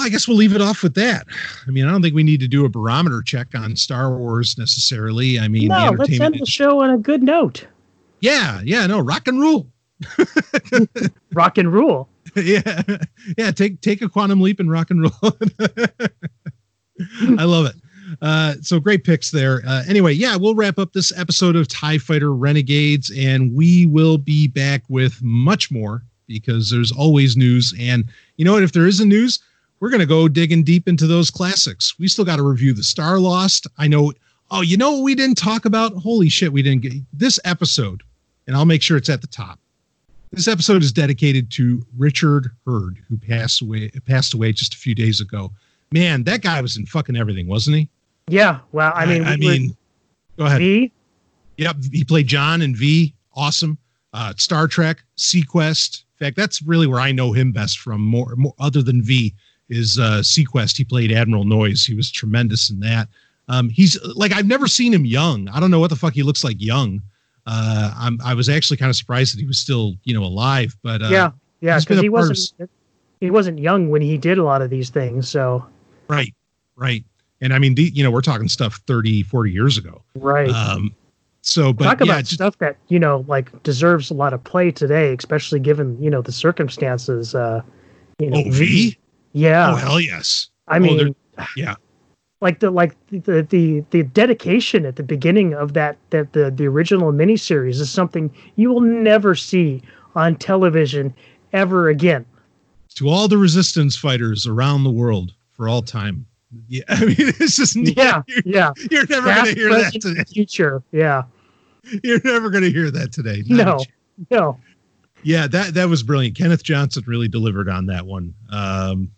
well, 0.00 0.06
I 0.06 0.08
guess 0.08 0.26
we'll 0.26 0.38
leave 0.38 0.54
it 0.54 0.62
off 0.62 0.82
with 0.82 0.94
that. 0.94 1.26
I 1.66 1.70
mean, 1.70 1.84
I 1.86 1.90
don't 1.90 2.00
think 2.00 2.14
we 2.14 2.22
need 2.22 2.40
to 2.40 2.48
do 2.48 2.64
a 2.64 2.70
barometer 2.70 3.20
check 3.20 3.48
on 3.54 3.76
Star 3.76 4.16
Wars 4.16 4.56
necessarily. 4.56 5.38
I 5.38 5.46
mean, 5.46 5.68
no, 5.68 5.90
let's 5.90 6.18
end 6.18 6.38
the 6.40 6.46
show 6.46 6.80
on 6.80 6.88
a 6.88 6.96
good 6.96 7.22
note. 7.22 7.66
Yeah, 8.20 8.62
yeah, 8.64 8.86
no, 8.86 9.00
rock 9.00 9.28
and 9.28 9.38
rule. 9.38 9.66
Rock 11.34 11.58
and 11.58 11.70
rule. 11.70 12.08
yeah, 12.36 12.82
yeah. 13.36 13.50
Take 13.50 13.82
take 13.82 14.00
a 14.00 14.08
quantum 14.08 14.40
leap 14.40 14.58
and 14.58 14.70
rock 14.70 14.90
and 14.90 15.02
roll. 15.02 15.32
I 17.38 17.44
love 17.44 17.66
it. 17.66 17.74
Uh, 18.22 18.54
so 18.62 18.80
great 18.80 19.04
picks 19.04 19.30
there. 19.30 19.60
Uh, 19.66 19.82
anyway, 19.86 20.14
yeah, 20.14 20.36
we'll 20.36 20.54
wrap 20.54 20.78
up 20.78 20.94
this 20.94 21.12
episode 21.18 21.54
of 21.54 21.68
Tie 21.68 21.98
Fighter 21.98 22.32
Renegades, 22.32 23.12
and 23.14 23.54
we 23.54 23.84
will 23.84 24.16
be 24.16 24.48
back 24.48 24.82
with 24.88 25.20
much 25.20 25.70
more 25.70 26.02
because 26.26 26.70
there's 26.70 26.92
always 26.92 27.36
news. 27.36 27.74
And 27.78 28.06
you 28.38 28.46
know 28.46 28.54
what? 28.54 28.62
If 28.62 28.72
there 28.72 28.86
is 28.86 29.00
a 29.00 29.06
news, 29.06 29.40
we're 29.80 29.90
gonna 29.90 30.06
go 30.06 30.28
digging 30.28 30.62
deep 30.62 30.86
into 30.86 31.06
those 31.06 31.30
classics. 31.30 31.98
We 31.98 32.06
still 32.06 32.24
got 32.24 32.36
to 32.36 32.42
review 32.42 32.72
the 32.72 32.82
Starlost. 32.82 33.66
I 33.78 33.88
know. 33.88 34.12
Oh, 34.50 34.60
you 34.60 34.76
know 34.76 34.92
what 34.92 35.02
we 35.02 35.14
didn't 35.14 35.38
talk 35.38 35.64
about? 35.64 35.94
Holy 35.94 36.28
shit, 36.28 36.52
we 36.52 36.62
didn't 36.62 36.82
get 36.82 36.92
this 37.12 37.40
episode, 37.44 38.02
and 38.46 38.56
I'll 38.56 38.64
make 38.64 38.82
sure 38.82 38.96
it's 38.96 39.08
at 39.08 39.20
the 39.20 39.26
top. 39.26 39.58
This 40.32 40.48
episode 40.48 40.82
is 40.82 40.92
dedicated 40.92 41.50
to 41.52 41.84
Richard 41.96 42.50
Herd, 42.66 42.98
who 43.08 43.16
passed 43.16 43.62
away 43.62 43.90
passed 44.06 44.34
away 44.34 44.52
just 44.52 44.74
a 44.74 44.78
few 44.78 44.94
days 44.94 45.20
ago. 45.20 45.50
Man, 45.92 46.22
that 46.24 46.42
guy 46.42 46.60
was 46.60 46.76
in 46.76 46.86
fucking 46.86 47.16
everything, 47.16 47.48
wasn't 47.48 47.78
he? 47.78 47.88
Yeah. 48.28 48.60
Well, 48.70 48.92
I 48.94 49.06
mean, 49.06 49.24
I, 49.24 49.34
we 49.34 49.40
mean, 49.40 49.76
go 50.38 50.44
ahead. 50.44 50.58
V. 50.58 50.92
Yep, 51.56 51.76
he 51.92 52.04
played 52.04 52.28
John 52.28 52.62
in 52.62 52.76
V. 52.76 53.14
Awesome. 53.34 53.76
Uh, 54.12 54.34
Star 54.36 54.66
Trek, 54.68 55.02
seaQuest. 55.16 56.04
In 56.20 56.26
fact, 56.26 56.36
that's 56.36 56.62
really 56.62 56.86
where 56.86 57.00
I 57.00 57.12
know 57.12 57.32
him 57.32 57.52
best 57.52 57.78
from. 57.78 58.00
More, 58.00 58.34
more 58.36 58.54
other 58.58 58.82
than 58.82 59.02
V 59.02 59.34
is 59.70 59.98
uh, 59.98 60.20
seaQuest. 60.20 60.76
He 60.76 60.84
played 60.84 61.12
Admiral 61.12 61.44
Noyce. 61.44 61.86
He 61.86 61.94
was 61.94 62.10
tremendous 62.10 62.68
in 62.70 62.80
that. 62.80 63.08
Um, 63.48 63.68
he's 63.68 64.00
like 64.14 64.32
I've 64.32 64.46
never 64.46 64.66
seen 64.66 64.92
him 64.92 65.04
young. 65.04 65.48
I 65.48 65.58
don't 65.60 65.70
know 65.70 65.80
what 65.80 65.90
the 65.90 65.96
fuck 65.96 66.12
he 66.12 66.22
looks 66.22 66.44
like 66.44 66.56
young. 66.60 67.02
Uh, 67.46 67.92
I'm, 67.96 68.20
I 68.22 68.34
was 68.34 68.48
actually 68.48 68.76
kind 68.76 68.90
of 68.90 68.96
surprised 68.96 69.34
that 69.34 69.40
he 69.40 69.46
was 69.46 69.58
still, 69.58 69.94
you 70.04 70.14
know, 70.14 70.22
alive. 70.22 70.76
But 70.82 71.02
uh, 71.02 71.08
yeah. 71.08 71.30
Yeah. 71.60 71.78
Because 71.80 72.00
he 72.00 72.06
of 72.06 72.12
wasn't. 72.12 72.70
He 73.20 73.30
wasn't 73.30 73.58
young 73.58 73.90
when 73.90 74.00
he 74.00 74.16
did 74.16 74.38
a 74.38 74.44
lot 74.44 74.62
of 74.62 74.70
these 74.70 74.88
things. 74.88 75.28
So 75.28 75.66
right, 76.08 76.34
right. 76.76 77.04
And 77.42 77.52
I 77.52 77.58
mean, 77.58 77.74
the, 77.74 77.84
you 77.84 78.02
know, 78.02 78.10
we're 78.10 78.22
talking 78.22 78.48
stuff 78.48 78.80
30, 78.86 79.24
40 79.24 79.50
years 79.50 79.76
ago. 79.76 80.02
right. 80.14 80.48
Um, 80.50 80.94
so, 81.42 81.72
but 81.72 81.84
Talk 81.84 82.00
yeah, 82.00 82.04
about 82.04 82.20
just- 82.20 82.34
stuff 82.34 82.58
that 82.58 82.76
you 82.88 82.98
know, 82.98 83.24
like 83.26 83.62
deserves 83.62 84.10
a 84.10 84.14
lot 84.14 84.32
of 84.32 84.44
play 84.44 84.70
today, 84.70 85.14
especially 85.14 85.58
given 85.58 86.00
you 86.02 86.10
know 86.10 86.22
the 86.22 86.32
circumstances. 86.32 87.34
Uh, 87.34 87.62
you 88.18 88.30
know, 88.30 88.42
oh, 88.46 88.50
V. 88.50 88.98
Yeah. 89.32 89.72
Oh, 89.72 89.76
hell 89.76 90.00
yes. 90.00 90.48
I 90.68 90.76
oh, 90.76 90.80
mean, 90.80 91.14
yeah. 91.56 91.74
like 92.40 92.60
the 92.60 92.70
like 92.70 92.96
the 93.10 93.46
the 93.48 93.84
the 93.90 94.02
dedication 94.04 94.86
at 94.86 94.96
the 94.96 95.02
beginning 95.02 95.54
of 95.54 95.74
that 95.74 95.98
that 96.10 96.32
the 96.32 96.50
the 96.50 96.66
original 96.66 97.12
miniseries 97.12 97.80
is 97.80 97.90
something 97.90 98.32
you 98.56 98.70
will 98.70 98.80
never 98.80 99.34
see 99.34 99.82
on 100.14 100.36
television 100.36 101.14
ever 101.52 101.88
again. 101.88 102.24
to 102.96 103.08
all 103.08 103.28
the 103.28 103.38
resistance 103.38 103.96
fighters 103.96 104.46
around 104.46 104.84
the 104.84 104.90
world 104.90 105.32
for 105.52 105.68
all 105.68 105.82
time. 105.82 106.26
Yeah, 106.68 106.82
I 106.88 107.04
mean, 107.04 107.16
it's 107.18 107.56
just 107.56 107.76
Yeah, 107.76 108.22
You're, 108.26 108.42
yeah. 108.44 108.70
you're 108.90 109.06
never 109.06 109.26
going 109.32 109.46
to 109.46 109.54
hear 109.54 109.70
that 109.70 109.92
today. 110.00 110.24
future. 110.24 110.82
Yeah. 110.92 111.22
You're 112.04 112.20
never 112.24 112.50
going 112.50 112.64
to 112.64 112.70
hear 112.70 112.90
that 112.90 113.10
today. 113.10 113.42
Not 113.46 113.66
No. 113.66 114.28
No. 114.30 114.60
Yeah, 115.22 115.46
that 115.46 115.74
that 115.74 115.88
was 115.88 116.02
brilliant. 116.02 116.36
Kenneth 116.36 116.62
Johnson 116.62 117.04
really 117.06 117.28
delivered 117.28 117.68
on 117.68 117.86
that 117.86 118.06
one. 118.06 118.34
Um, 118.50 119.10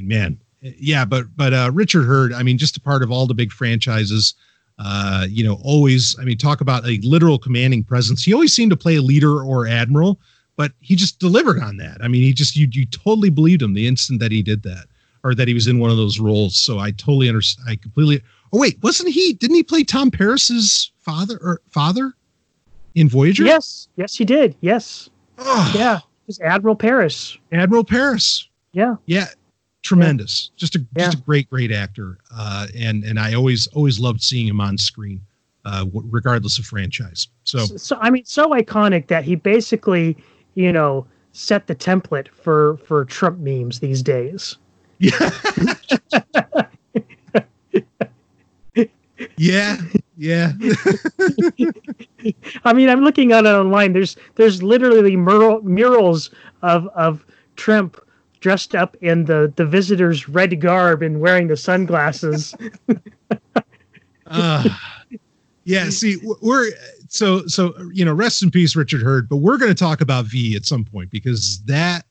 mean, 0.00 0.08
man, 0.08 0.38
yeah, 0.60 1.04
but 1.04 1.26
but 1.36 1.52
uh, 1.52 1.70
Richard 1.72 2.04
Herd, 2.04 2.32
I 2.32 2.42
mean, 2.42 2.58
just 2.58 2.76
a 2.76 2.80
part 2.80 3.02
of 3.02 3.10
all 3.10 3.26
the 3.26 3.34
big 3.34 3.52
franchises. 3.52 4.34
Uh, 4.78 5.26
you 5.28 5.42
know, 5.42 5.58
always. 5.64 6.16
I 6.20 6.24
mean, 6.24 6.38
talk 6.38 6.60
about 6.60 6.86
a 6.86 7.00
literal 7.02 7.38
commanding 7.38 7.82
presence. 7.84 8.22
He 8.22 8.32
always 8.32 8.54
seemed 8.54 8.70
to 8.70 8.76
play 8.76 8.96
a 8.96 9.02
leader 9.02 9.42
or 9.42 9.66
admiral, 9.66 10.20
but 10.56 10.72
he 10.80 10.94
just 10.94 11.18
delivered 11.18 11.60
on 11.60 11.76
that. 11.78 11.98
I 12.00 12.08
mean, 12.08 12.22
he 12.22 12.32
just 12.32 12.56
you 12.56 12.68
you 12.70 12.86
totally 12.86 13.30
believed 13.30 13.62
him 13.62 13.74
the 13.74 13.86
instant 13.88 14.20
that 14.20 14.30
he 14.30 14.42
did 14.42 14.62
that, 14.62 14.86
or 15.24 15.34
that 15.34 15.48
he 15.48 15.54
was 15.54 15.66
in 15.66 15.78
one 15.78 15.90
of 15.90 15.96
those 15.96 16.20
roles. 16.20 16.56
So 16.56 16.78
I 16.78 16.92
totally 16.92 17.28
understand. 17.28 17.68
I 17.68 17.76
completely. 17.76 18.22
Oh 18.52 18.60
wait, 18.60 18.78
wasn't 18.82 19.10
he? 19.10 19.32
Didn't 19.34 19.56
he 19.56 19.62
play 19.62 19.82
Tom 19.84 20.10
Paris's 20.10 20.92
father 21.00 21.38
or 21.42 21.60
father 21.70 22.14
in 22.94 23.08
Voyager? 23.08 23.44
Yes. 23.44 23.88
Yes, 23.96 24.14
he 24.14 24.24
did. 24.24 24.54
Yes. 24.60 25.10
Oh, 25.38 25.72
Yeah. 25.74 25.96
It 25.98 26.02
was 26.28 26.40
Admiral 26.40 26.76
Paris. 26.76 27.38
Admiral 27.52 27.84
Paris. 27.84 28.48
Yeah. 28.72 28.96
Yeah, 29.06 29.26
tremendous. 29.82 30.50
Just 30.56 30.76
a 30.76 30.80
Yeah. 30.96 31.04
just 31.04 31.18
a 31.18 31.20
great 31.22 31.48
great 31.50 31.72
actor. 31.72 32.18
Uh, 32.34 32.66
and 32.76 33.04
and 33.04 33.18
I 33.18 33.34
always 33.34 33.66
always 33.68 33.98
loved 34.00 34.22
seeing 34.22 34.46
him 34.46 34.60
on 34.60 34.78
screen, 34.78 35.20
uh, 35.64 35.86
regardless 35.92 36.58
of 36.58 36.64
franchise. 36.64 37.28
So 37.44 37.58
So, 37.60 37.76
so 37.76 37.98
I 38.00 38.10
mean, 38.10 38.24
so 38.24 38.50
iconic 38.50 39.06
that 39.08 39.24
he 39.24 39.34
basically, 39.34 40.16
you 40.54 40.72
know, 40.72 41.06
set 41.32 41.66
the 41.66 41.74
template 41.74 42.28
for 42.28 42.76
for 42.78 43.04
Trump 43.04 43.38
memes 43.38 43.80
these 43.80 44.02
days. 44.02 44.56
yeah, 45.00 45.30
yeah, 49.36 49.76
yeah. 50.16 50.52
I 52.64 52.72
mean, 52.72 52.88
I'm 52.88 53.02
looking 53.02 53.32
at 53.32 53.46
it 53.46 53.48
online. 53.48 53.92
There's 53.92 54.16
there's 54.34 54.62
literally 54.62 55.16
mural, 55.16 55.62
murals 55.62 56.30
of 56.62 56.86
of 56.88 57.24
Trump 57.56 58.00
dressed 58.40 58.74
up 58.74 58.96
in 59.00 59.24
the 59.26 59.52
the 59.56 59.64
visitor's 59.66 60.28
red 60.28 60.60
garb 60.60 61.02
and 61.02 61.20
wearing 61.20 61.48
the 61.48 61.56
sunglasses. 61.56 62.54
Uh, 64.30 64.62
yeah. 65.64 65.88
See, 65.88 66.18
we're 66.42 66.70
so 67.08 67.46
so 67.46 67.72
you 67.94 68.04
know, 68.04 68.12
rest 68.12 68.42
in 68.42 68.50
peace, 68.50 68.76
Richard 68.76 69.02
Herd. 69.02 69.26
But 69.26 69.36
we're 69.36 69.56
going 69.56 69.70
to 69.70 69.74
talk 69.74 70.02
about 70.02 70.26
V 70.26 70.54
at 70.54 70.66
some 70.66 70.84
point 70.84 71.10
because 71.10 71.62
that 71.64 72.04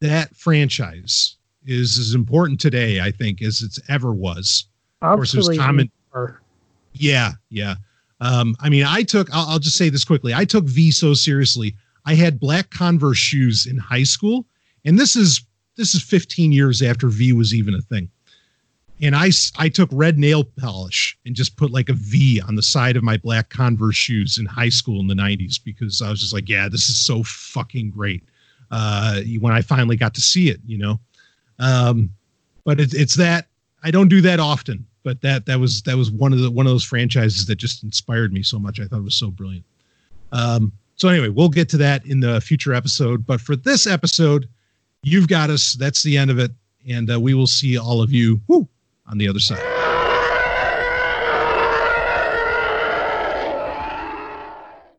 that 0.00 0.36
franchise 0.36 1.36
is 1.64 1.98
as 1.98 2.14
important 2.14 2.60
today, 2.60 3.00
I 3.00 3.10
think, 3.10 3.40
as 3.40 3.62
it's 3.62 3.80
ever 3.88 4.12
was. 4.12 4.66
course, 5.00 5.32
there's 5.32 5.48
Absolutely. 5.48 5.56
common- 5.58 5.90
Or- 6.12 6.42
Yeah, 6.92 7.32
yeah. 7.48 7.76
Um, 8.20 8.54
I 8.60 8.68
mean, 8.68 8.84
I 8.84 9.02
took. 9.02 9.28
I'll, 9.34 9.46
I'll 9.48 9.58
just 9.58 9.78
say 9.78 9.88
this 9.88 10.04
quickly. 10.04 10.34
I 10.34 10.44
took 10.44 10.64
V 10.66 10.90
so 10.90 11.14
seriously. 11.14 11.74
I 12.04 12.14
had 12.14 12.38
black 12.38 12.68
Converse 12.70 13.16
shoes 13.18 13.64
in 13.66 13.78
high 13.78 14.02
school, 14.02 14.44
and 14.84 14.98
this 14.98 15.16
is 15.16 15.42
this 15.76 15.94
is 15.94 16.02
15 16.02 16.52
years 16.52 16.82
after 16.82 17.08
V 17.08 17.32
was 17.32 17.54
even 17.54 17.74
a 17.74 17.80
thing. 17.80 18.10
And 19.00 19.14
I 19.14 19.30
I 19.56 19.68
took 19.68 19.88
red 19.92 20.18
nail 20.18 20.44
polish 20.44 21.16
and 21.24 21.34
just 21.34 21.56
put 21.56 21.70
like 21.70 21.88
a 21.88 21.94
V 21.94 22.40
on 22.40 22.56
the 22.56 22.62
side 22.62 22.96
of 22.96 23.04
my 23.04 23.16
black 23.16 23.48
Converse 23.48 23.96
shoes 23.96 24.38
in 24.38 24.46
high 24.46 24.68
school 24.68 25.00
in 25.00 25.06
the 25.06 25.14
90s 25.14 25.62
because 25.62 26.02
I 26.02 26.10
was 26.10 26.20
just 26.20 26.32
like, 26.32 26.48
yeah, 26.48 26.68
this 26.68 26.88
is 26.88 26.96
so 26.98 27.22
fucking 27.22 27.90
great. 27.90 28.24
Uh, 28.70 29.20
when 29.40 29.52
I 29.52 29.62
finally 29.62 29.96
got 29.96 30.14
to 30.14 30.20
see 30.20 30.50
it, 30.50 30.60
you 30.66 30.76
know. 30.76 31.00
Um, 31.58 32.10
but 32.64 32.80
it, 32.80 32.92
it's 32.92 33.14
that 33.16 33.46
I 33.82 33.90
don't 33.90 34.08
do 34.08 34.20
that 34.22 34.40
often, 34.40 34.84
but 35.04 35.20
that 35.22 35.46
that 35.46 35.58
was 35.60 35.82
that 35.82 35.96
was 35.96 36.10
one 36.10 36.32
of 36.32 36.40
the 36.40 36.50
one 36.50 36.66
of 36.66 36.72
those 36.72 36.84
franchises 36.84 37.46
that 37.46 37.56
just 37.56 37.84
inspired 37.84 38.32
me 38.32 38.42
so 38.42 38.58
much. 38.58 38.80
I 38.80 38.84
thought 38.84 38.98
it 38.98 39.04
was 39.04 39.14
so 39.14 39.30
brilliant. 39.30 39.64
Um, 40.32 40.72
so 40.96 41.08
anyway, 41.08 41.28
we'll 41.28 41.48
get 41.48 41.68
to 41.70 41.76
that 41.78 42.04
in 42.04 42.20
the 42.20 42.40
future 42.40 42.74
episode. 42.74 43.24
But 43.24 43.40
for 43.40 43.54
this 43.54 43.86
episode, 43.86 44.48
you've 45.08 45.28
got 45.28 45.50
us. 45.50 45.74
That's 45.74 46.02
the 46.02 46.16
end 46.16 46.30
of 46.30 46.38
it, 46.38 46.52
and 46.88 47.10
uh, 47.12 47.20
we 47.20 47.34
will 47.34 47.46
see 47.46 47.78
all 47.78 48.02
of 48.02 48.12
you 48.12 48.40
on 49.06 49.18
the 49.18 49.28
other 49.28 49.40
side. 49.40 49.77